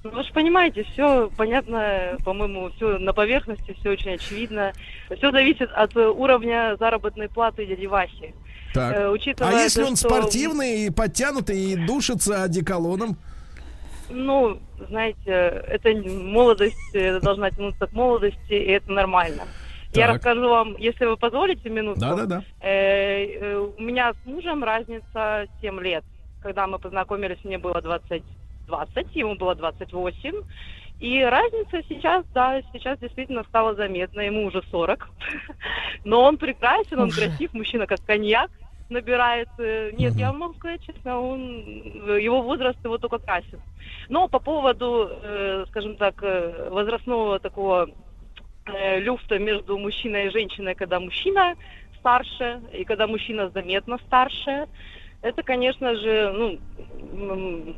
Ну, 0.03 0.11
вы 0.11 0.23
же 0.23 0.33
понимаете, 0.33 0.83
все 0.83 1.31
понятно, 1.37 2.17
по-моему, 2.25 2.71
все 2.75 2.97
на 2.97 3.13
поверхности, 3.13 3.75
все 3.79 3.91
очень 3.91 4.15
очевидно. 4.15 4.73
Все 5.17 5.31
зависит 5.31 5.69
от 5.73 5.95
уровня 5.95 6.75
заработной 6.77 7.29
платы 7.29 7.65
дяди 7.65 7.85
Васи. 7.85 8.35
Так. 8.73 8.95
Э, 8.95 9.05
а 9.05 9.11
учитывая 9.11 9.63
если 9.63 9.81
то, 9.81 9.87
он 9.87 9.95
что- 9.95 10.09
спортивный 10.09 10.87
и 10.87 10.89
подтянутый 10.89 11.57
и 11.57 11.75
душится 11.75 12.43
одеколоном? 12.43 13.17
Ну, 14.09 14.59
знаете, 14.89 15.63
это 15.67 15.93
молодость 15.93 16.95
э, 16.95 17.19
должна 17.19 17.51
тянуться 17.51 17.87
к 17.87 17.93
молодости, 17.93 18.53
и 18.53 18.71
это 18.71 18.91
нормально. 18.91 19.43
Я 19.93 20.07
Так. 20.07 20.15
расскажу 20.17 20.49
вам, 20.49 20.75
если 20.77 21.05
вы 21.05 21.17
позволите 21.17 21.69
минутку. 21.69 22.01
Да-да-да. 22.01 22.43
Э, 22.61 23.25
э, 23.25 23.55
у 23.77 23.81
меня 23.81 24.13
с 24.13 24.25
мужем 24.25 24.63
разница 24.63 25.47
7 25.61 25.79
лет. 25.81 26.03
Когда 26.41 26.67
мы 26.67 26.79
познакомились, 26.79 27.43
мне 27.43 27.57
было 27.57 27.81
20, 27.81 28.23
20 28.67 29.15
ему 29.15 29.35
было 29.35 29.55
28. 29.55 30.33
И 30.99 31.23
разница 31.23 31.81
сейчас, 31.89 32.25
да, 32.33 32.61
сейчас 32.73 32.99
действительно 32.99 33.43
стала 33.45 33.73
заметна. 33.75 34.21
Ему 34.21 34.45
уже 34.45 34.61
40. 34.69 35.09
Но 36.05 36.23
он 36.23 36.37
прекрасен, 36.37 36.99
он 36.99 37.09
красив, 37.11 37.53
мужчина 37.53 37.87
как 37.87 38.03
коньяк 38.05 38.51
набирает. 38.89 39.49
Нет, 39.57 40.13
я 40.15 40.31
вам 40.31 40.39
могу 40.39 40.53
сказать 40.55 40.81
честно, 40.85 41.19
он, 41.19 41.39
его 42.19 42.41
возраст 42.41 42.77
его 42.83 42.97
только 42.97 43.19
красит. 43.19 43.59
Но 44.09 44.27
по 44.27 44.39
поводу, 44.39 45.09
э, 45.09 45.65
скажем 45.69 45.95
так, 45.97 46.15
э, 46.21 46.69
возрастного 46.69 47.39
такого 47.39 47.89
э, 48.65 48.99
люфта 48.99 49.39
между 49.39 49.77
мужчиной 49.77 50.27
и 50.27 50.31
женщиной, 50.31 50.75
когда 50.75 50.99
мужчина 50.99 51.55
старше 51.99 52.61
и 52.71 52.83
когда 52.83 53.07
мужчина 53.07 53.49
заметно 53.49 53.97
старше, 54.05 54.67
это, 55.21 55.41
конечно 55.41 55.95
же, 55.95 56.31
ну, 56.33 57.75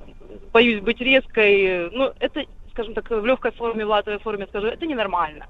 боюсь 0.51 0.81
быть 0.81 0.99
резкой, 0.99 1.89
ну, 1.91 2.11
это, 2.19 2.43
скажем 2.71 2.93
так, 2.93 3.09
в 3.09 3.25
легкой 3.25 3.51
форме, 3.51 3.85
в 3.85 3.89
латовой 3.89 4.19
форме 4.19 4.47
скажу, 4.47 4.67
это 4.67 4.85
ненормально. 4.85 5.47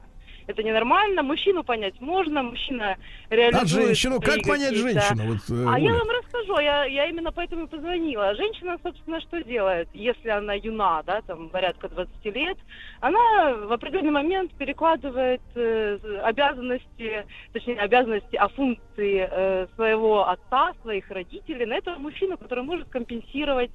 Это 0.47 0.63
ненормально. 0.63 1.23
Мужчину 1.23 1.63
понять 1.63 1.99
можно, 1.99 2.41
мужчина 2.41 2.95
реализует... 3.29 3.63
А 3.63 3.67
женщину? 3.67 4.21
Как 4.21 4.41
понять 4.43 4.75
женщину? 4.75 5.23
Вот, 5.33 5.39
э, 5.49 5.65
а 5.67 5.77
я 5.77 5.91
Оля. 5.91 5.99
вам 5.99 6.09
расскажу, 6.09 6.59
я, 6.59 6.85
я 6.85 7.05
именно 7.09 7.33
поэтому 7.33 7.65
и 7.65 7.67
позвонила. 7.67 8.33
Женщина, 8.35 8.77
собственно, 8.81 9.19
что 9.19 9.43
делает, 9.43 9.89
если 9.93 10.29
она 10.29 10.53
юна, 10.53 11.03
да, 11.03 11.21
там, 11.21 11.49
порядка 11.49 11.89
20 11.89 12.25
лет, 12.33 12.57
она 13.01 13.55
в 13.55 13.73
определенный 13.73 14.11
момент 14.11 14.53
перекладывает 14.53 15.41
э, 15.55 15.97
обязанности, 16.23 17.25
точнее, 17.51 17.79
обязанности, 17.79 18.37
а 18.37 18.47
функции 18.47 19.27
э, 19.29 19.67
своего 19.75 20.29
отца, 20.29 20.71
своих 20.81 21.11
родителей 21.11 21.65
на 21.65 21.73
этого 21.73 21.97
мужчину, 21.97 22.37
который 22.37 22.63
может 22.63 22.87
компенсировать, 22.87 23.71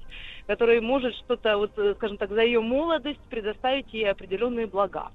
который 0.47 0.81
может 0.81 1.13
что-то, 1.15 1.57
вот, 1.57 1.71
э, 1.77 1.93
скажем 1.97 2.17
так, 2.17 2.29
за 2.31 2.41
ее 2.41 2.59
молодость 2.61 3.19
предоставить 3.29 3.93
ей 3.93 4.09
определенные 4.09 4.67
блага. 4.67 5.07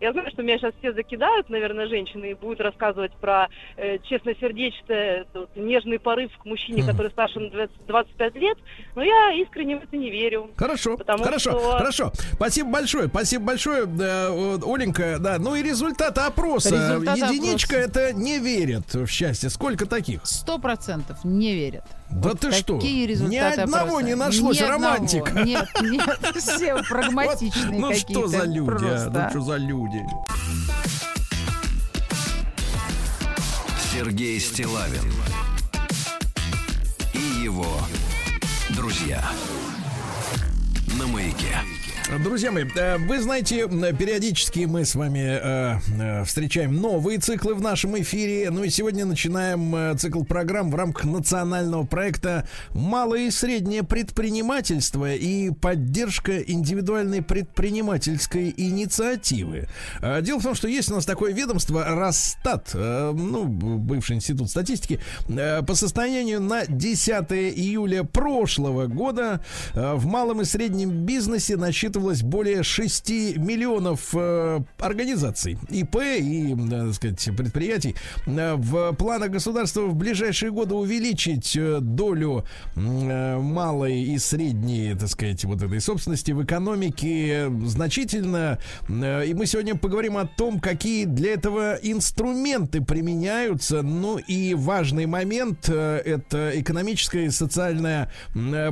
Я 0.00 0.12
знаю, 0.12 0.30
что 0.30 0.42
меня 0.42 0.58
сейчас 0.58 0.74
все 0.78 0.92
закидают, 0.92 1.48
наверное, 1.48 1.86
женщины, 1.88 2.30
и 2.30 2.34
будут 2.34 2.60
рассказывать 2.60 3.12
про 3.14 3.48
э, 3.76 3.98
честно-сердечное, 4.04 5.26
вот, 5.34 5.50
нежный 5.56 5.98
порыв 5.98 6.30
к 6.38 6.44
мужчине, 6.44 6.82
Мгм. 6.82 6.90
который 6.92 7.10
старше 7.10 7.40
на 7.40 7.50
20 7.50 7.86
25 7.86 8.34
лет, 8.36 8.58
но 8.94 9.02
я 9.02 9.32
искренне 9.32 9.76
в 9.78 9.84
это 9.84 9.96
не 9.96 10.10
верю. 10.10 10.50
Хорошо, 10.56 10.96
Потому 10.96 11.24
хорошо, 11.24 11.50
что- 11.58 11.70
хорошо. 11.78 12.12
Спасибо 12.34 12.70
большое, 12.70 13.08
спасибо 13.08 13.44
большое, 13.46 13.86
да, 13.86 14.30
вот, 14.30 14.62
Оленька. 14.66 15.16
Да, 15.18 15.38
ну 15.38 15.54
и 15.54 15.62
результаты 15.62 16.20
опроса. 16.20 16.70
Результаты 16.74 17.18
Единичка 17.20 17.76
опроса. 17.84 17.90
это 18.00 18.12
не 18.12 18.38
верит 18.38 18.92
в 18.94 19.06
счастье. 19.06 19.48
Сколько 19.50 19.86
таких? 19.86 20.20
Сто 20.26 20.58
процентов 20.58 21.24
не 21.24 21.54
верят. 21.54 21.84
Да 22.10 22.28
Вот 22.30 22.40
ты 22.40 22.52
что? 22.52 22.76
Ни 22.78 23.36
одного 23.36 23.86
опроса. 23.88 24.04
не 24.06 24.14
нашлось 24.14 24.58
Ни 24.60 24.62
одного. 24.64 24.84
романтика. 24.94 25.32
Нет, 25.42 25.68
нет, 25.82 26.18
все 26.36 26.76
прагматичные 26.88 27.80
Ну 27.80 27.88
какие-то. 27.88 28.12
что 28.12 28.26
за 28.28 28.44
люди, 28.44 28.58
а? 28.60 28.64
просто. 28.64 29.10
Ну 29.24 29.30
что 29.30 29.40
за 29.40 29.56
люди? 29.56 30.04
Сергей 33.92 34.38
Стилавин 34.40 35.10
и 37.14 37.18
его 37.42 37.66
друзья 38.70 39.22
на 40.98 41.06
маяке. 41.06 41.56
Друзья 42.08 42.52
мои, 42.52 42.64
э, 42.76 42.98
вы 42.98 43.20
знаете, 43.20 43.66
периодически 43.66 44.60
мы 44.60 44.84
с 44.84 44.94
вами 44.94 45.18
э, 45.18 45.78
э, 46.00 46.24
встречаем 46.24 46.76
новые 46.76 47.18
циклы 47.18 47.52
в 47.52 47.60
нашем 47.60 48.00
эфире. 48.00 48.48
Ну 48.50 48.62
и 48.62 48.70
сегодня 48.70 49.04
начинаем 49.04 49.98
цикл 49.98 50.22
программ 50.22 50.70
в 50.70 50.76
рамках 50.76 51.04
национального 51.04 51.84
проекта 51.84 52.48
«Малое 52.72 53.26
и 53.26 53.30
среднее 53.32 53.82
предпринимательство 53.82 55.12
и 55.12 55.50
поддержка 55.50 56.38
индивидуальной 56.38 57.22
предпринимательской 57.22 58.54
инициативы». 58.56 59.68
Дело 60.00 60.38
в 60.38 60.44
том, 60.44 60.54
что 60.54 60.68
есть 60.68 60.88
у 60.92 60.94
нас 60.94 61.06
такое 61.06 61.32
ведомство 61.32 61.84
Росстат, 61.84 62.70
ну, 62.72 63.46
бывший 63.46 64.16
институт 64.16 64.48
статистики, 64.48 65.00
по 65.26 65.74
состоянию 65.74 66.40
на 66.40 66.66
10 66.66 67.32
июля 67.32 68.04
прошлого 68.04 68.86
года 68.86 69.40
в 69.74 70.06
малом 70.06 70.42
и 70.42 70.44
среднем 70.44 71.04
бизнесе 71.04 71.56
насчитывалось 71.96 72.22
более 72.22 72.62
6 72.62 73.10
миллионов 73.38 74.10
э, 74.14 74.60
организаций, 74.78 75.58
ИП 75.70 75.96
и, 75.96 76.54
э, 76.54 76.68
так 76.68 76.94
сказать, 76.94 77.28
предприятий. 77.36 77.94
Э, 78.26 78.54
В 78.56 78.92
планах 78.92 79.30
государства 79.30 79.82
в 79.82 79.94
ближайшие 79.94 80.50
годы 80.50 80.74
увеличить 80.74 81.56
э, 81.56 81.78
долю 81.80 82.44
э, 82.74 83.38
малой 83.38 84.02
и 84.02 84.18
средней, 84.18 84.94
так 84.94 85.08
сказать, 85.08 85.44
вот 85.44 85.62
этой 85.62 85.80
собственности 85.80 86.32
в 86.32 86.44
экономике 86.44 87.50
значительно. 87.64 88.58
И 88.88 89.34
мы 89.34 89.46
сегодня 89.46 89.74
поговорим 89.74 90.16
о 90.16 90.26
том, 90.26 90.60
какие 90.60 91.04
для 91.04 91.34
этого 91.34 91.78
инструменты 91.82 92.82
применяются. 92.82 93.82
Ну 93.82 94.18
и 94.18 94.54
важный 94.54 95.06
момент 95.06 95.68
это 95.68 96.52
экономическая 96.54 97.26
и 97.26 97.30
социальная 97.30 98.10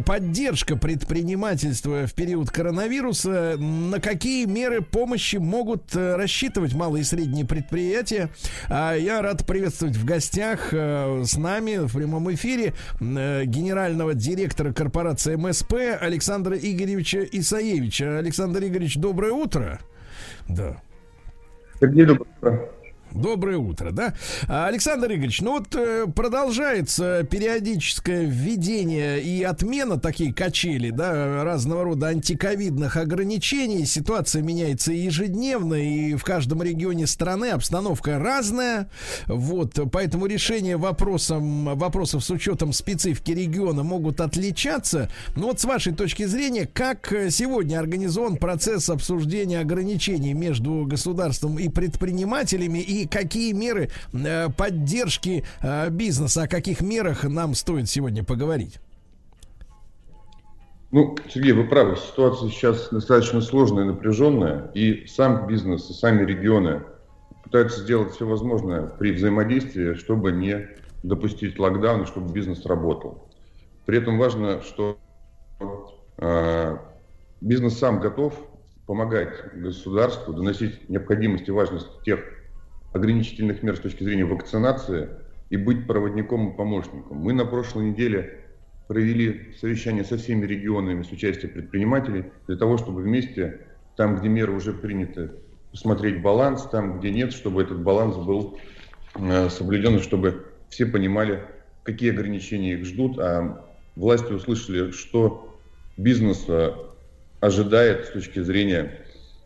поддержка 0.07 0.77
предпринимательства 0.77 2.07
в 2.07 2.15
период 2.15 2.51
коронавируса. 2.51 3.14
На 3.25 4.01
какие 4.01 4.47
меры 4.47 4.83
помощи 4.83 5.37
могут 5.37 5.95
э, 5.95 6.17
рассчитывать 6.17 6.75
малые 6.75 7.03
и 7.03 7.05
средние 7.05 7.47
предприятия? 7.47 8.31
А 8.69 8.95
Я 8.95 9.23
рад 9.23 9.47
приветствовать 9.47 9.97
в 9.97 10.05
гостях 10.05 10.73
э, 10.73 11.23
с 11.25 11.37
нами 11.37 11.87
в 11.87 11.95
прямом 11.95 12.33
эфире 12.35 12.75
э, 13.01 13.45
генерального 13.45 14.15
директора 14.15 14.73
корпорации 14.73 15.37
МСП 15.37 15.75
Александра 16.01 16.57
Игоревича 16.57 17.25
Исаевича. 17.25 18.19
Александр 18.19 18.65
Игоревич, 18.65 18.97
доброе 18.97 19.33
утро. 19.33 19.81
Да. 20.49 20.77
Сергей, 21.81 22.07
доброе 22.07 22.27
утро. 22.41 22.74
Доброе 23.15 23.59
утро, 23.59 23.93
да? 23.93 24.15
А, 24.49 24.67
Александр 24.67 25.13
Игоревич, 25.13 25.41
ну 25.41 25.53
вот 25.53 25.73
э, 25.77 26.07
продолжается 26.07 27.23
периодическое 27.23 28.25
введение 28.25 29.23
и 29.23 29.41
отмена 29.45 30.01
такие 30.01 30.35
качели, 30.35 30.91
да, 30.91 31.45
разного 31.45 31.85
рода 31.85 32.09
антиковидных 32.09 32.97
ограничений. 32.97 33.87
Ситуация 33.87 34.43
меняется 34.43 34.93
ежедневно, 34.93 35.75
и 35.75 36.17
в 36.17 36.25
каждом 36.25 36.65
регионе 36.65 37.07
страны 37.07 37.51
обстановка 37.51 38.19
разная. 38.19 38.91
Вот, 39.27 39.79
поэтому 39.93 40.27
решения 40.27 40.77
вопросом, 40.77 41.77
вопросов 41.79 42.25
с 42.25 42.31
учетом 42.31 42.73
специфики 42.73 43.31
региона 43.31 43.85
могут 43.85 44.21
отличаться. 44.21 45.09
Но 45.37 45.47
вот 45.49 45.61
с 45.61 45.65
вашей 45.65 45.95
точки 45.95 46.25
зрения, 46.25 46.67
как 46.67 47.15
сегодня 47.31 47.79
организован 47.79 48.39
процесс 48.39 48.91
обсуждения 48.91 49.61
ограничений 49.61 50.35
между 50.35 50.85
государством 50.85 51.61
и 51.61 51.69
предпринимателями, 51.69 52.81
и 52.81 53.04
какие 53.07 53.53
меры 53.53 53.91
э, 54.13 54.49
поддержки 54.51 55.45
э, 55.63 55.91
бизнеса, 55.91 56.43
о 56.43 56.49
каких 56.49 56.81
мерах 56.81 57.25
нам 57.25 57.55
стоит 57.55 57.89
сегодня 57.89 58.25
поговорить? 58.25 58.79
Ну, 60.91 61.17
Сергей, 61.29 61.53
вы 61.53 61.65
правы, 61.65 61.97
ситуация 61.97 62.51
сейчас 62.51 62.89
достаточно 62.91 63.41
сложная 63.41 63.85
напряженная, 63.85 64.71
и 64.75 65.07
сам 65.07 65.49
бизнес, 65.49 65.91
и 65.91 65.93
сами 65.93 66.25
регионы 66.25 66.83
пытаются 67.43 67.81
сделать 67.81 68.13
все 68.13 68.27
возможное 68.27 68.87
при 68.87 69.11
взаимодействии, 69.11 69.95
чтобы 69.95 70.31
не 70.31 70.69
допустить 71.03 71.59
локдаун, 71.59 72.07
чтобы 72.07 72.33
бизнес 72.33 72.65
работал. 72.65 73.29
При 73.87 73.99
этом 73.99 74.19
важно, 74.19 74.63
что 74.63 74.99
э, 76.19 76.79
бизнес 77.41 77.79
сам 77.79 78.01
готов 78.01 78.35
помогать 78.87 79.53
государству 79.55 80.33
доносить 80.33 80.89
необходимость 80.89 81.49
и 81.49 81.51
важность 81.51 81.89
тех 82.05 82.21
ограничительных 82.95 83.63
мер 83.63 83.77
с 83.77 83.81
точки 83.81 84.05
зрения 84.05 84.25
вакцинации 84.25 85.09
и 85.51 85.57
быть 85.57 85.87
проводником 85.87 86.51
и 86.51 86.57
помощником. 86.57 87.19
Мы 87.19 87.35
на 87.35 87.45
прошлой 87.45 87.91
неделе 87.91 88.41
провели 88.87 89.53
совещание 89.61 90.05
со 90.05 90.17
всеми 90.17 90.47
регионами 90.47 91.03
с 91.03 91.11
участием 91.11 91.53
предпринимателей 91.53 92.27
для 92.47 92.57
того, 92.57 92.79
чтобы 92.79 93.03
вместе, 93.03 93.61
там, 93.97 94.17
где 94.17 94.29
меры 94.29 94.53
уже 94.53 94.73
приняты, 94.73 95.33
посмотреть 95.73 96.23
баланс, 96.23 96.69
там, 96.71 96.99
где 96.99 97.11
нет, 97.11 97.33
чтобы 97.33 97.63
этот 97.63 97.83
баланс 97.83 98.17
был 98.17 98.59
э, 99.17 99.49
соблюден, 99.51 100.01
чтобы 100.01 100.47
все 100.69 100.87
понимали, 100.87 101.43
какие 101.83 102.11
ограничения 102.11 102.75
их 102.75 102.85
ждут, 102.85 103.19
а 103.19 103.65
власти 103.97 104.33
услышали, 104.33 104.93
что 104.93 105.59
бизнес 105.97 106.45
э, 106.47 106.73
ожидает 107.41 108.07
с 108.07 108.11
точки 108.11 108.41
зрения 108.41 109.04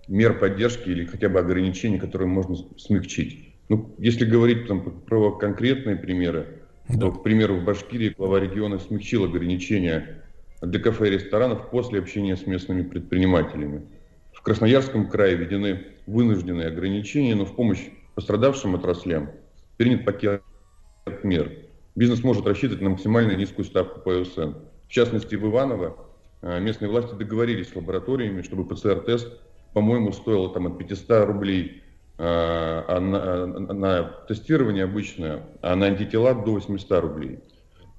мер 0.09 0.39
поддержки 0.39 0.89
или 0.89 1.05
хотя 1.05 1.29
бы 1.29 1.39
ограничений, 1.39 1.99
которые 1.99 2.29
можно 2.29 2.57
смягчить. 2.77 3.55
Ну, 3.69 3.95
если 3.99 4.25
говорить 4.25 4.67
там, 4.67 5.03
про 5.03 5.33
конкретные 5.33 5.97
примеры, 5.97 6.63
да. 6.89 6.99
то, 6.99 7.13
к 7.13 7.23
примеру, 7.23 7.57
в 7.57 7.65
Башкирии 7.65 8.15
глава 8.17 8.41
региона 8.41 8.79
смягчил 8.79 9.25
ограничения 9.25 10.23
для 10.63 10.81
кафе 10.81 11.09
и 11.09 11.11
ресторанов 11.11 11.71
после 11.71 11.99
общения 11.99 12.37
с 12.37 12.47
местными 12.47 12.83
предпринимателями. 12.83 13.83
В 14.33 14.43
Красноярском 14.43 15.09
крае 15.09 15.37
введены 15.37 15.85
вынужденные 16.07 16.69
ограничения, 16.69 17.35
но 17.35 17.45
в 17.45 17.55
помощь 17.55 17.85
пострадавшим 18.15 18.75
отраслям 18.75 19.31
принят 19.77 20.05
пакет 20.05 20.43
мер. 21.23 21.53
Бизнес 21.95 22.23
может 22.23 22.47
рассчитывать 22.47 22.81
на 22.81 22.91
максимально 22.91 23.33
низкую 23.33 23.65
ставку 23.65 24.01
по 24.01 24.21
ОСН. 24.21 24.55
В 24.87 24.91
частности, 24.91 25.35
в 25.35 25.45
Иваново 25.47 25.97
э, 26.41 26.61
местные 26.61 26.89
власти 26.89 27.15
договорились 27.15 27.69
с 27.69 27.77
лабораториями, 27.77 28.43
чтобы 28.43 28.65
ПЦР-тест 28.65 29.29
по-моему, 29.73 30.13
стоило 30.13 30.53
там 30.53 30.67
от 30.67 30.79
500 30.79 31.27
рублей 31.27 31.83
а, 32.21 32.85
а 32.89 33.01
на, 33.01 33.19
а, 33.19 33.47
на 33.47 34.03
тестирование 34.27 34.85
обычное, 34.85 35.45
а 35.63 35.77
на 35.77 35.87
антитела 35.87 36.35
до 36.35 36.53
800 36.53 37.01
рублей. 37.01 37.39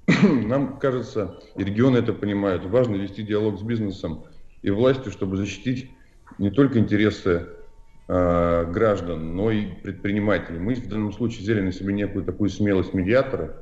Нам 0.22 0.78
кажется, 0.78 1.38
и 1.56 1.64
регионы 1.64 1.98
это 1.98 2.12
понимают, 2.12 2.64
важно 2.66 2.96
вести 2.96 3.22
диалог 3.22 3.58
с 3.58 3.62
бизнесом 3.62 4.24
и 4.60 4.70
властью, 4.70 5.10
чтобы 5.10 5.38
защитить 5.38 5.90
не 6.38 6.50
только 6.50 6.78
интересы 6.78 7.46
э, 8.08 8.64
граждан, 8.70 9.36
но 9.36 9.50
и 9.50 9.66
предпринимателей. 9.66 10.58
Мы 10.58 10.74
в 10.74 10.88
данном 10.88 11.12
случае 11.12 11.40
взяли 11.40 11.62
на 11.62 11.72
себя 11.72 11.92
некую 11.92 12.24
такую 12.24 12.50
смелость 12.50 12.92
медиатора 12.92 13.56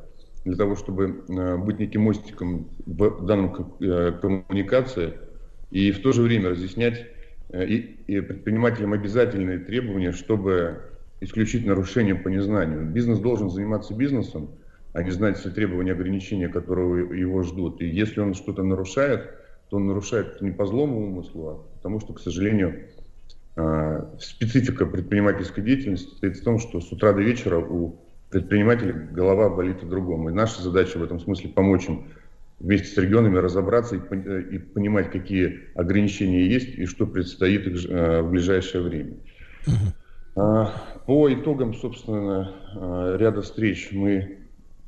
для 0.44 0.56
того, 0.56 0.74
чтобы 0.74 1.24
э, 1.28 1.56
быть 1.56 1.78
неким 1.78 2.02
мостиком 2.02 2.68
в 2.84 3.26
данном 3.26 3.76
э, 3.80 4.12
коммуникации 4.20 5.14
и 5.70 5.92
в 5.92 6.02
то 6.02 6.12
же 6.12 6.22
время 6.22 6.50
разъяснять 6.50 7.06
и, 7.52 7.96
и 8.06 8.20
предпринимателям 8.20 8.92
обязательные 8.92 9.58
требования, 9.58 10.12
чтобы 10.12 10.82
исключить 11.20 11.66
нарушения 11.66 12.14
по 12.14 12.28
незнанию. 12.28 12.84
Бизнес 12.84 13.18
должен 13.18 13.50
заниматься 13.50 13.94
бизнесом, 13.94 14.50
а 14.92 15.02
не 15.02 15.10
знать 15.10 15.38
все 15.38 15.50
требования, 15.50 15.92
ограничения, 15.92 16.48
которые 16.48 17.18
его 17.18 17.42
ждут. 17.42 17.80
И 17.80 17.86
если 17.86 18.20
он 18.20 18.34
что-то 18.34 18.62
нарушает, 18.62 19.30
то 19.70 19.76
он 19.76 19.86
нарушает 19.86 20.40
не 20.40 20.50
по 20.50 20.66
злому 20.66 21.06
умыслу, 21.06 21.48
а 21.48 21.54
потому 21.76 22.00
что, 22.00 22.14
к 22.14 22.20
сожалению, 22.20 22.86
э, 23.56 24.04
специфика 24.20 24.86
предпринимательской 24.86 25.62
деятельности 25.62 26.10
состоит 26.10 26.36
в 26.36 26.44
том, 26.44 26.58
что 26.58 26.80
с 26.80 26.90
утра 26.92 27.12
до 27.12 27.20
вечера 27.20 27.58
у 27.58 27.98
предпринимателя 28.30 28.92
голова 28.92 29.48
болит 29.48 29.82
о 29.82 29.86
другом. 29.86 30.28
И 30.28 30.32
наша 30.32 30.62
задача 30.62 30.98
в 30.98 31.02
этом 31.02 31.18
смысле 31.20 31.50
помочь 31.50 31.88
им 31.88 32.08
вместе 32.60 32.88
с 32.88 32.96
регионами 32.96 33.38
разобраться 33.38 33.96
и, 33.96 34.00
э, 34.10 34.42
и 34.52 34.58
понимать, 34.58 35.10
какие 35.10 35.60
ограничения 35.74 36.46
есть 36.46 36.70
и 36.76 36.86
что 36.86 37.06
предстоит 37.06 37.66
э, 37.66 38.22
в 38.22 38.30
ближайшее 38.30 38.82
время. 38.82 39.14
А, 40.36 40.72
по 41.06 41.32
итогам, 41.32 41.74
собственно, 41.74 42.52
э, 42.74 43.16
ряда 43.18 43.42
встреч 43.42 43.90
мы 43.92 44.38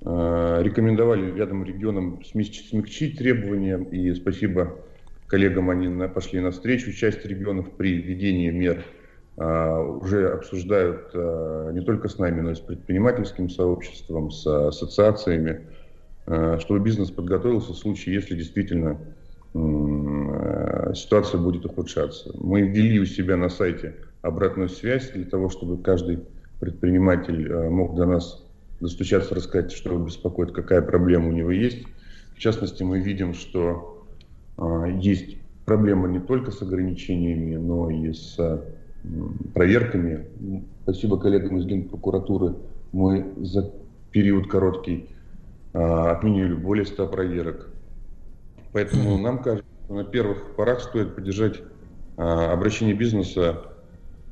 рекомендовали 0.02 1.36
рядом 1.36 1.62
регионам 1.62 2.24
смягчить 2.24 3.18
требования, 3.18 3.76
и 3.90 4.14
спасибо 4.14 4.78
коллегам, 5.26 5.68
они 5.68 6.09
пошли 6.09 6.40
навстречу. 6.40 6.90
Часть 6.92 7.26
регионов 7.26 7.70
при 7.72 8.01
введении 8.01 8.51
мер 8.51 8.82
уже 9.36 10.30
обсуждают 10.30 11.12
не 11.74 11.82
только 11.82 12.09
с 12.09 12.18
нами, 12.18 12.40
но 12.40 12.52
и 12.52 12.55
с 12.55 12.60
предпринимательским 12.60 13.51
сообществом, 13.51 14.30
с 14.30 14.47
ассоциациями, 14.47 15.66
чтобы 16.26 16.80
бизнес 16.80 17.10
подготовился 17.10 17.72
в 17.72 17.76
случае, 17.76 18.14
если 18.14 18.36
действительно 18.36 18.98
э, 19.55 20.92
ситуация 20.94 21.40
будет 21.40 21.64
ухудшаться. 21.66 22.32
Мы 22.38 22.62
ввели 22.62 23.01
у 23.01 23.05
себя 23.05 23.36
на 23.36 23.48
сайте 23.48 23.97
обратную 24.22 24.68
связь 24.68 25.10
для 25.10 25.24
того, 25.24 25.48
чтобы 25.48 25.82
каждый 25.82 26.20
предприниматель 26.60 27.51
э, 27.51 27.68
мог 27.68 27.97
до 27.97 28.06
нас 28.06 28.44
достучаться, 28.80 29.34
рассказать, 29.34 29.72
что 29.72 29.92
его 29.92 30.05
беспокоит, 30.05 30.52
какая 30.52 30.82
проблема 30.82 31.28
у 31.28 31.32
него 31.32 31.51
есть. 31.51 31.84
В 32.34 32.38
частности, 32.38 32.82
мы 32.82 33.01
видим, 33.01 33.34
что 33.34 34.06
есть 34.98 35.36
проблема 35.66 36.09
не 36.09 36.20
только 36.20 36.51
с 36.51 36.62
ограничениями, 36.62 37.56
но 37.56 37.90
и 37.90 38.12
с 38.12 38.38
проверками. 39.55 40.26
Спасибо 40.82 41.18
коллегам 41.18 41.59
из 41.59 41.66
Генпрокуратуры. 41.66 42.55
Мы 42.92 43.32
за 43.40 43.70
период 44.10 44.48
короткий 44.48 45.09
отменили 45.72 46.55
более 46.55 46.84
100 46.84 47.06
проверок. 47.09 47.68
Поэтому 48.72 49.18
нам 49.18 49.42
кажется, 49.42 49.70
что 49.84 49.94
на 49.94 50.05
первых 50.05 50.55
порах 50.56 50.80
стоит 50.80 51.14
поддержать 51.14 51.62
а, 52.16 52.52
обращение 52.52 52.94
бизнеса 52.94 53.62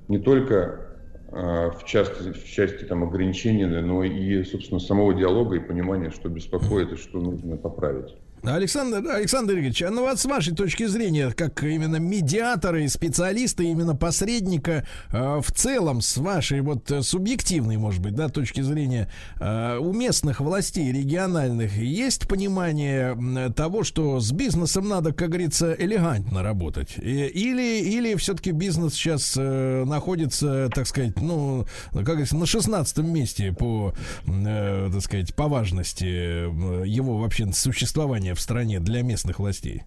не 0.08 0.18
только 0.18 0.96
а, 1.32 1.70
в 1.70 1.84
части, 1.84 2.32
в 2.32 2.44
части 2.44 2.84
там, 2.84 3.02
ограничений, 3.02 3.66
но 3.66 4.04
и, 4.04 4.42
собственно, 4.44 4.80
самого 4.80 5.14
диалога 5.14 5.56
и 5.56 5.60
понимания, 5.60 6.10
что 6.10 6.28
беспокоит 6.28 6.92
и 6.92 6.96
что 6.96 7.18
нужно 7.18 7.56
поправить. 7.56 8.14
Александр, 8.42 9.10
Александр 9.10 9.54
Игоревич, 9.54 9.82
а 9.82 9.90
ну 9.90 10.02
вот 10.02 10.18
с 10.18 10.24
вашей 10.24 10.54
точки 10.54 10.86
зрения, 10.86 11.30
как 11.30 11.62
именно 11.62 11.96
медиатора 11.96 12.82
и 12.82 12.88
специалиста, 12.88 13.62
именно 13.62 13.94
посредника, 13.94 14.86
э, 15.10 15.40
в 15.40 15.52
целом, 15.52 16.00
с 16.00 16.16
вашей 16.16 16.60
вот 16.60 16.90
субъективной, 17.02 17.76
может 17.76 18.00
быть, 18.00 18.14
да, 18.14 18.28
точки 18.28 18.60
зрения, 18.60 19.10
э, 19.40 19.78
местных 19.98 20.40
властей 20.40 20.92
региональных 20.92 21.76
есть 21.76 22.28
понимание 22.28 23.52
того, 23.54 23.82
что 23.82 24.20
с 24.20 24.32
бизнесом 24.32 24.88
надо, 24.88 25.12
как 25.12 25.28
говорится, 25.28 25.72
элегантно 25.72 26.42
работать? 26.42 26.96
Или, 26.98 27.80
или 27.80 28.14
все-таки 28.14 28.52
бизнес 28.52 28.94
сейчас 28.94 29.34
э, 29.36 29.84
находится, 29.84 30.70
так 30.74 30.86
сказать, 30.86 31.20
ну, 31.20 31.66
как 31.92 32.04
говорится, 32.04 32.36
на 32.36 32.46
16 32.46 32.98
месте 32.98 33.52
по, 33.52 33.94
э, 34.26 34.90
так 34.92 35.02
сказать, 35.02 35.34
по 35.34 35.48
важности 35.48 36.04
э, 36.04 36.86
его 36.86 37.18
вообще 37.18 37.50
существования 37.52 38.27
в 38.34 38.40
стране 38.40 38.80
для 38.80 39.02
местных 39.02 39.38
властей? 39.38 39.82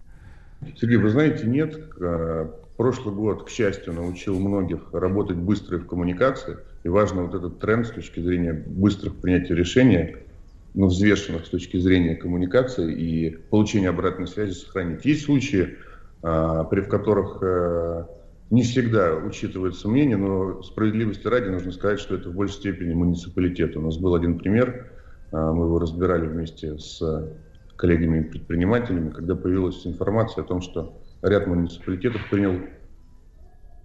Сергей, 0.76 0.96
вы 0.96 1.10
знаете, 1.10 1.46
нет. 1.46 1.76
Э, 2.00 2.48
прошлый 2.76 3.14
год, 3.14 3.46
к 3.46 3.50
счастью, 3.50 3.92
научил 3.92 4.38
многих 4.38 4.92
работать 4.92 5.36
быстро 5.36 5.78
в 5.78 5.86
коммуникации. 5.86 6.58
И 6.84 6.88
важно 6.88 7.24
вот 7.24 7.34
этот 7.34 7.58
тренд 7.58 7.86
с 7.86 7.90
точки 7.90 8.20
зрения 8.20 8.52
быстрых 8.52 9.16
принятия 9.16 9.54
решения, 9.54 10.18
но 10.74 10.86
взвешенных 10.86 11.46
с 11.46 11.48
точки 11.48 11.76
зрения 11.78 12.16
коммуникации 12.16 12.92
и 12.92 13.30
получения 13.50 13.88
обратной 13.88 14.26
связи 14.26 14.52
сохранить. 14.52 15.04
Есть 15.04 15.24
случаи, 15.24 15.76
э, 16.22 16.64
при 16.70 16.80
в 16.80 16.88
которых 16.88 17.38
э, 17.42 18.04
не 18.50 18.62
всегда 18.62 19.16
учитывается 19.16 19.88
мнение, 19.88 20.16
но 20.16 20.62
справедливости 20.62 21.26
ради 21.26 21.48
нужно 21.48 21.72
сказать, 21.72 21.98
что 21.98 22.14
это 22.14 22.30
в 22.30 22.34
большей 22.34 22.56
степени 22.56 22.94
муниципалитет. 22.94 23.76
У 23.76 23.80
нас 23.80 23.96
был 23.96 24.14
один 24.14 24.38
пример, 24.38 24.90
мы 25.32 25.64
его 25.64 25.78
разбирали 25.78 26.26
вместе 26.26 26.76
с 26.76 27.00
коллегами-предпринимателями, 27.82 29.10
когда 29.10 29.34
появилась 29.34 29.84
информация 29.84 30.44
о 30.44 30.46
том, 30.46 30.60
что 30.60 31.02
ряд 31.20 31.48
муниципалитетов 31.48 32.20
принял 32.30 32.60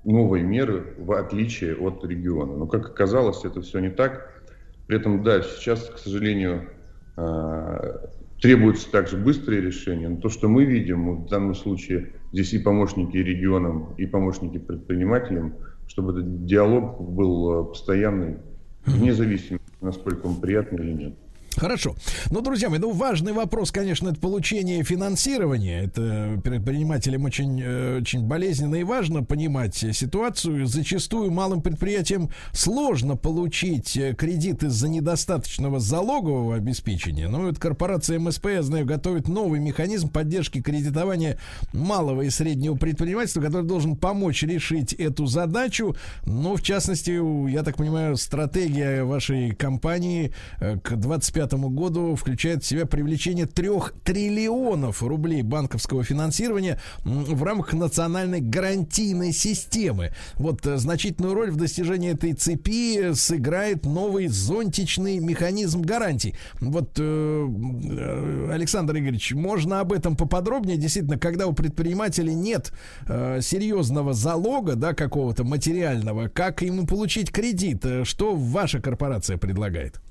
новые 0.06 0.44
меры 0.44 0.94
в 1.00 1.14
отличие 1.14 1.76
от 1.76 2.06
региона. 2.06 2.56
Но, 2.56 2.68
как 2.68 2.86
оказалось, 2.92 3.44
это 3.44 3.62
все 3.62 3.80
не 3.80 3.90
так. 3.90 4.44
При 4.86 4.98
этом, 4.98 5.24
да, 5.24 5.42
сейчас, 5.42 5.90
к 5.90 5.98
сожалению, 5.98 6.70
а, 7.16 8.08
требуются 8.40 8.92
также 8.92 9.18
быстрые 9.18 9.62
решения. 9.62 10.10
Но 10.10 10.18
то, 10.18 10.30
что 10.30 10.48
мы 10.48 10.66
видим, 10.66 11.24
в 11.24 11.28
данном 11.28 11.56
случае 11.56 12.14
здесь 12.32 12.54
и 12.54 12.60
помощники 12.60 13.18
регионам, 13.18 13.96
и 13.98 14.06
помощники 14.06 14.60
предпринимателям, 14.60 15.56
чтобы 15.88 16.12
этот 16.12 16.46
диалог 16.46 17.02
был 17.02 17.62
э, 17.62 17.68
постоянный, 17.70 18.38
вне 18.86 19.12
зависимости, 19.12 19.66
насколько 19.82 20.28
он 20.28 20.40
приятный 20.40 20.86
или 20.86 20.94
нет. 20.94 21.16
Хорошо. 21.58 21.96
Ну, 22.30 22.42
друзья 22.42 22.70
мои, 22.70 22.78
ну, 22.78 22.92
важный 22.92 23.34
вопрос, 23.34 23.72
конечно, 23.72 24.10
это 24.10 24.20
получение 24.20 24.84
финансирования. 24.84 25.86
Это 25.86 26.40
предпринимателям 26.44 27.26
очень, 27.26 27.60
э, 27.60 28.00
очень 28.02 28.28
болезненно 28.28 28.76
и 28.76 28.84
важно 28.84 29.24
понимать 29.24 29.76
ситуацию. 29.76 30.68
Зачастую 30.68 31.32
малым 31.32 31.62
предприятиям 31.62 32.30
сложно 32.52 33.16
получить 33.16 33.98
э, 33.98 34.14
кредит 34.14 34.62
из-за 34.64 34.88
недостаточного 34.88 35.80
залогового 35.80 36.56
обеспечения. 36.56 37.28
Но 37.28 37.42
вот 37.42 37.58
корпорация 37.58 38.20
МСП, 38.20 38.48
я 38.48 38.62
знаю, 38.62 38.86
готовит 38.86 39.28
новый 39.28 39.60
механизм 39.60 40.10
поддержки 40.10 40.62
кредитования 40.62 41.40
малого 41.74 42.22
и 42.22 42.30
среднего 42.30 42.76
предпринимательства, 42.76 43.42
который 43.42 43.66
должен 43.66 43.96
помочь 43.96 44.44
решить 44.44 44.94
эту 44.94 45.26
задачу. 45.26 45.96
Ну, 46.26 46.56
в 46.56 46.62
частности, 46.62 47.50
я 47.50 47.64
так 47.64 47.78
понимаю, 47.78 48.16
стратегия 48.16 49.04
вашей 49.04 49.56
компании 49.56 50.34
э, 50.60 50.78
к 50.78 50.96
25 50.96 51.47
2025 51.48 51.60
году 51.74 52.16
включает 52.16 52.64
в 52.64 52.68
себя 52.68 52.86
привлечение 52.86 53.46
трех 53.46 53.94
триллионов 54.04 55.04
рублей 55.04 55.42
банковского 55.42 56.04
финансирования 56.04 56.80
в 57.04 57.44
рамках 57.44 57.74
национальной 57.74 58.42
гарантийной 58.42 59.34
системы. 59.34 60.12
Вот 60.36 60.66
э, 60.66 60.78
значительную 60.78 61.34
роль 61.34 61.52
в 61.52 61.56
достижении 61.56 62.12
этой 62.12 62.34
цепи 62.34 63.14
сыграет 63.14 63.86
новый 63.86 64.28
зонтичный 64.28 65.20
механизм 65.20 65.82
гарантий. 65.82 66.36
Вот, 66.60 66.98
э, 66.98 67.48
э, 67.50 68.50
Александр 68.52 68.98
Игоревич, 68.98 69.34
можно 69.34 69.80
об 69.80 69.94
этом 69.94 70.16
поподробнее? 70.16 70.78
Действительно, 70.78 71.18
когда 71.18 71.48
у 71.48 71.54
предпринимателя 71.54 72.32
нет 72.32 72.72
серьезного 73.08 74.14
залога, 74.14 74.76
да, 74.76 74.94
какого-то 74.94 75.44
материального, 75.44 76.28
как 76.28 76.62
ему 76.62 76.86
получить 76.86 77.32
кредит? 77.32 77.86
Что 78.04 78.36
ваша 78.36 78.80
корпорация 78.80 79.38
предлагает? 79.38 80.02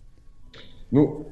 Ну, 0.91 1.29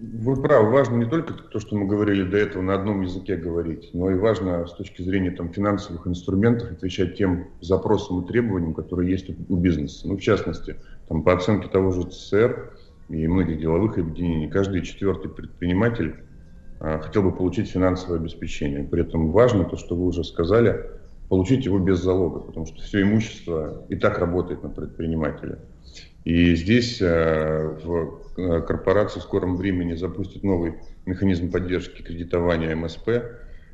вы 0.00 0.40
правы, 0.40 0.70
важно 0.70 0.96
не 0.96 1.06
только 1.06 1.34
то, 1.34 1.58
что 1.60 1.76
мы 1.76 1.86
говорили 1.86 2.24
до 2.24 2.36
этого, 2.36 2.62
на 2.62 2.74
одном 2.74 3.02
языке 3.02 3.36
говорить, 3.36 3.90
но 3.92 4.10
и 4.10 4.14
важно 4.14 4.66
с 4.66 4.72
точки 4.72 5.02
зрения 5.02 5.30
там, 5.30 5.52
финансовых 5.52 6.06
инструментов 6.06 6.72
отвечать 6.72 7.16
тем 7.16 7.48
запросам 7.60 8.22
и 8.22 8.26
требованиям, 8.26 8.74
которые 8.74 9.10
есть 9.10 9.30
у 9.48 9.56
бизнеса. 9.56 10.08
Ну, 10.08 10.16
в 10.16 10.20
частности, 10.20 10.76
там, 11.08 11.22
по 11.22 11.32
оценке 11.32 11.68
того 11.68 11.90
же 11.92 12.04
ЦСР 12.04 12.72
и 13.08 13.26
многих 13.26 13.60
деловых 13.60 13.98
объединений, 13.98 14.48
каждый 14.48 14.82
четвертый 14.82 15.30
предприниматель 15.30 16.16
а, 16.80 16.98
хотел 16.98 17.22
бы 17.22 17.32
получить 17.32 17.70
финансовое 17.70 18.18
обеспечение. 18.18 18.84
При 18.84 19.02
этом 19.02 19.30
важно 19.30 19.64
то, 19.64 19.76
что 19.76 19.96
вы 19.96 20.06
уже 20.06 20.24
сказали, 20.24 20.90
получить 21.28 21.64
его 21.64 21.78
без 21.78 22.02
залога, 22.02 22.40
потому 22.40 22.66
что 22.66 22.80
все 22.82 23.02
имущество 23.02 23.84
и 23.88 23.96
так 23.96 24.18
работает 24.18 24.62
на 24.62 24.68
предпринимателя. 24.68 25.58
И 26.24 26.54
здесь 26.56 27.02
э, 27.02 27.76
в 27.84 28.20
э, 28.38 28.62
корпорации 28.62 29.20
в 29.20 29.22
скором 29.22 29.56
времени 29.56 29.94
запустит 29.94 30.42
новый 30.42 30.74
механизм 31.04 31.50
поддержки 31.50 32.00
кредитования 32.00 32.74
МСП 32.74 33.08
э, 33.08 33.22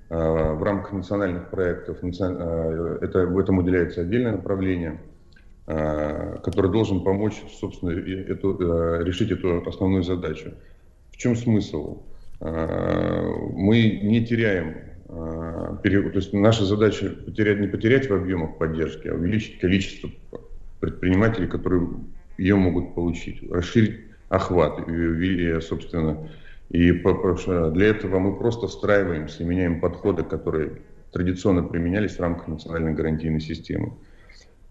в 0.09 0.63
рамках 0.63 0.93
национальных 0.93 1.49
проектов. 1.51 2.03
Это, 2.03 3.27
в 3.27 3.39
этом 3.39 3.59
уделяется 3.59 4.01
отдельное 4.01 4.33
направление, 4.33 5.01
которое 5.67 6.69
должен 6.69 7.05
помочь, 7.05 7.41
собственно, 7.61 7.91
эту, 7.91 9.05
решить 9.05 9.31
эту 9.31 9.63
основную 9.69 10.03
задачу. 10.03 10.55
В 11.13 11.17
чем 11.17 11.37
смысл? 11.37 12.03
Мы 12.41 14.01
не 14.03 14.27
теряем, 14.27 14.75
то 15.07 15.81
есть 15.85 16.33
наша 16.33 16.65
задача 16.65 17.11
потерять, 17.11 17.61
не 17.61 17.69
потерять 17.69 18.11
в 18.11 18.15
объемах 18.15 18.59
поддержки, 18.59 19.07
а 19.07 19.15
увеличить 19.15 19.61
количество 19.61 20.11
предпринимателей, 20.81 21.47
которые 21.47 21.87
ее 22.41 22.57
могут 22.57 22.95
получить, 22.95 23.43
расширить 23.51 24.01
охват, 24.31 24.89
и, 24.89 25.61
собственно, 25.61 26.29
и 26.71 26.91
для 26.93 27.87
этого 27.87 28.19
мы 28.19 28.37
просто 28.37 28.67
встраиваемся 28.67 29.45
меняем 29.45 29.81
подходы, 29.81 30.23
которые 30.23 30.81
традиционно 31.13 31.63
применялись 31.63 32.17
в 32.17 32.21
рамках 32.21 32.49
национальной 32.49 32.95
гарантийной 32.95 33.41
системы. 33.41 33.93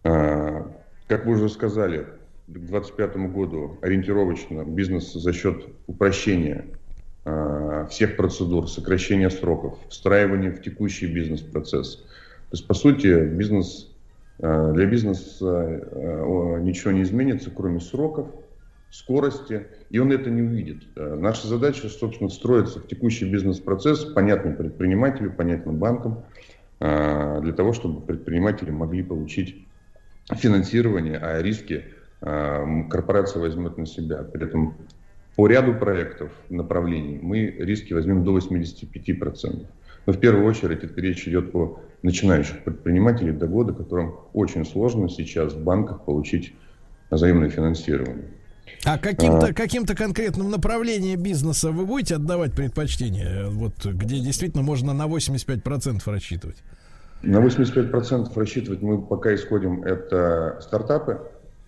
А, 0.03 0.71
как 1.07 1.25
вы 1.25 1.33
уже 1.33 1.49
сказали, 1.49 2.07
к 2.47 2.51
2025 2.53 3.17
году 3.31 3.77
ориентировочно 3.81 4.63
бизнес 4.63 5.13
за 5.13 5.33
счет 5.33 5.67
упрощения 5.85 6.65
а, 7.25 7.85
всех 7.87 8.15
процедур, 8.15 8.67
сокращения 8.67 9.29
сроков, 9.29 9.77
встраивания 9.89 10.51
в 10.51 10.61
текущий 10.61 11.05
бизнес-процесс. 11.05 11.97
То 11.97 12.53
есть, 12.53 12.65
по 12.65 12.73
сути, 12.73 13.25
бизнес 13.25 13.88
Э, 13.88 13.88
для 14.39 14.85
бизнеса 14.85 15.45
э, 15.45 16.59
ничего 16.61 16.91
не 16.91 17.03
изменится, 17.03 17.51
кроме 17.51 17.81
сроков, 17.81 18.29
скорости, 18.89 19.67
и 19.89 19.99
он 19.99 20.13
это 20.13 20.29
не 20.29 20.41
увидит. 20.41 20.83
Э, 20.95 21.15
наша 21.15 21.47
задача, 21.47 21.89
собственно, 21.89 22.29
встроиться 22.29 22.79
в 22.79 22.87
текущий 22.87 23.29
бизнес-процесс, 23.29 24.05
понятный 24.05 24.53
предпринимателю, 24.53 25.31
понятным 25.31 25.77
банкам, 25.77 26.23
для 26.79 27.51
того, 27.51 27.73
чтобы 27.73 27.99
предприниматели 27.99 28.71
могли 28.71 29.03
получить 29.03 29.67
финансирование, 30.31 31.17
а 31.17 31.41
риски 31.41 31.83
корпорация 32.21 33.41
возьмет 33.41 33.77
на 33.77 33.85
себя. 33.85 34.23
При 34.23 34.45
этом 34.47 34.77
по 35.35 35.47
ряду 35.47 35.73
проектов, 35.73 36.31
направлений 36.49 37.19
мы 37.21 37.47
риски 37.47 37.91
возьмем 37.91 38.23
до 38.23 38.37
85%. 38.37 39.65
Но 40.05 40.13
в 40.13 40.19
первую 40.19 40.45
очередь 40.45 40.83
это 40.83 40.99
речь 41.01 41.27
идет 41.27 41.53
о 41.53 41.79
начинающих 42.01 42.63
предпринимателей 42.63 43.31
до 43.31 43.47
года, 43.47 43.73
которым 43.73 44.15
очень 44.33 44.65
сложно 44.65 45.09
сейчас 45.09 45.53
в 45.53 45.63
банках 45.63 46.05
получить 46.05 46.53
взаимное 47.09 47.49
финансирование. 47.49 48.25
А 48.85 48.97
каким-то 48.97 49.47
а, 49.47 49.53
каким 49.53 49.85
конкретным 49.85 50.49
направлением 50.49 51.21
бизнеса 51.21 51.71
вы 51.71 51.85
будете 51.85 52.15
отдавать 52.15 52.53
предпочтение, 52.53 53.49
вот 53.49 53.85
где 53.85 54.19
действительно 54.19 54.63
можно 54.63 54.93
на 54.93 55.07
85% 55.07 56.01
рассчитывать? 56.05 56.57
На 57.21 57.37
85% 57.37 58.31
рассчитывать 58.35 58.81
мы 58.81 59.01
пока 59.01 59.35
исходим 59.35 59.83
это 59.83 60.59
стартапы 60.61 61.19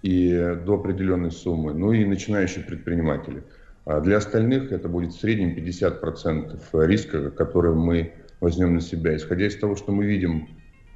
и 0.01 0.55
до 0.65 0.75
определенной 0.75 1.31
суммы, 1.31 1.73
ну 1.73 1.91
и 1.91 2.05
начинающие 2.05 2.63
предприниматели. 2.63 3.43
А 3.83 3.99
для 3.99 4.17
остальных 4.17 4.71
это 4.71 4.87
будет 4.87 5.13
в 5.13 5.19
среднем 5.19 5.55
50% 5.55 6.85
риска, 6.85 7.31
который 7.31 7.73
мы 7.73 8.13
возьмем 8.41 8.73
на 8.73 8.81
себя. 8.81 9.15
Исходя 9.15 9.47
из 9.47 9.55
того, 9.55 9.77
что 9.77 9.93
мы 9.93 10.05
видим 10.05 10.49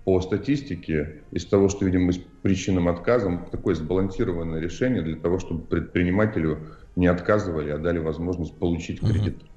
по 0.04 0.20
статистике, 0.20 1.24
из 1.32 1.46
того, 1.46 1.70
что 1.70 1.86
видим 1.86 2.04
мы 2.04 2.14
с 2.14 2.20
причинным 2.42 2.90
отказом, 2.90 3.48
такое 3.50 3.76
сбалансированное 3.76 4.60
решение 4.60 5.02
для 5.02 5.16
того, 5.16 5.40
чтобы 5.40 5.64
предпринимателю 5.66 6.60
не 6.96 7.08
отказывали, 7.08 7.70
а 7.72 7.78
дали 7.78 8.00
возможность 8.00 8.56
получить 8.58 9.00
кредит. 9.00 9.38
Uh-huh. 9.38 9.55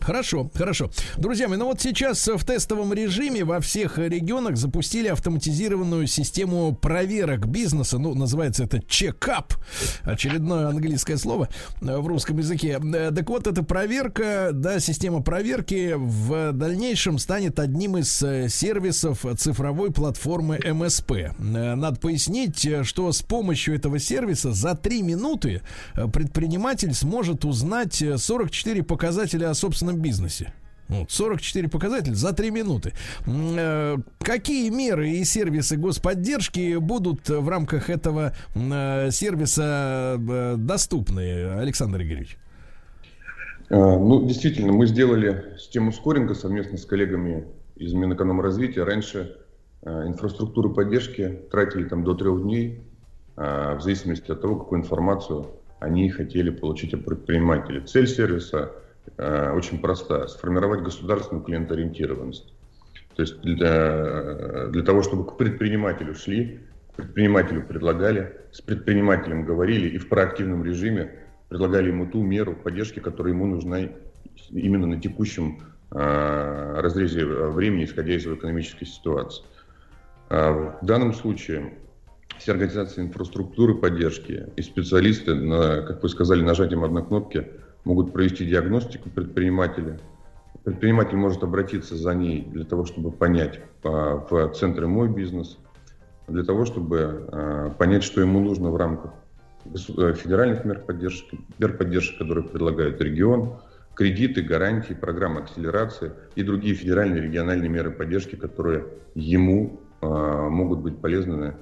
Хорошо, 0.00 0.50
хорошо. 0.54 0.90
Друзья 1.16 1.48
мои, 1.48 1.56
ну 1.56 1.64
вот 1.66 1.80
сейчас 1.80 2.28
в 2.28 2.44
тестовом 2.44 2.92
режиме 2.92 3.44
во 3.44 3.60
всех 3.60 3.96
регионах 3.96 4.58
запустили 4.58 5.08
автоматизированную 5.08 6.06
систему 6.06 6.74
проверок 6.74 7.46
бизнеса. 7.46 7.98
Ну, 7.98 8.14
называется 8.14 8.64
это 8.64 8.82
чекап. 8.86 9.54
Очередное 10.02 10.68
английское 10.68 11.16
слово 11.16 11.48
в 11.80 12.06
русском 12.06 12.36
языке. 12.38 12.78
Так 12.78 13.30
вот, 13.30 13.46
эта 13.46 13.62
проверка, 13.62 14.50
да, 14.52 14.80
система 14.80 15.22
проверки 15.22 15.94
в 15.96 16.52
дальнейшем 16.52 17.18
станет 17.18 17.58
одним 17.58 17.96
из 17.96 18.10
сервисов 18.52 19.24
цифровой 19.38 19.92
платформы 19.92 20.58
МСП. 20.58 21.12
Надо 21.38 21.98
пояснить, 21.98 22.68
что 22.82 23.10
с 23.10 23.22
помощью 23.22 23.76
этого 23.76 23.98
сервиса 23.98 24.52
за 24.52 24.74
3 24.74 25.02
минуты 25.02 25.62
предприниматель 26.12 26.92
сможет 26.92 27.46
узнать 27.46 28.02
44 28.16 28.82
показателя 28.82 29.53
о 29.54 29.56
собственном 29.56 30.00
бизнесе. 30.00 30.52
Вот, 30.88 31.10
44 31.10 31.68
показателя 31.68 32.14
за 32.14 32.32
3 32.34 32.50
минуты. 32.50 32.92
Э, 33.26 33.96
какие 34.18 34.68
меры 34.68 35.08
и 35.08 35.24
сервисы 35.24 35.76
господдержки 35.76 36.76
будут 36.76 37.28
в 37.28 37.48
рамках 37.48 37.88
этого 37.88 38.34
э, 38.54 39.10
сервиса 39.10 40.16
э, 40.18 40.56
доступны, 40.58 41.58
Александр 41.58 42.02
Игоревич? 42.02 42.36
Ну, 43.70 44.26
действительно, 44.26 44.72
мы 44.72 44.86
сделали 44.86 45.56
систему 45.58 45.90
скоринга 45.90 46.34
совместно 46.34 46.76
с 46.76 46.84
коллегами 46.84 47.46
из 47.76 47.94
Минэкономразвития. 47.94 48.84
Раньше 48.84 49.38
инфраструктуры 49.82 50.68
поддержки 50.68 51.40
тратили 51.50 51.84
там 51.84 52.04
до 52.04 52.14
трех 52.14 52.42
дней, 52.42 52.86
в 53.36 53.78
зависимости 53.80 54.30
от 54.30 54.42
того, 54.42 54.56
какую 54.56 54.82
информацию 54.82 55.46
они 55.80 56.10
хотели 56.10 56.50
получить 56.50 56.92
от 56.92 57.06
предпринимателей. 57.06 57.80
Цель 57.80 58.06
сервиса 58.06 58.70
очень 59.16 59.80
проста– 59.80 60.26
сформировать 60.28 60.82
государственную 60.82 61.44
клиенториентированность. 61.44 62.52
То 63.16 63.22
есть 63.22 63.40
для, 63.42 64.66
для 64.68 64.82
того, 64.82 65.02
чтобы 65.02 65.24
к 65.24 65.36
предпринимателю 65.36 66.14
шли, 66.14 66.60
к 66.92 66.96
предпринимателю 66.96 67.64
предлагали, 67.64 68.36
с 68.52 68.60
предпринимателем 68.60 69.44
говорили 69.44 69.88
и 69.88 69.98
в 69.98 70.08
проактивном 70.08 70.64
режиме 70.64 71.12
предлагали 71.48 71.88
ему 71.88 72.06
ту 72.06 72.22
меру 72.22 72.54
поддержки, 72.56 72.98
которая 72.98 73.32
ему 73.32 73.46
нужна 73.46 73.88
именно 74.50 74.86
на 74.86 75.00
текущем 75.00 75.60
э, 75.90 76.80
разрезе 76.80 77.24
времени, 77.24 77.84
исходя 77.84 78.14
из 78.14 78.24
его 78.24 78.34
экономической 78.34 78.86
ситуации. 78.86 79.44
А 80.28 80.78
в 80.80 80.84
данном 80.84 81.14
случае 81.14 81.74
все 82.38 82.52
организации 82.52 83.02
инфраструктуры 83.02 83.74
поддержки 83.76 84.48
и 84.56 84.62
специалисты, 84.62 85.34
на, 85.34 85.82
как 85.82 86.02
вы 86.02 86.08
сказали, 86.08 86.42
нажатием 86.42 86.82
одной 86.82 87.04
кнопки 87.06 87.46
могут 87.84 88.12
провести 88.12 88.44
диагностику 88.46 89.10
предпринимателя. 89.10 89.98
Предприниматель 90.64 91.16
может 91.16 91.42
обратиться 91.42 91.96
за 91.96 92.14
ней 92.14 92.44
для 92.50 92.64
того, 92.64 92.86
чтобы 92.86 93.12
понять 93.12 93.60
по, 93.82 94.26
в 94.30 94.52
центре 94.54 94.86
«Мой 94.86 95.08
бизнес», 95.08 95.58
для 96.26 96.42
того, 96.42 96.64
чтобы 96.64 97.28
э, 97.30 97.70
понять, 97.78 98.02
что 98.02 98.20
ему 98.20 98.40
нужно 98.40 98.70
в 98.70 98.76
рамках 98.76 99.12
э, 99.66 100.14
федеральных 100.14 100.64
мер 100.64 100.80
поддержки, 100.80 101.38
мер 101.58 101.76
поддержки, 101.76 102.16
которые 102.16 102.48
предлагает 102.48 103.00
регион, 103.00 103.58
кредиты, 103.94 104.42
гарантии, 104.42 104.94
программы 104.94 105.40
акселерации 105.40 106.12
и 106.34 106.42
другие 106.42 106.74
федеральные 106.74 107.22
и 107.22 107.26
региональные 107.26 107.68
меры 107.68 107.90
поддержки, 107.90 108.36
которые 108.36 108.86
ему 109.14 109.80
э, 110.00 110.06
могут 110.06 110.80
быть 110.80 110.98
полезны 110.98 111.54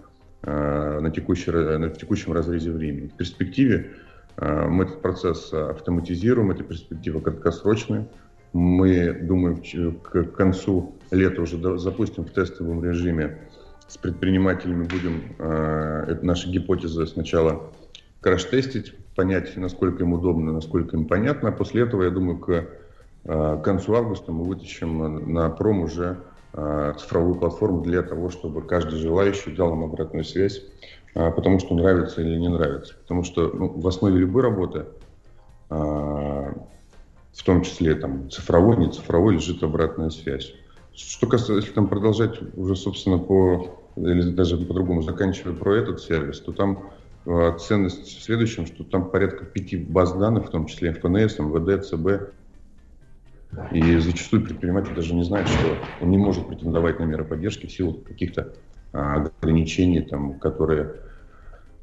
на, 0.44 1.10
текущий, 1.10 1.52
на 1.52 1.88
текущем 1.90 2.32
разрезе 2.32 2.72
времени. 2.72 3.06
В 3.06 3.16
перспективе 3.16 3.92
мы 4.38 4.84
этот 4.84 5.02
процесс 5.02 5.52
автоматизируем, 5.52 6.50
эта 6.50 6.64
перспектива 6.64 7.20
краткосрочная. 7.20 8.08
Мы, 8.52 9.12
думаем, 9.12 9.62
к 10.02 10.36
концу 10.36 10.96
лета 11.10 11.42
уже 11.42 11.78
запустим 11.78 12.24
в 12.24 12.30
тестовом 12.30 12.84
режиме 12.84 13.38
с 13.88 13.96
предпринимателями, 13.96 14.84
будем 14.84 15.22
э, 15.38 16.04
это 16.08 16.24
наши 16.24 16.48
гипотезы 16.48 17.06
сначала 17.06 17.72
краш-тестить, 18.20 18.94
понять, 19.14 19.56
насколько 19.56 20.04
им 20.04 20.12
удобно, 20.14 20.52
насколько 20.52 20.96
им 20.96 21.06
понятно. 21.06 21.50
А 21.50 21.52
после 21.52 21.82
этого, 21.82 22.02
я 22.04 22.10
думаю, 22.10 22.38
к 22.38 23.62
концу 23.62 23.94
августа 23.94 24.32
мы 24.32 24.44
вытащим 24.44 25.32
на 25.32 25.48
пром 25.50 25.80
уже 25.80 26.18
Э, 26.54 26.92
цифровую 26.98 27.36
платформу 27.36 27.80
для 27.80 28.02
того, 28.02 28.28
чтобы 28.28 28.60
каждый 28.60 28.98
желающий 28.98 29.52
дал 29.52 29.70
нам 29.70 29.84
обратную 29.84 30.22
связь, 30.22 30.58
э, 30.58 30.62
потому 31.14 31.58
что 31.58 31.74
нравится 31.74 32.20
или 32.20 32.36
не 32.38 32.48
нравится. 32.48 32.94
Потому 33.02 33.24
что 33.24 33.50
ну, 33.52 33.68
в 33.68 33.86
основе 33.86 34.18
любой 34.18 34.42
работы, 34.42 34.86
э, 35.70 35.74
в 35.74 37.44
том 37.44 37.62
числе 37.62 37.94
там, 37.94 38.30
цифровой, 38.30 38.76
не 38.76 38.90
цифровой, 38.90 39.34
лежит 39.34 39.62
обратная 39.62 40.10
связь. 40.10 40.54
Что 40.94 41.26
касается, 41.26 41.54
если 41.54 41.72
там 41.72 41.88
продолжать 41.88 42.38
уже, 42.56 42.76
собственно, 42.76 43.18
по, 43.18 43.78
или 43.96 44.30
даже 44.30 44.56
по-другому 44.58 45.02
заканчивая 45.02 45.54
про 45.54 45.74
этот 45.76 46.00
сервис, 46.00 46.40
то 46.40 46.52
там 46.52 46.90
ценность 47.58 48.18
в 48.18 48.22
следующем, 48.22 48.66
что 48.66 48.84
там 48.84 49.08
порядка 49.08 49.44
пяти 49.44 49.76
баз 49.76 50.12
данных, 50.12 50.46
в 50.46 50.50
том 50.50 50.66
числе 50.66 50.92
ФНС, 50.92 51.38
МВД, 51.38 51.86
ЦБ, 51.86 52.32
и 53.70 53.96
зачастую 53.98 54.42
предприниматель 54.42 54.94
даже 54.94 55.14
не 55.14 55.24
знает, 55.24 55.46
что 55.46 55.76
он 56.00 56.10
не 56.10 56.18
может 56.18 56.48
претендовать 56.48 56.98
на 56.98 57.04
меры 57.04 57.24
поддержки 57.24 57.66
в 57.66 57.72
силу 57.72 57.94
каких-то 57.94 58.40
а, 58.42 58.54
ограничений, 58.92 60.02
там, 60.02 60.38
которые 60.38 60.94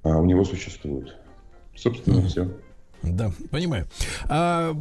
а, 0.04 0.18
у 0.18 0.26
него 0.26 0.44
существуют. 0.44 1.16
Собственно, 1.76 2.20
mm-hmm. 2.20 2.28
все. 2.28 2.48
Да, 3.02 3.32
понимаю. 3.50 3.88
А, 4.28 4.76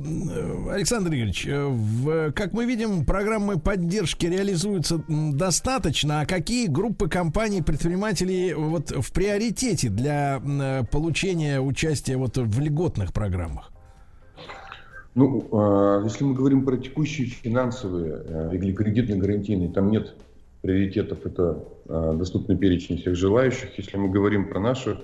Александр 0.71 1.11
Игоревич, 1.11 1.47
э, 1.47 1.67
в, 1.67 2.33
как 2.33 2.53
мы 2.53 2.65
видим, 2.65 3.05
программы 3.05 3.61
поддержки 3.61 4.27
реализуются 4.27 5.03
достаточно. 5.09 6.23
А 6.23 6.27
какие 6.27 6.67
группы 6.67 7.09
компаний, 7.09 7.63
предпринимателей 7.63 8.55
вот 8.55 8.91
в 8.91 9.13
приоритете 9.13 9.89
для 9.89 10.43
получения 10.91 11.61
участия 11.61 12.17
вот 12.17 12.37
в 12.37 12.61
льготных 12.61 13.13
программах? 13.13 13.71
Ну, 15.19 15.49
а, 15.51 16.03
если 16.05 16.23
мы 16.23 16.35
говорим 16.35 16.65
про 16.65 16.77
текущие 16.77 17.27
финансовые 17.27 18.23
э, 18.25 18.51
или 18.55 18.73
кредитные 18.73 19.19
гарантийные, 19.19 19.69
там 19.69 19.91
нет 19.91 20.15
приоритетов, 20.63 21.27
это 21.27 21.43
а, 21.43 21.65
доступный 21.89 22.57
перечень 22.57 22.99
всех 22.99 23.17
желающих. 23.17 23.77
Если 23.79 23.97
мы 23.97 24.11
говорим 24.11 24.49
про 24.49 24.61
нашу 24.61 24.99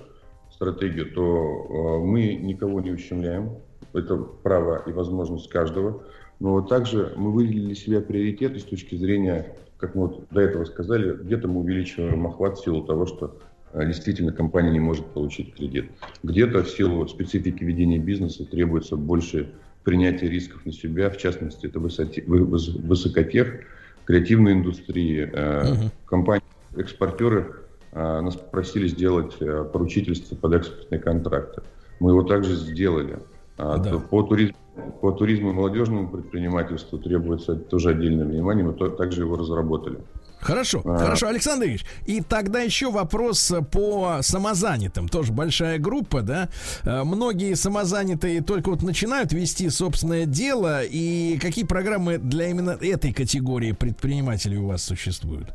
стратегию, 0.51 1.11
то 1.11 1.23
а, 1.23 1.99
мы 1.99 2.35
никого 2.35 2.81
не 2.81 2.91
ущемляем. 2.91 3.57
Это 3.93 4.15
право 4.17 4.83
и 4.87 4.91
возможность 4.91 5.49
каждого. 5.49 6.03
Но 6.39 6.61
также 6.61 7.13
мы 7.15 7.31
выделили 7.31 7.73
себе 7.73 8.01
приоритеты 8.01 8.59
с 8.59 8.63
точки 8.63 8.95
зрения, 8.95 9.55
как 9.77 9.95
мы 9.95 10.07
вот 10.07 10.27
до 10.31 10.41
этого 10.41 10.65
сказали, 10.65 11.15
где-то 11.15 11.47
мы 11.47 11.61
увеличиваем 11.61 12.27
охват 12.27 12.57
в 12.57 12.63
силу 12.63 12.83
того, 12.83 13.05
что 13.05 13.37
действительно 13.73 14.31
компания 14.31 14.71
не 14.71 14.79
может 14.79 15.05
получить 15.05 15.53
кредит. 15.55 15.91
Где-то 16.23 16.63
в 16.63 16.69
силу 16.69 17.07
специфики 17.07 17.63
ведения 17.63 17.99
бизнеса 17.99 18.45
требуется 18.45 18.95
больше 18.95 19.51
принятие 19.83 20.29
рисков 20.29 20.65
на 20.65 20.71
себя, 20.71 21.09
в 21.09 21.17
частности, 21.17 21.67
это 21.67 21.79
высоте, 21.79 22.23
высокотех, 22.25 23.61
креативные 24.05 24.55
индустрии, 24.55 25.29
uh-huh. 25.31 25.91
компании, 26.05 26.44
экспортеры 26.77 27.55
э, 27.91 28.21
нас 28.21 28.35
просили 28.35 28.87
сделать 28.87 29.35
э, 29.39 29.63
поручительство 29.71 30.35
под 30.35 30.53
экспортные 30.53 30.99
контракты. 30.99 31.61
Мы 31.99 32.11
его 32.11 32.23
также 32.23 32.55
сделали. 32.55 33.19
А, 33.57 33.77
да. 33.77 33.99
По, 33.99 34.23
туризму, 34.23 34.57
по 35.01 35.11
туризму 35.11 35.51
и 35.51 35.53
молодежному 35.53 36.09
предпринимательству 36.09 36.97
требуется 36.97 37.55
тоже 37.55 37.91
отдельное 37.91 38.25
внимание, 38.25 38.65
мы 38.65 38.73
то, 38.73 38.89
также 38.89 39.21
его 39.21 39.37
разработали. 39.37 39.99
Хорошо, 40.39 40.81
а... 40.85 40.97
хорошо, 40.97 41.27
Александр 41.27 41.65
Ильич. 41.65 41.85
И 42.05 42.21
тогда 42.21 42.59
еще 42.59 42.91
вопрос 42.91 43.51
по 43.71 44.19
самозанятым. 44.21 45.07
Тоже 45.07 45.31
большая 45.31 45.79
группа, 45.79 46.21
да? 46.21 46.49
Э, 46.83 47.03
многие 47.03 47.55
самозанятые 47.55 48.41
только 48.41 48.69
вот 48.69 48.83
начинают 48.83 49.31
вести 49.31 49.69
собственное 49.69 50.25
дело. 50.25 50.83
И 50.83 51.39
какие 51.41 51.65
программы 51.65 52.17
для 52.17 52.49
именно 52.49 52.77
этой 52.79 53.13
категории 53.13 53.71
предпринимателей 53.71 54.57
у 54.57 54.67
вас 54.67 54.83
существуют? 54.83 55.53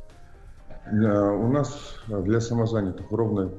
У 0.86 1.48
нас 1.48 1.96
для 2.08 2.40
самозанятых 2.40 3.10
ровно 3.10 3.50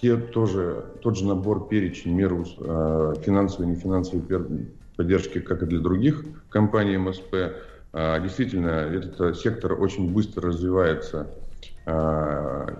те 0.00 0.16
тоже, 0.16 0.84
тот 1.02 1.16
же 1.16 1.26
набор 1.26 1.68
перечень 1.68 2.14
мер 2.14 2.32
э, 2.32 3.14
финансовой 3.20 3.66
и 3.66 3.74
нефинансовой 3.74 4.24
поддержки, 4.96 5.40
как 5.40 5.62
и 5.62 5.66
для 5.66 5.80
других 5.80 6.24
компаний 6.50 6.96
МСП. 6.96 7.34
А, 7.92 8.20
действительно, 8.20 8.68
этот 8.68 9.20
э, 9.20 9.34
сектор 9.34 9.80
очень 9.80 10.12
быстро 10.12 10.48
развивается, 10.48 11.28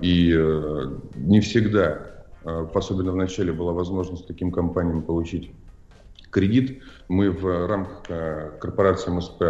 и 0.00 0.34
э, 0.36 0.84
не 1.16 1.40
всегда, 1.40 1.98
особенно 2.44 3.12
в 3.12 3.16
начале, 3.16 3.52
была 3.52 3.72
возможность 3.72 4.26
таким 4.26 4.52
компаниям 4.52 5.02
получить 5.02 5.50
кредит. 6.30 6.82
Мы 7.08 7.30
в 7.30 7.66
рамках 7.66 8.02
э, 8.10 8.50
корпорации 8.60 9.10
МСП, 9.10 9.42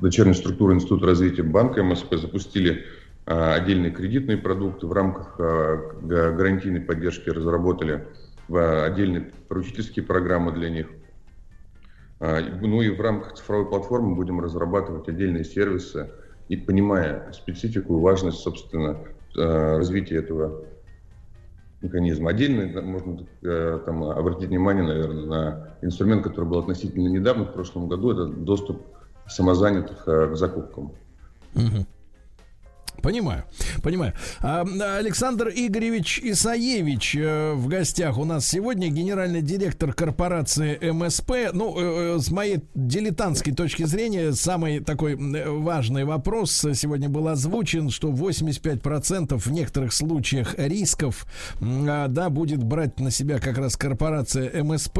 дочерней 0.00 0.34
структуры 0.34 0.74
Института 0.74 1.06
развития 1.06 1.44
банка 1.44 1.84
МСП 1.84 2.16
запустили 2.16 2.84
отдельные 3.26 3.92
кредитные 3.92 4.36
продукты. 4.36 4.88
В 4.88 4.92
рамках 4.92 5.38
гарантийной 5.38 6.80
поддержки 6.80 7.28
разработали 7.28 8.08
отдельные 8.48 9.30
поручительские 9.46 10.04
программы 10.04 10.50
для 10.50 10.68
них. 10.68 10.88
Ну 12.18 12.82
и 12.82 12.90
в 12.90 13.00
рамках 13.00 13.34
цифровой 13.34 13.68
платформы 13.68 14.16
будем 14.16 14.40
разрабатывать 14.40 15.06
отдельные 15.08 15.44
сервисы 15.44 16.10
и 16.48 16.56
понимая 16.56 17.30
специфику 17.32 17.98
и 17.98 18.00
важность, 18.00 18.38
собственно, 18.38 18.98
развития 19.36 20.16
этого 20.16 20.64
механизма. 21.82 22.30
Отдельно 22.30 22.82
можно 22.82 23.26
э, 23.42 23.80
там, 23.84 24.04
обратить 24.04 24.48
внимание, 24.48 24.84
наверное, 24.84 25.26
на 25.26 25.68
инструмент, 25.82 26.22
который 26.22 26.46
был 26.46 26.58
относительно 26.58 27.08
недавно, 27.08 27.44
в 27.44 27.52
прошлом 27.52 27.88
году, 27.88 28.10
это 28.12 28.26
доступ 28.26 28.82
самозанятых 29.26 30.02
э, 30.06 30.32
к 30.32 30.36
закупкам. 30.36 30.92
Угу. 31.54 31.86
Понимаю, 33.02 33.44
понимаю. 33.82 34.12
А, 34.40 34.64
Александр 34.98 35.50
Игоревич 35.54 36.20
Исаевич 36.22 37.16
э, 37.16 37.54
в 37.54 37.66
гостях 37.68 38.18
у 38.18 38.24
нас 38.24 38.46
сегодня, 38.46 38.88
генеральный 38.88 39.42
директор 39.42 39.92
корпорации 39.92 40.78
МСП. 40.90 41.52
Ну, 41.52 41.76
э, 41.78 42.16
э, 42.16 42.18
с 42.20 42.30
моей 42.30 42.60
дилетантской 42.74 43.54
точки 43.54 43.84
зрения, 43.84 44.32
самый 44.32 44.80
такой 44.80 45.16
важный 45.16 46.04
вопрос 46.04 46.52
сегодня 46.74 47.08
был 47.08 47.28
озвучен, 47.28 47.90
что 47.90 48.10
85% 48.10 49.38
в 49.38 49.50
некоторых 49.50 49.92
случаях 49.92 50.54
рисков, 50.58 51.26
а, 51.60 52.08
да, 52.08 52.28
будет 52.28 52.62
брать 52.62 53.00
на 53.00 53.10
себя 53.10 53.38
как 53.38 53.58
раз 53.58 53.76
корпорация 53.76 54.62
МСП, 54.62 54.98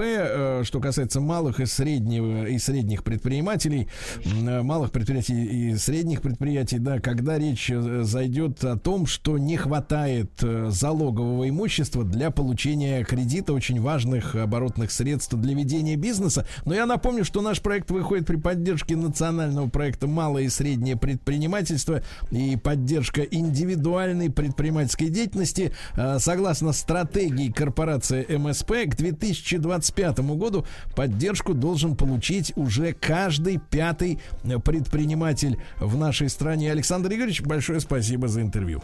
что 0.65 0.81
касается 0.81 1.21
малых 1.21 1.61
и 1.61 1.67
среднего 1.67 2.47
и 2.47 2.59
средних 2.59 3.05
предпринимателей, 3.05 3.89
малых 4.25 4.91
предприятий 4.91 5.71
и 5.71 5.77
средних 5.77 6.23
предприятий, 6.23 6.79
да, 6.79 7.01
когда 7.01 7.39
речь 7.39 7.71
зайдет 8.03 8.65
о 8.65 8.77
том, 8.77 9.07
что 9.07 9.39
не 9.39 9.57
хватает 9.57 10.31
э, 10.43 10.69
залогового 10.71 11.49
имущества 11.49 12.05
для 12.05 12.31
получения 12.31 13.05
кредита 13.05 13.53
очень 13.53 13.81
важных 13.81 14.35
оборотных 14.35 14.91
средств 14.91 15.35
для 15.35 15.55
ведения 15.55 15.97
бизнеса. 15.97 16.47
Но 16.65 16.75
я 16.75 16.87
напомню, 16.87 17.25
что 17.25 17.41
наш 17.41 17.61
проект 17.61 17.91
выходит 17.91 18.27
при 18.27 18.37
поддержке 18.37 18.97
национального 18.97 19.69
проекта 19.69 20.07
«Малое 20.07 20.45
и 20.45 20.49
среднее 20.49 20.97
предпринимательство» 20.97 22.03
и 22.31 22.57
поддержка 22.57 23.23
индивидуальной 23.23 24.31
предпринимательской 24.31 25.09
деятельности. 25.09 25.73
Э, 25.97 26.19
Согласно 26.19 26.73
стратегии 26.73 27.51
корпорации 27.51 28.25
МСП, 28.37 28.73
к 28.87 28.97
2025 28.97 30.19
году 30.37 30.65
поддержку 30.95 31.55
должен 31.55 31.97
получить 31.97 32.53
уже 32.57 32.93
каждый 32.93 33.59
пятый 33.59 34.21
э, 34.45 34.59
предприниматель 34.59 35.59
в 35.79 35.97
нашей 35.97 36.29
стране. 36.29 36.71
Александр 36.71 37.13
Игоревич, 37.13 37.43
большое 37.43 37.80
спасибо 37.81 38.29
за 38.29 38.41
интервью. 38.41 38.81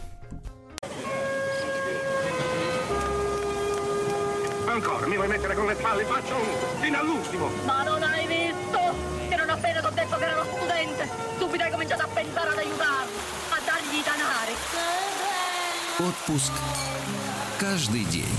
Ancora, 4.68 5.06
mi 5.06 5.16
vuoi 5.16 5.28
mettere 5.28 5.54
con 5.54 5.66
le 5.66 5.74
spalle 5.74 6.02
in 6.02 6.08
faccia 6.08 6.34
un... 6.34 6.44
fino 6.80 6.98
all'ultimo? 6.98 7.50
Ma 7.64 7.82
non 7.82 8.02
hai 8.02 8.26
visto? 8.26 8.78
Che 9.28 9.36
non 9.36 9.48
appena 9.48 9.80
ti 9.80 9.86
ho 9.86 9.90
detto 9.90 10.16
che 10.16 10.24
era 10.24 10.34
uno 10.40 10.50
studente, 10.52 11.08
subito 11.38 11.62
hai 11.64 11.70
cominciato 11.70 12.02
a 12.02 12.08
pensare 12.08 12.50
ad 12.50 12.58
aiutarlo, 12.58 13.16
a 13.50 13.58
dargli 13.64 13.96
i 13.96 14.02
danari. 14.04 14.54
Отпуск 15.98 16.52
каждый 17.58 18.04
день. 18.04 18.36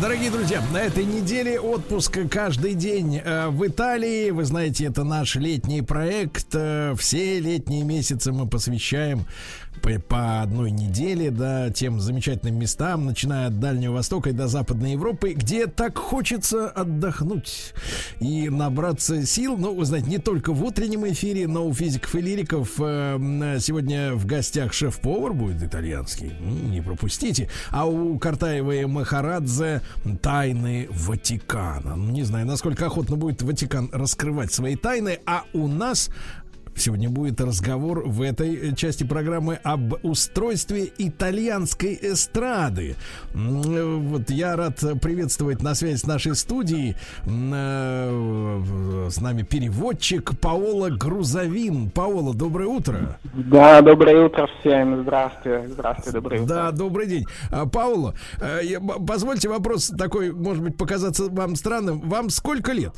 Дорогие 0.00 0.30
друзья, 0.30 0.62
на 0.72 0.78
этой 0.78 1.04
неделе 1.04 1.58
отпуск 1.60 2.18
каждый 2.30 2.74
день 2.74 3.20
э, 3.22 3.48
в 3.48 3.66
Италии. 3.66 4.30
Вы 4.30 4.44
знаете, 4.44 4.86
это 4.86 5.04
наш 5.04 5.36
летний 5.36 5.82
проект. 5.82 6.48
Э, 6.54 6.94
Все 6.98 7.38
летние 7.40 7.84
месяцы 7.84 8.32
мы 8.32 8.46
посвящаем 8.46 9.26
по, 9.80 10.42
одной 10.42 10.70
неделе, 10.70 11.30
да, 11.30 11.70
тем 11.70 12.00
замечательным 12.00 12.58
местам, 12.58 13.06
начиная 13.06 13.48
от 13.48 13.58
Дальнего 13.60 13.94
Востока 13.94 14.30
и 14.30 14.32
до 14.32 14.48
Западной 14.48 14.92
Европы, 14.92 15.32
где 15.32 15.66
так 15.66 15.98
хочется 15.98 16.68
отдохнуть 16.68 17.72
и 18.20 18.48
набраться 18.48 19.24
сил. 19.26 19.56
Ну, 19.56 19.74
вы 19.74 19.84
знаете, 19.84 20.08
не 20.08 20.18
только 20.18 20.52
в 20.52 20.62
утреннем 20.64 21.06
эфире, 21.08 21.46
но 21.46 21.66
у 21.66 21.72
физиков 21.74 22.14
и 22.14 22.20
лириков 22.20 22.72
э, 22.78 23.58
сегодня 23.60 24.14
в 24.14 24.26
гостях 24.26 24.72
шеф-повар 24.72 25.32
будет 25.32 25.62
итальянский. 25.62 26.32
М, 26.40 26.70
Не 26.70 26.80
пропустите. 26.80 27.48
А 27.70 27.86
у 27.86 28.18
Картаева 28.18 28.72
и 28.72 28.84
Махарадзе 28.84 29.82
тайны 30.22 30.88
Ватикана. 30.90 31.96
Ну, 31.96 32.10
Не 32.10 32.22
знаю, 32.24 32.46
насколько 32.46 32.86
охотно 32.86 33.16
будет 33.16 33.42
Ватикан 33.42 33.88
раскрывать 33.92 34.52
свои 34.52 34.76
тайны, 34.76 35.18
а 35.26 35.44
у 35.52 35.68
нас 35.68 36.10
Сегодня 36.80 37.10
будет 37.10 37.38
разговор 37.42 38.04
в 38.08 38.22
этой 38.22 38.74
части 38.74 39.04
программы 39.04 39.56
об 39.62 40.02
устройстве 40.02 40.90
итальянской 40.96 41.98
эстрады. 42.00 42.96
М, 43.34 44.08
Вот 44.08 44.30
я 44.30 44.56
рад 44.56 44.78
приветствовать 45.02 45.62
на 45.62 45.74
связи 45.74 45.96
с 45.98 46.06
нашей 46.06 46.34
студией 46.34 46.96
э, 47.26 49.08
с 49.10 49.20
нами 49.20 49.42
переводчик 49.42 50.38
Паола 50.40 50.88
Грузовин. 50.88 51.90
Паола, 51.90 52.32
доброе 52.34 52.68
утро. 52.68 53.18
Да, 53.34 53.82
доброе 53.82 54.24
утро 54.24 54.48
всем. 54.60 55.02
Здравствуйте. 55.02 55.68
Здравствуйте, 55.68 56.12
доброе 56.12 56.40
утро. 56.42 56.54
Да, 56.54 56.70
добрый 56.72 57.06
день. 57.08 57.26
А, 57.50 57.66
э, 58.40 58.78
б- 58.80 59.04
позвольте 59.06 59.50
вопрос 59.50 59.88
такой, 59.98 60.32
может 60.32 60.62
быть, 60.62 60.78
показаться 60.78 61.28
вам 61.28 61.56
странным. 61.56 62.00
Вам 62.08 62.30
сколько 62.30 62.72
лет? 62.72 62.94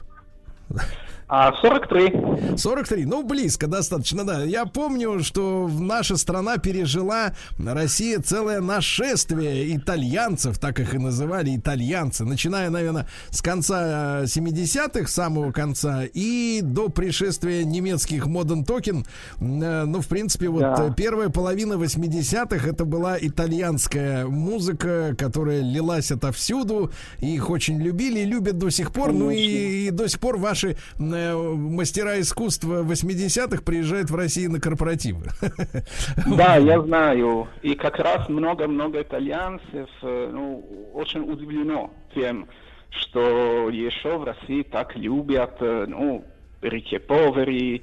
А, 1.28 1.52
43. 1.62 2.56
43, 2.58 3.06
ну 3.06 3.22
близко 3.22 3.66
достаточно, 3.66 4.24
да. 4.26 4.42
Я 4.44 4.66
помню, 4.66 5.22
что 5.22 5.68
наша 5.68 6.16
страна 6.16 6.58
пережила, 6.58 7.32
Россия, 7.58 8.18
целое 8.20 8.60
нашествие 8.60 9.74
итальянцев, 9.76 10.58
так 10.58 10.78
их 10.80 10.94
и 10.94 10.98
называли, 10.98 11.56
итальянцы, 11.56 12.24
начиная, 12.24 12.68
наверное, 12.70 13.06
с 13.30 13.40
конца 13.40 14.22
э, 14.22 14.24
70-х, 14.24 15.06
самого 15.08 15.52
конца, 15.52 16.02
и 16.04 16.60
до 16.62 16.88
пришествия 16.90 17.64
немецких 17.64 18.26
Modern 18.26 18.66
Token. 18.66 19.06
Э, 19.40 19.84
Ну, 19.86 20.00
в 20.00 20.08
принципе, 20.08 20.48
вот 20.48 20.60
Да. 20.60 20.88
э, 20.88 20.94
первая 20.94 21.28
половина 21.30 21.74
80-х 21.74 22.68
это 22.68 22.84
была 22.84 23.16
итальянская 23.18 24.26
музыка, 24.26 25.14
которая 25.16 25.62
лилась 25.62 26.10
отовсюду, 26.10 26.90
и 27.20 27.34
их 27.34 27.48
очень 27.48 27.80
любили 27.80 28.20
и 28.20 28.24
любят 28.24 28.58
до 28.58 28.70
сих 28.70 28.92
пор. 28.92 29.12
Ну 29.12 29.30
и, 29.30 29.86
и 29.86 29.90
до 29.90 30.08
сих 30.08 30.20
пор 30.20 30.36
ваши 30.36 30.76
э, 30.98 31.21
мастера 31.34 32.20
искусства 32.20 32.82
80-х 32.82 33.62
приезжают 33.62 34.10
в 34.10 34.16
Россию 34.16 34.52
на 34.52 34.60
корпоративы. 34.60 35.26
Да, 36.36 36.56
я 36.56 36.80
знаю. 36.80 37.48
И 37.62 37.74
как 37.74 37.98
раз 37.98 38.28
много-много 38.28 39.02
итальянцев 39.02 39.88
э, 40.02 40.30
ну, 40.32 40.90
очень 40.94 41.20
удивлено 41.20 41.90
тем, 42.14 42.48
что 42.90 43.68
еще 43.70 44.18
в 44.18 44.24
России 44.24 44.62
так 44.62 44.96
любят 44.96 45.56
э, 45.60 45.86
ну, 45.88 46.24
Рики 46.62 46.98
Повери, 46.98 47.82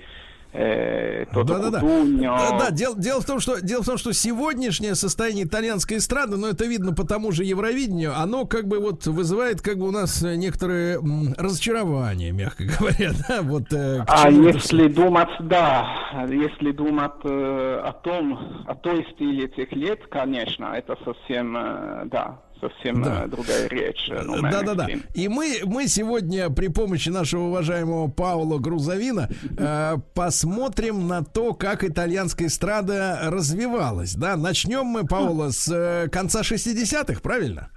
э, 0.53 1.25
Да-да-да. 1.33 1.79
Кутуньо. 1.79 2.37
Да, 2.37 2.59
да, 2.59 2.71
дело, 2.71 2.95
дело 2.97 3.21
в 3.21 3.25
том, 3.25 3.39
что 3.39 3.61
дело 3.61 3.83
в 3.83 3.85
том, 3.85 3.97
что 3.97 4.13
сегодняшнее 4.13 4.95
состояние 4.95 5.45
итальянской 5.45 5.97
эстрады, 5.97 6.37
ну 6.37 6.47
это 6.47 6.65
видно 6.65 6.93
по 6.93 7.05
тому 7.05 7.31
же 7.31 7.43
Евровидению, 7.43 8.13
оно 8.17 8.45
как 8.45 8.67
бы 8.67 8.79
вот 8.79 9.05
вызывает 9.07 9.61
как 9.61 9.77
бы 9.77 9.87
у 9.87 9.91
нас 9.91 10.21
некоторые 10.21 10.99
разочарования, 11.37 12.31
мягко 12.31 12.63
говоря, 12.79 13.11
да, 13.27 13.41
вот. 13.41 13.71
э, 13.73 14.03
А 14.07 14.25
чему 14.31 14.47
это 14.47 14.57
если 14.57 14.87
думать, 14.87 15.29
да, 15.41 15.87
если 16.29 16.71
думать 16.71 17.11
э, 17.23 17.81
о 17.83 17.91
том, 17.93 18.65
о 18.67 18.75
той 18.75 19.05
стиле 19.13 19.45
этих 19.45 19.71
лет, 19.73 19.99
конечно, 20.09 20.73
это 20.75 20.97
совсем, 21.05 21.55
э, 21.57 22.05
да, 22.05 22.39
совсем 22.59 23.01
Да. 23.03 23.23
э, 23.25 23.27
другая 23.27 23.67
речь. 23.69 24.09
э, 24.11 24.21
ну, 24.23 24.41
Да, 24.41 24.61
да, 24.63 24.73
да. 24.75 24.83
Мэнстим. 24.85 25.03
И 25.13 25.27
мы, 25.27 25.59
мы 25.65 25.87
сегодня 25.87 26.49
при 26.49 26.67
помощи 26.67 27.09
нашего 27.09 27.43
уважаемого 27.43 28.07
Паула 28.09 28.59
Грузовина 28.59 29.29
э, 29.57 29.95
посмотрим 30.13 31.07
на 31.07 31.23
то, 31.23 31.53
как 31.53 31.83
итальянская 31.83 32.47
эстрада 32.47 33.19
развивалась. 33.23 34.15
Да, 34.15 34.35
начнем 34.37 34.85
мы, 34.85 35.05
Паула, 35.05 35.49
с 35.49 35.67
э, 35.71 36.09
конца 36.09 36.41
60-х, 36.41 37.19
правильно? 37.21 37.69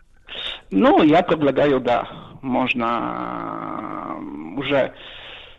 Ну, 0.71 1.03
я 1.03 1.23
предлагаю, 1.23 1.81
да, 1.81 2.09
можно 2.41 4.19
э, 4.19 4.59
уже, 4.59 4.93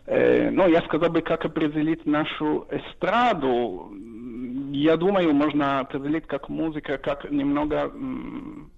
э, 0.06 0.50
ну, 0.50 0.68
я 0.68 0.82
сказал 0.82 1.10
бы, 1.10 1.22
как 1.22 1.44
определить 1.44 2.04
нашу 2.06 2.66
эстраду. 2.70 3.92
Я 4.72 4.96
думаю, 4.96 5.32
можно 5.32 5.80
определить 5.80 6.26
как 6.26 6.48
музыка, 6.48 6.98
как 6.98 7.30
немного 7.30 7.76
м, 7.94 8.70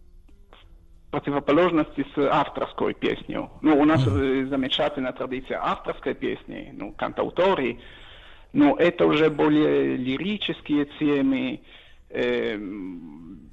противоположности 1.16 2.04
с 2.14 2.18
авторской 2.18 2.92
песней. 2.92 3.38
Ну, 3.62 3.80
у 3.80 3.84
нас 3.86 4.06
э, 4.06 4.46
замечательная 4.50 5.12
традиция 5.12 5.58
авторской 5.62 6.12
песни, 6.14 6.74
ну, 6.74 6.92
кантаутори, 6.92 7.80
но 8.52 8.76
это 8.76 9.06
уже 9.06 9.30
более 9.30 9.96
лирические 9.96 10.84
темы, 10.98 11.60
эм, 12.10 13.50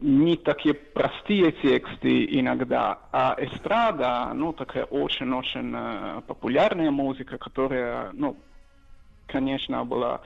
не 0.00 0.36
такие 0.36 0.74
простые 0.74 1.52
тексты 1.52 2.26
иногда, 2.40 2.98
а 3.12 3.36
эстрада, 3.38 4.32
ну, 4.34 4.52
такая 4.52 4.84
очень-очень 4.84 5.72
э, 5.76 6.22
популярная 6.26 6.90
музыка, 6.90 7.38
которая, 7.38 8.10
ну, 8.14 8.36
конечно, 9.28 9.84
была, 9.84 10.22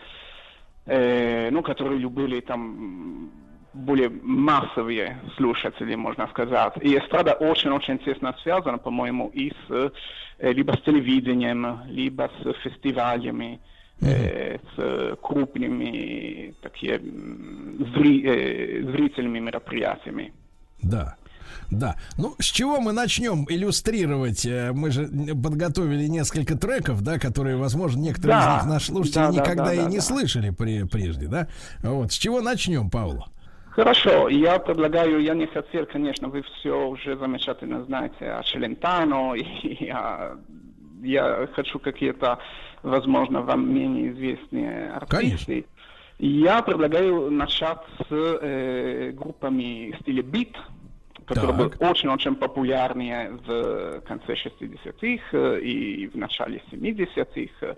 э, 0.86 1.50
ну, 1.50 1.62
которую 1.62 1.98
любили 1.98 2.40
там 2.40 3.30
более 3.72 4.08
массовые 4.22 5.18
слушатели, 5.36 5.94
можно 5.94 6.26
сказать. 6.28 6.72
И 6.82 6.96
эстрада 6.96 7.32
очень-очень 7.32 7.98
тесно 7.98 8.34
связана, 8.42 8.78
по-моему, 8.78 9.30
и 9.34 9.50
с, 9.50 9.92
э, 10.38 10.52
либо 10.52 10.72
с 10.72 10.80
телевидением, 10.82 11.80
либо 11.86 12.30
с 12.42 12.52
фестивалями, 12.62 13.60
э, 14.00 14.58
с 14.76 15.16
крупными 15.22 16.54
такие 16.62 16.98
зри- 16.98 18.24
э, 18.26 18.82
зрительными 18.92 19.38
мероприятиями. 19.40 20.32
Да. 20.82 21.16
Да. 21.70 21.96
Ну, 22.18 22.34
с 22.40 22.46
чего 22.46 22.80
мы 22.80 22.92
начнем 22.92 23.44
иллюстрировать? 23.48 24.44
Э, 24.46 24.72
Мы 24.72 24.90
же 24.90 25.06
подготовили 25.08 26.06
несколько 26.08 26.56
треков, 26.56 27.02
да, 27.02 27.18
которые, 27.18 27.56
возможно, 27.56 28.00
некоторые 28.00 28.38
Да. 28.40 28.56
из 28.58 28.62
них 28.64 28.72
наши 28.72 28.86
слушатели 28.86 29.14
Да, 29.20 29.30
да, 29.32 29.40
никогда 29.40 29.64
да, 29.66 29.74
и 29.74 29.76
да, 29.78 29.84
не 29.84 29.96
да. 29.96 30.02
слышали 30.02 30.50
при- 30.50 30.82
прежде, 30.84 31.28
да? 31.28 31.46
Вот. 31.82 32.10
С 32.12 32.16
чего 32.16 32.40
начнем, 32.40 32.90
Павло? 32.90 33.28
Хорошо, 33.70 34.28
я 34.28 34.58
предлагаю, 34.58 35.20
я 35.20 35.34
не 35.34 35.46
хотел, 35.46 35.86
конечно, 35.86 36.28
вы 36.28 36.42
все 36.42 36.88
уже 36.88 37.16
замечательно 37.16 37.84
знаете 37.84 38.30
о 38.32 38.42
Челентано, 38.42 39.34
и 39.36 39.84
я, 39.84 40.36
я 41.02 41.48
хочу 41.54 41.78
какие-то, 41.78 42.38
возможно, 42.82 43.42
вам 43.42 43.72
менее 43.72 44.12
известные 44.12 44.90
артисты. 44.90 45.66
Я 46.18 46.60
предлагаю 46.60 47.30
начать 47.30 47.78
с 48.08 48.12
э, 48.12 49.12
группами 49.12 49.92
в 49.92 50.02
стиле 50.02 50.22
бит, 50.22 50.54
которые 51.24 51.56
Так. 51.56 51.78
были 51.78 51.90
очень-очень 51.90 52.34
популярные 52.34 53.30
в 53.46 54.00
конце 54.02 54.34
60-х 54.34 55.24
э, 55.32 55.60
и 55.60 56.08
в 56.08 56.16
начале 56.16 56.60
70-х. 56.70 57.76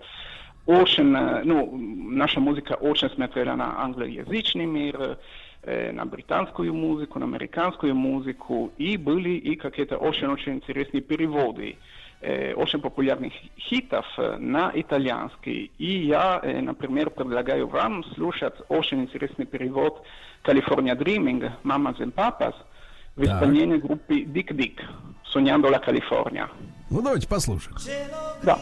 Очень, 0.65 1.15
э, 1.15 1.43
ну, 1.45 1.77
наша 1.77 2.41
музыка 2.41 2.73
очень 2.73 3.09
смотрела 3.11 3.55
на 3.55 3.81
англоязычный 3.81 4.65
мир, 4.65 5.19
на 5.65 6.05
британскую 6.05 6.73
музыку, 6.73 7.19
на 7.19 7.25
американскую 7.25 7.95
музыку, 7.95 8.71
и 8.77 8.97
были 8.97 9.29
и 9.29 9.55
какие-то 9.55 9.97
очень-очень 9.97 10.55
интересные 10.55 11.01
переводы 11.01 11.77
э, 12.23 12.53
очень 12.53 12.79
популярных 12.79 13.33
хитов 13.57 14.05
э, 14.17 14.37
на 14.37 14.71
итальянский. 14.73 15.71
И 15.77 16.05
я, 16.05 16.39
э, 16.41 16.61
например, 16.61 17.09
предлагаю 17.09 17.67
вам 17.67 18.03
слушать 18.15 18.55
очень 18.69 19.01
интересный 19.01 19.45
перевод 19.45 20.03
«California 20.43 20.97
Dreaming» 20.97 21.51
«Mamas 21.63 21.97
and 21.99 22.13
Papas» 22.13 22.55
в 23.15 23.25
Так. 23.25 23.35
исполнении 23.35 23.77
группы 23.77 24.21
Dick 24.21 24.51
Dick 24.55 24.79
«Sognando 25.33 25.69
la 25.69 25.79
California». 25.79 26.49
Ну, 26.89 27.01
давайте 27.01 27.27
послушаем. 27.27 27.75
Да. 28.43 28.59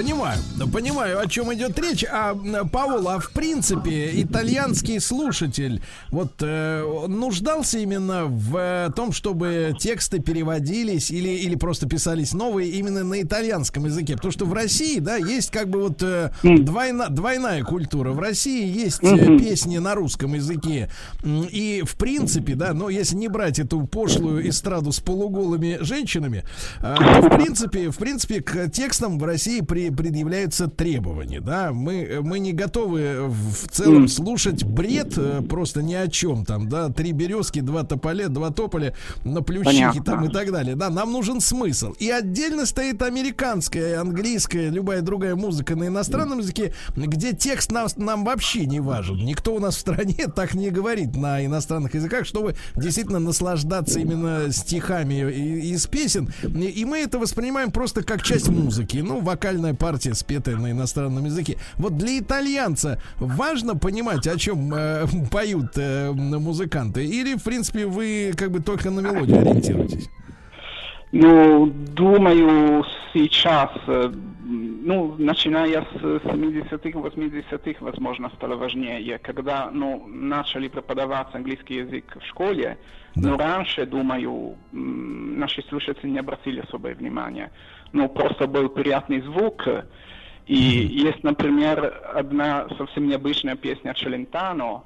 Понимаю, 0.00 0.38
понимаю, 0.72 1.20
о 1.20 1.26
чем 1.26 1.52
идет 1.52 1.78
речь. 1.78 2.06
А, 2.10 2.32
м, 2.32 2.70
Павел, 2.70 3.06
а 3.06 3.18
в 3.18 3.32
принципе, 3.32 4.10
итальянский 4.22 4.98
слушатель 4.98 5.82
вот 6.08 6.32
э, 6.40 7.04
нуждался 7.06 7.78
именно 7.80 8.24
в 8.24 8.56
э, 8.56 8.88
том, 8.96 9.12
чтобы 9.12 9.74
тексты 9.78 10.18
переводились 10.20 11.10
или, 11.10 11.28
или 11.28 11.54
просто 11.54 11.86
писались 11.86 12.32
новые 12.32 12.70
именно 12.70 13.04
на 13.04 13.20
итальянском 13.20 13.84
языке. 13.84 14.16
Потому 14.16 14.32
что 14.32 14.46
в 14.46 14.54
России, 14.54 15.00
да, 15.00 15.16
есть 15.16 15.50
как 15.50 15.68
бы 15.68 15.82
вот 15.82 16.02
э, 16.02 16.30
двойна, 16.42 17.10
двойная 17.10 17.62
культура. 17.62 18.12
В 18.12 18.20
России 18.20 18.66
есть 18.66 19.00
э, 19.02 19.36
песни 19.38 19.76
на 19.76 19.94
русском 19.94 20.32
языке. 20.32 20.88
И 21.24 21.82
в 21.86 21.96
принципе, 21.96 22.54
да, 22.54 22.72
но 22.72 22.88
если 22.88 23.16
не 23.16 23.28
брать 23.28 23.58
эту 23.58 23.86
пошлую 23.86 24.48
эстраду 24.48 24.92
с 24.92 25.00
полуголыми 25.00 25.76
женщинами, 25.82 26.44
а, 26.80 26.96
то 27.20 27.28
в 27.28 27.36
принципе, 27.36 27.90
в 27.90 27.98
принципе, 27.98 28.40
к 28.40 28.70
текстам 28.70 29.18
в 29.18 29.24
России 29.24 29.60
при- 29.60 29.89
предъявляются 29.90 30.68
требования, 30.68 31.40
да. 31.40 31.72
Мы, 31.72 32.20
мы 32.22 32.38
не 32.38 32.52
готовы 32.52 33.28
в 33.28 33.68
целом 33.68 34.08
слушать 34.08 34.64
бред 34.64 35.14
э, 35.16 35.42
просто 35.48 35.82
ни 35.82 35.94
о 35.94 36.08
чем 36.08 36.44
там, 36.44 36.68
да. 36.68 36.88
Три 36.88 37.12
березки, 37.12 37.60
два 37.60 37.84
тополя, 37.84 38.28
два 38.28 38.50
тополя, 38.50 38.94
на 39.24 39.42
плющихе 39.42 40.02
там 40.02 40.24
и 40.24 40.28
так 40.28 40.52
далее. 40.52 40.76
Да, 40.76 40.90
нам 40.90 41.12
нужен 41.12 41.40
смысл. 41.40 41.92
И 41.98 42.10
отдельно 42.10 42.66
стоит 42.66 43.02
американская, 43.02 44.00
английская, 44.00 44.70
любая 44.70 45.02
другая 45.02 45.36
музыка 45.36 45.76
на 45.76 45.86
иностранном 45.86 46.38
языке, 46.38 46.74
где 46.96 47.32
текст 47.32 47.70
нам, 47.70 47.88
нам 47.96 48.24
вообще 48.24 48.66
не 48.66 48.80
важен. 48.80 49.16
Никто 49.16 49.54
у 49.54 49.58
нас 49.58 49.76
в 49.76 49.80
стране 49.80 50.26
так 50.34 50.54
не 50.54 50.70
говорит 50.70 51.16
на 51.16 51.44
иностранных 51.44 51.94
языках, 51.94 52.26
чтобы 52.26 52.54
действительно 52.76 53.18
наслаждаться 53.18 53.98
именно 54.00 54.52
стихами 54.52 55.30
из 55.30 55.86
песен. 55.86 56.30
И 56.42 56.84
мы 56.84 56.98
это 56.98 57.18
воспринимаем 57.18 57.70
просто 57.70 58.02
как 58.02 58.22
часть 58.22 58.48
музыки. 58.48 58.98
Ну, 58.98 59.20
вокальная 59.20 59.69
партия, 59.74 60.14
спетая 60.14 60.56
на 60.56 60.70
иностранном 60.70 61.24
языке. 61.24 61.56
Вот 61.76 61.96
для 61.96 62.18
итальянца 62.18 63.00
важно 63.18 63.76
понимать, 63.76 64.26
о 64.26 64.36
чем 64.36 64.72
э, 64.74 65.06
поют 65.30 65.76
э, 65.76 66.10
музыканты, 66.12 67.04
или, 67.04 67.34
в 67.36 67.44
принципе, 67.44 67.86
вы 67.86 68.32
как 68.36 68.50
бы 68.50 68.60
только 68.60 68.90
на 68.90 69.00
мелодию 69.00 69.40
ориентируетесь? 69.40 70.08
Ну, 71.12 71.66
думаю, 71.66 72.84
сейчас, 73.12 73.70
э, 73.88 74.12
ну, 74.44 75.16
начиная 75.18 75.82
с 75.82 76.02
70-х, 76.02 76.98
80-х, 76.98 77.84
возможно, 77.84 78.30
стало 78.36 78.56
важнее, 78.56 79.18
когда, 79.18 79.70
ну, 79.72 80.06
начали 80.06 80.68
преподавать 80.68 81.28
английский 81.34 81.76
язык 81.76 82.16
в 82.20 82.26
школе, 82.26 82.78
но 83.16 83.36
раньше, 83.36 83.86
думаю, 83.86 84.56
наши 84.72 85.62
слушатели 85.68 86.10
не 86.10 86.20
обратили 86.20 86.60
особое 86.60 86.94
внимание. 86.94 87.50
Ну, 87.92 88.08
просто 88.08 88.46
был 88.46 88.68
приятный 88.68 89.20
звук, 89.20 89.68
и 90.46 90.54
есть, 90.56 91.22
например, 91.22 92.02
одна 92.14 92.68
совсем 92.76 93.08
необычная 93.08 93.56
песня 93.56 93.94
Челентано, 93.94 94.82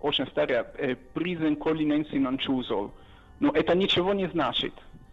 очень 0.00 0.26
старая, 0.28 0.64
«Prison 1.14 1.56
Collinensi 1.56 2.18
non 2.18 2.38
chiuso». 2.38 2.90
Но 3.40 3.50
это 3.52 3.74
ничего 3.74 4.12
не 4.12 4.28
значит. 4.28 4.72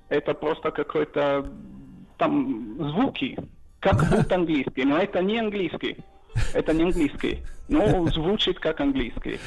Это 0.10 0.34
просто 0.34 0.72
какой-то 0.72 1.50
там 2.18 2.76
звуки, 2.92 3.38
как 3.80 4.10
будто 4.12 4.36
английский, 4.36 4.84
но 4.84 4.98
это 4.98 5.22
не 5.22 5.40
английский. 5.40 5.98
Это 6.54 6.74
не 6.74 6.84
английский. 6.84 7.44
Ну, 7.70 8.08
звучит 8.14 8.60
как 8.60 8.80
английский. 8.80 9.40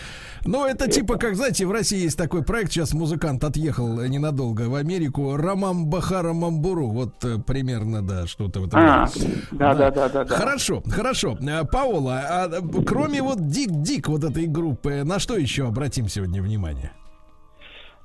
Ну, 0.45 0.67
это 0.67 0.91
типа, 0.91 1.17
как, 1.19 1.35
знаете, 1.37 1.67
в 1.67 1.73
России 1.73 1.99
есть 1.99 2.17
такой 2.17 2.43
проект, 2.43 2.73
сейчас 2.73 2.95
музыкант 2.95 3.45
отъехал 3.45 4.01
ненадолго 4.03 4.69
в 4.69 4.75
Америку, 4.75 5.37
Рамам 5.37 5.87
Бахара 5.87 6.33
Мамбуру, 6.33 6.89
вот 6.89 7.25
э, 7.25 7.37
примерно, 7.47 8.03
да, 8.03 8.27
что-то 8.27 8.61
в 8.61 8.67
этом 8.67 8.81
А, 8.81 9.09
да, 9.51 9.75
да, 9.75 9.91
да, 9.91 10.09
да, 10.09 10.25
да. 10.25 10.35
Хорошо, 10.35 10.83
хорошо. 10.91 11.37
Э, 11.43 11.65
Паола, 11.65 12.23
а 12.27 12.49
э, 12.49 12.61
кроме 12.87 13.23
вот 13.23 13.49
Дик-Дик, 13.49 14.09
вот 14.09 14.25
этой 14.25 14.47
группы, 14.47 15.03
на 15.05 15.19
что 15.19 15.37
еще 15.37 15.67
обратим 15.67 16.09
сегодня 16.09 16.43
внимание? 16.43 16.93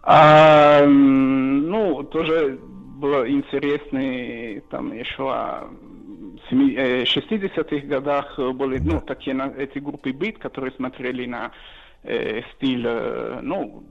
А, 0.03 0.85
ну, 0.85 2.03
тоже 2.03 2.59
было 2.97 3.29
интересно, 3.29 4.61
там 4.69 4.93
еще 4.93 5.31
а, 5.31 5.69
60-х 6.49 7.87
годах 7.87 8.37
были, 8.37 8.79
ну, 8.79 9.01
такие 9.01 9.35
на- 9.35 9.53
эти 9.57 9.79
группы 9.79 10.11
бит, 10.11 10.37
которые 10.37 10.71
смотрели 10.73 11.25
на 11.25 11.51
э, 12.03 12.41
стиль, 12.55 12.85
э, 12.85 13.39
ну, 13.41 13.83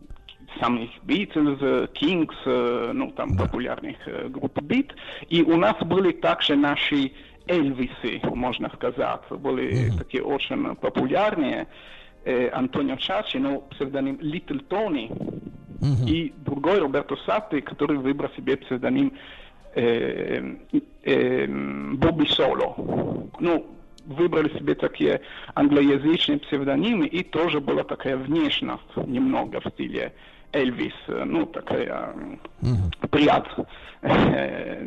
самих 0.61 0.91
Beatles, 1.03 1.59
э, 1.61 1.87
Kings, 1.95 2.35
э, 2.47 2.93
ну, 2.95 3.11
там, 3.11 3.37
популярных 3.37 3.97
э, 4.07 4.29
групп 4.29 4.61
бит. 4.63 4.95
И 5.29 5.43
у 5.43 5.57
нас 5.57 5.77
были 5.85 6.13
также 6.13 6.55
наши 6.55 7.11
Элвисы, 7.49 8.21
можно 8.23 8.71
сказать, 8.71 9.21
были 9.31 9.91
такие 9.99 10.23
очень 10.23 10.77
популярные. 10.77 11.67
Э, 12.25 12.49
Антонио 12.53 12.97
Чачи, 12.97 13.37
ну, 13.39 13.63
псевдоним 13.71 14.15
Little 14.17 14.67
Tony, 14.69 15.11
и 16.09 16.33
другой 16.39 16.79
Роберто 16.79 17.17
Сатти, 17.27 17.61
который 17.61 17.99
выбрал 17.99 18.31
себе 18.37 18.57
псевдоним 18.57 19.09
э, 19.09 19.13
э, 19.13 19.44
Бобби 21.97 22.27
Соло. 22.27 23.31
Ну, 23.41 23.67
выбрали 24.07 24.49
себе 24.57 24.75
такие 24.75 25.21
англоязычные 25.55 26.39
псевдонимы, 26.39 27.07
и 27.07 27.23
тоже 27.23 27.61
была 27.61 27.85
такая 27.85 28.17
внешность 28.17 28.97
немного 28.97 29.61
в 29.61 29.69
стиле 29.71 30.13
Элвис, 30.53 30.95
э, 31.09 31.25
ну, 31.25 31.47
такая 31.47 32.15
м, 32.15 32.41
прият, 33.11 33.49
э, 34.03 34.87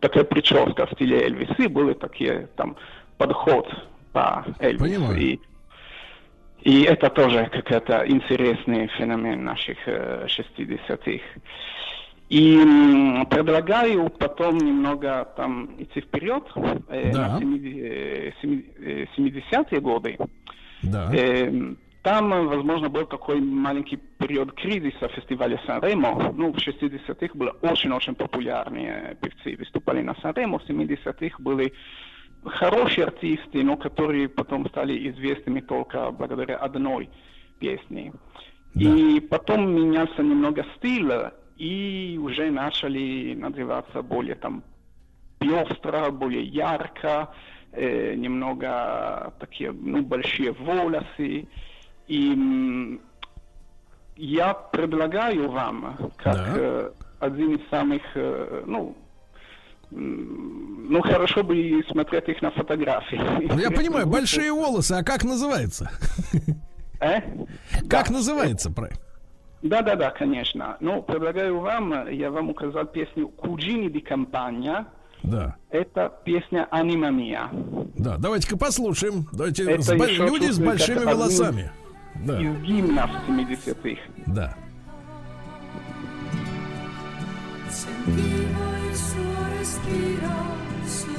такая 0.00 0.24
прическа 0.24 0.86
в 0.86 0.92
стиле 0.92 1.24
Элвис, 1.26 1.50
и 1.58 1.68
были 1.68 1.94
такие 1.94 2.48
там 2.56 2.76
подход 3.16 3.68
по 4.12 4.44
Элвису. 4.58 4.84
И, 5.20 5.38
и 6.62 6.82
это 6.82 7.08
тоже 7.10 7.48
какой-то 7.52 8.04
интересный 8.08 8.88
феномен 8.98 9.44
наших 9.44 9.78
э, 9.86 10.26
60-х. 10.26 11.22
И 12.28 12.56
предлагаю 13.30 14.10
потом 14.10 14.58
немного 14.58 15.28
там 15.36 15.70
идти 15.78 16.00
вперед, 16.00 16.42
э, 16.88 17.12
Да. 17.12 17.28
на 17.28 17.38
70- 17.38 17.76
э, 17.76 18.32
э, 18.78 19.06
70-е 19.16 19.80
годы. 19.80 20.18
Да. 20.82 21.10
Э, 21.14 21.74
там, 22.02 22.30
возможно, 22.48 22.88
был 22.88 23.04
такой 23.06 23.40
маленький 23.40 23.96
период 23.96 24.52
кризиса 24.52 25.08
фестиваля 25.08 25.60
Сан-Ремо. 25.66 26.32
Ну, 26.36 26.52
в 26.52 26.58
60-х 26.58 27.34
были 27.34 27.52
очень-очень 27.62 28.14
популярные 28.14 29.16
певцы, 29.20 29.56
выступали 29.56 30.02
на 30.02 30.14
Сан-Ремо. 30.20 30.58
В 30.58 30.68
70-х 30.68 31.36
были 31.38 31.72
хорошие 32.44 33.06
артисты, 33.06 33.62
но 33.62 33.76
которые 33.76 34.28
потом 34.28 34.68
стали 34.68 35.10
известными 35.10 35.60
только 35.60 36.10
благодаря 36.10 36.56
одной 36.56 37.08
песне. 37.60 38.12
И 38.74 39.20
потом 39.30 39.74
менялся 39.74 40.22
немного 40.22 40.64
стиль, 40.76 41.10
и 41.56 42.18
уже 42.20 42.50
начали 42.50 43.34
называться 43.34 44.02
более 44.02 44.34
там 44.34 44.62
пестро, 45.38 46.10
более 46.10 46.44
ярко, 46.44 47.30
э, 47.72 48.14
немного 48.14 49.32
такие, 49.38 49.72
ну, 49.72 50.02
большие 50.02 50.52
волосы. 50.52 51.46
И 52.08 53.00
я 54.16 54.54
предлагаю 54.54 55.50
вам, 55.50 56.12
как 56.16 56.56
э, 56.56 56.92
один 57.20 57.56
из 57.56 57.68
самых, 57.68 58.02
э, 58.14 58.62
ну, 58.66 58.96
ну, 59.90 61.00
хорошо 61.02 61.42
бы 61.44 61.82
смотреть 61.88 62.28
их 62.28 62.42
на 62.42 62.50
фотографии. 62.50 63.20
Ну, 63.48 63.58
Я 63.58 63.70
понимаю, 63.70 64.06
большие 64.06 64.52
волосы, 64.52 64.92
а 64.92 65.04
как 65.04 65.24
называется? 65.24 65.90
Э? 67.00 67.20
Как 67.88 68.10
называется 68.10 68.70
проект? 68.70 69.05
Да, 69.68 69.82
да, 69.82 69.96
да, 69.96 70.10
конечно. 70.10 70.76
Ну, 70.80 71.02
предлагаю 71.02 71.58
вам, 71.60 72.08
я 72.10 72.30
вам 72.30 72.50
указал 72.50 72.86
песню 72.86 73.28
«Куджини 73.28 73.88
ди 73.88 74.00
Кампания». 74.00 74.86
Да. 75.22 75.56
Это 75.70 76.12
песня 76.24 76.68
«Анима 76.70 77.10
Мия». 77.10 77.48
Да, 77.98 78.16
давайте-ка 78.18 78.56
послушаем. 78.56 79.26
Давайте 79.32 79.64
Это 79.70 79.82
с 79.82 79.92
бо- 79.92 80.06
люди 80.06 80.50
с 80.50 80.58
большими 80.58 81.04
волосами. 81.04 81.70
Да. 82.24 82.40
Из 82.40 82.56
гимнов 82.62 83.10
70-х. 83.28 84.00
Да. 84.26 84.54
Sentivo 87.68 88.64
il 88.88 88.94
suo 88.94 89.34
respiro 89.58 90.34
su 90.86 91.10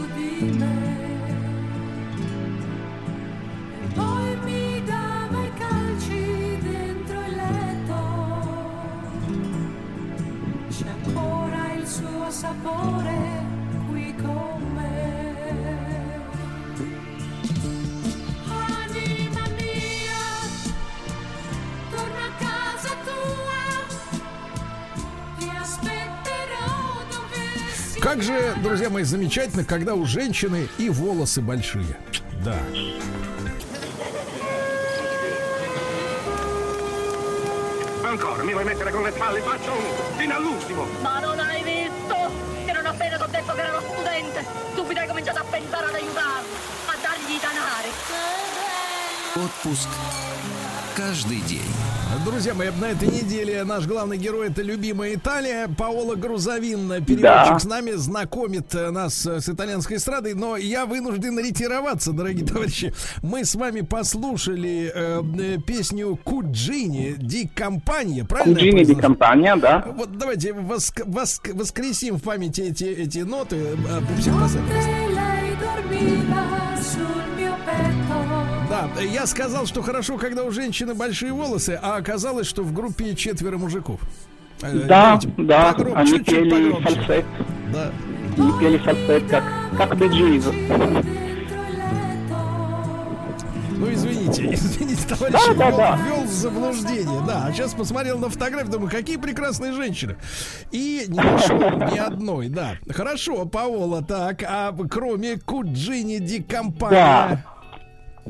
il 11.88 11.94
suo 11.94 12.30
sapore 12.30 13.46
qui 13.90 14.14
con 14.16 14.62
me. 14.76 15.36
Anima 18.50 19.48
mia, 19.58 20.26
torna 21.90 22.26
a 22.26 22.34
casa 22.38 22.94
tua. 23.06 23.64
Ti 25.40 25.50
aspetterò 25.62 27.06
dove 27.10 27.72
si 27.74 28.00
Как 28.02 28.22
же, 28.22 28.56
друзья 28.62 28.90
мои, 28.90 29.04
замечательно, 29.04 29.64
когда 29.64 29.96
у 29.96 30.06
женщины 30.06 30.68
и 30.78 30.90
волосы 30.90 31.42
большие. 31.42 31.98
Да. 32.44 32.60
Ancora, 38.07 38.43
mi 38.43 38.53
vuoi 38.53 38.65
mettere 38.65 38.91
con 38.91 39.03
le 39.03 39.13
spalle? 39.13 39.41
Faccio 39.41 39.73
un 39.73 40.17
fino 40.17 40.35
all'ultimo. 40.35 40.87
Ma 41.01 41.21
non 41.21 41.39
hai 41.39 41.63
visto? 41.63 42.17
Che 42.65 42.73
non 42.73 42.87
appena 42.87 43.17
ti 43.17 43.23
ho 43.23 43.27
detto 43.27 43.53
che 43.55 43.61
era 43.61 43.79
uno 43.79 43.87
studente, 43.93 44.47
subito 44.75 45.01
hai 45.01 45.07
cominciato 45.07 45.39
a 45.39 45.45
pensare 45.45 45.87
ad 45.87 45.95
aiutarlo, 45.95 46.49
a 46.87 46.97
dargli 47.01 47.33
i 47.33 47.41
danari. 47.41 47.91
Отпуск 49.35 49.89
каждый 50.95 51.41
день. 51.41 51.86
Друзья 52.26 52.54
мои, 52.54 52.70
на 52.80 52.86
этой 52.92 53.08
неделе 53.08 53.64
наш 53.64 53.86
главный 53.86 54.18
герой 54.18 54.48
это 54.48 54.62
любимая 54.62 55.16
Италия. 55.16 55.68
Паоло 55.78 56.16
Грузовин, 56.16 56.88
переводчик 57.06 57.22
Да. 57.22 57.60
с 57.60 57.66
нами, 57.66 57.92
знакомит 57.92 58.74
э, 58.76 58.92
нас 58.92 59.26
э, 59.26 59.40
с 59.42 59.50
итальянской 59.50 59.98
эстрадой. 59.98 60.34
Но 60.34 60.56
я 60.58 60.86
вынужден 60.86 61.38
ретироваться, 61.40 62.12
дорогие 62.12 62.46
товарищи. 62.54 62.94
Мы 63.22 63.44
с 63.46 63.56
вами 63.56 63.82
послушали 63.82 64.92
э, 64.94 65.22
э, 65.40 65.58
песню 65.66 66.18
Куджини 66.24 67.16
Ди 67.18 67.50
Компания. 67.54 68.24
Правильно? 68.26 68.56
«Куджини 68.56 68.84
ди? 68.84 68.96
Компания», 68.96 69.56
да. 69.56 69.86
Вот 69.96 70.18
давайте 70.18 70.52
воск- 70.52 71.06
воск- 71.06 71.54
воскресим 71.54 72.16
в 72.18 72.24
памяти 72.24 72.62
эти, 72.62 72.84
эти 72.86 73.20
ноты. 73.20 73.56
Э, 73.58 74.02
я 79.02 79.26
сказал, 79.28 79.66
что 79.66 79.82
хорошо, 79.82 80.18
когда 80.18 80.44
у 80.44 80.52
женщины 80.52 80.94
большие 80.94 81.32
волосы, 81.34 81.80
а 81.82 81.98
оказалось, 81.98 82.48
что 82.48 82.64
в 82.64 82.74
группе 82.74 83.16
четверо 83.16 83.58
мужиков. 83.58 84.00
Э, 84.62 84.72
Да, 84.74 85.20
давайте 85.20 85.30
да, 85.38 85.74
погром- 85.74 85.94
они 85.96 86.10
чуть-чуть 86.12 86.26
пели 86.50 86.72
погромче. 86.72 86.96
фальцет. 87.02 87.26
Да. 87.74 87.92
Они 88.38 88.60
пели 88.60 88.78
фальцет, 88.78 89.24
как, 89.30 89.44
как 89.78 89.94
Gees. 90.00 91.06
Ну, 93.80 93.94
извините, 93.94 94.50
извините, 94.54 95.08
товарищ, 95.08 95.36
Да, 95.36 95.54
да, 95.54 95.68
ввел, 95.70 95.78
да. 95.78 95.96
ввел 95.98 96.24
в 96.24 96.32
заблуждение. 96.32 97.22
Да, 97.28 97.46
а 97.46 97.54
сейчас 97.54 97.76
посмотрел 97.76 98.18
на 98.18 98.30
фотографию, 98.30 98.72
думаю, 98.72 98.90
какие 98.90 99.18
прекрасные 99.18 99.74
женщины. 99.74 100.16
И 100.72 101.06
не 101.08 101.20
нашел 101.20 101.60
ни 101.60 101.98
одной, 102.00 102.50
да. 102.50 102.78
Хорошо, 102.90 103.46
Паола, 103.46 104.02
так, 104.04 104.42
а 104.44 104.76
кроме 104.90 105.38
Куджини 105.38 106.18
Ди 106.18 106.42
Компания... 106.42 106.92
Да. 107.44 107.44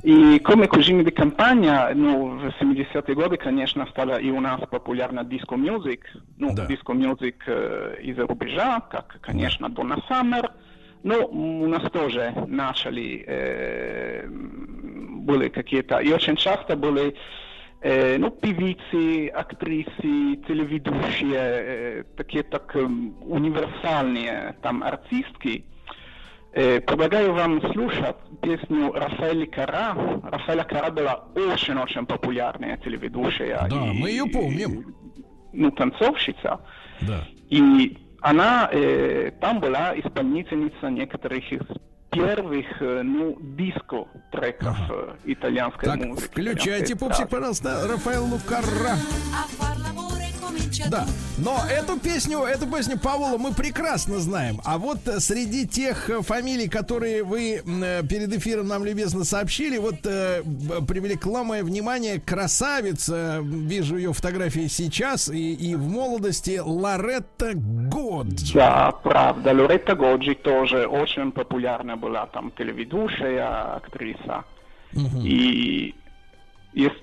И 0.04 0.40
кроме 0.40 0.68
Кужини 0.68 1.04
де 1.04 1.12
Компания, 1.12 1.92
ну, 1.96 2.38
в 2.38 2.64
70-е 2.64 3.16
годы, 3.16 3.38
конечно, 3.38 3.86
стала 3.88 4.20
и 4.20 4.32
у 4.32 4.40
нас 4.40 4.62
популярна 4.70 5.24
диско-мюзик. 5.24 6.06
Ну, 6.38 6.54
диско-мюзик 6.54 7.44
э, 7.48 7.98
из-за 8.04 8.28
рубежа, 8.28 8.80
как, 8.92 9.18
конечно, 9.22 9.70
Донна 9.70 9.98
Саммер. 10.08 10.52
Но 11.04 11.26
у 11.28 11.68
нас 11.68 11.90
тоже 11.92 12.34
начали, 12.48 13.24
э, 13.28 14.28
были 14.28 15.50
какие-то, 15.50 16.00
и 16.00 16.12
очень 16.12 16.36
часто 16.36 16.76
были 16.76 17.16
э, 17.82 18.18
ну, 18.18 18.30
певицы, 18.32 19.28
актрисы, 19.28 20.38
телеведущие, 20.48 21.34
э, 21.34 22.04
такие 22.18 22.44
так 22.44 22.76
эм, 22.76 23.16
универсальные 23.22 24.56
там 24.62 24.84
артистки. 24.84 25.66
Э, 26.54 26.80
предлагаю 26.82 27.34
вам 27.34 27.62
слушать 27.74 28.16
песню 28.42 28.92
Рафаэля 28.94 29.46
Кара. 29.48 29.96
Рафаэля 30.24 30.64
Кара 30.64 30.90
была 30.90 31.26
очень-очень 31.36 32.06
популярная 32.06 32.78
телеведущая. 32.78 33.68
Да, 33.70 33.76
и, 33.88 33.94
мы 33.94 34.10
ее 34.10 34.26
помним. 34.26 34.96
ну, 35.54 35.72
танцовщица. 35.72 36.60
Да. 37.02 37.28
И 37.50 37.98
она 38.22 38.70
э, 38.72 39.32
там 39.40 39.60
была 39.60 39.98
исполнительница 40.00 40.90
некоторых 40.90 41.52
из 41.52 41.62
первых, 42.12 42.66
э, 42.82 43.02
ну, 43.04 43.38
диско-треков 43.40 44.78
э, 44.90 45.16
итальянской 45.26 45.88
Так, 45.90 46.04
музыки. 46.06 46.28
включайте, 46.32 46.94
итальянской 46.94 46.98
пупсик, 46.98 47.26
эстрады. 47.26 47.36
пожалуйста, 47.36 47.88
Рафаэлу 47.88 48.40
Карра. 48.48 48.96
Да, 50.90 51.06
но 51.38 51.60
эту 51.70 52.00
песню, 52.00 52.40
эту 52.44 52.68
песню 52.68 52.98
Павла 52.98 53.38
мы 53.38 53.54
прекрасно 53.54 54.20
знаем. 54.20 54.60
А 54.64 54.78
вот 54.78 55.08
э, 55.08 55.20
среди 55.20 55.68
тех 55.68 56.10
э, 56.10 56.22
фамилий, 56.22 56.68
которые 56.68 57.24
вы 57.24 57.62
э, 57.64 58.04
перед 58.08 58.34
эфиром 58.34 58.68
нам 58.68 58.86
любезно 58.86 59.24
сообщили, 59.24 59.78
вот 59.78 60.02
привлекла 60.02 61.44
мое 61.44 61.64
внимание 61.64 62.20
красавица, 62.20 63.40
вижу 63.42 63.98
ее 63.98 64.14
фотографии 64.14 64.68
сейчас 64.68 65.30
и, 65.30 65.54
и 65.54 65.76
в 65.76 65.88
молодости, 65.88 66.62
Лоретта 66.64 67.52
Годжи. 67.54 68.54
Да, 68.54 68.92
правда. 69.04 69.54
Лоретта 69.54 69.96
Годжи 69.96 70.36
тоже 70.36 70.88
очень 70.88 71.32
популярна 71.32 71.98
была 71.98 72.28
там 72.28 72.52
телеведущая, 72.58 73.76
актриса. 73.76 74.44
И 75.24 75.94
есть 76.74 76.96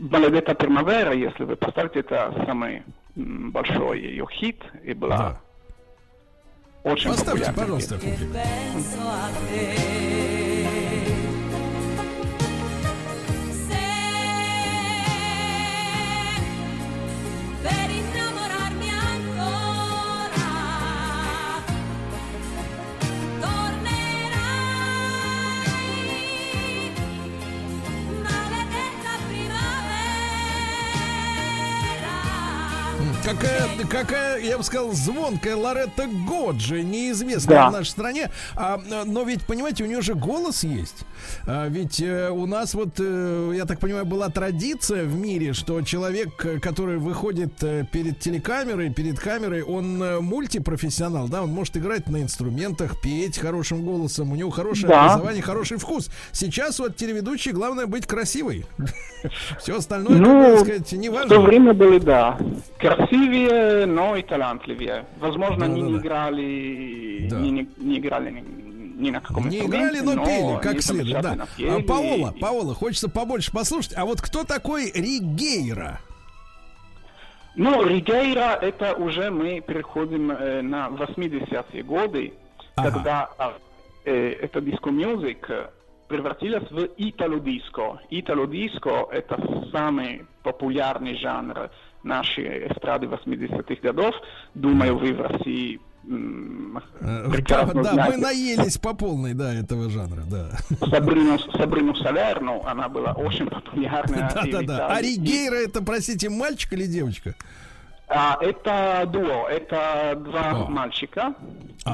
Баладета 0.00 0.54
Примавера, 0.54 1.12
если 1.12 1.44
вы 1.44 1.56
поставите, 1.56 2.00
это 2.00 2.32
самый 2.46 2.82
большой 3.14 4.00
ее 4.00 4.26
хит, 4.30 4.62
и 4.82 4.94
была 4.94 5.38
очень 6.84 7.10
Поставьте, 7.10 7.52
популярна 7.52 7.60
пожалуйста, 7.60 7.98
Какая, 33.24 33.68
какая, 33.88 34.38
я 34.40 34.56
бы 34.56 34.64
сказал, 34.64 34.92
звонкая 34.92 35.54
Лоретта 35.54 36.06
Годжи, 36.26 36.82
неизвестная 36.82 37.56
Да. 37.58 37.68
в 37.68 37.72
нашей 37.72 37.90
стране. 37.90 38.30
А, 38.56 38.80
но 39.06 39.22
ведь, 39.24 39.42
понимаете, 39.46 39.84
у 39.84 39.86
нее 39.86 40.00
же 40.00 40.14
голос 40.14 40.64
есть. 40.64 41.04
А, 41.46 41.68
ведь 41.68 42.00
э, 42.00 42.30
у 42.30 42.46
нас 42.46 42.72
вот, 42.74 42.94
э, 42.98 43.52
я 43.54 43.66
так 43.66 43.78
понимаю, 43.78 44.06
была 44.06 44.30
традиция 44.30 45.04
в 45.04 45.14
мире, 45.14 45.52
что 45.52 45.82
человек, 45.82 46.34
который 46.62 46.96
выходит 46.98 47.62
э, 47.62 47.84
перед 47.92 48.18
телекамерой, 48.20 48.90
перед 48.90 49.20
камерой, 49.20 49.62
он 49.62 50.02
э, 50.02 50.20
мультипрофессионал, 50.20 51.28
да, 51.28 51.42
он 51.42 51.50
может 51.50 51.76
играть 51.76 52.08
на 52.08 52.22
инструментах, 52.22 53.00
петь 53.02 53.38
хорошим 53.38 53.84
голосом, 53.84 54.32
у 54.32 54.34
него 54.34 54.50
хорошее 54.50 54.88
Да. 54.88 55.04
образование, 55.04 55.42
хороший 55.42 55.76
вкус. 55.76 56.08
Сейчас 56.32 56.78
вот 56.78 56.96
телеведущий, 56.96 57.52
главное 57.52 57.86
быть 57.86 58.06
красивой. 58.06 58.64
Все 59.60 59.76
остальное, 59.76 60.18
как 60.18 60.26
Ну, 60.26 60.54
бы 60.56 60.60
сказать, 60.64 60.90
не 60.92 61.10
В 61.10 61.12
то 61.12 61.18
важно. 61.20 61.40
время 61.42 61.74
были, 61.74 61.98
да, 61.98 62.38
красивее, 63.10 63.86
но 63.86 64.16
и 64.16 64.22
талантливее. 64.22 65.04
Возможно, 65.18 65.64
они 65.66 65.82
не 65.82 65.92
Да-да-да. 65.92 66.06
играли, 66.06 67.28
не, 67.32 67.50
не- 67.50 67.68
не 67.78 67.98
играли 67.98 68.44
ни, 68.96 69.10
на 69.10 69.20
каком 69.20 69.48
Не 69.48 69.60
играли, 69.66 70.00
но 70.00 70.24
пели, 70.24 70.42
они 70.52 70.60
как 70.60 70.82
следует, 70.82 71.22
да. 71.22 71.34
замечательно 71.34 71.44
А, 71.44 71.76
пели. 71.78 71.86
Паола, 71.86 72.34
Паола, 72.40 72.74
хочется 72.74 73.08
побольше 73.08 73.50
послушать. 73.52 73.94
А 73.96 74.04
вот 74.04 74.20
кто 74.20 74.44
такой 74.44 74.90
Ригейра? 74.92 76.00
Ну, 77.56 77.82
Ригейра, 77.82 78.58
это 78.60 78.94
уже 78.94 79.30
мы 79.30 79.60
переходим 79.60 80.30
э, 80.30 80.62
на 80.62 80.88
80-е 80.88 81.82
годы, 81.82 82.32
когда 82.76 83.28
а, 83.38 83.54
э, 84.04 84.32
это 84.40 84.60
диско-мюзик 84.60 85.50
э, 85.50 85.70
превратилась 86.08 86.70
в 86.70 86.88
итало-диско. 86.96 88.00
Итало-диско— 88.10 89.08
это 89.12 89.36
самый 89.72 90.26
популярный 90.42 91.16
жанр 91.16 91.70
нашей 92.02 92.68
эстрады 92.68 93.06
80-х 93.06 93.80
годов. 93.82 94.14
Думаю, 94.54 94.98
вы 94.98 95.12
в 95.12 95.20
России 95.20 95.80
Э, 96.02 97.30
прекрасно 97.30 97.82
Да, 97.82 97.92
знаете. 97.92 98.16
мы 98.16 98.22
наелись 98.22 98.78
по 98.78 98.94
полной, 98.94 99.34
да, 99.34 99.54
этого 99.54 99.90
жанра, 99.90 100.22
да. 100.30 100.50
Сабрину, 100.88 101.38
Сабрину 101.38 101.94
Салерну, 101.94 102.62
она 102.64 102.88
была 102.88 103.12
очень 103.12 103.46
популярна. 103.46 104.30
Да, 104.34 104.44
да, 104.50 104.62
да. 104.62 104.86
А 104.88 105.02
Ригейра 105.02 105.56
это, 105.56 105.82
простите, 105.82 106.28
мальчик 106.30 106.72
или 106.72 106.86
девочка? 106.86 107.34
А, 108.08 108.38
это 108.40 109.04
дуо, 109.06 109.46
это 109.48 110.14
два 110.16 110.66
мальчика, 110.68 111.34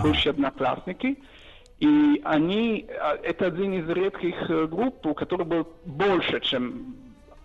бывшие 0.03 0.31
одноклассники. 0.31 1.19
И 1.81 2.23
они, 2.25 2.87
а, 2.89 3.17
это 3.23 3.47
один 3.47 3.75
из 3.75 3.89
редких 3.89 4.35
э, 4.49 4.67
групп, 4.67 5.05
у 5.05 5.15
которых 5.15 5.47
был 5.47 5.69
больше, 5.85 6.41
чем 6.41 6.97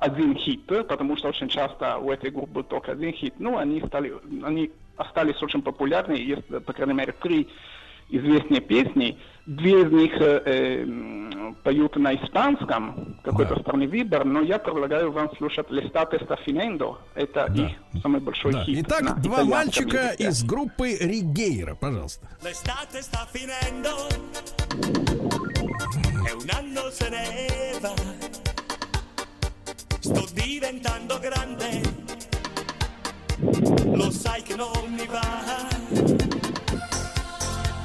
один 0.02 0.36
хит, 0.36 0.65
потому 0.65 1.15
что 1.15 1.30
очень 1.30 1.48
часто 1.48 1.98
у 1.98 2.11
этой 2.11 2.32
группы 2.32 2.52
был 2.52 2.64
только 2.64 2.91
один 2.94 3.14
хит. 3.14 3.36
Ну, 3.38 3.57
они 3.57 3.82
стали, 3.86 4.14
они 4.44 4.72
остались 4.98 5.41
очень 5.44 5.61
популярны, 5.61 6.14
есть, 6.14 6.48
по 6.65 6.73
крайней 6.73 6.94
мере, 6.95 7.14
три 7.22 7.48
известные 8.10 8.61
песни. 8.61 9.18
Две 9.45 9.82
из 9.82 9.91
них 9.91 10.14
э, 10.19 10.41
э, 10.45 11.53
поют 11.64 11.95
на 11.98 12.15
испанском, 12.15 13.18
какой-то 13.23 13.60
странный 13.60 13.88
выбор, 13.88 14.26
но 14.26 14.41
я 14.41 14.57
предлагаю 14.60 15.11
вам 15.11 15.30
слушать 15.38 15.68
«L'estate 15.69 16.19
sta 16.26 16.38
finendo». 16.45 16.98
Это 17.15 17.45
их 17.53 18.02
самый 18.02 18.22
большой 18.22 18.53
Да. 18.53 18.64
хит. 18.64 18.86
Итак, 18.86 19.02
на 19.02 19.15
два 19.15 19.44
мальчика 19.44 19.98
языке. 19.98 20.28
из 20.30 20.44
группы 20.44 20.98
Ригейра, 20.99 21.76
пожалуйста. 21.76 22.28
Sta 22.41 23.28
Sto 30.13 30.27
diventando 30.33 31.19
grande, 31.19 31.81
lo 33.93 34.11
sai 34.11 34.43
che 34.43 34.55
non 34.55 34.93
mi 34.93 35.05
va. 35.05 35.67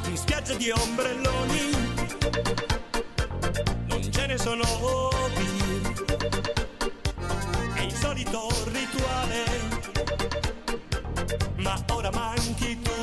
In 0.08 0.16
spiaggia 0.16 0.54
di 0.54 0.70
ombrelloni 0.70 1.70
non 3.86 4.10
ce 4.10 4.26
ne 4.26 4.38
sono 4.38 4.64
più. 5.36 5.92
È 7.74 7.80
il 7.80 7.94
solito 7.94 8.48
rituale, 8.72 9.44
ma 11.58 11.80
ora 11.92 12.10
manchi 12.10 12.80
tu. 12.82 12.95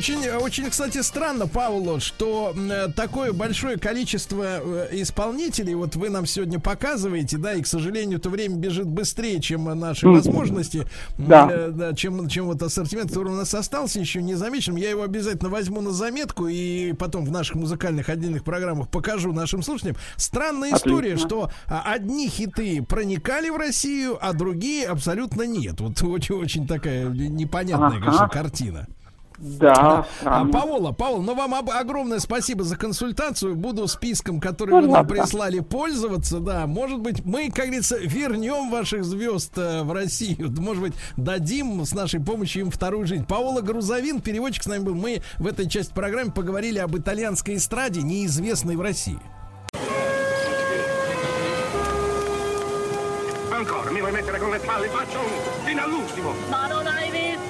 Очень, 0.00 0.26
очень, 0.30 0.70
кстати, 0.70 1.02
странно, 1.02 1.46
Павло, 1.46 2.00
что 2.00 2.54
м, 2.56 2.90
такое 2.94 3.34
большое 3.34 3.76
количество 3.76 4.42
э, 4.62 4.88
исполнителей, 4.92 5.74
вот 5.74 5.94
вы 5.94 6.08
нам 6.08 6.24
сегодня 6.24 6.58
показываете, 6.58 7.36
да, 7.36 7.52
и, 7.52 7.60
к 7.60 7.66
сожалению, 7.66 8.16
это 8.18 8.30
время 8.30 8.56
бежит 8.56 8.86
быстрее, 8.86 9.42
чем 9.42 9.64
наши 9.78 10.08
возможности, 10.08 10.86
Да. 11.18 11.50
э, 11.52 11.70
да, 11.70 11.92
чем, 11.94 12.30
чем 12.30 12.46
вот 12.46 12.62
ассортимент, 12.62 13.10
который 13.10 13.28
у 13.34 13.36
нас 13.36 13.52
остался 13.52 14.00
еще 14.00 14.22
незамеченным. 14.22 14.78
Я 14.78 14.88
его 14.88 15.02
обязательно 15.02 15.50
возьму 15.50 15.82
на 15.82 15.90
заметку 15.90 16.46
и 16.48 16.94
потом 16.94 17.26
в 17.26 17.30
наших 17.30 17.56
музыкальных 17.56 18.08
отдельных 18.08 18.42
программах 18.42 18.88
покажу 18.88 19.34
нашим 19.34 19.62
слушателям. 19.62 19.96
Странная 20.16 20.72
история, 20.72 21.10
Отлично. 21.12 21.28
что 21.28 21.50
а, 21.66 21.82
одни 21.92 22.30
хиты 22.30 22.82
проникали 22.82 23.50
в 23.50 23.56
Россию, 23.58 24.16
а 24.18 24.32
другие 24.32 24.86
абсолютно 24.86 25.42
нет. 25.42 25.78
Вот 25.82 26.02
очень, 26.02 26.36
очень 26.36 26.66
такая 26.66 27.04
непонятная, 27.04 27.88
Ага. 27.98 28.00
конечно, 28.06 28.28
картина. 28.30 28.86
Да, 29.42 29.72
А, 29.72 30.06
странно. 30.20 30.52
Павола, 30.52 30.92
Павел, 30.92 31.22
ну 31.22 31.34
вам 31.34 31.54
об- 31.54 31.70
огромное 31.70 32.18
спасибо 32.18 32.62
за 32.62 32.76
консультацию. 32.76 33.56
Буду 33.56 33.88
списком, 33.88 34.38
который 34.38 34.82
вы 34.82 34.86
нам 34.88 35.06
прислали, 35.06 35.60
пользоваться. 35.60 36.40
Да, 36.40 36.66
может 36.66 37.00
быть, 37.00 37.24
мы, 37.24 37.48
как 37.50 37.64
говорится, 37.66 37.96
вернем 37.98 38.70
ваших 38.70 39.02
звезд 39.02 39.56
э, 39.56 39.82
в 39.82 39.92
Россию. 39.92 40.52
Может 40.58 40.82
быть, 40.82 40.92
дадим 41.16 41.86
с 41.86 41.94
нашей 41.94 42.20
помощью 42.20 42.62
им 42.64 42.70
вторую 42.70 43.06
жизнь. 43.06 43.24
Паула 43.24 43.62
Грузовин, 43.62 44.20
переводчик 44.20 44.62
с 44.64 44.66
нами 44.66 44.82
был. 44.84 44.94
Мы 44.94 45.22
в 45.38 45.46
этой 45.46 45.66
части 45.68 45.92
программы 45.94 46.32
поговорили 46.32 46.78
об 46.78 46.94
итальянской 46.96 47.56
эстраде, 47.56 48.02
неизвестной 48.02 48.76
в 48.76 48.82
России. 48.82 49.18
Ancora, 53.52 53.90
mi 53.90 54.00
vuoi 54.00 54.12
mettere 54.12 54.38
con 54.38 54.50
le 54.50 54.58
palle? 54.58 54.88
Faccio 54.88 55.18
un 55.18 55.64
fino 55.64 55.82
all'ultimo. 55.82 56.32
Ma 56.48 56.66
non 56.68 56.86
hai 56.86 57.10
visto? 57.10 57.49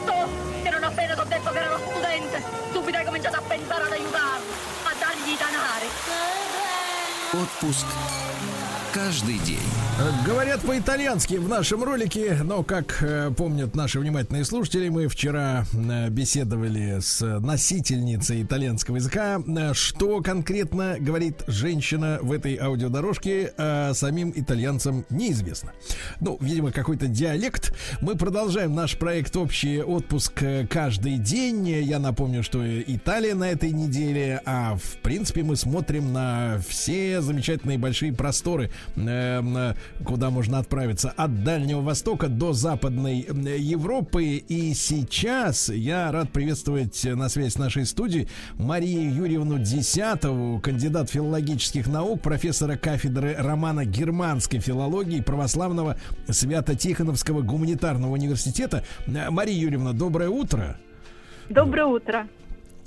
Appena 1.01 1.15
ti 1.15 1.21
ho 1.21 1.25
detto 1.25 1.51
che 1.51 1.59
era 1.59 1.75
uno 1.75 1.85
studente, 1.89 2.43
subito 2.73 2.99
hai 2.99 3.05
cominciato 3.07 3.37
a 3.37 3.41
pensare 3.41 3.85
ad 3.85 3.93
aiutarlo, 3.93 4.53
a 4.83 4.95
dargli 4.99 5.31
i 5.31 5.37
danari. 5.39 5.89
Отпуск 7.33 7.87
каждый 8.93 9.39
день. 9.39 9.80
Э, 9.99 10.27
Говорят 10.27 10.61
по-итальянски 10.63 11.35
в 11.35 11.49
нашем 11.49 11.83
ролике, 11.83 12.39
но, 12.45 12.63
как 12.63 13.03
э, 13.03 13.31
помнят 13.37 13.75
наши 13.75 13.99
внимательные 14.01 14.45
слушатели, 14.45 14.89
мы 14.89 15.09
вчера 15.09 15.65
э, 15.73 16.09
беседовали 16.11 17.01
с 17.01 17.21
носительницей 17.41 18.43
итальянского 18.43 18.97
языка. 18.97 19.41
Э, 19.47 19.73
Что 19.75 20.21
конкретно 20.21 20.97
говорит 20.99 21.43
женщина 21.47 22.19
в 22.23 22.33
этой 22.33 22.57
аудиодорожке, 22.57 23.53
э, 23.57 23.93
самим 23.95 24.33
итальянцам 24.35 25.05
неизвестно. 25.11 25.73
Ну, 26.21 26.39
видимо, 26.41 26.71
какой-то 26.73 27.07
диалект. 27.07 27.75
Мы 28.01 28.17
продолжаем 28.17 28.75
наш 28.75 28.97
проект 28.97 29.37
«Общий 29.37 29.83
отпуск 29.83 30.43
э, 30.43 30.67
каждый 30.67 31.17
день». 31.19 31.69
Я 31.69 31.99
напомню, 31.99 32.43
что 32.43 32.61
Италия 32.83 33.35
на 33.35 33.51
этой 33.51 33.73
неделе, 33.73 34.41
а 34.45 34.77
в 34.77 34.97
принципе 35.03 35.43
мы 35.43 35.57
смотрим 35.57 36.13
на 36.13 36.59
все 36.69 37.21
замечательные 37.21 37.79
большие 37.79 38.13
просторы, 38.13 38.71
эм, 38.97 39.57
э, 39.57 39.75
куда 40.05 40.31
можно 40.31 40.59
отправиться 40.59 41.11
от 41.17 41.45
Дальнего 41.45 41.81
Востока 41.81 42.29
до 42.29 42.53
Западной 42.53 43.27
Европы. 43.59 44.25
И 44.37 44.75
сейчас 44.75 45.69
я 45.69 46.11
рад 46.13 46.31
приветствовать 46.31 47.03
на 47.05 47.29
связи 47.29 47.51
с 47.51 47.59
нашей 47.59 47.87
студией 47.87 48.29
Марию 48.55 49.15
Юрьевну 49.15 49.59
Десятову, 49.59 50.61
кандидат 50.61 51.11
филологических 51.11 51.87
наук, 51.87 52.21
профессора 52.23 52.77
кафедры 52.77 53.35
романо-германской 53.39 54.61
филологии 54.61 55.21
Православного 55.21 55.97
Свято-Тихоновского 56.29 57.43
гуманитарного 57.43 58.13
университета. 58.13 58.85
Мария 59.07 59.57
Юрьевна, 59.57 59.93
доброе 59.93 60.29
утро. 60.29 60.79
Доброе 61.49 61.87
утро. 61.87 62.29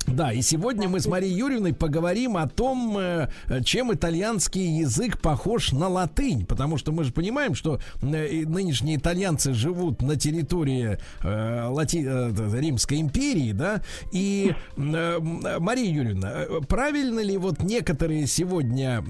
Да, 0.08 0.34
и 0.34 0.42
сегодня 0.42 0.90
мы 0.90 1.00
с 1.00 1.08
Марией 1.08 1.34
Юрьевной 1.34 1.74
поговорим 1.74 2.38
о 2.38 2.48
том, 2.48 2.98
э, 2.98 3.30
чем 3.64 3.94
итальянский 3.94 4.80
язык 4.80 5.20
похож 5.20 5.72
на 5.72 5.88
латынь. 5.88 6.46
Потому 6.46 6.78
что 6.78 6.92
мы 6.92 7.04
же 7.04 7.14
понимаем, 7.14 7.56
что 7.56 7.80
э, 8.02 8.44
нынешние 8.46 8.98
итальянцы 8.98 9.54
живут 9.54 10.02
на 10.02 10.16
территории 10.16 10.98
э, 11.24 11.68
Лати... 11.68 12.04
Римской 12.04 13.00
империи, 13.00 13.52
да. 13.54 13.82
И, 14.12 14.54
Мария 14.76 15.92
Юрьевна, 15.92 16.46
правильно 16.68 17.20
ли 17.22 17.38
вот 17.38 17.64
некоторые 17.64 18.28
сегодня 18.28 19.04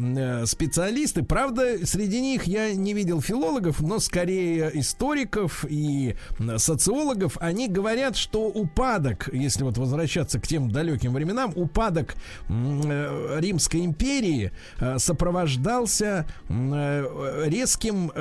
специалисты, 0.46 1.24
правда, 1.24 1.86
среди 1.86 2.22
них 2.22 2.46
я 2.46 2.74
не 2.74 2.94
видел 2.94 3.22
филологов, 3.22 3.82
но 3.82 4.00
скорее 4.00 4.72
историков 4.74 5.66
и 5.68 6.16
социологов, 6.58 7.38
они 7.40 7.68
говорят, 7.68 8.16
что 8.16 8.46
упадок, 8.48 9.30
если 9.32 9.64
вот 9.64 9.78
возвращаться 9.78 10.40
к 10.40 10.48
тем 10.48 10.70
далеким 10.84 11.14
временам, 11.14 11.54
упадок 11.56 12.16
э, 12.50 13.38
Римской 13.40 13.86
империи 13.86 14.52
э, 14.80 14.98
сопровождался 15.00 16.26
э, 16.50 17.44
резким 17.46 18.12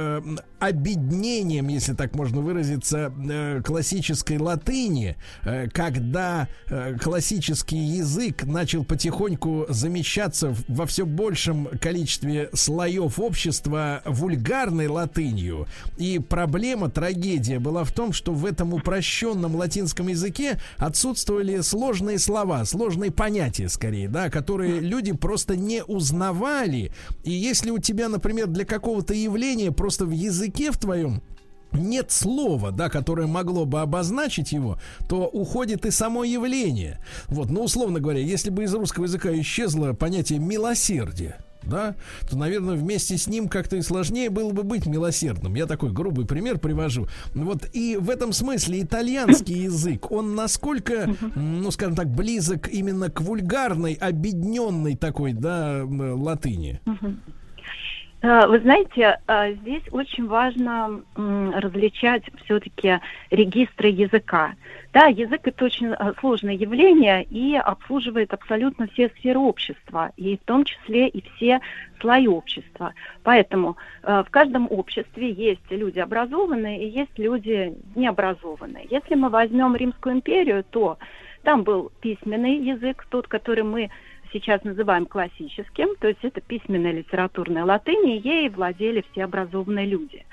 обеднением, 0.59 1.69
если 1.69 1.93
так 1.95 2.15
можно 2.15 2.41
выразиться, 2.41 3.13
классической 3.65 4.39
латыни, 4.39 5.17
когда 5.73 6.49
классический 7.01 7.79
язык 7.79 8.45
начал 8.45 8.85
потихоньку 8.85 9.67
замещаться 9.69 10.55
во 10.69 10.87
все 10.87 11.05
большем 11.05 11.67
количестве 11.81 12.49
слоев 12.55 13.19
общества 13.19 14.03
вульгарной 14.05 14.87
латынью. 14.87 15.67
И 15.97 16.21
проблема, 16.21 16.89
трагедия 16.89 17.59
была 17.59 17.83
в 17.83 17.93
том, 17.93 18.13
что 18.13 18.33
в 18.33 18.47
этом 18.47 18.73
упрощенном 18.73 19.57
латинском 19.57 20.07
языке 20.07 20.61
отсутствовали 20.77 21.61
сложные 21.61 22.19
слова, 22.19 22.52
сложные 22.65 23.11
понятия 23.11 23.69
скорее, 23.69 24.09
да, 24.09 24.31
которые 24.31 24.81
люди 24.81 25.13
просто 25.13 25.57
не 25.57 25.83
узнавали. 25.83 26.93
И 27.25 27.33
если 27.33 27.71
у 27.71 27.79
тебя, 27.79 28.09
например, 28.09 28.47
для 28.47 28.65
какого-то 28.65 29.15
явления 29.15 29.73
просто 29.73 30.07
в 30.07 30.11
языке 30.11 30.71
в 30.71 30.79
твоем 30.79 31.23
нет 31.73 32.11
слова, 32.11 32.71
да, 32.71 32.89
которое 32.89 33.27
могло 33.27 33.65
бы 33.65 33.81
обозначить 33.81 34.53
его, 34.53 34.79
то 35.09 35.27
уходит 35.27 35.87
и 35.87 35.91
само 35.91 36.25
явление. 36.25 37.03
Вот, 37.29 37.51
ну, 37.51 37.65
условно 37.65 38.01
говоря, 38.01 38.21
если 38.21 38.51
бы 38.51 38.65
из 38.65 38.75
русского 38.75 39.05
языка 39.05 39.33
исчезло 39.41 39.93
понятие 39.93 40.39
милосердия, 40.39 41.39
да, 41.65 41.95
то, 42.29 42.37
наверное, 42.37 42.77
вместе 42.77 43.17
с 43.17 43.27
ним 43.27 43.49
как-то 43.49 43.77
и 43.77 43.83
сложнее 43.83 44.31
было 44.31 44.53
бы 44.53 44.63
быть 44.63 44.87
милосердным. 44.87 45.55
Я 45.55 45.67
такой 45.67 45.93
грубый 45.93 46.27
пример 46.27 46.59
привожу. 46.59 47.07
Вот 47.35 47.67
и 47.73 47.97
в 47.97 48.11
этом 48.11 48.33
смысле 48.33 48.83
итальянский 48.83 49.65
язык, 49.65 50.11
он 50.11 50.35
насколько, 50.35 51.09
ну, 51.35 51.71
скажем 51.71 51.95
так, 51.95 52.09
близок 52.09 52.69
именно 52.69 53.11
к 53.11 53.21
вульгарной, 53.21 53.95
обедненной 53.95 54.97
такой, 54.97 55.33
да, 55.33 55.83
латыни. 55.85 56.81
А, 58.23 58.47
Вы 58.47 58.61
знаете, 58.61 59.19
а, 59.27 59.51
здесь 59.53 59.83
очень 59.91 60.27
важно 60.27 61.01
различать 61.17 62.23
все-таки 62.45 63.01
регистры 63.31 63.89
языка. 63.89 64.55
Да, 64.93 65.07
язык 65.07 65.41
это 65.45 65.65
очень 65.65 65.89
а, 65.95 66.13
сложное 66.21 66.53
явление 66.53 67.25
и 67.25 67.57
обслуживает 67.57 68.35
абсолютно 68.35 68.87
все 68.89 69.09
сферы 69.17 69.39
общества, 69.39 70.13
и 70.19 70.37
в 70.37 70.41
том 70.41 70.65
числе 70.65 71.09
и 71.09 71.23
все 71.31 71.61
слои 71.99 72.27
общества. 72.27 72.93
Поэтому 73.23 73.79
э, 74.03 74.23
в 74.27 74.31
каждом 74.31 74.67
обществе 74.71 75.31
есть 75.31 75.63
люди 75.71 75.99
образованные 75.99 76.85
и 76.85 76.91
есть 76.91 77.19
люди 77.19 77.75
необразованные. 77.95 78.87
Если 78.91 79.15
мы 79.15 79.31
возьмем 79.31 79.75
Римскую 79.77 80.17
империю, 80.17 80.63
то 80.69 80.99
там 81.43 81.63
был 81.63 81.91
письменный 82.03 82.57
язык, 82.57 83.07
тот, 83.09 83.29
который 83.29 83.65
мы 83.65 83.89
сейчас 84.31 84.63
называем 84.63 85.07
классическим, 85.07 85.97
то 86.01 86.09
есть 86.09 86.21
это 86.23 86.43
письменная 86.43 86.93
литературная 86.93 87.65
латынь, 87.65 88.11
и 88.11 88.19
ей 88.19 88.51
владели 88.51 89.05
все 89.11 89.25
образованные 89.25 89.87
люди. 89.87 90.27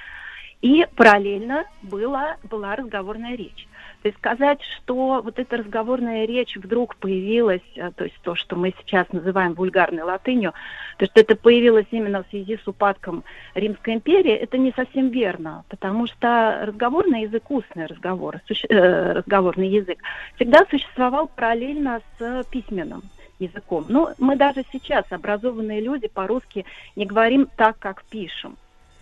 И 0.62 0.86
параллельно 0.98 1.64
была, 1.82 2.36
была 2.44 2.76
разговорная 2.76 3.38
речь. 3.38 3.69
То 4.02 4.08
есть 4.08 4.18
сказать, 4.18 4.62
что 4.78 5.22
вот 5.22 5.40
эта 5.40 5.58
разговорная 5.58 6.26
речь 6.26 6.56
вдруг 6.56 6.96
появилась, 6.96 7.62
э, 7.76 7.92
то 7.94 8.06
есть 8.06 8.16
то, 8.22 8.34
что 8.36 8.56
мы 8.56 8.74
сейчас 8.80 9.12
называем 9.12 9.54
вульгарной 9.56 10.04
латынью, 10.04 10.54
то 10.98 11.04
есть 11.04 11.18
это 11.18 11.36
появилось 11.36 11.88
именно 11.92 12.24
в 12.24 12.28
связи 12.30 12.58
с 12.64 12.68
упадком 12.68 13.26
Римской 13.56 13.96
империи, 13.96 14.32
это 14.32 14.58
не 14.58 14.72
совсем 14.72 15.10
верно, 15.10 15.66
потому 15.68 16.08
что 16.08 16.62
разговорный 16.64 17.24
язык, 17.24 17.52
устный 17.52 17.88
разговор, 17.88 18.40
суще- 18.48 18.68
э, 18.70 19.14
разговорный 19.14 19.68
язык, 19.68 20.00
всегда 20.36 20.66
существовал 20.70 21.28
параллельно 21.28 22.00
с 22.18 22.46
письменным 22.50 23.04
языком. 23.38 23.86
Но 23.90 24.14
мы 24.18 24.38
даже 24.38 24.64
сейчас, 24.72 25.06
образованные 25.10 25.82
люди, 25.82 26.08
по-русски 26.08 26.66
не 26.96 27.06
говорим 27.06 27.50
так, 27.58 27.78
как 27.80 28.04
пишем. 28.06 28.58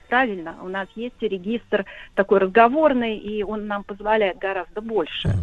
Правильно, 0.09 0.55
у 0.63 0.67
нас 0.67 0.87
есть 0.95 1.21
регистр 1.21 1.85
такой 2.15 2.39
разговорный, 2.39 3.17
и 3.17 3.43
он 3.43 3.67
нам 3.67 3.83
позволяет 3.83 4.37
гораздо 4.37 4.81
больше. 4.81 5.33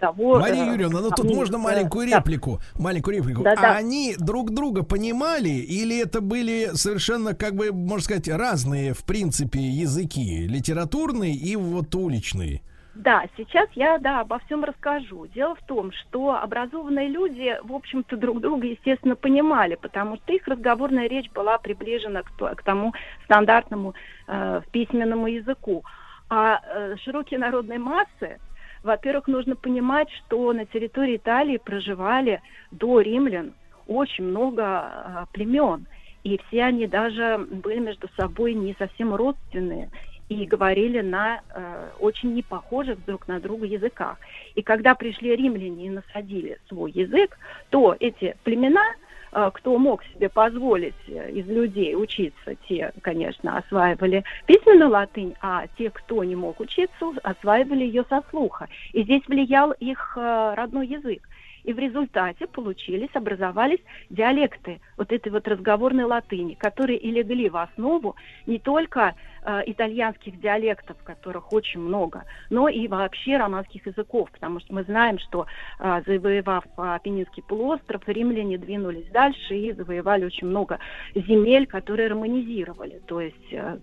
Того, 0.00 0.38
Мария 0.38 0.64
э, 0.64 0.72
Юрьевна, 0.74 1.00
ну 1.00 1.10
тут 1.10 1.28
можно 1.28 1.58
маленькую 1.58 2.08
да. 2.08 2.18
реплику, 2.18 2.60
маленькую 2.78 3.16
реплику. 3.16 3.42
Да-да. 3.42 3.72
А 3.72 3.76
они 3.76 4.14
друг 4.16 4.52
друга 4.54 4.84
понимали 4.84 5.48
или 5.48 6.00
это 6.00 6.20
были 6.20 6.70
совершенно, 6.74 7.34
как 7.34 7.56
бы, 7.56 7.72
можно 7.72 8.04
сказать, 8.04 8.28
разные, 8.28 8.94
в 8.94 9.04
принципе, 9.04 9.58
языки, 9.58 10.46
литературные 10.46 11.34
и 11.34 11.56
вот 11.56 11.92
уличные? 11.96 12.62
Да, 12.98 13.26
сейчас 13.36 13.68
я, 13.74 13.98
да, 13.98 14.20
обо 14.20 14.40
всем 14.40 14.64
расскажу. 14.64 15.28
Дело 15.28 15.54
в 15.54 15.62
том, 15.66 15.92
что 15.92 16.34
образованные 16.34 17.06
люди, 17.06 17.56
в 17.62 17.72
общем-то, 17.72 18.16
друг 18.16 18.40
друга, 18.40 18.66
естественно, 18.66 19.14
понимали, 19.14 19.76
потому 19.76 20.16
что 20.16 20.32
их 20.32 20.48
разговорная 20.48 21.06
речь 21.06 21.30
была 21.30 21.58
приближена 21.58 22.24
к, 22.24 22.32
к 22.36 22.62
тому 22.64 22.92
стандартному 23.22 23.94
э, 24.26 24.62
письменному 24.72 25.28
языку. 25.28 25.84
А 26.28 26.60
э, 26.60 26.96
широкие 27.04 27.38
народные 27.38 27.78
массы, 27.78 28.40
во-первых, 28.82 29.28
нужно 29.28 29.54
понимать, 29.54 30.10
что 30.10 30.52
на 30.52 30.66
территории 30.66 31.18
Италии 31.18 31.58
проживали 31.58 32.42
до 32.72 33.00
римлян 33.00 33.54
очень 33.86 34.24
много 34.24 34.64
э, 34.64 35.24
племен, 35.32 35.86
и 36.24 36.40
все 36.48 36.64
они 36.64 36.88
даже 36.88 37.46
были 37.48 37.78
между 37.78 38.08
собой 38.16 38.54
не 38.54 38.74
совсем 38.76 39.14
родственные 39.14 39.88
и 40.28 40.44
говорили 40.44 41.00
на 41.00 41.40
э, 41.50 41.88
очень 42.00 42.34
непохожих 42.34 43.04
друг 43.04 43.28
на 43.28 43.40
друга 43.40 43.66
языках. 43.66 44.18
И 44.54 44.62
когда 44.62 44.94
пришли 44.94 45.34
римляне 45.34 45.86
и 45.86 45.90
насадили 45.90 46.58
свой 46.68 46.90
язык, 46.92 47.38
то 47.70 47.96
эти 47.98 48.36
племена, 48.44 48.84
э, 49.32 49.50
кто 49.54 49.78
мог 49.78 50.04
себе 50.04 50.28
позволить 50.28 50.94
э, 51.06 51.30
из 51.30 51.46
людей 51.46 51.96
учиться, 51.96 52.54
те, 52.68 52.92
конечно, 53.00 53.56
осваивали 53.56 54.22
письменную 54.46 54.90
латынь, 54.90 55.34
а 55.40 55.66
те, 55.78 55.90
кто 55.90 56.22
не 56.24 56.36
мог 56.36 56.60
учиться, 56.60 57.12
осваивали 57.22 57.84
ее 57.84 58.04
со 58.08 58.22
слуха. 58.30 58.68
И 58.92 59.04
здесь 59.04 59.26
влиял 59.26 59.72
их 59.72 60.14
э, 60.16 60.54
родной 60.54 60.86
язык. 60.88 61.26
И 61.64 61.72
в 61.74 61.78
результате 61.78 62.46
получились, 62.46 63.10
образовались 63.12 63.80
диалекты 64.08 64.80
вот 64.96 65.12
этой 65.12 65.30
вот 65.30 65.46
разговорной 65.46 66.04
латыни, 66.04 66.54
которые 66.54 66.98
и 66.98 67.10
легли 67.10 67.50
в 67.50 67.58
основу 67.58 68.16
не 68.46 68.58
только 68.58 69.14
э, 69.42 69.62
итальянских 69.66 70.40
диалектов, 70.40 70.96
которых 71.04 71.52
очень 71.52 71.80
много, 71.80 72.24
но 72.50 72.68
и 72.68 72.88
вообще 72.88 73.36
романских 73.36 73.86
языков, 73.86 74.30
потому 74.32 74.60
что 74.60 74.74
мы 74.74 74.82
знаем, 74.84 75.18
что 75.18 75.46
э, 75.78 76.02
завоевав 76.06 76.64
э, 76.64 76.70
Апеннинский 76.76 77.42
полуостров, 77.42 78.02
римляне 78.06 78.58
двинулись 78.58 79.08
дальше 79.10 79.56
и 79.56 79.72
завоевали 79.72 80.24
очень 80.24 80.46
много 80.46 80.78
земель, 81.14 81.66
которые 81.66 82.08
романизировали, 82.08 83.00
то 83.06 83.20
есть 83.20 83.52
э, 83.52 83.78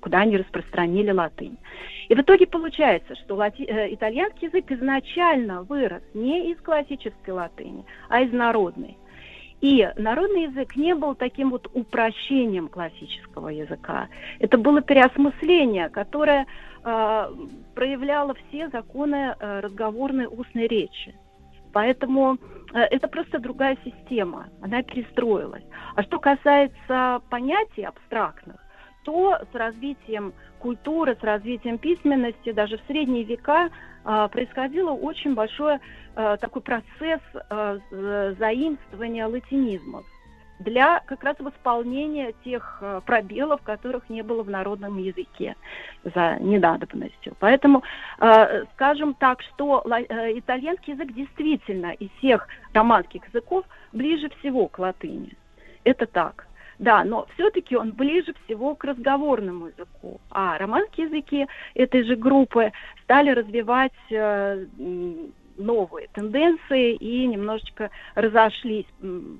куда 0.00 0.18
они 0.20 0.36
распространили 0.36 1.10
латынь. 1.10 1.56
И 2.08 2.14
в 2.14 2.20
итоге 2.20 2.46
получается, 2.46 3.14
что 3.16 3.36
лати- 3.36 3.66
э, 3.66 3.94
итальянский 3.94 4.48
язык 4.48 4.70
изначально 4.70 5.62
вырос 5.62 6.02
не 6.14 6.52
из 6.52 6.60
классической 6.60 7.30
латыни, 7.30 7.84
а 8.08 8.20
из 8.20 8.32
народной. 8.32 8.96
И 9.64 9.90
народный 9.96 10.42
язык 10.42 10.76
не 10.76 10.94
был 10.94 11.14
таким 11.14 11.48
вот 11.48 11.70
упрощением 11.72 12.68
классического 12.68 13.48
языка. 13.48 14.08
Это 14.38 14.58
было 14.58 14.82
переосмысление, 14.82 15.88
которое 15.88 16.44
э, 16.84 17.34
проявляло 17.74 18.34
все 18.34 18.68
законы 18.68 19.34
э, 19.40 19.60
разговорной 19.60 20.26
устной 20.26 20.66
речи. 20.66 21.14
Поэтому 21.72 22.36
э, 22.74 22.78
это 22.78 23.08
просто 23.08 23.38
другая 23.38 23.78
система, 23.82 24.48
она 24.60 24.82
перестроилась. 24.82 25.64
А 25.96 26.02
что 26.02 26.18
касается 26.18 27.22
понятий 27.30 27.84
абстрактных, 27.84 28.63
то 29.04 29.38
с 29.52 29.54
развитием 29.54 30.32
культуры, 30.58 31.16
с 31.20 31.22
развитием 31.22 31.78
письменности, 31.78 32.52
даже 32.52 32.78
в 32.78 32.80
средние 32.86 33.24
века 33.24 33.68
э, 34.04 34.28
происходило 34.32 34.90
очень 34.90 35.34
большой 35.34 35.78
э, 36.16 36.36
такой 36.40 36.62
процесс 36.62 37.20
з- 37.90 38.34
заимствования 38.38 39.26
латинизмов. 39.26 40.04
для 40.60 41.00
как 41.06 41.24
раз 41.24 41.36
восполнения 41.40 42.32
тех 42.44 42.82
пробелов, 43.06 43.60
которых 43.62 44.08
не 44.08 44.22
было 44.22 44.42
в 44.42 44.50
народном 44.50 44.98
языке 44.98 45.56
за 46.04 46.36
недадобностью. 46.40 47.34
Поэтому 47.40 47.82
э, 48.20 48.64
скажем 48.74 49.14
так, 49.14 49.42
что 49.42 49.82
э, 49.84 50.38
итальянский 50.38 50.92
язык 50.94 51.12
действительно 51.12 51.92
из 51.92 52.08
всех 52.18 52.46
романских 52.72 53.26
языков 53.26 53.64
ближе 53.92 54.28
всего 54.38 54.68
к 54.68 54.78
латыни. 54.78 55.32
Это 55.82 56.06
так. 56.06 56.46
Да, 56.78 57.04
но 57.04 57.26
все-таки 57.34 57.76
он 57.76 57.92
ближе 57.92 58.34
всего 58.44 58.74
к 58.74 58.84
разговорному 58.84 59.66
языку. 59.66 60.20
А 60.30 60.58
романские 60.58 61.06
языки 61.06 61.46
этой 61.74 62.04
же 62.04 62.16
группы 62.16 62.72
стали 63.04 63.30
развивать 63.30 63.92
э, 64.10 64.66
новые 65.56 66.08
тенденции 66.08 66.94
и 66.94 67.26
немножечко 67.26 67.90
разошлись 68.14 68.86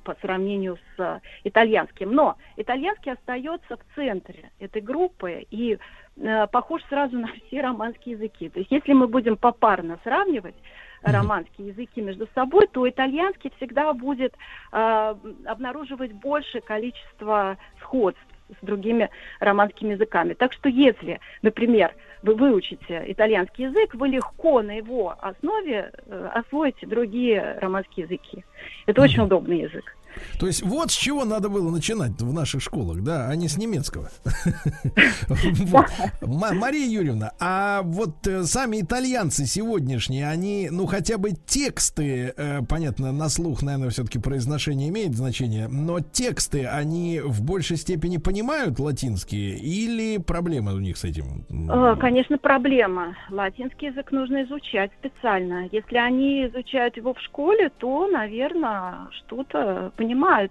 по 0.05 0.15
сравнению 0.21 0.77
с 0.77 1.01
э, 1.01 1.21
итальянским. 1.45 2.13
Но 2.13 2.37
итальянский 2.57 3.13
остается 3.13 3.77
в 3.77 3.95
центре 3.95 4.51
этой 4.59 4.83
группы 4.83 5.47
и 5.51 5.79
э, 6.17 6.47
похож 6.49 6.83
сразу 6.89 7.19
на 7.19 7.29
все 7.47 7.63
романские 7.63 8.15
языки. 8.15 8.49
То 8.49 8.61
есть 8.61 8.71
если 8.71 8.93
мы 8.93 9.09
будем 9.09 9.37
попарно 9.37 9.99
сравнивать 10.05 10.57
романские 11.05 11.69
языки 11.69 12.01
между 12.01 12.27
собой, 12.35 12.67
то 12.67 12.89
итальянский 12.89 13.53
всегда 13.57 13.93
будет 13.93 14.35
э, 14.73 15.15
обнаруживать 15.45 16.13
большее 16.13 16.63
количество 16.63 17.57
сходств 17.81 18.23
с 18.61 18.65
другими 18.65 19.11
романскими 19.41 19.93
языками. 19.93 20.35
Так 20.35 20.53
что 20.53 20.69
если, 20.69 21.21
например, 21.43 21.95
вы 22.23 22.35
выучите 22.35 23.05
итальянский 23.07 23.65
язык, 23.67 23.95
вы 23.95 24.09
легко 24.09 24.63
на 24.63 24.79
его 24.79 25.15
основе 25.21 25.93
э, 25.93 26.31
освоите 26.33 26.87
другие 26.87 27.59
романские 27.61 28.05
языки. 28.05 28.45
Это 28.87 29.03
очень 29.03 29.23
удобный 29.23 29.61
язык. 29.61 29.97
То 30.39 30.47
есть 30.47 30.63
вот 30.63 30.91
с 30.91 30.95
чего 30.95 31.25
надо 31.25 31.49
было 31.49 31.71
начинать 31.71 32.21
в 32.21 32.33
наших 32.33 32.63
школах, 32.63 33.03
да, 33.03 33.29
а 33.29 33.37
не 33.37 33.49
с 33.49 33.57
немецкого. 33.57 34.11
Мария 36.23 36.87
Юрьевна, 36.87 37.33
а 37.41 37.83
вот 37.83 38.27
э, 38.27 38.45
сами 38.45 38.81
итальянцы 38.81 39.47
сегодняшние, 39.47 40.29
они, 40.29 40.69
ну 40.71 40.87
хотя 40.87 41.19
бы 41.19 41.33
тексты, 41.33 42.35
э, 42.37 42.63
понятно, 42.69 43.13
на 43.13 43.29
слух, 43.29 43.63
наверное, 43.63 43.91
все-таки 43.91 44.19
произношение 44.19 44.89
имеет 44.89 45.15
значение, 45.15 45.69
но 45.69 46.01
тексты, 46.01 46.67
они 46.67 47.21
в 47.21 47.43
большей 47.43 47.77
степени 47.77 48.19
понимают 48.19 48.79
латинские 48.79 49.57
или 49.59 50.19
проблемы 50.19 50.75
у 50.75 50.81
них 50.81 50.97
с 50.97 51.05
этим? 51.05 51.45
Э, 51.71 51.97
Конечно, 51.99 52.39
проблема. 52.39 53.17
Латинский 53.31 53.89
язык 53.89 54.13
нужно 54.13 54.45
изучать 54.45 54.91
специально. 54.99 55.69
Если 55.73 55.97
они 55.97 56.47
изучают 56.47 56.97
его 56.97 57.15
в 57.15 57.21
школе, 57.21 57.71
то, 57.79 58.07
наверное, 58.07 59.09
что-то. 59.11 59.93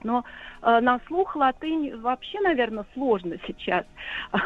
Но 0.04 0.24
э, 0.62 0.80
на 0.80 1.00
слух 1.08 1.36
латынь 1.36 1.96
вообще, 1.98 2.40
наверное, 2.42 2.86
сложно 2.94 3.36
сейчас 3.46 3.86
э, 4.34 4.38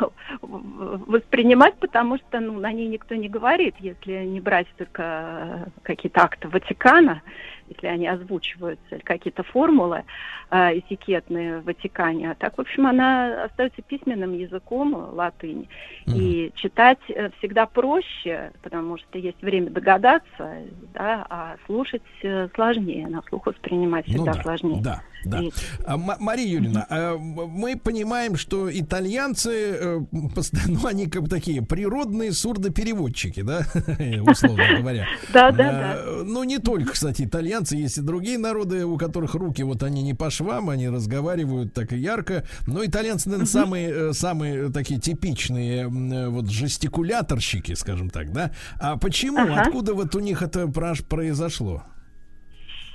воспринимать, 0.42 1.76
потому 1.76 2.18
что 2.18 2.40
ну, 2.40 2.60
на 2.60 2.72
ней 2.72 2.88
никто 2.88 3.16
не 3.16 3.30
говорит, 3.30 3.76
если 3.80 4.26
не 4.26 4.42
брать 4.42 4.68
только 4.78 5.04
э, 5.04 5.66
какие-то 5.84 6.24
акты 6.24 6.50
Ватикана, 6.50 7.22
если 7.70 7.88
они 7.88 8.08
озвучиваются, 8.08 9.00
какие-то 9.04 9.44
формулы 9.44 10.04
э, 10.50 10.80
этикетные 10.80 11.60
в 11.60 11.66
Ватикане. 11.66 12.32
А 12.32 12.36
так, 12.36 12.58
в 12.58 12.62
общем, 12.62 12.88
она 12.88 13.46
остается 13.46 13.82
письменным 13.82 14.34
языком 14.34 14.96
э, 14.96 15.00
латынь. 15.12 15.68
И 16.06 16.52
читать 16.56 17.00
э, 17.10 17.30
всегда 17.38 17.66
проще, 17.66 18.52
потому 18.62 18.98
что 18.98 19.18
есть 19.18 19.42
время 19.42 19.70
догадаться, 19.70 20.58
да, 20.94 21.26
а 21.30 21.56
слушать 21.66 22.02
э, 22.24 22.48
сложнее, 22.56 23.08
на 23.08 23.22
слух 23.24 23.48
воспринимать 23.48 24.08
Ну 24.08 24.14
всегда 24.14 24.34
да, 24.34 24.42
сложнее. 24.42 24.82
Да, 24.82 25.02
да. 25.26 25.42
И- 25.42 25.52
А, 25.86 25.98
Мария 25.98 26.48
Юрьевна, 26.48 26.86
а, 26.90 27.18
мы 27.18 27.76
понимаем, 27.78 28.36
что 28.38 28.70
итальянцы, 28.72 29.52
э, 29.52 30.00
постоянно, 30.36 30.80
ну, 30.82 30.88
они 30.88 31.08
как 31.08 31.24
бы 31.24 31.30
такие 31.30 31.62
природные 31.62 32.32
сурдопереводчики, 32.32 33.42
да, 33.42 33.66
условно 34.30 34.64
говоря. 34.80 35.08
Да, 35.34 35.52
да, 35.52 35.96
Э, 35.98 36.24
Ну, 36.26 36.44
не 36.44 36.58
только, 36.60 36.92
кстати, 36.94 37.24
итальянцы, 37.24 37.76
есть 37.76 37.98
и 37.98 38.02
другие 38.02 38.38
народы, 38.38 38.86
у 38.86 38.98
которых 38.98 39.36
руки, 39.36 39.64
вот 39.64 39.84
они 39.84 40.02
не 40.04 40.14
по 40.14 40.30
швам, 40.30 40.70
они 40.70 40.90
разговаривают 40.90 41.74
так 41.74 41.94
и 41.94 41.98
ярко. 41.98 42.44
Но 42.66 42.84
итальянцы, 42.86 43.30
наверное, 43.30 43.48
самые, 43.48 43.90
э, 43.90 44.14
самые 44.14 44.72
такие 44.72 45.00
типичные 45.00 45.84
э, 45.84 46.30
вот 46.30 46.50
жестикуляторщики, 46.50 47.74
скажем 47.74 48.10
так, 48.10 48.32
да. 48.32 48.52
А 48.80 48.98
почему, 48.98 49.40
откуда 49.68 49.94
вот 49.94 50.16
у 50.16 50.20
них 50.20 50.42
это 50.42 50.68
произошло? 50.68 51.84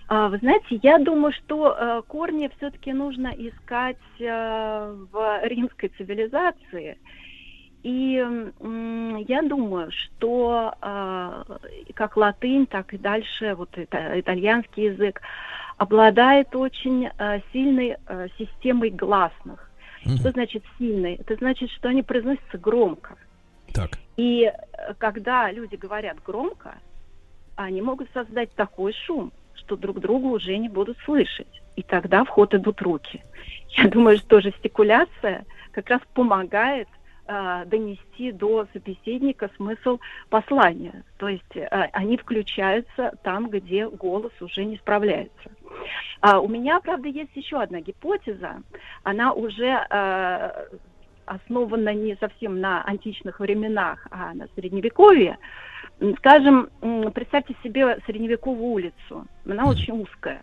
А, 0.08 0.28
Вы 0.28 0.38
знаете, 0.38 0.80
я 0.82 0.98
думаю, 0.98 1.32
что 1.32 1.76
э, 1.78 2.02
корни 2.06 2.50
все-таки 2.56 2.92
нужно 2.92 3.28
искать 3.28 3.96
э, 4.18 4.96
в 5.10 5.40
римской 5.44 5.90
цивилизации. 5.96 6.98
И 7.82 8.24
я 9.26 9.42
думаю, 9.42 9.90
что 9.90 10.74
э, 10.80 11.44
как 11.94 12.16
латынь, 12.16 12.66
так 12.66 12.94
и 12.94 12.98
дальше 12.98 13.54
вот 13.56 13.76
итальянский 13.76 14.84
язык 14.84 15.20
обладает 15.78 16.54
очень 16.54 17.06
э, 17.06 17.40
сильной 17.52 17.96
системой 18.38 18.90
гласных. 18.90 19.68
Что 20.18 20.30
значит 20.32 20.64
сильной? 20.78 21.14
Это 21.14 21.36
значит, 21.36 21.70
что 21.70 21.88
они 21.88 22.02
произносятся 22.02 22.58
громко. 22.58 23.16
Так. 23.72 23.98
И 24.16 24.52
когда 24.98 25.50
люди 25.50 25.76
говорят 25.76 26.16
громко, 26.24 26.74
они 27.56 27.82
могут 27.82 28.08
создать 28.12 28.52
такой 28.54 28.92
шум, 28.92 29.32
что 29.64 29.76
друг 29.76 30.00
друга 30.00 30.26
уже 30.26 30.56
не 30.56 30.68
будут 30.68 30.98
слышать. 31.04 31.62
И 31.76 31.82
тогда 31.82 32.24
в 32.24 32.28
ход 32.28 32.54
идут 32.54 32.82
руки. 32.82 33.22
Я 33.70 33.88
думаю, 33.88 34.18
что 34.18 34.40
жестикуляция 34.40 35.44
как 35.72 35.88
раз 35.88 36.00
помогает 36.14 36.88
э, 37.26 37.64
донести 37.66 38.32
до 38.32 38.66
собеседника 38.72 39.50
смысл 39.56 39.98
послания. 40.28 41.04
То 41.18 41.28
есть 41.28 41.56
э, 41.56 41.66
они 41.92 42.16
включаются 42.16 43.12
там, 43.22 43.48
где 43.48 43.88
голос 43.88 44.32
уже 44.40 44.64
не 44.64 44.76
справляется. 44.76 45.50
А 46.20 46.40
у 46.40 46.48
меня, 46.48 46.80
правда, 46.80 47.08
есть 47.08 47.34
еще 47.34 47.60
одна 47.60 47.80
гипотеза. 47.80 48.62
Она 49.02 49.32
уже 49.32 49.72
основана 51.24 51.94
не 51.94 52.16
совсем 52.16 52.60
на 52.60 52.82
античных 52.84 53.40
временах, 53.40 54.06
а 54.10 54.34
на 54.34 54.48
средневековье. 54.54 55.38
Скажем, 56.18 56.68
представьте 57.14 57.54
себе 57.62 57.98
средневековую 58.06 58.72
улицу. 58.72 59.26
Она 59.46 59.68
очень 59.68 60.02
узкая. 60.02 60.42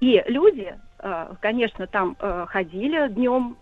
И 0.00 0.22
люди, 0.26 0.74
э, 0.98 1.34
конечно, 1.40 1.86
там 1.86 2.16
э, 2.18 2.46
ходили 2.48 3.08
днем, 3.08 3.56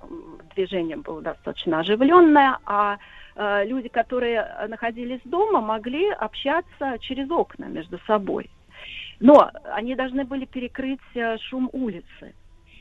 движение 0.54 0.96
было 0.96 1.20
достаточно 1.20 1.80
оживленное, 1.80 2.58
а 2.64 2.96
э, 3.36 3.66
люди, 3.66 3.88
которые 3.88 4.66
находились 4.68 5.20
дома, 5.24 5.60
могли 5.60 6.10
общаться 6.10 6.98
через 7.00 7.30
окна 7.30 7.66
между 7.66 7.98
собой. 8.06 8.50
Но 9.20 9.50
они 9.64 9.94
должны 9.94 10.24
были 10.24 10.46
перекрыть 10.46 11.00
шум 11.42 11.68
улицы. 11.72 12.34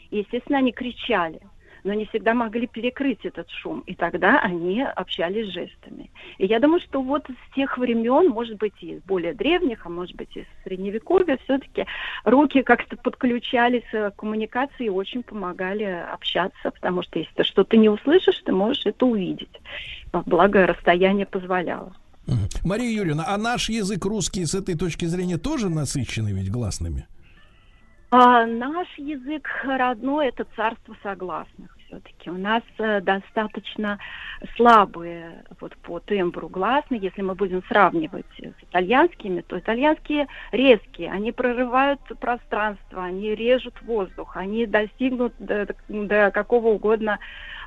И, 0.09 0.19
естественно, 0.19 0.59
они 0.59 0.71
кричали, 0.71 1.41
но 1.83 1.93
не 1.93 2.05
всегда 2.05 2.33
могли 2.33 2.67
перекрыть 2.67 3.25
этот 3.25 3.49
шум. 3.49 3.81
И 3.81 3.95
тогда 3.95 4.39
они 4.39 4.81
общались 4.81 5.51
жестами. 5.51 6.11
И 6.37 6.45
я 6.45 6.59
думаю, 6.59 6.79
что 6.81 7.01
вот 7.01 7.25
с 7.27 7.55
тех 7.55 7.77
времен, 7.77 8.29
может 8.29 8.57
быть, 8.57 8.73
из 8.81 9.01
более 9.03 9.33
древних, 9.33 9.85
а 9.85 9.89
может 9.89 10.15
быть, 10.15 10.35
из 10.35 10.45
средневековья, 10.63 11.37
все-таки 11.43 11.85
руки 12.23 12.61
как-то 12.61 12.97
подключались 12.97 13.87
э, 13.93 14.11
к 14.11 14.15
коммуникации 14.17 14.85
и 14.85 14.89
очень 14.89 15.23
помогали 15.23 15.83
общаться, 15.83 16.71
потому 16.71 17.03
что 17.03 17.19
если 17.19 17.33
ты 17.35 17.43
что-то 17.43 17.77
не 17.77 17.89
услышишь, 17.89 18.41
ты 18.45 18.51
можешь 18.51 18.85
это 18.85 19.05
увидеть. 19.05 19.61
А 20.11 20.21
Благо, 20.25 20.67
расстояние 20.67 21.25
позволяло. 21.25 21.93
Мария 22.63 22.91
Юрьевна, 22.91 23.25
а 23.27 23.37
наш 23.37 23.69
язык 23.69 24.05
русский 24.05 24.45
с 24.45 24.53
этой 24.53 24.75
точки 24.75 25.05
зрения 25.05 25.37
тоже 25.37 25.69
насыщенный 25.69 26.33
ведь 26.33 26.51
гласными? 26.51 27.07
А 28.13 28.45
наш 28.45 28.89
язык 28.97 29.47
родной 29.63 30.27
это 30.27 30.45
царство 30.57 30.97
согласных 31.01 31.73
все-таки. 31.85 32.29
У 32.29 32.37
нас 32.37 32.61
э, 32.77 32.99
достаточно 32.99 33.99
слабые 34.57 35.45
вот 35.61 35.77
по 35.77 35.99
тембру 36.01 36.49
гласные. 36.49 36.99
Если 36.99 37.21
мы 37.21 37.35
будем 37.35 37.63
сравнивать 37.69 38.25
с 38.37 38.63
итальянскими, 38.63 39.39
то 39.39 39.57
итальянские 39.57 40.27
резкие, 40.51 41.09
они 41.09 41.31
прорывают 41.31 42.01
пространство, 42.19 43.03
они 43.03 43.33
режут 43.33 43.81
воздух, 43.81 44.35
они 44.35 44.65
достигнут 44.65 45.33
до, 45.39 45.67
до 45.87 46.31
какого 46.31 46.67
угодно 46.67 47.17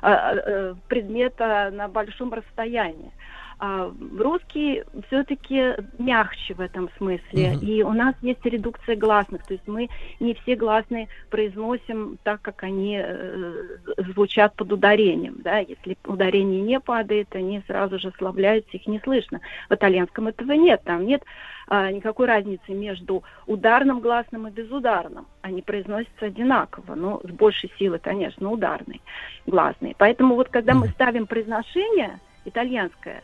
э, 0.03 0.09
э, 0.11 0.75
предмета 0.87 1.71
на 1.73 1.87
большом 1.87 2.31
расстоянии. 2.31 3.11
А 3.59 3.91
русский 4.17 4.83
все-таки 5.07 5.75
мягче 5.97 6.53
в 6.53 6.61
этом 6.61 6.89
смысле. 6.97 7.53
Мгм. 7.53 7.65
И 7.65 7.83
у 7.83 7.93
нас 7.93 8.15
есть 8.21 8.45
редукция 8.45 8.95
гласных. 8.95 9.43
То 9.45 9.53
есть 9.53 9.67
мы 9.67 9.89
не 10.19 10.33
все 10.35 10.55
гласные 10.55 11.07
произносим 11.29 12.17
так, 12.23 12.41
как 12.41 12.63
они 12.63 12.99
э, 13.01 13.53
звучат 13.97 14.55
под 14.55 14.73
ударением. 14.73 15.37
Да? 15.43 15.59
Если 15.59 15.97
ударение 16.05 16.61
не 16.61 16.79
падает, 16.79 17.35
они 17.35 17.61
сразу 17.67 17.99
же 17.99 18.11
славляются, 18.17 18.77
их 18.77 18.87
не 18.87 18.99
слышно. 18.99 19.39
В 19.69 19.73
итальянском 19.73 20.27
этого 20.27 20.51
нет. 20.53 20.81
Там 20.83 21.05
нет 21.05 21.23
а, 21.67 21.91
никакой 21.91 22.27
разницы 22.27 22.73
между 22.73 23.23
ударным 23.47 23.99
гласным 23.99 24.47
и 24.47 24.51
безударным. 24.51 25.25
Они 25.41 25.61
произносятся 25.61 26.27
одинаково, 26.27 26.95
но 26.95 27.21
с 27.23 27.31
большей 27.31 27.71
силой, 27.79 27.99
конечно, 27.99 28.51
ударный 28.51 29.01
гласный. 29.47 29.95
Поэтому 29.97 30.35
вот 30.35 30.49
когда 30.49 30.73
мы 30.75 30.87
ставим 30.89 31.25
произношение 31.25 32.19
итальянское, 32.45 33.23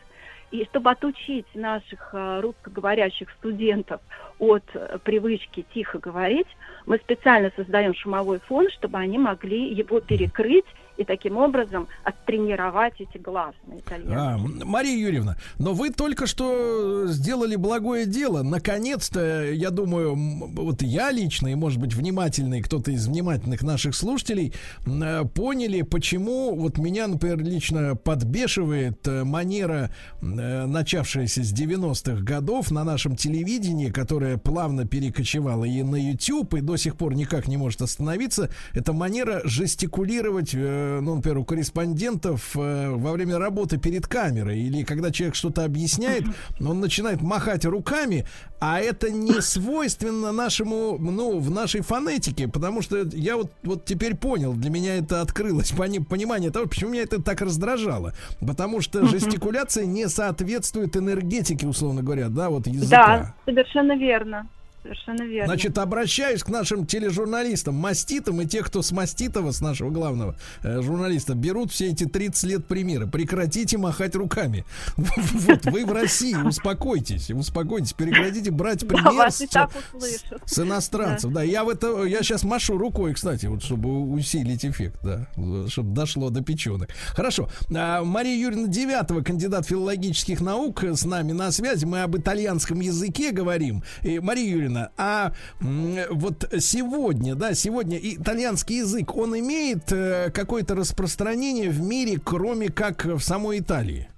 и 0.52 0.66
чтобы 0.66 0.90
отучить 0.90 1.46
наших 1.54 2.10
э, 2.12 2.40
русскоговорящих 2.40 3.30
студентов 3.38 4.00
от 4.38 4.62
э, 4.74 4.98
привычки 5.02 5.64
тихо 5.72 5.98
говорить, 5.98 6.46
мы 6.84 6.98
специально 6.98 7.50
создаем 7.56 7.94
шумовой 7.94 8.38
фон, 8.40 8.68
чтобы 8.70 8.98
они 8.98 9.18
могли 9.18 9.72
его 9.72 10.00
перекрыть 10.00 10.66
и 10.96 11.04
таким 11.04 11.36
образом 11.36 11.88
оттренировать 12.04 12.94
эти 12.98 13.18
гласные. 13.18 13.82
А, 14.10 14.36
Мария 14.38 14.96
Юрьевна, 14.96 15.36
но 15.58 15.72
вы 15.72 15.90
только 15.90 16.26
что 16.26 17.06
сделали 17.06 17.56
благое 17.56 18.06
дело. 18.06 18.42
Наконец-то, 18.42 19.50
я 19.50 19.70
думаю, 19.70 20.14
вот 20.14 20.82
я 20.82 21.10
лично, 21.10 21.48
и, 21.48 21.54
может 21.54 21.80
быть, 21.80 21.94
внимательный, 21.94 22.62
кто-то 22.62 22.90
из 22.90 23.06
внимательных 23.06 23.62
наших 23.62 23.94
слушателей, 23.94 24.52
э, 24.86 25.24
поняли, 25.34 25.82
почему 25.82 26.54
вот 26.54 26.78
меня, 26.78 27.06
например, 27.06 27.38
лично 27.38 27.96
подбешивает 27.96 29.06
э, 29.06 29.24
манера, 29.24 29.90
э, 30.20 30.66
начавшаяся 30.66 31.42
с 31.42 31.52
90-х 31.52 32.22
годов 32.22 32.70
на 32.70 32.84
нашем 32.84 33.16
телевидении, 33.16 33.90
которая 33.90 34.38
плавно 34.38 34.86
перекочевала 34.86 35.64
и 35.64 35.82
на 35.82 35.96
YouTube, 35.96 36.54
и 36.54 36.60
до 36.60 36.76
сих 36.76 36.96
пор 36.96 37.14
никак 37.14 37.48
не 37.48 37.56
может 37.56 37.82
остановиться. 37.82 38.50
Это 38.74 38.92
манера 38.92 39.40
жестикулировать, 39.44 40.54
ну, 41.00 41.16
например, 41.16 41.38
у 41.38 41.44
корреспондентов 41.44 42.56
э, 42.56 42.90
во 42.90 43.12
время 43.12 43.38
работы 43.38 43.78
перед 43.78 44.06
камерой, 44.06 44.60
или 44.60 44.82
когда 44.82 45.10
человек 45.10 45.34
что-то 45.34 45.64
объясняет, 45.64 46.24
он 46.60 46.80
начинает 46.80 47.22
махать 47.22 47.64
руками, 47.64 48.26
а 48.60 48.80
это 48.80 49.10
не 49.10 49.40
свойственно 49.40 50.32
нашему, 50.32 50.98
ну, 50.98 51.38
в 51.38 51.50
нашей 51.50 51.80
фонетике, 51.80 52.48
потому 52.48 52.82
что 52.82 53.02
я 53.12 53.36
вот, 53.36 53.52
вот 53.62 53.84
теперь 53.84 54.14
понял, 54.14 54.54
для 54.54 54.70
меня 54.70 54.96
это 54.96 55.20
открылось 55.20 55.72
пони- 55.72 55.98
понимание 55.98 56.50
того, 56.50 56.66
почему 56.66 56.90
меня 56.92 57.02
это 57.02 57.22
так 57.22 57.40
раздражало. 57.40 58.14
Потому 58.40 58.80
что 58.80 59.06
жестикуляция 59.06 59.86
не 59.86 60.08
соответствует 60.08 60.96
энергетике, 60.96 61.66
условно 61.66 62.02
говоря, 62.02 62.28
да, 62.28 62.50
вот 62.50 62.66
языка. 62.66 63.34
Да, 63.46 63.52
совершенно 63.52 63.96
верно. 63.96 64.48
Совершенно 64.82 65.22
верно. 65.22 65.46
Значит, 65.46 65.78
обращаюсь 65.78 66.42
к 66.42 66.48
нашим 66.48 66.86
тележурналистам, 66.86 67.74
маститам 67.76 68.40
и 68.40 68.46
тех, 68.46 68.66
кто 68.66 68.82
с 68.82 68.90
маститова, 68.90 69.52
с 69.52 69.60
нашего 69.60 69.90
главного 69.90 70.36
э, 70.62 70.82
журналиста, 70.82 71.34
берут 71.34 71.70
все 71.70 71.90
эти 71.90 72.04
30 72.04 72.44
лет 72.44 72.66
примера. 72.66 73.06
Прекратите 73.06 73.78
махать 73.78 74.16
руками. 74.16 74.64
Вот 75.32 75.64
вы 75.66 75.84
в 75.84 75.92
России, 75.92 76.34
успокойтесь, 76.34 77.30
успокойтесь, 77.30 77.92
прекратите 77.92 78.50
брать 78.50 78.86
пример 78.86 79.30
с, 79.30 80.58
иностранцев. 80.58 81.32
Да, 81.32 81.42
я 81.42 81.64
в 81.64 81.68
это, 81.68 82.04
я 82.04 82.22
сейчас 82.22 82.44
машу 82.44 82.78
рукой, 82.78 83.14
кстати, 83.14 83.46
вот 83.46 83.62
чтобы 83.62 84.00
усилить 84.12 84.64
эффект, 84.64 84.98
да, 85.02 85.26
чтобы 85.68 85.94
дошло 85.94 86.30
до 86.30 86.42
печенок. 86.42 86.90
Хорошо. 87.08 87.48
А, 87.74 88.02
Мария 88.04 88.36
Юрьевна 88.36 88.68
Девятова, 88.68 89.22
кандидат 89.22 89.66
филологических 89.66 90.40
наук, 90.40 90.84
с 90.84 91.04
нами 91.04 91.32
на 91.32 91.50
связи. 91.52 91.84
Мы 91.84 92.02
об 92.02 92.16
итальянском 92.16 92.80
языке 92.80 93.32
говорим. 93.32 93.82
Мария 94.02 94.50
Юрьевна, 94.50 94.71
а 94.96 95.32
м, 95.60 95.96
вот 96.10 96.48
сегодня, 96.58 97.34
да, 97.34 97.54
сегодня 97.54 97.98
итальянский 97.98 98.78
язык, 98.78 99.16
он 99.16 99.38
имеет 99.38 99.92
э, 99.92 100.30
какое-то 100.30 100.74
распространение 100.74 101.70
в 101.70 101.80
мире, 101.80 102.18
кроме 102.22 102.68
как 102.68 103.04
в 103.04 103.20
самой 103.20 103.60
Италии? 103.60 104.08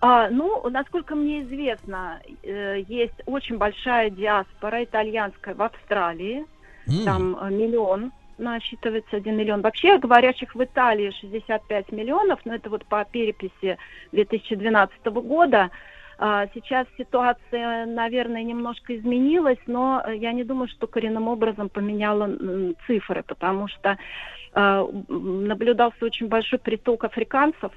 А, 0.00 0.28
ну, 0.30 0.68
насколько 0.68 1.14
мне 1.14 1.42
известно, 1.42 2.20
э, 2.42 2.82
есть 2.88 3.14
очень 3.26 3.56
большая 3.56 4.10
диаспора 4.10 4.82
итальянская 4.82 5.54
в 5.54 5.62
Австралии. 5.62 6.44
М. 6.88 7.04
Там 7.04 7.36
э, 7.40 7.50
миллион 7.50 8.12
насчитывается, 8.36 9.16
один 9.16 9.36
миллион. 9.36 9.60
Вообще 9.62 9.98
говорящих 9.98 10.54
в 10.54 10.64
Италии 10.64 11.12
65 11.20 11.92
миллионов, 11.92 12.40
но 12.44 12.54
это 12.54 12.68
вот 12.68 12.84
по 12.86 13.04
переписи 13.04 13.78
2012 14.10 15.04
года. 15.06 15.70
А, 16.18 16.46
Сейчас 16.54 16.86
ситуация, 16.96 17.86
наверное, 17.86 18.42
немножко 18.42 18.96
изменилась, 18.96 19.58
но 19.66 20.02
э, 20.04 20.16
я 20.16 20.32
не 20.32 20.44
думаю, 20.44 20.68
что 20.68 20.86
коренным 20.86 21.28
образом 21.28 21.68
поменяла 21.68 22.30
цифры, 22.86 23.22
потому 23.22 23.68
что 23.68 23.98
м, 24.54 25.46
наблюдался 25.46 26.04
очень 26.04 26.28
большой 26.28 26.58
приток 26.58 27.04
африканцев 27.04 27.72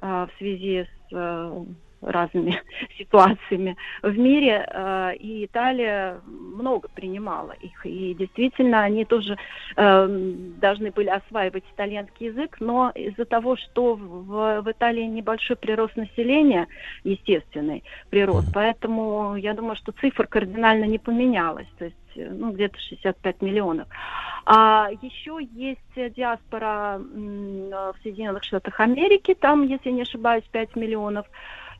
а, 0.00 0.26
в 0.26 0.38
связи 0.38 0.84
с 0.84 1.14
э, 1.14 1.64
разными 2.04 2.60
ситуациями 2.98 3.76
в 4.02 4.16
мире, 4.16 4.66
э, 4.68 5.16
и 5.16 5.46
Италия 5.46 6.20
много 6.26 6.88
принимала 6.88 7.52
их, 7.52 7.84
и 7.86 8.14
действительно 8.14 8.82
они 8.82 9.04
тоже 9.04 9.36
э, 9.76 10.06
должны 10.60 10.90
были 10.90 11.08
осваивать 11.08 11.64
итальянский 11.72 12.26
язык, 12.26 12.56
но 12.60 12.90
из-за 12.94 13.24
того, 13.24 13.56
что 13.56 13.94
в, 13.94 14.62
в 14.62 14.70
Италии 14.70 15.04
небольшой 15.04 15.56
прирост 15.56 15.96
населения, 15.96 16.68
естественный 17.04 17.84
прирост, 18.10 18.48
поэтому 18.52 19.36
я 19.36 19.54
думаю, 19.54 19.76
что 19.76 19.92
цифра 19.92 20.26
кардинально 20.26 20.84
не 20.84 20.98
поменялась, 20.98 21.68
то 21.78 21.86
есть 21.86 21.96
э, 22.16 22.28
ну, 22.30 22.52
где-то 22.52 22.78
65 22.78 23.42
миллионов. 23.42 23.88
А 24.46 24.90
еще 25.00 25.38
есть 25.52 26.14
диаспора 26.14 26.98
в 26.98 27.94
Соединенных 28.02 28.44
Штатах 28.44 28.78
Америки, 28.80 29.34
там, 29.34 29.66
если 29.66 29.90
не 29.90 30.02
ошибаюсь, 30.02 30.44
5 30.52 30.76
миллионов 30.76 31.26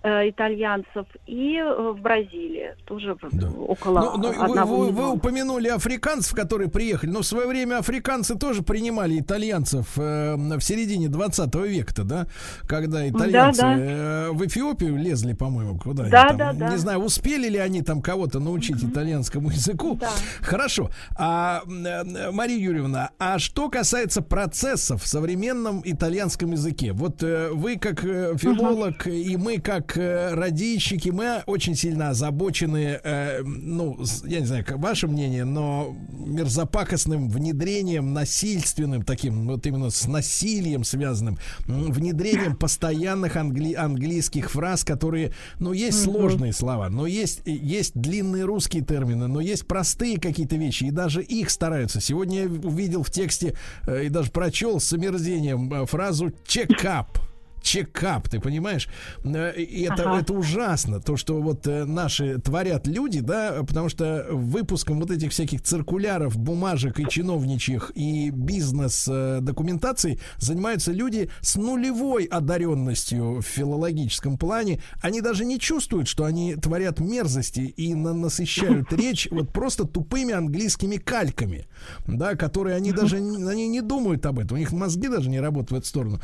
итальянцев, 0.05 1.07
и 1.27 1.57
э, 1.57 1.93
в 1.93 2.01
Бразилии 2.01 2.75
тоже 2.85 3.17
в- 3.21 3.71
около 3.71 4.01
Ну, 4.01 4.19
ну, 4.19 4.29
вы, 4.29 4.35
одного 4.45 4.77
вы- 4.77 4.87
вы 4.87 4.93
миллиона. 4.93 5.13
упомянули 5.13 5.69
африканцев, 5.69 6.35
которые 6.35 6.69
приехали. 6.71 7.11
Но 7.11 7.21
в 7.23 7.27
свое 7.27 7.47
время 7.49 7.79
африканцы 7.79 8.35
тоже 8.37 8.63
принимали 8.63 9.19
итальянцев 9.19 9.87
э, 9.97 10.35
в 10.37 10.61
середине 10.61 11.09
20 11.09 11.55
века-то, 11.55 12.05
да? 12.05 12.27
Когда 12.67 13.09
итальянцы 13.09 13.63
да. 13.63 13.77
э, 13.79 14.31
в 14.33 14.45
Эфиопию 14.47 14.97
лезли, 14.97 15.33
по-моему, 15.33 15.79
куда 15.79 16.05
Да, 16.09 16.29
там. 16.29 16.37
да, 16.37 16.53
да. 16.53 16.69
Не 16.71 16.77
знаю, 16.77 16.99
успели 17.01 17.49
ли 17.49 17.59
они 17.59 17.83
там 17.83 18.03
кого-то 18.03 18.41
научить 18.41 18.85
итальянскому 18.85 19.51
языку. 19.51 19.99
Хорошо. 20.43 20.91
А, 21.17 21.63
э, 21.67 22.31
Мария 22.31 22.59
Юрьевна, 22.59 23.11
а 23.19 23.39
что 23.39 23.71
касается 23.71 24.21
процессов 24.23 25.03
в 25.03 25.07
современном 25.07 25.81
итальянском 25.85 26.53
языке? 26.53 26.93
Вот 26.93 27.23
э, 27.23 27.49
вы 27.53 27.77
как 27.79 28.05
э, 28.05 28.37
филолог 28.37 29.07
и 29.07 29.37
мы 29.37 29.59
как 29.59 29.94
э, 29.97 30.35
радищики, 30.35 31.09
мы 31.11 31.43
очень 31.47 31.75
сильно 31.75 32.11
озабочены, 32.11 33.01
э, 33.03 33.43
ну, 33.43 33.99
я 34.25 34.41
не 34.41 34.47
знаю, 34.47 34.65
как 34.65 34.79
ваше 34.79 35.07
мнение, 35.09 35.45
но 35.45 35.95
мерзопакостным 36.11 37.29
внедрением, 37.29 38.13
насильственным 38.13 39.03
таким, 39.03 39.47
вот 39.47 39.67
именно 39.67 39.91
с 39.91 40.07
насилием 40.07 40.85
связанным, 40.85 41.39
внедрением 41.67 42.57
постоянных 42.57 43.37
англи- 43.37 43.75
английских 43.75 44.51
фраз, 44.51 44.85
которые, 44.85 45.33
ну, 45.59 45.73
есть 45.73 46.07
Мгм. 46.07 46.13
сложные 46.15 46.53
слова, 46.53 46.89
но 46.89 47.07
есть, 47.07 47.41
есть 47.45 47.93
длинные 47.95 48.45
русские 48.45 48.85
термины, 48.85 49.27
но 49.27 49.41
есть 49.41 49.67
простые 49.67 50.19
какие-то 50.19 50.57
вещи, 50.57 50.85
и 50.85 50.91
даже 50.91 51.23
их 51.23 51.51
стараются. 51.51 52.01
Сегодня 52.01 52.43
я 52.43 52.49
увидел 52.49 53.03
в 53.03 53.11
тексте 53.11 53.55
э, 53.87 54.05
и 54.07 54.09
даже 54.09 54.31
прочел 54.31 54.81
с 54.81 54.93
омерзением 54.93 55.73
э, 55.73 55.87
фразу 55.87 56.33
«чекап». 56.47 57.19
Чекап, 57.65 58.29
ты 58.29 58.41
понимаешь? 58.41 58.89
Э, 59.25 59.53
И 59.57 59.83
это, 59.85 60.03
Ага. 60.11 60.21
это 60.21 60.35
ужасно, 60.35 61.01
то, 61.01 61.17
что 61.17 61.41
вот 61.41 61.67
э, 61.67 61.85
наши 61.87 62.39
творят 62.39 62.87
люди, 62.87 63.21
да, 63.21 63.63
потому 63.67 63.89
что 63.89 64.27
выпуском 64.31 65.01
вот 65.01 65.11
этих 65.11 65.31
всяких 65.33 65.63
циркуляров, 65.63 66.37
бумажек 66.37 67.01
и 67.01 67.09
чиновничьих 67.09 67.91
и 67.95 68.29
бизнес-документаций 68.31 70.21
занимаются 70.39 70.93
люди 70.93 71.31
с 71.41 71.57
нулевой 71.57 72.25
одаренностью 72.25 73.37
в 73.41 73.43
филологическом 73.43 74.37
плане. 74.37 74.81
Они 75.01 75.23
даже 75.23 75.45
не 75.47 75.59
чувствуют, 75.59 76.07
что 76.07 76.25
они 76.25 76.57
творят 76.57 77.01
мерзости 77.01 77.61
и 77.61 77.95
на- 77.95 78.13
насыщают 78.13 78.93
речь 78.97 79.27
вот 79.31 79.53
просто 79.53 79.85
тупыми 79.85 80.35
английскими 80.35 80.97
кальками, 80.97 81.67
да, 82.07 82.35
которые 82.35 82.77
они 82.77 82.93
даже 82.93 83.17
они 83.17 83.69
не 83.69 83.81
думают 83.81 84.27
об 84.27 84.39
этом, 84.39 84.57
у 84.57 84.61
них 84.61 84.71
мозги 84.73 85.09
даже 85.09 85.31
не 85.31 85.41
работают 85.41 85.71
в 85.71 85.75
эту 85.77 85.87
сторону. 85.87 86.21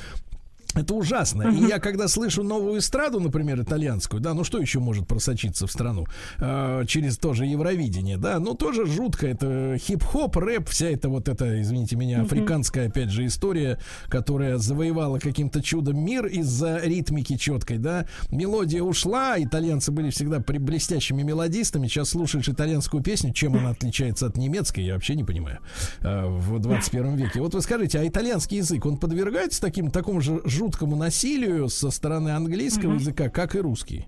Это 0.75 0.95
ужасно. 0.95 1.51
И 1.51 1.67
я 1.67 1.79
когда 1.79 2.09
слышу 2.09 2.43
новую 2.43 2.79
эстраду, 2.79 3.21
например, 3.21 3.61
итальянскую, 3.61 4.21
да, 4.21 4.35
ну 4.35 4.45
что 4.45 4.59
еще 4.59 4.79
может 4.79 5.07
просочиться 5.07 5.67
в 5.67 5.73
страну 5.73 6.07
э, 6.39 6.85
через 6.87 7.19
тоже 7.19 7.47
Евровидение, 7.47 8.17
да, 8.17 8.39
ну 8.39 8.55
тоже 8.55 8.87
жутко. 8.87 9.27
Это 9.27 9.77
хип-хоп, 9.79 10.37
рэп, 10.37 10.69
вся 10.69 10.87
эта 10.87 11.09
вот 11.09 11.29
эта, 11.29 11.61
извините 11.61 11.97
меня, 11.97 12.23
африканская, 12.23 12.89
опять 12.89 13.11
же, 13.11 13.27
история, 13.27 13.79
которая 14.09 14.59
завоевала 14.59 15.19
каким-то 15.19 15.63
чудом 15.63 15.99
мир 15.99 16.27
из-за 16.27 16.79
ритмики 16.79 17.37
четкой, 17.37 17.79
да. 17.79 18.07
Мелодия 18.31 18.83
ушла, 18.83 19.35
итальянцы 19.39 19.91
были 19.91 20.11
всегда 20.11 20.41
при 20.41 20.59
блестящими 20.59 21.23
мелодистами. 21.23 21.89
Сейчас 21.89 22.11
слушаешь 22.11 22.49
итальянскую 22.49 23.03
песню, 23.03 23.33
чем 23.33 23.57
она 23.57 23.71
отличается 23.71 24.27
от 24.27 24.37
немецкой, 24.37 24.85
я 24.85 24.95
вообще 24.95 25.15
не 25.15 25.25
понимаю 25.25 25.59
э, 26.01 26.27
в 26.27 26.59
21 26.59 27.17
веке. 27.17 27.41
Вот 27.41 27.55
вы 27.55 27.61
скажите, 27.61 27.99
а 27.99 28.07
итальянский 28.07 28.59
язык, 28.59 28.87
он 28.87 28.99
подвергается 28.99 29.61
таким, 29.61 29.91
такому 29.91 30.21
же 30.21 30.41
жуткому 30.61 30.95
насилию 30.97 31.69
со 31.69 31.91
стороны 31.91 32.31
английского 32.31 32.91
Мгм. 32.91 32.99
языка, 32.99 33.31
как 33.31 33.55
и 33.55 33.61
русский? 33.61 34.07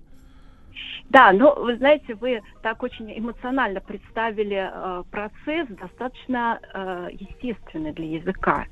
Да, 1.09 1.33
но 1.33 1.55
вы 1.55 1.77
знаете, 1.77 2.15
вы 2.15 2.41
так 2.63 2.83
очень 2.83 3.11
эмоционально 3.19 3.81
представили 3.81 4.71
э, 4.73 5.03
процесс, 5.11 5.69
достаточно 5.69 6.59
э, 6.75 7.09
естественный 7.13 7.93
для 7.93 8.17
языка. 8.19 8.67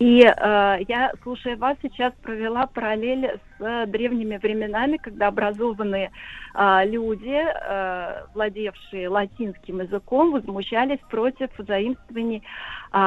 И 0.00 0.22
э, 0.22 0.76
я, 0.88 1.12
слушая 1.22 1.58
вас, 1.58 1.76
сейчас 1.82 2.14
провела 2.22 2.66
параллель 2.66 3.38
с 3.58 3.62
э, 3.62 3.84
древними 3.86 4.38
временами, 4.38 4.96
когда 4.96 5.26
образованные 5.26 6.10
э, 6.54 6.86
люди, 6.86 7.38
э, 7.38 8.24
владевшие 8.32 9.10
латинским 9.10 9.82
языком, 9.82 10.32
возмущались 10.32 11.00
против 11.10 11.50
заимствований 11.58 12.42
э, 12.94 12.98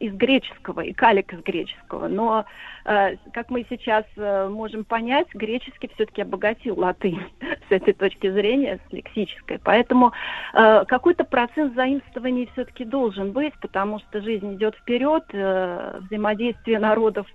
из, 0.00 0.14
греческого 0.14 0.80
и 0.80 0.94
калик 0.94 1.34
из 1.34 1.42
греческого. 1.42 2.08
Но, 2.08 2.46
э, 2.86 3.16
как 3.34 3.50
мы 3.50 3.66
сейчас 3.68 4.06
э, 4.16 4.48
можем 4.48 4.84
понять, 4.84 5.26
греческий 5.34 5.90
все-таки 5.94 6.22
обогатил 6.22 6.80
латынь 6.80 7.20
с 7.68 7.70
этой 7.70 7.92
точки 7.92 8.30
зрения, 8.30 8.80
с 8.88 8.92
лексической. 8.94 9.60
Поэтому 9.62 10.12
э, 10.54 10.86
какой-то 10.86 11.24
процент 11.24 11.74
заимствований 11.74 12.48
все-таки 12.54 12.86
должен 12.86 13.32
быть, 13.32 13.52
потому 13.60 13.98
что 13.98 14.22
жизнь 14.22 14.54
идет 14.54 14.74
вперед, 14.76 15.24
э, 15.34 15.81
взаимодействие 16.00 16.78
народов 16.78 17.26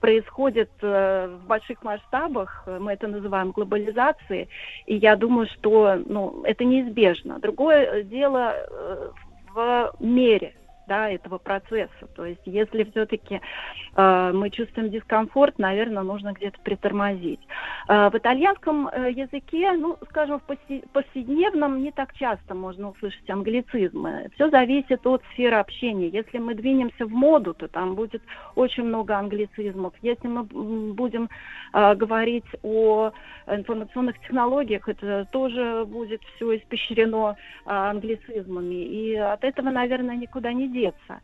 происходит 0.00 0.70
э, 0.82 1.38
в 1.42 1.46
больших 1.46 1.82
масштабах, 1.82 2.66
мы 2.66 2.92
это 2.92 3.08
называем 3.08 3.50
глобализацией, 3.50 4.48
и 4.86 4.96
я 4.96 5.16
думаю, 5.16 5.46
что 5.54 5.96
ну, 6.06 6.42
это 6.44 6.64
неизбежно. 6.64 7.38
Другое 7.38 8.02
дело 8.02 8.54
э, 8.54 9.10
в 9.54 9.92
мере 10.00 10.54
да, 10.86 11.10
этого 11.10 11.38
процесса. 11.38 12.06
То 12.14 12.24
есть, 12.24 12.40
если 12.44 12.84
все-таки 12.84 13.40
э, 13.96 14.30
мы 14.32 14.50
чувствуем 14.50 14.90
дискомфорт, 14.90 15.58
наверное, 15.58 16.02
нужно 16.02 16.32
где-то 16.32 16.58
притормозить. 16.62 17.40
Э, 17.88 18.10
в 18.10 18.16
итальянском 18.16 18.88
э, 18.88 19.10
языке, 19.10 19.72
ну, 19.72 19.96
скажем, 20.10 20.40
в 20.40 20.50
повсе- 20.50 20.84
повседневном 20.92 21.82
не 21.82 21.92
так 21.92 22.14
часто 22.14 22.54
можно 22.54 22.90
услышать 22.90 23.28
англицизмы. 23.28 24.30
Все 24.34 24.50
зависит 24.50 25.06
от 25.06 25.22
сферы 25.32 25.56
общения. 25.56 26.08
Если 26.08 26.38
мы 26.38 26.54
двинемся 26.54 27.06
в 27.06 27.10
моду, 27.10 27.54
то 27.54 27.68
там 27.68 27.94
будет 27.94 28.22
очень 28.54 28.84
много 28.84 29.16
англицизмов. 29.16 29.94
Если 30.02 30.28
мы 30.28 30.44
будем 30.44 31.28
э, 31.72 31.94
говорить 31.94 32.46
о 32.62 33.12
информационных 33.46 34.18
технологиях, 34.20 34.88
это 34.88 35.26
тоже 35.30 35.84
будет 35.86 36.22
все 36.36 36.56
испещрено 36.56 37.36
э, 37.64 37.70
англицизмами. 37.70 38.74
И 38.74 39.14
от 39.16 39.44
этого, 39.44 39.70
наверное, 39.70 40.16
никуда 40.16 40.52
не 40.52 40.68
деться. 40.76 41.20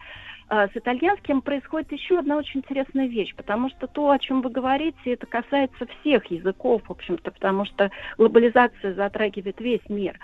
А, 0.48 0.68
С 0.68 0.72
итальянским 0.74 1.40
происходит 1.42 1.92
еще 1.92 2.18
одна 2.18 2.36
очень 2.36 2.60
интересная 2.60 3.06
вещь, 3.06 3.34
потому 3.34 3.70
что 3.70 3.86
то, 3.86 4.10
о 4.10 4.18
чем 4.18 4.42
вы 4.42 4.50
говорите, 4.50 5.12
это 5.12 5.26
касается 5.26 5.86
всех 5.86 6.26
языков, 6.30 6.82
в 6.86 6.90
общем-то, 6.90 7.30
потому 7.30 7.64
что 7.64 7.90
глобализация 8.18 8.94
затрагивает 8.94 9.60
весь 9.60 9.88
мир. 9.88 10.18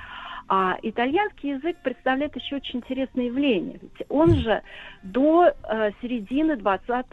А 0.49 0.77
итальянский 0.83 1.51
язык 1.51 1.77
представляет 1.83 2.35
еще 2.37 2.57
очень 2.57 2.79
интересное 2.79 3.27
явление. 3.27 3.79
Ведь 3.83 4.07
он 4.09 4.35
же 4.35 4.63
до 5.03 5.47
э, 5.47 5.91
середины 6.01 6.57
20 6.57 7.07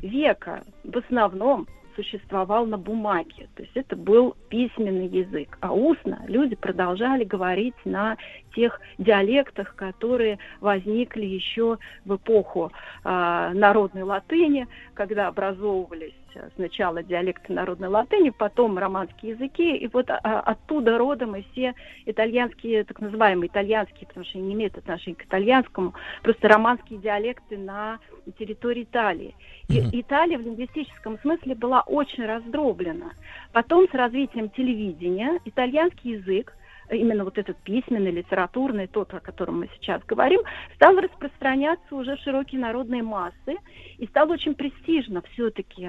века 0.00 0.62
в 0.82 0.96
основном 0.98 1.66
существовал 1.96 2.66
на 2.66 2.78
бумаге. 2.78 3.48
То 3.54 3.62
есть 3.62 3.76
это 3.76 3.96
был 3.96 4.36
письменный 4.48 5.06
язык. 5.06 5.58
А 5.60 5.72
устно 5.72 6.22
люди 6.26 6.54
продолжали 6.54 7.24
говорить 7.24 7.74
на 7.84 8.16
тех 8.54 8.80
диалектах, 8.98 9.74
которые 9.74 10.38
возникли 10.60 11.24
еще 11.24 11.78
в 12.04 12.16
эпоху 12.16 12.72
а, 13.02 13.52
народной 13.54 14.02
латыни, 14.02 14.66
когда 14.94 15.28
образовывались 15.28 16.14
сначала 16.56 17.02
диалекты 17.02 17.52
народной 17.52 17.88
латыни, 17.88 18.30
потом 18.30 18.78
романские 18.78 19.32
языки, 19.32 19.76
и 19.76 19.88
вот 19.88 20.10
а, 20.10 20.40
оттуда 20.40 20.98
родом 20.98 21.36
и 21.36 21.44
все 21.52 21.74
итальянские, 22.06 22.84
так 22.84 23.00
называемые 23.00 23.48
итальянские, 23.48 24.06
потому 24.06 24.24
что 24.24 24.38
они 24.38 24.48
не 24.48 24.54
имеют 24.54 24.78
отношения 24.78 25.16
к 25.16 25.24
итальянскому, 25.24 25.94
просто 26.22 26.48
романские 26.48 26.98
диалекты 26.98 27.56
на 27.58 27.98
территории 28.38 28.82
Италии. 28.84 29.34
И 29.68 30.00
Италия 30.00 30.38
в 30.38 30.42
лингвистическом 30.42 31.18
смысле 31.20 31.54
была 31.54 31.82
очень 31.82 32.24
раздроблена. 32.26 33.12
Потом 33.52 33.88
с 33.88 33.94
развитием 33.94 34.50
телевидения 34.50 35.40
итальянский 35.44 36.12
язык 36.12 36.54
именно 36.90 37.24
вот 37.24 37.38
этот 37.38 37.56
письменный, 37.58 38.10
литературный, 38.10 38.86
тот, 38.86 39.12
о 39.14 39.20
котором 39.20 39.60
мы 39.60 39.68
сейчас 39.78 40.02
говорим, 40.06 40.40
стал 40.76 40.96
распространяться 40.96 41.94
уже 41.94 42.16
в 42.16 42.20
широкие 42.20 42.60
народные 42.60 43.02
массы, 43.02 43.56
и 43.98 44.06
стало 44.06 44.32
очень 44.32 44.54
престижно 44.54 45.22
все-таки 45.32 45.88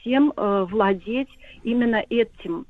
всем 0.00 0.32
э, 0.36 0.66
владеть 0.68 1.28
именно 1.62 2.04
этим 2.08 2.66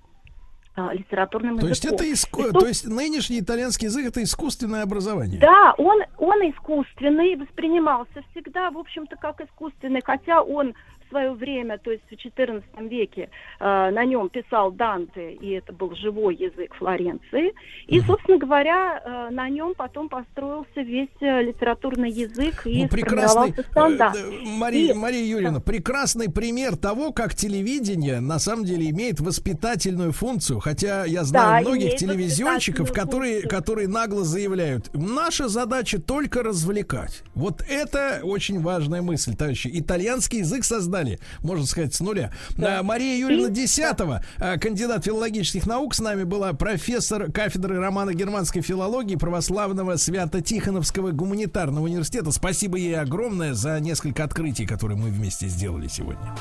э, 0.77 0.89
литературным 0.93 1.59
То 1.59 1.69
есть 1.69 1.85
это 1.85 2.05
иску... 2.05 2.43
Что- 2.43 2.61
то 2.61 2.67
есть 2.67 2.87
нынешний 2.87 3.41
итальянский 3.41 3.87
язык 3.87 4.07
это 4.07 4.23
искусственное 4.23 4.83
образование. 4.83 5.41
Да, 5.41 5.75
он, 5.79 6.03
он 6.19 6.39
искусственный, 6.51 7.37
воспринимался 7.37 8.23
всегда, 8.31 8.71
в 8.71 8.79
общем-то, 8.79 9.17
как 9.17 9.41
искусственный, 9.41 10.01
хотя 10.05 10.43
он 10.43 10.75
свое 11.13 11.33
время, 11.33 11.79
то 11.79 11.91
есть 11.93 12.03
в 12.11 12.15
XIV 12.15 12.63
веке, 12.89 13.29
э, 13.61 13.65
на 13.91 14.05
нем 14.05 14.29
писал 14.31 14.73
Данте, 14.73 15.33
и 15.35 15.51
это 15.53 15.73
был 15.73 15.95
живой 15.95 16.35
язык 16.37 16.75
Флоренции. 16.79 17.53
И, 17.87 18.01
собственно 18.01 18.39
говоря, 18.39 19.01
э, 19.05 19.35
на 19.35 19.49
нем 19.49 19.75
потом 19.77 20.09
построился 20.09 20.81
весь 20.81 21.09
э, 21.21 21.43
литературный 21.43 22.11
язык 22.11 22.67
и 22.67 22.83
Ну, 22.83 22.89
прекрасный, 22.89 23.53
стандарт. 23.71 24.17
э, 24.17 24.31
Мария, 24.59 24.93
И- 24.95 24.97
Мария 24.97 25.25
Юрьевна, 25.25 25.61
прекрасный 25.61 26.31
пример 26.33 26.77
того, 26.77 27.13
как 27.13 27.35
телевидение 27.35 28.21
на 28.21 28.39
самом 28.39 28.65
деле 28.65 28.89
имеет 28.91 29.21
воспитательную 29.21 30.13
функцию. 30.13 30.61
Хотя 30.61 31.05
я 31.05 31.25
знаю 31.25 31.63
Да, 31.65 31.69
многих 31.71 31.97
телевизионщиков, 31.97 32.93
которые, 32.93 33.41
функцию. 33.43 33.51
которые 33.51 33.89
нагло 33.89 34.25
заявляют, 34.25 34.91
наша 34.95 35.49
задача 35.49 36.01
только 36.01 36.43
развлекать. 36.43 37.23
Вот 37.35 37.63
это 37.69 38.21
очень 38.23 38.61
важная 38.63 39.03
мысль, 39.03 39.35
товарищи. 39.37 39.69
Итальянский 39.73 40.39
язык 40.39 40.65
создали, 40.65 41.02
можно 41.43 41.67
сказать, 41.67 41.95
с 41.95 42.01
нуля. 42.01 42.33
А, 42.59 42.83
Мария 42.83 43.19
Юрьевна 43.19 43.49
Десятова, 43.49 44.25
а, 44.39 44.59
кандидат 44.59 45.05
филологических 45.05 45.67
наук, 45.67 45.95
с 45.95 46.01
нами 46.01 46.25
была 46.25 46.53
профессор 46.53 47.31
кафедры 47.31 47.79
романо-германской 47.79 48.63
филологии 48.63 49.17
православного 49.17 49.97
Свято-Тихоновского 49.97 51.11
гуманитарного 51.11 51.85
университета. 51.85 52.31
Спасибо 52.33 52.79
ей 52.79 52.99
огромное 52.99 53.55
за 53.55 53.79
несколько 53.81 54.25
открытий, 54.25 54.67
которые 54.67 54.99
мы 54.99 55.11
вместе 55.11 55.49
сделали 55.49 55.89
сегодня. 55.89 56.35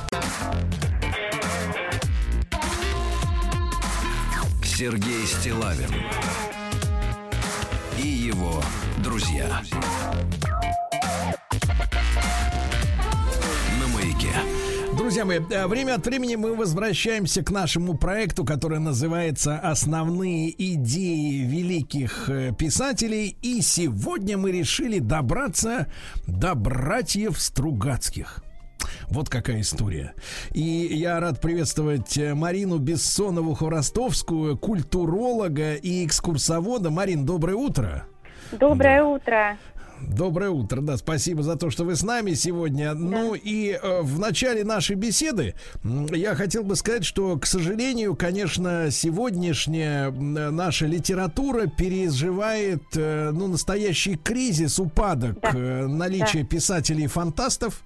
Сергей 4.64 5.26
Стилавин 5.26 5.90
и 8.02 8.06
его 8.08 8.62
друзья. 8.98 9.62
Друзья 15.12 15.26
мои, 15.26 15.40
э, 15.50 15.66
время 15.66 15.96
от 15.96 16.06
времени 16.06 16.36
мы 16.36 16.54
возвращаемся 16.54 17.44
к 17.44 17.50
нашему 17.50 17.98
проекту, 17.98 18.46
который 18.46 18.78
называется 18.78 19.58
«Основные 19.58 20.50
идеи 20.72 21.44
великих 21.44 22.30
э, 22.30 22.52
писателей». 22.58 23.36
И 23.42 23.60
сегодня 23.60 24.38
мы 24.38 24.52
решили 24.52 25.00
добраться 25.00 25.86
до 26.26 26.54
братьев 26.54 27.38
Стругацких. 27.38 28.42
Вот 29.10 29.28
какая 29.28 29.60
история. 29.60 30.14
И 30.52 30.62
я 30.62 31.20
рад 31.20 31.42
приветствовать 31.42 32.16
э, 32.16 32.32
Марину 32.32 32.78
Бессонову 32.78 33.52
Хворостовскую, 33.52 34.56
культуролога 34.56 35.74
и 35.74 36.06
экскурсовода. 36.06 36.88
Марин, 36.88 37.26
доброе 37.26 37.56
утро. 37.56 38.06
Доброе 38.50 39.04
утро. 39.04 39.58
Доброе 40.08 40.50
утро, 40.50 40.80
да, 40.80 40.96
спасибо 40.96 41.42
за 41.42 41.56
то, 41.56 41.70
что 41.70 41.84
вы 41.84 41.94
с 41.94 42.02
нами 42.02 42.34
сегодня. 42.34 42.94
Ну 42.94 43.34
и 43.34 43.78
э, 43.80 44.02
в 44.02 44.18
начале 44.18 44.64
нашей 44.64 44.96
беседы 44.96 45.54
я 45.84 46.34
хотел 46.34 46.64
бы 46.64 46.76
сказать, 46.76 47.04
что, 47.04 47.38
к 47.38 47.46
сожалению, 47.46 48.16
конечно, 48.16 48.90
сегодняшняя 48.90 50.10
наша 50.10 50.86
литература 50.86 51.66
переживает, 51.66 52.82
э, 52.96 53.30
ну, 53.32 53.46
настоящий 53.46 54.16
кризис, 54.16 54.80
упадок 54.80 55.38
э, 55.42 55.86
наличия 55.86 56.44
писателей-фантастов, 56.44 57.82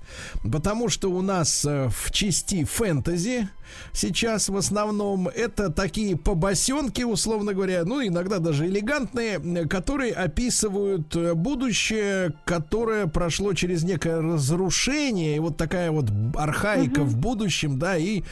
потому 0.50 0.88
что 0.88 1.10
у 1.10 1.20
нас 1.20 1.64
э, 1.64 1.88
в 1.90 2.10
части 2.12 2.64
фэнтези 2.64 3.48
сейчас 3.92 4.48
в 4.48 4.56
основном 4.56 5.28
это 5.28 5.70
такие 5.70 6.16
побосенки, 6.16 7.02
условно 7.02 7.52
говоря, 7.54 7.84
ну, 7.84 8.04
иногда 8.06 8.38
даже 8.38 8.66
элегантные, 8.66 9.66
которые 9.68 10.12
описывают 10.12 11.14
э, 11.16 11.34
будущее, 11.34 12.34
которое 12.44 13.06
прошло 13.06 13.52
через 13.52 13.82
некое 13.82 14.20
разрушение, 14.20 15.36
и 15.36 15.38
вот 15.38 15.56
такая 15.56 15.90
вот 15.90 16.06
архаика 16.34 17.02
в 17.02 17.16
будущем, 17.16 17.78
да, 17.78 17.96
и 17.96 18.22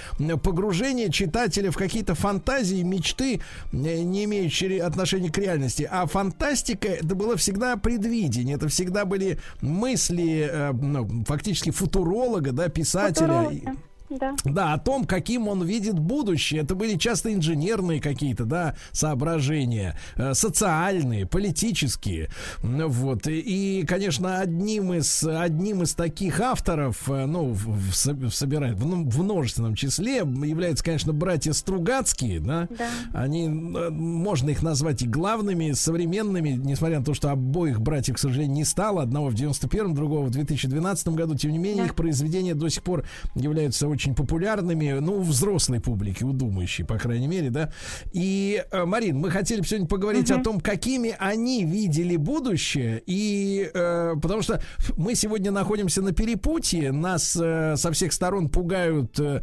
погружение 0.42 1.10
читателя 1.10 1.70
в 1.70 1.76
какие-то 1.76 2.14
фантазии, 2.14 2.82
мечты, 2.82 3.40
э, 3.72 4.02
не 4.02 4.24
имеющие 4.24 4.82
отношения 4.82 5.30
к 5.30 5.38
реальности. 5.38 5.88
А 5.90 6.06
фантастика 6.06 6.88
это 6.88 7.14
было 7.14 7.36
всегда 7.36 7.76
предвидение, 7.76 8.56
это 8.56 8.68
всегда 8.68 9.04
были 9.04 9.38
мысли, 9.60 10.48
э, 10.50 10.72
ну, 10.72 11.24
фактически 11.24 11.70
футуролога, 11.70 12.52
да, 12.52 12.68
писателя. 12.68 13.44
Футуролога. 13.44 13.76
Да. 14.10 14.34
да, 14.44 14.74
о 14.74 14.78
том, 14.78 15.04
каким 15.06 15.48
он 15.48 15.64
видит 15.64 15.98
будущее. 15.98 16.60
Это 16.62 16.74
были 16.74 16.96
часто 16.96 17.32
инженерные 17.32 18.00
какие-то, 18.00 18.44
да, 18.44 18.76
соображения, 18.92 19.98
э, 20.16 20.34
социальные, 20.34 21.26
политические. 21.26 22.28
Вот. 22.62 23.26
И, 23.26 23.84
конечно, 23.88 24.40
одним 24.40 24.92
из, 24.92 25.24
одним 25.24 25.82
из 25.82 25.94
таких 25.94 26.40
авторов, 26.40 27.08
э, 27.08 27.26
ну, 27.26 27.46
в, 27.52 27.90
в, 27.90 27.94
со- 27.94 28.14
в 28.14 28.30
собирает, 28.30 28.76
в, 28.76 28.86
ну, 28.86 29.08
в 29.08 29.22
множественном 29.22 29.74
числе, 29.74 30.16
являются, 30.18 30.84
конечно, 30.84 31.12
братья 31.12 31.52
Стругацкие, 31.52 32.40
да. 32.40 32.68
Да. 32.70 32.88
Они, 33.12 33.46
э, 33.46 33.90
можно 33.90 34.50
их 34.50 34.62
назвать 34.62 35.02
и 35.02 35.06
главными, 35.06 35.72
современными, 35.72 36.50
несмотря 36.50 36.98
на 36.98 37.04
то, 37.04 37.14
что 37.14 37.30
обоих 37.30 37.80
братьев, 37.80 38.16
к 38.16 38.18
сожалению, 38.18 38.54
не 38.54 38.64
стало. 38.64 39.02
Одного 39.02 39.28
в 39.28 39.34
91-м, 39.34 39.94
другого 39.94 40.26
в 40.26 40.30
2012 40.30 41.08
году. 41.08 41.34
Тем 41.36 41.52
не 41.52 41.58
менее, 41.58 41.86
их 41.86 41.94
произведения 41.94 42.54
до 42.54 42.68
сих 42.68 42.82
пор 42.82 43.04
являются 43.34 43.88
очень 43.94 44.14
популярными, 44.14 44.98
ну, 45.00 45.20
взрослой 45.20 45.80
публики, 45.80 46.24
у 46.24 46.32
думающей, 46.32 46.84
по 46.84 46.98
крайней 46.98 47.28
мере, 47.28 47.50
да. 47.50 47.72
И, 48.12 48.62
э, 48.70 48.84
Марин, 48.84 49.18
мы 49.18 49.30
хотели 49.30 49.60
бы 49.60 49.66
сегодня 49.66 49.88
поговорить 49.88 50.30
о 50.30 50.42
том, 50.42 50.60
какими 50.60 51.16
они 51.18 51.64
видели 51.64 52.16
будущее. 52.16 53.02
И 53.06 53.70
э, 53.72 54.14
потому 54.20 54.42
что 54.42 54.60
мы 54.96 55.14
сегодня 55.14 55.50
находимся 55.50 56.02
на 56.02 56.12
перепутье, 56.12 56.92
нас 56.92 57.36
э, 57.40 57.76
со 57.76 57.92
всех 57.92 58.12
сторон 58.12 58.48
пугают 58.48 59.18
э, 59.20 59.42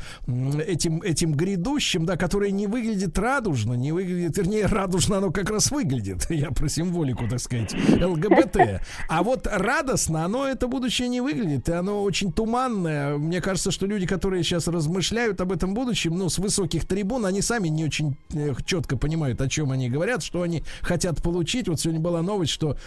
этим, 0.68 1.02
этим 1.02 1.34
грядущим, 1.34 2.06
да, 2.06 2.18
которое 2.18 2.52
не 2.52 2.68
выглядит 2.68 3.18
радужно, 3.18 3.74
не 3.74 3.92
выглядит, 3.92 4.38
вернее, 4.38 4.66
радужно 4.66 5.18
оно 5.18 5.32
как 5.32 5.50
раз 5.50 5.72
выглядит. 5.72 6.26
Я 6.30 6.52
про 6.52 6.70
символику, 6.70 7.28
так 7.28 7.40
сказать, 7.40 7.74
ЛГБТ. 7.74 8.82
А 9.08 9.24
вот 9.24 9.48
радостно 9.52 10.26
оно, 10.26 10.48
это 10.48 10.68
будущее 10.68 11.10
не 11.10 11.22
выглядит, 11.22 11.70
и 11.70 11.72
оно 11.72 12.04
очень 12.04 12.32
туманное. 12.32 13.18
Мне 13.18 13.42
кажется, 13.42 13.72
что 13.72 13.86
люди, 13.86 14.06
которые 14.06 14.41
сейчас 14.44 14.68
размышляют 14.68 15.42
об 15.42 15.52
этом 15.52 15.74
будущем, 15.74 16.18
ну, 16.18 16.30
с 16.30 16.38
высоких 16.38 16.86
трибун, 16.86 17.26
они 17.26 17.42
сами 17.42 17.68
не 17.68 17.86
очень 17.86 18.18
э, 18.34 18.54
четко 18.66 18.98
понимают, 18.98 19.42
о 19.42 19.48
чем 19.48 19.72
они 19.72 19.90
говорят, 19.90 20.24
что 20.24 20.42
они 20.42 20.64
хотят 20.82 21.22
получить. 21.22 21.68
Вот 21.68 21.80
сегодня 21.80 22.02
была 22.02 22.22
новость, 22.22 22.52
что 22.52 22.78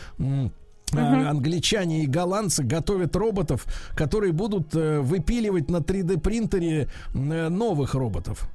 а, 0.92 1.30
Англичане 1.30 2.04
и 2.04 2.06
голландцы 2.06 2.62
готовят 2.62 3.16
роботов, 3.16 3.66
которые 3.94 4.32
будут 4.32 4.74
э, 4.74 5.00
выпиливать 5.00 5.70
на 5.70 5.78
3D 5.78 6.20
принтере 6.20 6.88
э, 7.14 7.48
новых 7.48 7.94
роботов. 7.94 8.48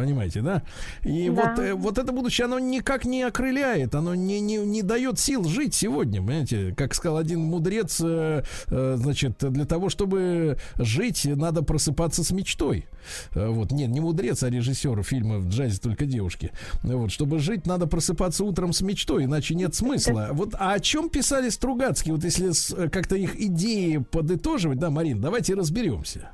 Понимаете, 0.00 0.40
да? 0.40 0.62
И 1.02 1.28
Да. 1.28 1.32
вот, 1.32 1.58
э, 1.58 1.74
вот 1.74 1.98
это 1.98 2.10
будущее, 2.10 2.46
оно 2.46 2.58
никак 2.58 3.04
не 3.04 3.22
окрыляет, 3.22 3.94
оно 3.94 4.14
не, 4.14 4.40
не, 4.40 4.56
не 4.56 4.82
дает 4.82 5.18
сил 5.18 5.44
жить 5.44 5.74
сегодня, 5.74 6.22
понимаете? 6.22 6.74
Как 6.74 6.94
сказал 6.94 7.18
один 7.18 7.40
мудрец, 7.40 8.00
э, 8.02 8.42
э, 8.68 8.94
значит, 8.98 9.36
для 9.40 9.66
того, 9.66 9.90
чтобы 9.90 10.56
жить, 10.76 11.26
надо 11.26 11.62
просыпаться 11.62 12.24
с 12.24 12.30
мечтой. 12.30 12.86
Вот, 13.34 13.72
нет, 13.72 13.90
не 13.90 14.00
мудрец, 14.00 14.42
а 14.42 14.48
режиссер 14.48 15.02
фильма 15.02 15.38
«В 15.38 15.48
джазе 15.48 15.78
только 15.78 16.06
девушки». 16.06 16.50
Вот, 16.82 17.12
чтобы 17.12 17.38
жить, 17.38 17.66
надо 17.66 17.86
просыпаться 17.86 18.44
утром 18.44 18.72
с 18.72 18.80
мечтой, 18.80 19.24
иначе 19.24 19.54
нет 19.54 19.74
смысла. 19.74 20.28
Вот, 20.32 20.54
а 20.58 20.72
о 20.72 20.80
чем 20.80 21.10
писали 21.10 21.50
Стругацкие? 21.50 22.14
Вот 22.14 22.24
если 22.24 22.88
как-то 22.88 23.16
их 23.16 23.38
идеи 23.38 23.98
подытоживать, 23.98 24.78
да, 24.78 24.88
Марин, 24.88 25.20
давайте 25.20 25.54
разберемся. 25.54 26.30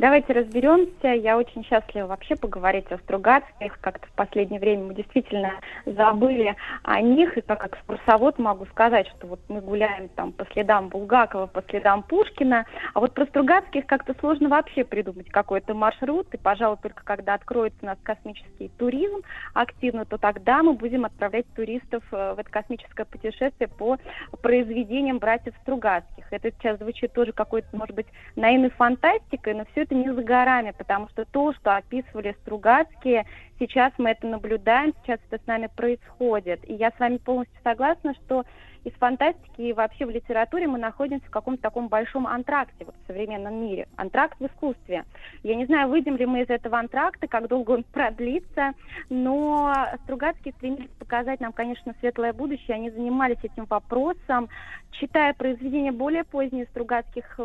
Давайте 0.00 0.32
разберемся. 0.32 1.08
Я 1.08 1.36
очень 1.36 1.62
счастлива 1.62 2.06
вообще 2.06 2.34
поговорить 2.34 2.90
о 2.90 2.96
Стругацких. 2.96 3.78
Как-то 3.82 4.06
в 4.06 4.12
последнее 4.12 4.58
время 4.58 4.84
мы 4.84 4.94
действительно 4.94 5.52
забыли 5.84 6.56
о 6.84 7.02
них. 7.02 7.36
И 7.36 7.42
как 7.42 7.66
экскурсовод 7.66 8.38
могу 8.38 8.64
сказать, 8.64 9.06
что 9.08 9.26
вот 9.26 9.40
мы 9.48 9.60
гуляем 9.60 10.08
там 10.08 10.32
по 10.32 10.46
следам 10.54 10.88
Булгакова, 10.88 11.48
по 11.48 11.62
следам 11.68 12.02
Пушкина. 12.02 12.64
А 12.94 13.00
вот 13.00 13.12
про 13.12 13.26
Стругацких 13.26 13.84
как-то 13.84 14.14
сложно 14.20 14.48
вообще 14.48 14.84
придумать 14.84 15.28
какой-то 15.28 15.74
маршрут. 15.74 16.32
И, 16.32 16.38
пожалуй, 16.38 16.78
только 16.80 17.04
когда 17.04 17.34
откроется 17.34 17.80
у 17.82 17.86
нас 17.86 17.98
космический 18.02 18.70
туризм 18.78 19.20
активно, 19.52 20.06
то 20.06 20.16
тогда 20.16 20.62
мы 20.62 20.72
будем 20.72 21.04
отправлять 21.04 21.44
туристов 21.54 22.02
э, 22.10 22.32
в 22.36 22.38
это 22.38 22.48
космическое 22.48 23.04
путешествие 23.04 23.68
по 23.68 23.98
произведениям 24.40 25.18
братьев 25.18 25.52
Стругацких. 25.60 26.24
Это 26.30 26.50
сейчас 26.52 26.78
звучит 26.78 27.12
тоже 27.12 27.32
какой-то, 27.32 27.68
может 27.76 27.94
быть, 27.94 28.06
наивной 28.34 28.70
фантастикой, 28.70 29.52
но 29.52 29.66
все 29.72 29.89
это 29.90 29.94
не 29.94 30.12
за 30.14 30.22
горами, 30.22 30.72
потому 30.76 31.08
что 31.08 31.24
то, 31.24 31.52
что 31.52 31.76
описывали 31.76 32.36
Стругацкие, 32.42 33.26
сейчас 33.58 33.92
мы 33.98 34.10
это 34.10 34.26
наблюдаем, 34.26 34.94
сейчас 35.02 35.18
это 35.28 35.42
с 35.42 35.46
нами 35.46 35.68
происходит. 35.74 36.60
И 36.68 36.74
я 36.74 36.90
с 36.90 36.98
вами 36.98 37.16
полностью 37.18 37.58
согласна, 37.64 38.14
что 38.14 38.44
из 38.84 38.92
фантастики 38.92 39.60
и 39.60 39.72
вообще 39.72 40.06
в 40.06 40.10
литературе 40.10 40.66
мы 40.66 40.78
находимся 40.78 41.26
в 41.26 41.30
каком-то 41.30 41.62
таком 41.62 41.88
большом 41.88 42.26
антракте 42.26 42.84
вот, 42.84 42.94
в 43.02 43.06
современном 43.06 43.60
мире. 43.60 43.88
Антракт 43.96 44.38
в 44.40 44.46
искусстве. 44.46 45.04
Я 45.42 45.54
не 45.54 45.66
знаю, 45.66 45.88
выйдем 45.88 46.16
ли 46.16 46.26
мы 46.26 46.42
из 46.42 46.50
этого 46.50 46.78
антракта, 46.78 47.26
как 47.26 47.48
долго 47.48 47.72
он 47.72 47.84
продлится, 47.84 48.72
но 49.08 49.74
Стругацкие 50.04 50.54
стремились 50.54 50.90
показать 50.98 51.40
нам, 51.40 51.52
конечно, 51.52 51.94
светлое 52.00 52.32
будущее. 52.32 52.76
Они 52.76 52.90
занимались 52.90 53.42
этим 53.42 53.66
вопросом. 53.66 54.48
Читая 54.92 55.34
произведения 55.34 55.92
более 55.92 56.24
поздние 56.24 56.66
Стругацких, 56.66 57.38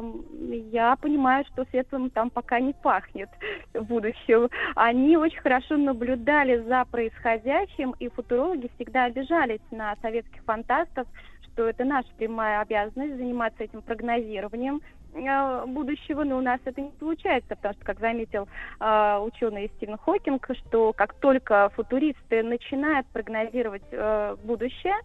я 0.71 0.95
понимаю, 0.95 1.45
что 1.45 1.65
светлым 1.65 2.09
там 2.09 2.29
пока 2.29 2.59
не 2.59 2.73
пахнет 2.73 3.29
в 3.73 3.83
будущем. 3.83 4.49
Они 4.75 5.15
очень 5.17 5.39
хорошо 5.39 5.77
наблюдали 5.77 6.57
за 6.63 6.85
происходящим, 6.85 7.93
и 7.99 8.09
футурологи 8.09 8.69
всегда 8.75 9.05
обижались 9.05 9.61
на 9.71 9.95
советских 10.01 10.43
фантастов, 10.43 11.07
что 11.55 11.69
это 11.69 11.85
наша 11.85 12.09
прямая 12.17 12.59
обязанность 12.61 13.15
заниматься 13.15 13.63
этим 13.63 13.81
прогнозированием 13.81 14.81
э, 15.13 15.65
будущего, 15.65 16.25
но 16.25 16.37
у 16.37 16.41
нас 16.41 16.59
это 16.65 16.81
не 16.81 16.91
получается, 16.91 17.55
потому 17.55 17.73
что, 17.75 17.85
как 17.85 17.99
заметил 17.99 18.47
э, 18.81 19.19
ученый 19.19 19.71
Стивен 19.77 19.97
Хокинг, 19.97 20.49
что 20.67 20.91
как 20.91 21.13
только 21.15 21.69
футуристы 21.69 22.43
начинают 22.43 23.07
прогнозировать 23.07 23.83
э, 23.91 24.35
будущее, 24.43 24.95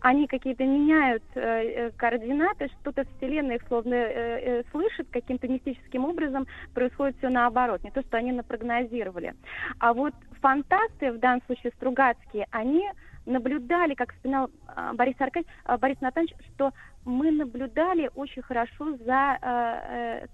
они 0.00 0.26
какие-то 0.26 0.64
меняют 0.64 1.22
э, 1.34 1.40
э, 1.40 1.90
координаты, 1.92 2.68
что-то 2.80 3.04
Вселенная 3.16 3.60
словно 3.68 3.94
э, 3.94 4.08
э, 4.08 4.62
слышит 4.72 5.06
каким-то 5.12 5.46
мистическим 5.46 6.04
образом, 6.04 6.48
происходит 6.74 7.16
все 7.18 7.28
наоборот, 7.28 7.84
не 7.84 7.92
то, 7.92 8.02
что 8.02 8.16
они 8.16 8.32
напрогнозировали. 8.32 9.34
А 9.78 9.94
вот 9.94 10.14
фантасты, 10.40 11.12
в 11.12 11.20
данном 11.20 11.42
случае 11.46 11.72
Стругацкие, 11.76 12.48
они 12.50 12.90
наблюдали, 13.26 13.94
как 13.94 14.12
вспоминал 14.12 14.50
а, 14.66 14.92
Борис 14.92 15.16
Аркадьевич, 15.18 15.52
а, 15.64 15.78
Борис 15.78 16.00
Натанович, 16.00 16.34
что 16.54 16.72
мы 17.04 17.30
наблюдали 17.30 18.10
очень 18.14 18.42
хорошо 18.42 18.96
за 18.98 19.38
э, 19.40 20.26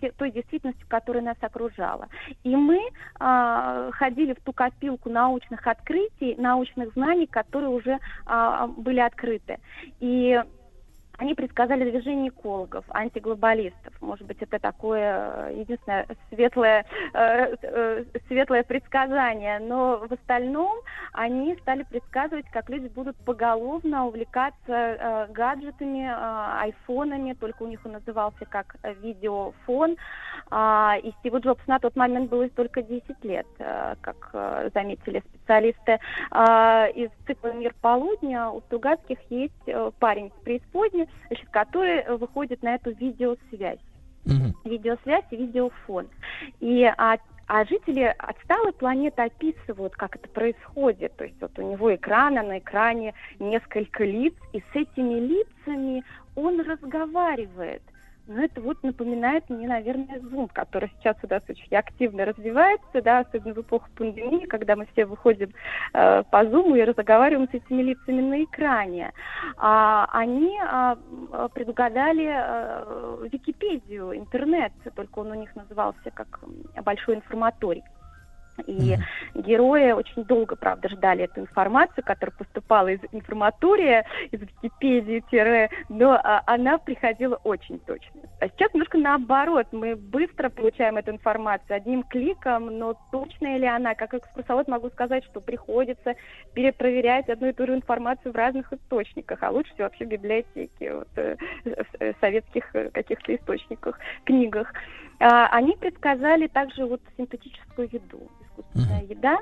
э, 0.00 0.10
той 0.16 0.30
действительностью, 0.30 0.86
которая 0.88 1.22
нас 1.22 1.36
окружала. 1.40 2.08
И 2.42 2.54
мы 2.54 2.80
а, 3.18 3.90
ходили 3.92 4.34
в 4.34 4.40
ту 4.40 4.52
копилку 4.52 5.10
научных 5.10 5.66
открытий, 5.66 6.34
научных 6.36 6.92
знаний, 6.92 7.26
которые 7.26 7.70
уже 7.70 7.98
а, 8.26 8.66
были 8.66 9.00
открыты. 9.00 9.58
И 10.00 10.40
они 11.18 11.34
предсказали 11.34 11.88
движение 11.90 12.28
экологов, 12.28 12.84
антиглобалистов. 12.90 13.94
Может 14.00 14.26
быть, 14.26 14.38
это 14.40 14.58
такое 14.58 15.48
э, 15.48 15.54
единственное 15.60 16.06
светлое, 16.28 16.84
э, 17.12 17.56
э, 17.62 18.04
светлое 18.26 18.64
предсказание. 18.64 19.60
Но 19.60 20.04
в 20.08 20.12
остальном 20.12 20.76
они 21.12 21.56
стали 21.62 21.84
предсказывать, 21.84 22.46
как 22.50 22.68
люди 22.68 22.88
будут 22.88 23.16
поголовно 23.18 24.06
увлекаться 24.06 24.72
э, 24.72 25.26
гаджетами, 25.32 26.06
э, 26.08 26.60
айфонами, 26.62 27.34
только 27.34 27.62
у 27.62 27.68
них 27.68 27.80
он 27.84 27.92
назывался 27.92 28.44
как 28.46 28.76
э, 28.82 28.94
видеофон. 28.94 29.96
А, 30.50 30.96
и 31.02 31.12
Стиву 31.20 31.38
Джобсу 31.38 31.64
на 31.66 31.78
тот 31.78 31.96
момент 31.96 32.30
было 32.30 32.48
только 32.48 32.82
10 32.82 33.24
лет, 33.24 33.46
э, 33.58 33.94
как 34.00 34.30
э, 34.32 34.70
заметили 34.74 35.22
специалисты 35.28 35.98
а, 36.30 36.86
из 36.94 37.10
цикла 37.26 37.52
«Мир 37.52 37.74
полудня». 37.80 38.50
У 38.50 38.60
Стругацких 38.62 39.18
есть 39.30 39.52
э, 39.66 39.90
парень 39.98 40.26
из 40.26 40.44
преисподней, 40.44 41.03
значит, 41.28 41.48
который 41.50 41.98
э, 41.98 42.16
выходит 42.16 42.62
на 42.62 42.74
эту 42.74 42.92
видеосвязь. 42.92 43.80
Видеосвязь 44.64 45.24
и 45.30 45.36
видеофон. 45.36 46.08
И 46.60 46.84
а, 46.84 47.18
а 47.46 47.64
жители 47.66 48.14
отсталой 48.18 48.72
планеты 48.72 49.22
описывают, 49.22 49.94
как 49.94 50.16
это 50.16 50.28
происходит. 50.28 51.14
То 51.16 51.24
есть 51.24 51.36
вот 51.40 51.58
у 51.58 51.62
него 51.62 51.94
экран, 51.94 52.38
а 52.38 52.42
на 52.42 52.58
экране 52.58 53.14
несколько 53.38 54.04
лиц, 54.04 54.34
и 54.52 54.60
с 54.60 54.74
этими 54.74 55.20
лицами 55.20 56.04
он 56.36 56.60
разговаривает. 56.60 57.82
Ну, 58.26 58.42
это 58.42 58.62
вот 58.62 58.82
напоминает 58.82 59.50
мне, 59.50 59.68
наверное, 59.68 60.18
Zoom, 60.18 60.48
который 60.50 60.90
сейчас 60.98 61.14
у 61.22 61.26
нас 61.28 61.42
очень 61.46 61.76
активно 61.76 62.24
развивается, 62.24 63.02
да, 63.02 63.18
особенно 63.18 63.52
в 63.52 63.60
эпоху 63.60 63.86
пандемии, 63.94 64.46
когда 64.46 64.76
мы 64.76 64.86
все 64.92 65.04
выходим 65.04 65.50
э, 65.92 66.22
по 66.30 66.44
Zoom 66.44 66.78
и 66.78 66.84
разговариваем 66.84 67.48
с 67.50 67.54
этими 67.54 67.82
лицами 67.82 68.22
на 68.22 68.44
экране. 68.44 69.12
А, 69.58 70.08
они 70.10 70.58
а, 70.58 70.94
м, 70.94 71.50
предугадали 71.52 72.30
э, 72.34 73.28
Википедию, 73.30 74.16
интернет, 74.16 74.72
только 74.96 75.18
он 75.18 75.32
у 75.32 75.34
них 75.34 75.54
назывался 75.54 76.10
как 76.14 76.40
большой 76.82 77.16
информаторий. 77.16 77.84
И 78.66 78.96
герои 79.34 79.92
очень 79.92 80.24
долго, 80.24 80.56
правда, 80.56 80.88
ждали 80.88 81.24
эту 81.24 81.40
информацию, 81.40 82.04
которая 82.04 82.36
поступала 82.36 82.88
из 82.88 83.00
информатория, 83.12 84.06
из 84.30 84.40
Википедии, 84.40 85.24
тире, 85.30 85.70
но 85.88 86.12
а, 86.12 86.42
она 86.46 86.78
приходила 86.78 87.36
очень 87.44 87.78
точно. 87.80 88.20
А 88.40 88.48
сейчас 88.48 88.72
немножко 88.74 88.98
наоборот, 88.98 89.68
мы 89.72 89.96
быстро 89.96 90.50
получаем 90.50 90.96
эту 90.96 91.12
информацию 91.12 91.76
одним 91.76 92.02
кликом, 92.02 92.66
но 92.78 92.94
точная 93.10 93.56
ли 93.58 93.66
она, 93.66 93.94
как 93.94 94.14
экскурсовод 94.14 94.68
могу 94.68 94.90
сказать, 94.90 95.24
что 95.24 95.40
приходится 95.40 96.14
перепроверять 96.52 97.28
одну 97.28 97.48
и 97.48 97.52
ту 97.52 97.66
же 97.66 97.74
информацию 97.74 98.32
в 98.32 98.36
разных 98.36 98.72
источниках, 98.72 99.42
а 99.42 99.50
лучше 99.50 99.72
всего 99.74 99.84
вообще 99.84 100.04
в 100.04 100.08
библиотеке, 100.08 100.94
вот, 100.94 101.08
э, 101.16 101.36
э, 101.64 102.12
советских 102.20 102.74
э, 102.74 102.90
каких-то 102.90 103.34
источниках, 103.34 103.98
книгах. 104.24 104.72
А, 105.26 105.46
они 105.46 105.74
предсказали 105.76 106.48
также 106.48 106.84
вот 106.84 107.00
синтетическую 107.16 107.88
еду, 107.90 108.30
искусственная 108.42 109.04
еда, 109.04 109.38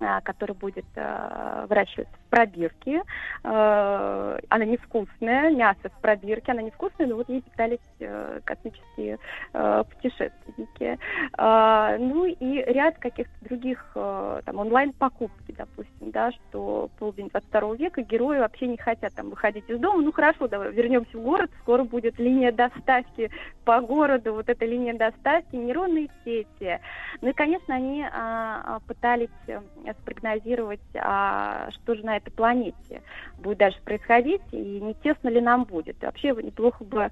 а, 0.00 0.20
которая 0.20 0.56
будет 0.56 0.84
а, 0.96 1.66
выращиваться 1.68 2.14
в 2.14 2.30
пробирке. 2.30 3.02
А, 3.44 4.38
она 4.48 4.64
невкусная, 4.64 5.50
мясо 5.50 5.88
в 5.88 6.00
пробирке, 6.00 6.52
она 6.52 6.62
невкусная, 6.62 7.06
но 7.06 7.16
вот 7.16 7.28
ей 7.28 7.42
питались 7.42 7.78
э, 8.00 8.40
космические 8.44 9.18
э, 9.52 9.84
путешественники. 9.88 10.98
А, 11.38 11.96
ну 11.98 12.26
и 12.26 12.64
ряд 12.72 12.98
каких-то 12.98 13.32
других 13.42 13.84
э, 13.94 14.40
там 14.44 14.58
онлайн-покупки, 14.58 15.52
допустим, 15.52 16.10
да, 16.10 16.32
что 16.32 16.90
полдень 16.98 17.28
22 17.28 17.76
века 17.76 18.02
герои 18.02 18.38
вообще 18.38 18.66
не 18.66 18.76
хотят 18.76 19.14
там 19.14 19.30
выходить 19.30 19.68
из 19.68 19.78
дома. 19.78 20.02
Ну 20.02 20.12
хорошо, 20.12 20.48
давай 20.48 20.72
вернемся 20.72 21.16
в 21.16 21.22
город, 21.22 21.50
скоро 21.60 21.84
будет 21.84 22.18
линия 22.18 22.52
доставки 22.52 23.30
по 23.64 23.80
городу, 23.80 24.34
вот 24.34 24.48
эта 24.48 24.64
линия 24.66 24.94
доставки, 24.94 25.54
нейронные 25.54 26.08
сети. 26.24 26.80
Ну 27.20 27.30
и, 27.30 27.32
конечно, 27.32 27.74
они 27.74 28.04
а, 28.12 28.80
пытались 28.86 29.28
э, 29.46 29.60
спрогнозировать, 29.92 30.80
а, 30.94 31.68
что 31.72 31.94
же 31.94 32.04
на 32.04 32.16
этой 32.16 32.30
планете 32.30 33.02
будет 33.36 33.58
дальше 33.58 33.78
происходить, 33.84 34.42
и 34.50 34.80
не 34.80 34.94
тесно 34.94 35.28
ли 35.28 35.40
нам 35.40 35.64
будет. 35.64 35.96
Вообще 36.02 36.30
неплохо 36.30 36.84
бы 36.84 37.10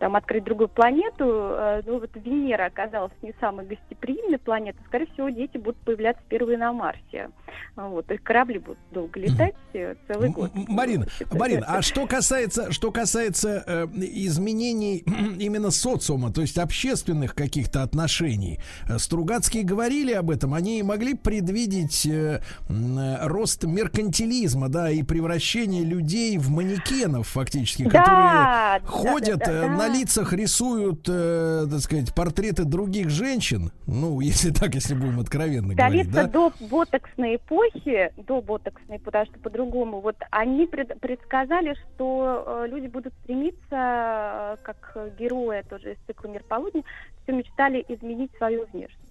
там 0.00 0.16
открыть 0.16 0.44
другую 0.44 0.68
планету, 0.68 1.26
э, 1.26 1.82
ну 1.84 2.00
вот 2.00 2.10
Венера 2.14 2.64
оказалась 2.66 3.12
не 3.20 3.34
самой 3.38 3.66
гостеприимной 3.66 4.38
планетой, 4.38 4.82
скорее 4.86 5.06
всего, 5.12 5.28
дети 5.28 5.58
будут 5.58 5.76
появляться 5.82 6.22
первые 6.28 6.56
на 6.56 6.72
Марсе. 6.72 7.28
Вот, 7.76 8.10
есть 8.10 8.24
корабли 8.24 8.58
будут 8.58 8.78
долго 8.90 9.20
летать 9.20 9.54
э, 9.74 9.94
целый 10.08 10.30
год. 10.30 10.50
Марина, 10.54 11.06
Считаю, 11.18 11.38
Марина, 11.38 11.66
а 11.68 11.82
что 11.82 12.06
касается, 12.06 12.72
что 12.72 12.90
касается 12.90 13.62
э, 13.66 13.86
изменений 13.94 15.04
именно 15.38 15.70
социума, 15.70 16.32
то 16.32 16.40
есть 16.40 16.56
общественных 16.56 17.34
каких-то 17.34 17.82
отношений, 17.82 18.58
Стругацкие 18.96 19.64
говорили 19.64 20.12
об 20.12 20.30
этом, 20.30 20.54
они 20.54 20.82
могли 20.82 21.14
предвидеть 21.14 22.06
э, 22.06 22.40
э, 22.68 23.26
рост 23.26 23.64
меркантилизма, 23.64 24.70
да, 24.70 24.90
и 24.90 25.02
превращение 25.02 25.84
людей 25.84 26.38
в 26.38 26.48
манекенов 26.50 27.28
фактически, 27.28 27.82
Да, 27.84 27.90
которые 27.90 28.28
да, 28.28 28.80
ходят 28.86 29.38
да, 29.40 29.46
да, 29.46 29.60
да. 29.62 29.68
на 29.68 29.89
лицах 29.92 30.32
рисуют, 30.32 31.06
э, 31.08 31.66
так 31.70 31.80
сказать, 31.80 32.14
портреты 32.14 32.64
других 32.64 33.10
женщин, 33.10 33.72
ну, 33.86 34.20
если 34.32 34.50
так, 34.50 34.74
если 34.74 34.94
будем 34.94 35.20
откровенно 35.20 35.74
говорить, 35.74 36.10
да? 36.10 36.26
до 36.26 36.52
ботоксной 36.60 37.36
эпохи, 37.36 38.12
до 38.16 38.40
ботоксной, 38.40 38.98
потому 38.98 39.26
что 39.26 39.38
по-другому, 39.38 40.00
вот 40.00 40.16
они 40.30 40.66
пред- 40.66 40.98
предсказали, 41.00 41.74
что 41.74 42.44
э, 42.64 42.68
люди 42.68 42.86
будут 42.86 43.12
стремиться, 43.22 43.58
э, 43.70 44.56
как 44.62 44.96
герои 45.18 45.62
тоже 45.68 45.92
из 45.92 45.98
цикла 46.06 46.28
«Мир 46.28 46.42
полудня», 46.48 46.82
все 47.22 47.32
мечтали 47.32 47.84
изменить 47.88 48.30
свою 48.36 48.66
внешность. 48.72 49.09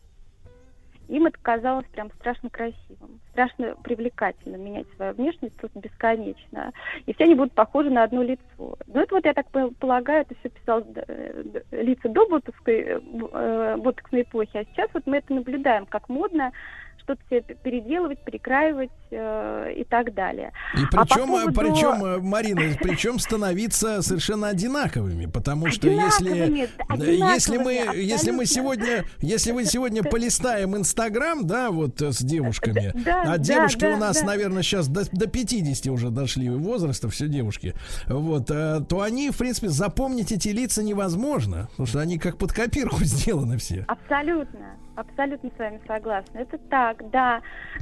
Им 1.09 1.25
это 1.25 1.37
казалось 1.41 1.87
прям 1.91 2.11
страшно 2.11 2.49
красивым, 2.51 3.19
страшно 3.31 3.75
привлекательным 3.83 4.63
менять 4.63 4.85
свою 4.95 5.13
внешность 5.13 5.55
просто 5.55 5.79
бесконечно. 5.79 6.71
И 7.07 7.13
все 7.13 7.23
они 7.23 7.33
будут 7.33 7.53
похожи 7.53 7.89
на 7.89 8.03
одно 8.03 8.21
лицо. 8.21 8.43
Ну 8.57 8.77
это 9.01 9.15
вот, 9.15 9.25
я 9.25 9.33
так 9.33 9.49
пол- 9.49 9.73
полагаю, 9.79 10.21
это 10.21 10.35
все 10.39 10.49
писал 10.49 10.83
э, 11.07 11.43
д- 11.43 11.63
лица 11.71 12.09
до 12.09 12.27
ботокской, 12.29 12.79
э, 12.81 12.99
б- 12.99 13.29
э, 13.31 13.77
ботоксной 13.77 14.21
эпохи, 14.21 14.57
а 14.57 14.65
сейчас 14.65 14.89
вот 14.93 15.07
мы 15.07 15.17
это 15.17 15.33
наблюдаем, 15.33 15.87
как 15.87 16.09
модно 16.09 16.51
что-то 16.99 17.21
себе 17.29 17.41
переделывать, 17.63 18.19
перекраивать 18.23 18.89
э, 19.11 19.73
и 19.77 19.83
так 19.83 20.13
далее. 20.13 20.51
И 20.75 20.83
А 20.93 20.97
по 20.97 21.05
причем, 21.05 21.27
поводу- 21.27 21.53
причем, 21.53 22.05
э, 22.05 22.17
Марина, 22.19 22.61
причем 22.81 23.19
становиться 23.19 24.01
совершенно 24.01 24.47
одинаковыми, 24.49 25.25
потому 25.25 25.69
что 25.69 25.87
Одинаковыми, 25.87 26.59
если, 26.59 27.05
э, 27.05 27.15
если 27.15 27.57
мы, 27.57 27.73
если 27.95 28.31
мы 28.31 28.45
сегодня, 28.45 29.05
если 29.19 29.51
мы 29.51 29.65
сегодня 29.65 30.03
полистаем 30.03 30.75
Инстаграм, 30.75 31.45
да, 31.45 31.71
вот 31.71 32.01
э, 32.01 32.11
с 32.11 32.19
девушками, 32.19 32.91
Да, 33.03 33.21
а 33.23 33.25
да, 33.25 33.37
девушки 33.37 33.81
да, 33.81 33.93
у 33.93 33.97
нас, 33.97 34.19
да. 34.21 34.27
наверное, 34.27 34.61
сейчас 34.63 34.87
до, 34.87 35.03
до 35.11 35.27
50 35.27 35.87
уже 35.87 36.09
дошли 36.09 36.49
возраста, 36.49 37.09
все 37.09 37.27
девушки, 37.27 37.73
вот, 38.07 38.49
э, 38.51 38.81
то 38.87 39.01
они, 39.01 39.29
в 39.31 39.37
принципе, 39.37 39.69
запомнить 39.69 40.31
эти 40.31 40.49
лица 40.49 40.83
невозможно, 40.83 41.67
потому 41.71 41.87
что 41.87 41.99
они 41.99 42.17
как 42.17 42.37
под 42.37 42.53
копирку 42.53 42.97
сделаны 43.03 43.57
все. 43.57 43.85
Абсолютно, 43.87 44.75
абсолютно 44.99 45.49
с 45.55 45.59
вами 45.59 45.79
согласна. 45.87 46.39
Это 46.39 46.57
так, 46.57 47.09
да. 47.09 47.41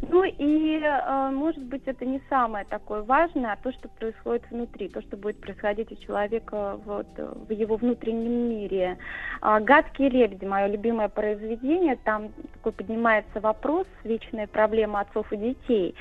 Ну 0.09 0.23
и, 0.23 0.79
э, 0.79 1.29
может 1.31 1.63
быть, 1.63 1.83
это 1.85 2.05
не 2.05 2.21
самое 2.29 2.65
такое 2.65 3.01
важное, 3.01 3.53
а 3.53 3.57
то, 3.57 3.71
что 3.71 3.89
происходит 3.89 4.49
внутри, 4.49 4.89
то, 4.89 5.01
что 5.01 5.17
будет 5.17 5.39
происходить 5.39 5.91
у 5.91 5.95
человека 5.95 6.79
вот, 6.85 7.07
э, 7.17 7.33
в 7.47 7.51
его 7.51 7.75
внутреннем 7.75 8.49
мире. 8.49 8.97
А, 9.41 9.59
«Гадкие 9.59 10.09
лебеди»— 10.09 10.45
мое 10.45 10.67
любимое 10.67 11.09
произведение. 11.09 11.95
Там 12.03 12.29
такой 12.53 12.71
поднимается 12.71 13.39
вопрос, 13.39 13.87
вечная 14.03 14.47
проблема 14.47 15.01
отцов 15.01 15.31
и 15.33 15.37
детей. 15.37 15.95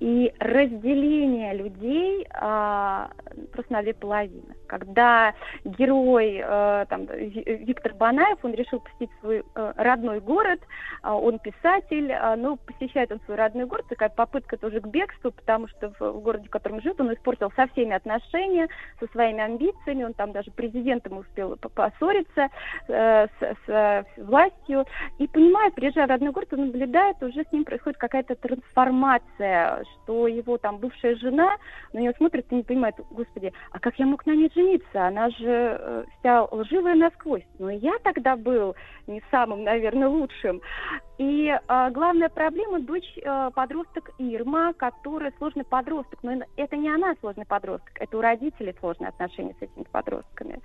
И 0.00 0.34
разделение 0.40 1.54
людей 1.54 2.26
а, 2.34 3.10
просто 3.52 3.72
на 3.72 3.82
две 3.82 3.94
половины. 3.94 4.54
Когда 4.72 5.34
герой, 5.64 6.40
э, 6.42 6.86
там, 6.88 7.04
Ви- 7.04 7.44
Виктор 7.66 7.92
Банаев, 7.92 8.38
он 8.42 8.54
решил 8.54 8.80
посетить 8.80 9.10
свой 9.20 9.42
э, 9.54 9.72
родной 9.76 10.20
город, 10.20 10.60
а, 11.02 11.14
он 11.14 11.38
писатель, 11.40 12.10
а, 12.10 12.36
но 12.36 12.56
посещает 12.56 13.12
он 13.12 13.20
свой 13.26 13.36
родной 13.36 13.66
город, 13.66 13.84
такая 13.90 14.08
попытка 14.08 14.56
тоже 14.56 14.80
к 14.80 14.86
бегству, 14.86 15.30
потому 15.30 15.68
что 15.68 15.92
в, 15.98 16.00
в 16.00 16.20
городе, 16.20 16.48
в 16.48 16.50
котором 16.50 16.80
живет, 16.80 16.98
он 17.02 17.12
испортил 17.12 17.52
со 17.54 17.66
всеми 17.66 17.92
отношения, 17.92 18.68
со 18.98 19.06
своими 19.08 19.40
амбициями, 19.40 20.04
он 20.04 20.14
там 20.14 20.32
даже 20.32 20.50
президентом 20.52 21.18
успел 21.18 21.56
по- 21.56 21.68
поссориться 21.68 22.48
э, 22.88 23.26
с, 23.26 23.40
с, 23.40 23.68
э, 23.68 24.04
властью, 24.16 24.86
и 25.18 25.26
понимает, 25.26 25.74
приезжая 25.74 26.06
в 26.06 26.10
родной 26.10 26.32
город, 26.32 26.48
он 26.52 26.66
наблюдает, 26.66 27.22
уже 27.22 27.44
с 27.44 27.52
ним 27.52 27.64
происходит 27.64 27.98
какая-то 27.98 28.36
трансформация, 28.36 29.84
что 29.84 30.26
его 30.28 30.56
там 30.56 30.78
бывшая 30.78 31.16
жена 31.16 31.56
на 31.92 31.98
нее 31.98 32.14
смотрит 32.16 32.46
и 32.50 32.54
не 32.54 32.62
понимает, 32.62 32.94
господи, 33.10 33.52
а 33.70 33.78
как 33.78 33.98
я 33.98 34.06
мог 34.06 34.24
на 34.24 34.34
ней 34.34 34.48
жениться? 34.62 35.06
Она 35.06 35.30
же 35.30 35.46
э, 35.78 36.04
вся 36.18 36.44
лживая 36.44 36.94
насквозь. 36.94 37.46
Но 37.58 37.70
я 37.70 37.92
тогда 38.02 38.36
был 38.36 38.74
не 39.06 39.22
самым, 39.30 39.64
наверное, 39.64 40.08
лучшим. 40.08 40.60
И 41.18 41.48
э, 41.48 41.90
главная 41.90 42.28
проблема 42.28 42.80
дочь 42.80 43.18
э, 43.18 43.50
подросток 43.54 44.10
Ирма, 44.18 44.72
которая 44.74 45.32
сложный 45.38 45.64
подросток. 45.64 46.18
Но 46.22 46.42
это 46.56 46.76
не 46.76 46.88
она 46.88 47.14
сложный 47.20 47.46
подросток, 47.46 47.92
это 47.96 48.16
у 48.16 48.20
родителей 48.20 48.74
сложные 48.80 49.08
отношения 49.08 49.54
с 49.58 49.62
этими 49.62 49.84
подростками. 49.84 50.60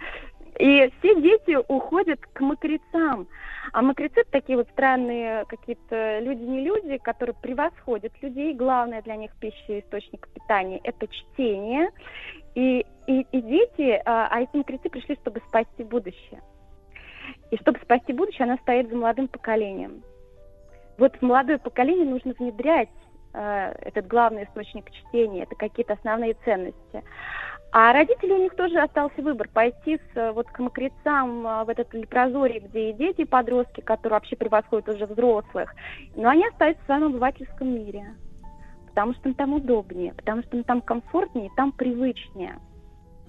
И 0.60 0.92
все 1.00 1.22
дети 1.22 1.58
уходят 1.68 2.20
к 2.34 2.40
мокрецам. 2.42 3.28
А 3.74 3.82
мокрецы 3.82 4.24
такие 4.32 4.58
вот 4.58 4.68
странные 4.70 5.46
какие-то 5.46 6.20
люди-не 6.20 6.64
люди, 6.64 6.98
которые 6.98 7.36
превосходят 7.36 8.12
людей. 8.22 8.54
Главное 8.54 9.02
для 9.02 9.16
них 9.16 9.32
пища 9.40 9.80
источник 9.80 10.28
питания– 10.30 10.80
это 10.84 11.08
чтение. 11.08 11.90
И, 12.56 12.86
и, 13.06 13.22
и 13.32 13.42
дети, 13.42 14.02
а, 14.06 14.30
а 14.32 14.42
эти 14.42 14.56
мокрецы 14.56 14.90
пришли, 14.90 15.16
чтобы 15.22 15.42
спасти 15.48 15.84
будущее. 15.84 16.42
И 17.52 17.58
чтобы 17.58 17.80
спасти 17.80 18.14
будущее, 18.14 18.46
она 18.46 18.58
стоит 18.58 18.90
за 18.90 18.96
молодым 18.96 19.28
поколением. 19.28 20.02
Вот 20.98 21.16
в 21.16 21.22
молодое 21.22 21.60
поколение 21.60 22.06
нужно 22.06 22.34
внедрять 22.40 22.90
э, 23.34 23.74
этот 23.82 24.08
главный 24.08 24.46
источник 24.46 24.90
чтения, 24.92 25.44
это 25.44 25.56
какие-то 25.56 25.94
основные 25.94 26.36
ценности. 26.46 27.04
А 27.72 27.92
родители 27.92 28.32
у 28.32 28.44
них 28.44 28.56
тоже 28.56 28.80
остался 28.80 29.22
выбор 29.22 29.50
пойти 29.50 29.98
с, 29.98 30.18
э, 30.18 30.32
вот 30.32 30.48
к 30.48 30.60
мокрецам 30.60 31.46
э, 31.46 31.64
в 31.66 31.70
этот 31.70 31.94
лепрозорий, 31.94 32.60
где 32.60 32.90
и 32.92 32.94
дети, 32.94 33.22
и 33.22 33.26
подростки, 33.26 33.82
которые 33.82 34.18
вообще 34.18 34.36
превосходят 34.36 34.88
уже 34.88 35.06
взрослых, 35.06 35.74
но 36.16 36.30
они 36.30 36.48
остаются 36.48 36.82
в 36.84 36.86
своем 36.86 37.04
обывательском 37.06 37.68
мире, 37.68 38.16
потому 38.88 39.14
что 39.16 39.30
им 39.30 39.36
там 39.36 39.54
удобнее, 39.54 40.14
потому 40.14 40.44
что 40.44 40.58
им 40.58 40.64
там 40.64 40.82
комфортнее, 40.82 41.50
там 41.58 41.72
привычнее. 41.74 42.58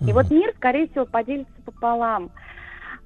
И 0.00 0.12
вот 0.12 0.30
мир, 0.30 0.52
скорее 0.56 0.88
всего, 0.88 1.04
поделится 1.04 1.52
пополам. 1.64 2.30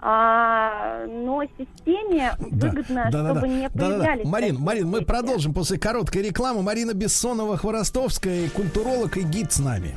А, 0.05 1.07
но 1.07 1.45
системе 1.45 2.33
выгодно, 2.39 3.09
чтобы 3.09 3.49
не 3.49 3.71
появлялись. 3.71 4.25
Марин, 4.27 4.51
такие 4.51 4.67
Марин, 4.67 4.89
мы 4.89 4.99
дети. 4.99 5.09
продолжим 5.09 5.55
после 5.55 5.79
короткой 5.79 6.23
рекламы. 6.23 6.63
Марина 6.63 6.91
Бессонова-Хворостовская, 6.91 8.51
культуролог 8.51 9.17
и 9.17 9.23
гид 9.23 9.53
с 9.53 9.61
нами. 9.61 9.97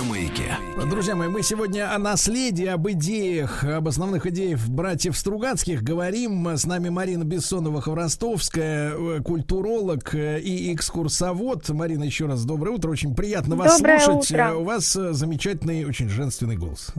На 0.00 0.06
маяке. 0.06 0.56
Друзья 0.88 1.14
мои, 1.14 1.28
мы 1.28 1.42
сегодня 1.42 1.94
о 1.94 1.98
наследии, 1.98 2.64
об 2.64 2.88
идеях, 2.88 3.64
об 3.64 3.86
основных 3.86 4.24
идеях 4.24 4.66
братьев 4.66 5.14
Стругацких 5.14 5.82
говорим. 5.82 6.46
С 6.48 6.64
нами 6.64 6.88
Марина 6.88 7.22
Бессонова-Хворостовская, 7.24 9.18
э, 9.18 9.20
культуролог 9.22 10.14
э, 10.14 10.40
и 10.40 10.72
экскурсовод. 10.74 11.68
Марина, 11.68 12.04
еще 12.04 12.24
раз 12.24 12.46
доброе 12.46 12.70
утро. 12.70 12.90
Очень 12.90 13.14
приятно 13.14 13.56
вас 13.56 13.76
Доброе 13.76 14.00
слушать. 14.00 14.30
утро. 14.30 14.42
Э, 14.52 14.54
У 14.54 14.64
вас 14.64 14.90
замечательный, 14.90 15.84
очень 15.84 16.08
женственный 16.08 16.56
голос. 16.56 16.94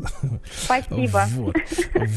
Спасибо. 0.63 1.23
Вот, 1.41 1.55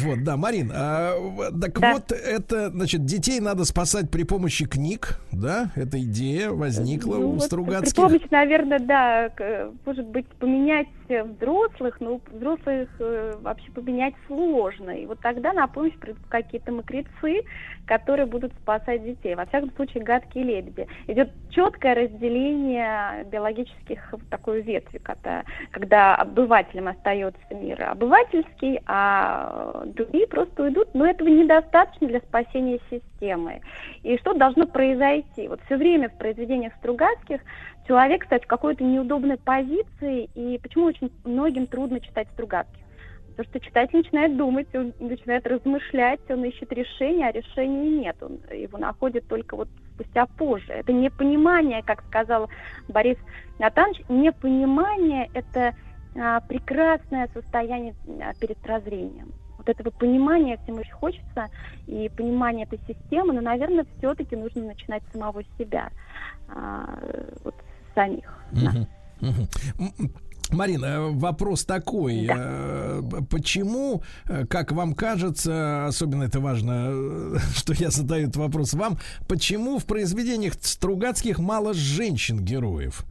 вот, 0.02 0.22
да, 0.24 0.36
Марин, 0.36 0.70
а, 0.74 1.14
так 1.60 1.78
Да. 1.80 1.94
вот 1.94 2.12
это, 2.12 2.68
значит, 2.70 3.06
детей 3.06 3.40
надо 3.40 3.64
спасать 3.64 4.10
при 4.10 4.24
помощи 4.24 4.66
книг, 4.66 5.18
да? 5.32 5.70
Эта 5.76 5.98
идея 6.02 6.50
возникла 6.50 7.16
Ну, 7.16 7.28
у 7.28 7.32
вот 7.32 7.40
При 7.40 7.46
Стругацких. 7.46 7.94
помощи, 7.94 8.26
наверное, 8.30 8.78
да, 8.80 9.30
может 9.86 10.06
быть, 10.08 10.26
поменять 10.38 10.73
э, 11.08 11.22
взрослых, 11.22 12.00
но 12.00 12.20
взрослых 12.32 12.88
э, 12.98 13.34
вообще 13.40 13.70
поменять 13.70 14.14
сложно. 14.26 14.90
И 14.90 15.06
вот 15.06 15.20
тогда 15.20 15.52
на 15.52 15.66
помощь 15.66 15.94
придут 15.94 16.22
какие-то 16.28 16.72
мокрецы, 16.72 17.42
которые 17.86 18.26
будут 18.26 18.52
спасать 18.62 19.04
детей. 19.04 19.34
Во 19.34 19.46
всяком 19.46 19.70
случае, 19.72 20.02
гадкие 20.02 20.44
лебеди. 20.44 20.86
Идет 21.06 21.30
четкое 21.50 21.94
разделение 21.94 23.24
биологических 23.24 24.12
в 24.12 24.28
такую 24.30 24.62
ветви, 24.62 24.98
когда, 24.98 25.44
когда 25.70 26.16
обывателям 26.16 26.88
остается 26.88 27.54
мир 27.54 27.82
обывательский, 27.84 28.80
а 28.86 29.84
другие 29.86 30.26
просто 30.26 30.64
уйдут. 30.64 30.88
Но 30.94 31.06
этого 31.06 31.28
недостаточно 31.28 32.08
для 32.08 32.20
спасения 32.20 32.80
системы. 32.90 33.60
И 34.02 34.16
что 34.18 34.34
должно 34.34 34.66
произойти? 34.66 35.48
Вот 35.48 35.60
все 35.66 35.76
время 35.76 36.08
в 36.08 36.18
произведениях 36.18 36.72
Стругацких 36.80 37.40
человек, 37.86 38.22
кстати, 38.22 38.44
в 38.44 38.48
какой-то 38.48 38.84
неудобной 38.84 39.38
позиции, 39.38 40.28
и 40.34 40.58
почему 40.58 40.86
очень 40.86 41.10
многим 41.24 41.66
трудно 41.66 42.00
читать 42.00 42.28
Стругацких? 42.32 42.84
Потому 43.36 43.50
что 43.50 43.60
читатель 43.60 43.96
начинает 43.98 44.36
думать, 44.36 44.72
он 44.74 44.92
начинает 45.00 45.44
размышлять, 45.46 46.20
он 46.30 46.44
ищет 46.44 46.72
решение, 46.72 47.26
а 47.26 47.32
решения 47.32 47.90
нет. 47.90 48.16
Он 48.22 48.38
его 48.52 48.78
находит 48.78 49.26
только 49.26 49.56
вот 49.56 49.68
спустя 49.94 50.26
позже. 50.26 50.72
Это 50.72 50.92
непонимание, 50.92 51.82
как 51.82 52.04
сказал 52.06 52.48
Борис 52.88 53.18
Натанович, 53.58 54.02
непонимание– 54.08 55.28
это 55.34 55.74
а, 56.16 56.40
прекрасное 56.42 57.28
состояние 57.34 57.94
а, 58.22 58.34
перед 58.34 58.56
прозрением. 58.58 59.32
Вот 59.58 59.68
этого 59.68 59.90
понимания 59.90 60.58
всем 60.62 60.76
очень 60.76 60.92
хочется, 60.92 61.48
и 61.88 62.08
понимание 62.16 62.66
этой 62.66 62.78
системы, 62.86 63.32
но, 63.32 63.40
наверное, 63.40 63.86
все-таки 63.98 64.36
нужно 64.36 64.62
начинать 64.62 65.02
с 65.08 65.12
самого 65.12 65.42
себя, 65.58 65.90
а, 66.48 66.98
вот 67.42 67.54
самих. 67.94 68.24
Марина, 70.50 71.08
вопрос 71.10 71.64
такой. 71.64 72.28
э, 72.30 73.02
Почему, 73.30 74.02
э, 74.28 74.44
как 74.46 74.72
вам 74.72 74.94
кажется, 74.94 75.86
особенно 75.86 76.24
это 76.24 76.40
важно, 76.40 76.88
э, 76.90 77.38
что 77.56 77.72
я 77.72 77.90
задаю 77.90 78.24
этот 78.24 78.36
вопрос 78.36 78.74
вам, 78.74 78.98
почему 79.26 79.78
в 79.78 79.84
произведениях 79.84 80.54
Стругацких 80.60 81.38
мало 81.38 81.74
женщин-героев? 81.74 83.04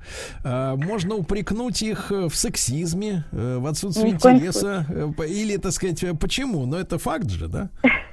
Можно 0.43 1.15
упрекнуть 1.15 1.81
их 1.81 2.11
в 2.11 2.33
сексизме, 2.33 3.25
в 3.31 3.67
отсутствии 3.67 4.09
интереса, 4.09 4.85
или, 5.27 5.57
так 5.57 5.71
сказать, 5.71 6.03
почему? 6.19 6.65
Но 6.65 6.77
это 6.77 6.97
факт 6.97 7.29
же, 7.29 7.47
да? 7.47 7.69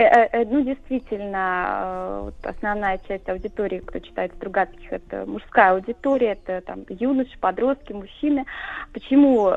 Э, 0.00 0.04
э, 0.04 0.28
э, 0.32 0.44
Ну, 0.46 0.62
действительно, 0.62 2.32
основная 2.42 2.98
часть 3.06 3.28
аудитории, 3.28 3.80
кто 3.80 3.98
читает 3.98 4.32
Стругацких, 4.36 4.90
это 4.90 5.26
мужская 5.26 5.72
аудитория, 5.72 6.38
это 6.42 6.62
там 6.62 6.86
юноши, 6.88 7.38
подростки, 7.38 7.92
мужчины. 7.92 8.46
Почему 8.94 9.50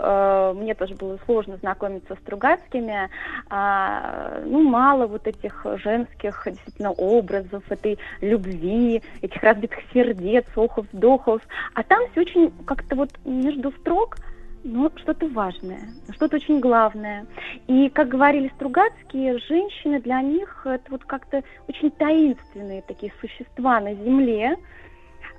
мне 0.55 0.75
тоже 0.75 0.95
было 0.95 1.17
сложно 1.25 1.55
знакомиться 1.57 2.15
с 2.15 2.19
Стругацкими? 2.19 3.09
А, 3.49 4.41
ну, 4.45 4.61
мало 4.63 5.07
вот 5.07 5.27
этих 5.27 5.65
женских 5.81 6.43
действительно 6.45 6.91
образов, 6.91 7.63
этой 7.69 7.97
любви, 8.19 9.01
этих 9.21 9.41
разбитых 9.41 9.79
сердец, 9.93 10.45
охов, 10.57 10.85
вдохов. 10.91 11.41
А 11.73 11.83
там 11.83 12.01
все 12.11 12.21
очень 12.21 12.51
как-то 12.65 12.95
вот 12.97 13.11
между 13.23 13.71
строк 13.71 14.17
ну, 14.63 14.91
что-то 14.97 15.27
важное, 15.27 15.89
что-то 16.13 16.37
очень 16.37 16.59
главное. 16.59 17.25
И, 17.67 17.89
как 17.89 18.07
говорили 18.07 18.51
Стругацкие, 18.55 19.37
женщины 19.39 19.99
для 19.99 20.21
них 20.21 20.65
это 20.65 20.83
вот 20.89 21.03
как-то 21.03 21.43
очень 21.67 21.91
таинственные 21.91 22.81
такие 22.83 23.11
существа 23.19 23.79
на 23.79 23.93
земле, 23.93 24.55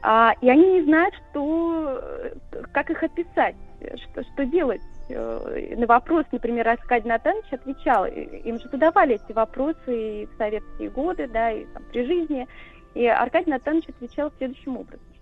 а, 0.03 0.35
и 0.43 0.49
они 0.49 0.75
не 0.75 0.83
знают, 0.83 1.15
что, 1.31 1.99
э, 1.99 2.63
как 2.73 2.91
их 2.91 3.03
описать, 3.03 3.57
что, 3.81 4.23
что 4.23 4.45
делать. 4.45 4.83
Э, 5.09 5.75
На 5.77 5.87
вопрос, 5.87 6.27
например, 6.31 6.69
Аркадий 6.69 7.09
Натанович 7.09 7.47
отвечал, 7.51 8.05
им 8.05 8.59
же 8.61 8.69
задавали 8.69 9.15
эти 9.15 9.33
вопросы 9.33 10.23
и 10.23 10.27
в 10.27 10.37
советские 10.37 10.91
годы, 10.91 11.27
да, 11.29 11.51
и 11.51 11.65
там, 11.65 11.83
при 11.91 12.05
жизни, 12.05 12.47
и 12.95 13.07
Аркадий 13.07 13.51
Натанович 13.51 13.89
отвечал 13.89 14.31
следующим 14.37 14.77
образом. 14.77 15.14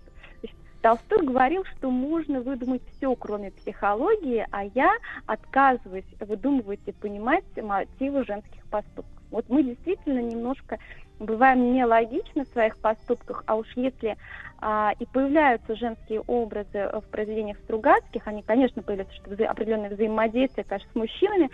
Толстой 0.83 1.25
говорил, 1.25 1.63
что 1.77 1.89
можно 1.89 2.41
выдумать 2.41 2.81
все, 2.97 3.15
кроме 3.15 3.51
психологии, 3.51 4.45
а 4.51 4.65
я 4.65 4.91
отказываюсь 5.25 6.03
выдумывать 6.19 6.81
и 6.85 6.91
понимать 6.91 7.45
мотивы 7.55 8.25
женских 8.25 8.67
поступков. 8.67 9.05
Вот 9.31 9.45
мы 9.47 9.63
действительно 9.63 10.19
немножко 10.19 10.79
бываем 11.19 11.71
нелогичны 11.73 12.43
в 12.43 12.49
своих 12.49 12.77
поступках, 12.79 13.43
а 13.47 13.55
уж 13.55 13.67
если 13.77 14.17
а, 14.59 14.91
и 14.99 15.05
появляются 15.05 15.73
женские 15.77 16.19
образы 16.27 16.89
в 16.91 17.09
произведениях 17.09 17.59
Стругацких, 17.59 18.27
они, 18.27 18.41
конечно, 18.41 18.83
появляются, 18.83 19.15
что 19.15 19.31
вза- 19.31 19.45
определенное 19.45 19.89
взаимодействие, 19.89 20.65
конечно, 20.65 20.89
с 20.91 20.95
мужчинами, 20.95 21.49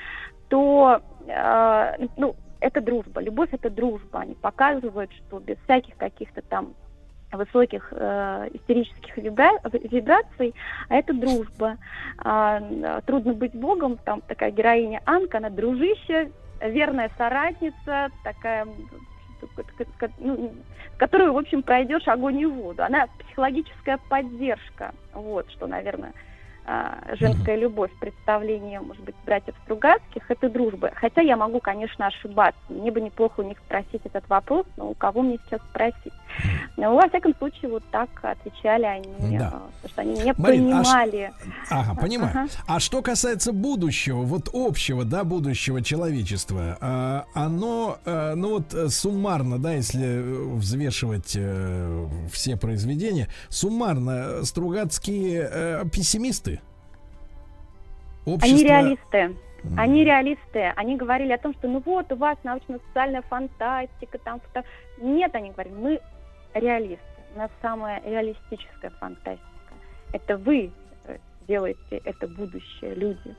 то 0.48 1.04
а, 1.28 1.96
ну, 2.18 2.36
это 2.62 2.82
дружба, 2.82 3.22
любовь 3.22 3.50
это 3.52 3.70
дружба. 3.70 4.22
Они 4.22 4.34
показывают, 4.34 5.14
что 5.14 5.40
без 5.40 5.58
всяких 5.66 5.96
каких-то 5.98 6.42
там 6.42 6.74
высоких 7.32 7.88
э, 7.92 8.50
истерических 8.54 9.18
вибра- 9.18 9.60
вибраций, 9.90 10.54
а 10.88 10.96
это 10.96 11.14
дружба. 11.14 11.78
А, 12.18 13.02
трудно 13.06 13.34
быть 13.34 13.54
богом, 13.54 13.98
там 13.98 14.22
такая 14.22 14.52
героиня 14.52 15.02
Анка, 15.06 15.38
она 15.38 15.50
дружище, 15.50 16.32
верная 16.62 17.12
соратница, 17.18 18.10
такая, 18.24 18.68
ну, 20.20 20.54
с 20.94 20.98
которой, 20.98 21.30
в 21.30 21.38
общем, 21.38 21.64
пройдешь 21.64 22.08
огонь 22.08 22.40
и 22.40 22.46
воду. 22.46 22.84
Она 22.84 23.08
психологическая 23.20 24.00
поддержка, 24.10 24.94
вот 25.14 25.50
что, 25.52 25.68
наверное, 25.68 26.14
а, 26.72 27.00
женская 27.16 27.56
любовь 27.56 27.92
в 27.92 28.00
представлении, 28.00 28.78
может 28.78 29.04
быть, 29.04 29.16
братьев 29.26 29.56
Стругацких, 29.64 30.30
это 30.30 30.50
дружба. 30.50 30.92
Хотя 30.94 31.22
я 31.22 31.36
могу, 31.36 31.60
конечно, 31.60 32.06
ошибаться. 32.06 32.62
Мне 32.70 32.92
бы 32.92 33.02
неплохо 33.02 33.40
у 33.40 33.44
них 33.44 33.58
спросить 33.66 34.02
этот 34.06 34.30
вопрос, 34.30 34.68
но 34.78 34.90
у 34.92 34.94
кого 34.94 35.24
мне 35.24 35.40
сейчас 35.46 35.62
спросить? 35.62 36.14
Но, 36.78 36.96
во 36.96 37.08
всяком 37.10 37.36
случае, 37.36 37.70
вот 37.72 37.84
так 37.92 38.10
отвечали 38.22 38.86
они, 38.86 39.38
Да. 39.38 39.48
а, 39.54 39.62
потому 39.82 39.90
что 39.90 40.02
они 40.02 40.14
не 40.24 40.34
Марин, 40.38 40.74
а 40.74 40.84
ш- 40.84 40.92
понимали. 40.94 41.32
Ага, 41.70 41.96
понимаю. 42.00 42.32
Ага. 42.34 42.48
А 42.68 42.80
что 42.80 43.02
касается 43.02 43.52
будущего, 43.52 44.22
вот 44.22 44.50
общего, 44.54 45.04
да, 45.04 45.24
будущего 45.24 45.82
человечества, 45.82 46.78
а, 46.80 47.26
оно, 47.34 47.98
а, 48.06 48.36
ну 48.36 48.50
вот 48.60 48.74
э, 48.74 48.88
суммарно, 48.90 49.60
да, 49.60 49.74
если 49.74 50.06
э, 50.06 50.44
взвешивать 50.56 51.34
э, 51.38 52.06
все 52.32 52.56
произведения, 52.58 53.28
суммарно 53.50 54.12
э, 54.40 54.44
Стругацкие 54.44 55.50
э, 55.52 55.84
пессимисты? 55.92 56.62
Они 58.26 58.36
Общество- 58.36 58.64
реалисты. 58.68 59.36
Они 59.76 60.04
реалисты. 60.06 60.72
Они 60.78 60.96
говорили 60.96 61.34
о 61.34 61.38
том, 61.38 61.54
что 61.54 61.68
ну 61.68 61.82
вот 61.86 62.10
у 62.12 62.16
вас 62.16 62.38
научно-социальная 62.44 63.22
фантастика, 63.24 64.18
там 64.20 64.40
фото- 64.40 64.64
Нет, 65.02 65.36
они 65.36 65.52
говорили, 65.52 65.74
мы 65.76 66.00
реалисты. 66.54 67.04
у 67.36 67.40
нас 67.40 67.52
самая 67.62 68.02
реалистическая 68.04 68.90
фантастика. 69.00 69.44
Это 70.14 70.38
вы 70.38 70.72
э, 71.06 71.18
делаете 71.48 72.02
это 72.04 72.28
будущее, 72.28 72.96
люди. 72.96 73.36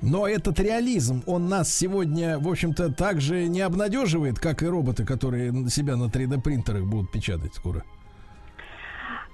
Но 0.00 0.28
этот 0.28 0.60
реализм, 0.60 1.24
он 1.26 1.48
нас 1.48 1.74
сегодня, 1.74 2.38
в 2.38 2.48
общем-то, 2.48 2.92
так 2.92 3.20
же 3.20 3.48
не 3.48 3.60
обнадеживает, 3.60 4.38
как 4.38 4.62
и 4.62 4.66
роботы, 4.66 5.04
которые 5.04 5.52
себя 5.68 5.96
на 5.96 6.04
3D 6.04 6.40
принтерах 6.40 6.84
будут 6.84 7.10
печатать 7.10 7.54
скоро. 7.54 7.82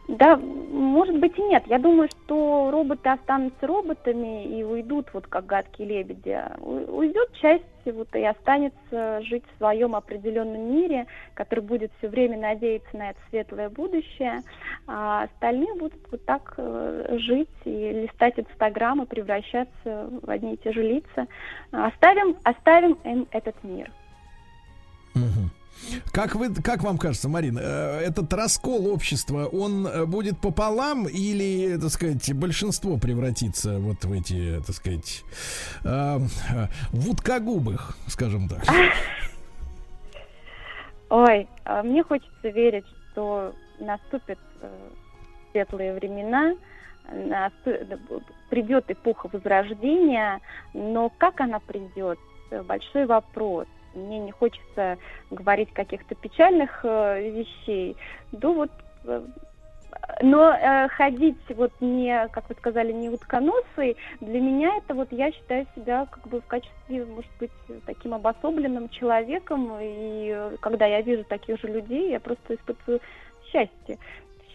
Да, 0.07 0.36
может 0.36 1.18
быть 1.18 1.39
и 1.39 1.42
нет. 1.42 1.65
Я 1.66 1.78
думаю, 1.78 2.08
что 2.10 2.70
роботы 2.70 3.08
останутся 3.08 3.66
роботами 3.66 4.58
и 4.58 4.62
уйдут, 4.62 5.08
вот 5.15 5.26
как 5.26 5.47
гадкие 5.47 5.89
лебеди. 5.89 6.39
Уйдет 6.60 7.33
часть 7.41 7.65
вот 7.86 8.15
и 8.15 8.24
останется 8.24 9.23
жить 9.23 9.44
в 9.47 9.58
своем 9.58 9.94
определенном 9.94 10.73
мире, 10.74 11.07
который 11.34 11.60
будет 11.60 11.91
все 11.99 12.08
время 12.08 12.39
надеяться 12.39 12.97
на 12.97 13.10
это 13.10 13.18
светлое 13.31 13.70
будущее. 13.70 14.42
А 14.86 15.24
остальные 15.24 15.74
будут 15.74 16.00
вот 16.10 16.24
так 16.24 16.55
э, 16.58 17.16
жить 17.18 17.49
и 17.65 17.91
листать 18.05 18.39
Инстаграм 18.39 19.02
и 19.02 19.07
превращаться 19.07 20.08
в 20.23 20.31
одни 20.31 20.55
и 20.55 20.57
те 20.58 20.73
же 20.73 20.83
лица. 20.83 21.26
Оставим, 21.70 22.36
оставим 22.44 22.99
им 23.05 23.26
этот 23.31 23.57
мир. 23.65 23.91
Как 26.12 26.34
вы, 26.34 26.54
как 26.54 26.82
вам 26.82 26.98
кажется, 26.98 27.28
Марина, 27.28 27.60
э, 27.62 28.00
этот 28.00 28.32
раскол 28.32 28.88
общества, 28.88 29.46
он 29.46 29.86
э, 29.86 30.04
будет 30.06 30.38
пополам 30.38 31.06
или, 31.06 31.76
так 31.78 31.90
сказать, 31.90 32.32
большинство 32.34 32.96
превратится 32.96 33.78
вот 33.78 34.04
в 34.04 34.12
эти, 34.12 34.62
так 34.66 34.74
сказать, 34.74 35.24
э, 35.84 36.18
в 36.92 37.10
скажем 38.08 38.48
так? 38.48 38.62
Ой, 41.10 41.48
а 41.64 41.82
мне 41.82 42.02
хочется 42.02 42.48
верить, 42.48 42.86
что 43.12 43.54
наступят 43.78 44.38
светлые 45.52 45.94
времена, 45.94 46.54
придет 48.50 48.90
эпоха 48.90 49.28
возрождения, 49.32 50.40
но 50.72 51.10
как 51.18 51.40
она 51.40 51.60
придет, 51.60 52.18
большой 52.66 53.06
вопрос. 53.06 53.66
Мне 53.94 54.18
не 54.18 54.32
хочется 54.32 54.98
говорить 55.31 55.73
каких-то 55.73 56.14
печальных 56.14 56.81
э, 56.84 57.31
вещей. 57.31 57.97
Да 58.32 58.48
вот, 58.48 58.70
э, 59.05 59.23
но 60.23 60.52
э, 60.52 60.89
ходить 60.89 61.39
вот 61.50 61.73
не, 61.81 62.28
как 62.28 62.48
вы 62.48 62.55
сказали, 62.56 62.92
не 62.92 63.08
утконосой, 63.08 63.97
для 64.20 64.40
меня 64.40 64.76
это 64.76 64.94
вот 64.94 65.12
я 65.12 65.32
считаю 65.32 65.66
себя 65.74 66.06
как 66.10 66.26
бы 66.28 66.40
в 66.40 66.47
качестве, 66.47 67.05
может 67.05 67.31
быть, 67.39 67.50
таким 67.86 68.14
обособленным 68.14 68.89
человеком, 68.90 69.76
и 69.81 70.32
э, 70.34 70.56
когда 70.60 70.86
я 70.86 71.00
вижу 71.00 71.24
таких 71.24 71.60
же 71.60 71.68
людей, 71.68 72.10
я 72.10 72.20
просто 72.20 72.55
испытываю 72.55 73.00
счастье. 73.50 73.98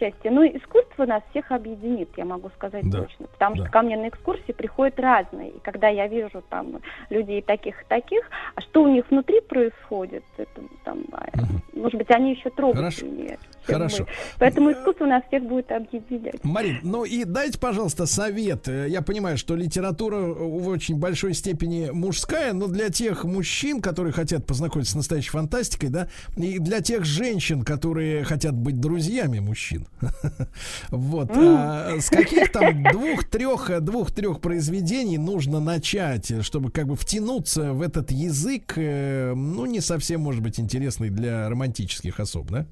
Счастье. 0.00 0.30
Ну, 0.30 0.44
искусство 0.46 1.04
нас 1.04 1.22
всех 1.30 1.52
объединит, 1.52 2.08
я 2.16 2.24
могу 2.24 2.48
сказать 2.56 2.88
Да, 2.88 3.02
точно. 3.02 3.26
Потому 3.26 3.56
да. 3.56 3.62
что 3.64 3.70
ко 3.72 3.82
мне 3.82 3.98
на 3.98 4.08
экскурсии 4.08 4.52
приходят 4.52 4.98
разные. 4.98 5.50
И 5.50 5.58
когда 5.60 5.88
я 5.88 6.06
вижу 6.06 6.42
там 6.48 6.80
людей 7.10 7.42
таких 7.42 7.82
и 7.82 7.84
таких, 7.86 8.22
а 8.54 8.60
что 8.62 8.82
у 8.82 8.88
них 8.88 9.04
внутри 9.10 9.40
происходит, 9.42 10.24
это 10.38 10.62
там, 10.84 11.04
а, 11.12 11.26
может 11.74 11.98
быть, 11.98 12.10
они 12.10 12.34
еще 12.34 12.48
трогательнее. 12.48 13.38
чем 13.66 13.74
Хорошо. 13.74 14.04
мы. 14.04 14.08
Поэтому 14.38 14.72
искусство 14.72 15.04
нас 15.06 15.22
всех 15.28 15.42
будет 15.44 15.70
объединять. 15.70 16.42
Марин, 16.44 16.78
ну 16.82 17.04
и 17.04 17.24
дайте, 17.24 17.58
пожалуйста, 17.58 18.06
совет. 18.06 18.68
Э, 18.68 18.86
Я 18.88 19.02
понимаю, 19.02 19.36
что 19.36 19.54
литература 19.54 20.16
в 20.16 20.68
очень 20.68 20.98
большой 20.98 21.34
степени 21.34 21.90
мужская, 21.92 22.52
но 22.54 22.68
для 22.68 22.88
тех 22.88 23.24
мужчин, 23.24 23.82
которые 23.82 24.12
хотят 24.12 24.46
познакомиться 24.46 24.92
с 24.92 24.96
настоящей 24.96 25.30
фантастикой, 25.30 25.90
да, 25.90 26.08
и 26.36 26.58
для 26.58 26.80
тех 26.80 27.04
женщин, 27.04 27.62
которые 27.64 28.24
хотят 28.24 28.54
быть 28.54 28.80
друзьями 28.80 29.40
мужчин. 29.40 29.86
Вот. 30.90 31.30
а 31.36 31.98
С 31.98 32.10
каких 32.10 32.50
там 32.52 32.82
двух-трех, 32.82 33.70
э, 33.70 33.80
двух-трех 33.80 34.40
произведений 34.40 35.18
нужно 35.18 35.60
начать, 35.60 36.30
э, 36.30 36.42
чтобы 36.42 36.70
как 36.70 36.86
бы 36.86 36.96
втянуться 36.96 37.72
в 37.72 37.82
этот 37.82 38.10
язык, 38.10 38.74
э, 38.76 39.34
ну, 39.34 39.66
не 39.66 39.80
совсем, 39.80 40.20
может 40.22 40.42
быть, 40.42 40.58
интересный 40.58 41.10
для 41.10 41.48
романтических 41.48 42.18
особ, 42.20 42.46
да? 42.50 42.66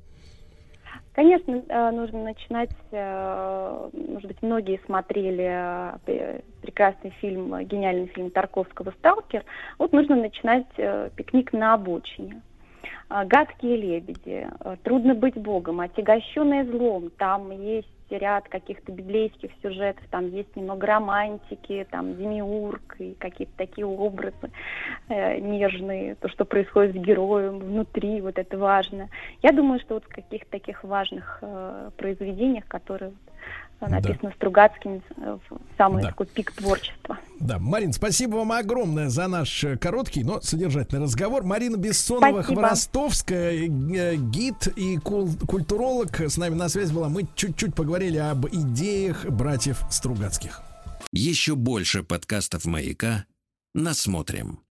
Конечно, 1.13 1.91
нужно 1.91 2.23
начинать, 2.23 2.71
может 2.93 4.29
быть, 4.29 4.41
многие 4.41 4.81
смотрели 4.87 5.99
прекрасный 6.63 7.11
фильм, 7.21 7.59
гениальный 7.67 8.07
фильм 8.07 8.31
Тарковского 8.31 8.93
«Сталкер». 9.01 9.45
Вот 9.79 9.93
нужно 9.93 10.15
начинать 10.15 10.69
«Пикник 11.17 11.53
на 11.53 11.75
обочине». 11.75 12.41
А, 13.09 13.25
«Гадкие 13.25 13.77
лебеди», 13.77 14.47
э, 14.61 14.77
«Трудно 14.83 15.15
быть 15.15 15.37
богом», 15.37 15.81
«Отягощенные 15.81 16.65
злом». 16.65 17.11
Там 17.17 17.51
есть 17.51 17.89
ряд 18.11 18.49
каких-то 18.49 18.93
библейских 18.93 19.51
сюжетов, 19.63 20.03
там 20.11 20.29
есть 20.29 20.55
немного 20.57 20.87
романтики, 20.87 21.87
там 21.91 22.17
демиург 22.17 22.97
и 22.99 23.15
какие-то 23.15 23.53
такие 23.57 23.87
образы 23.87 24.51
э, 25.09 25.39
нежные, 25.39 26.15
то, 26.17 26.29
что 26.29 26.45
происходит 26.45 26.97
с 26.97 26.99
героем 26.99 27.59
внутри, 27.59 28.21
вот 28.21 28.39
это 28.39 28.57
важно. 28.57 29.09
Я 29.43 29.53
думаю, 29.53 29.81
что 29.81 29.95
вот 29.95 30.05
в 30.05 30.09
каких-то 30.09 30.51
таких 30.51 30.85
важных 30.85 31.39
э, 31.43 31.91
произведениях, 31.97 32.67
которые 32.67 33.13
э, 33.81 33.89
написаны 33.89 34.33
Стругацким, 34.37 35.03
э, 35.17 35.39
в 35.49 35.59
самый 35.77 36.03
Да. 36.03 36.09
такой 36.11 36.27
пик 36.27 36.53
творчества. 36.53 37.19
Да, 37.41 37.59
Марин, 37.59 37.93
спасибо 37.93 38.37
вам 38.37 38.53
огромное 38.53 39.09
за 39.09 39.29
наш 39.29 39.65
э, 39.65 39.77
короткий, 39.77 40.25
но 40.25 40.41
содержательный 40.41 41.03
разговор. 41.03 41.45
Марина 41.45 41.77
Бессонова 41.77 42.43
Спасибо. 42.43 42.61
Хворостовская, 42.63 43.53
э, 43.53 44.17
гид 44.17 44.67
и 44.77 44.97
кул- 44.99 45.39
культуролог 45.47 46.21
с 46.21 46.37
нами 46.37 46.55
на 46.55 46.69
связь 46.69 46.91
была. 46.91 47.09
Мы 47.09 47.27
чуть-чуть 47.35 47.75
поговорили 47.75 48.19
об 48.19 48.47
идеях 48.47 49.25
братьев 49.27 49.83
Стругацких. 49.91 50.63
Еще 51.13 51.55
больше 51.55 52.03
подкастов 52.03 52.65
«Маяка» 52.67 53.25
насмотрим. 53.75 54.61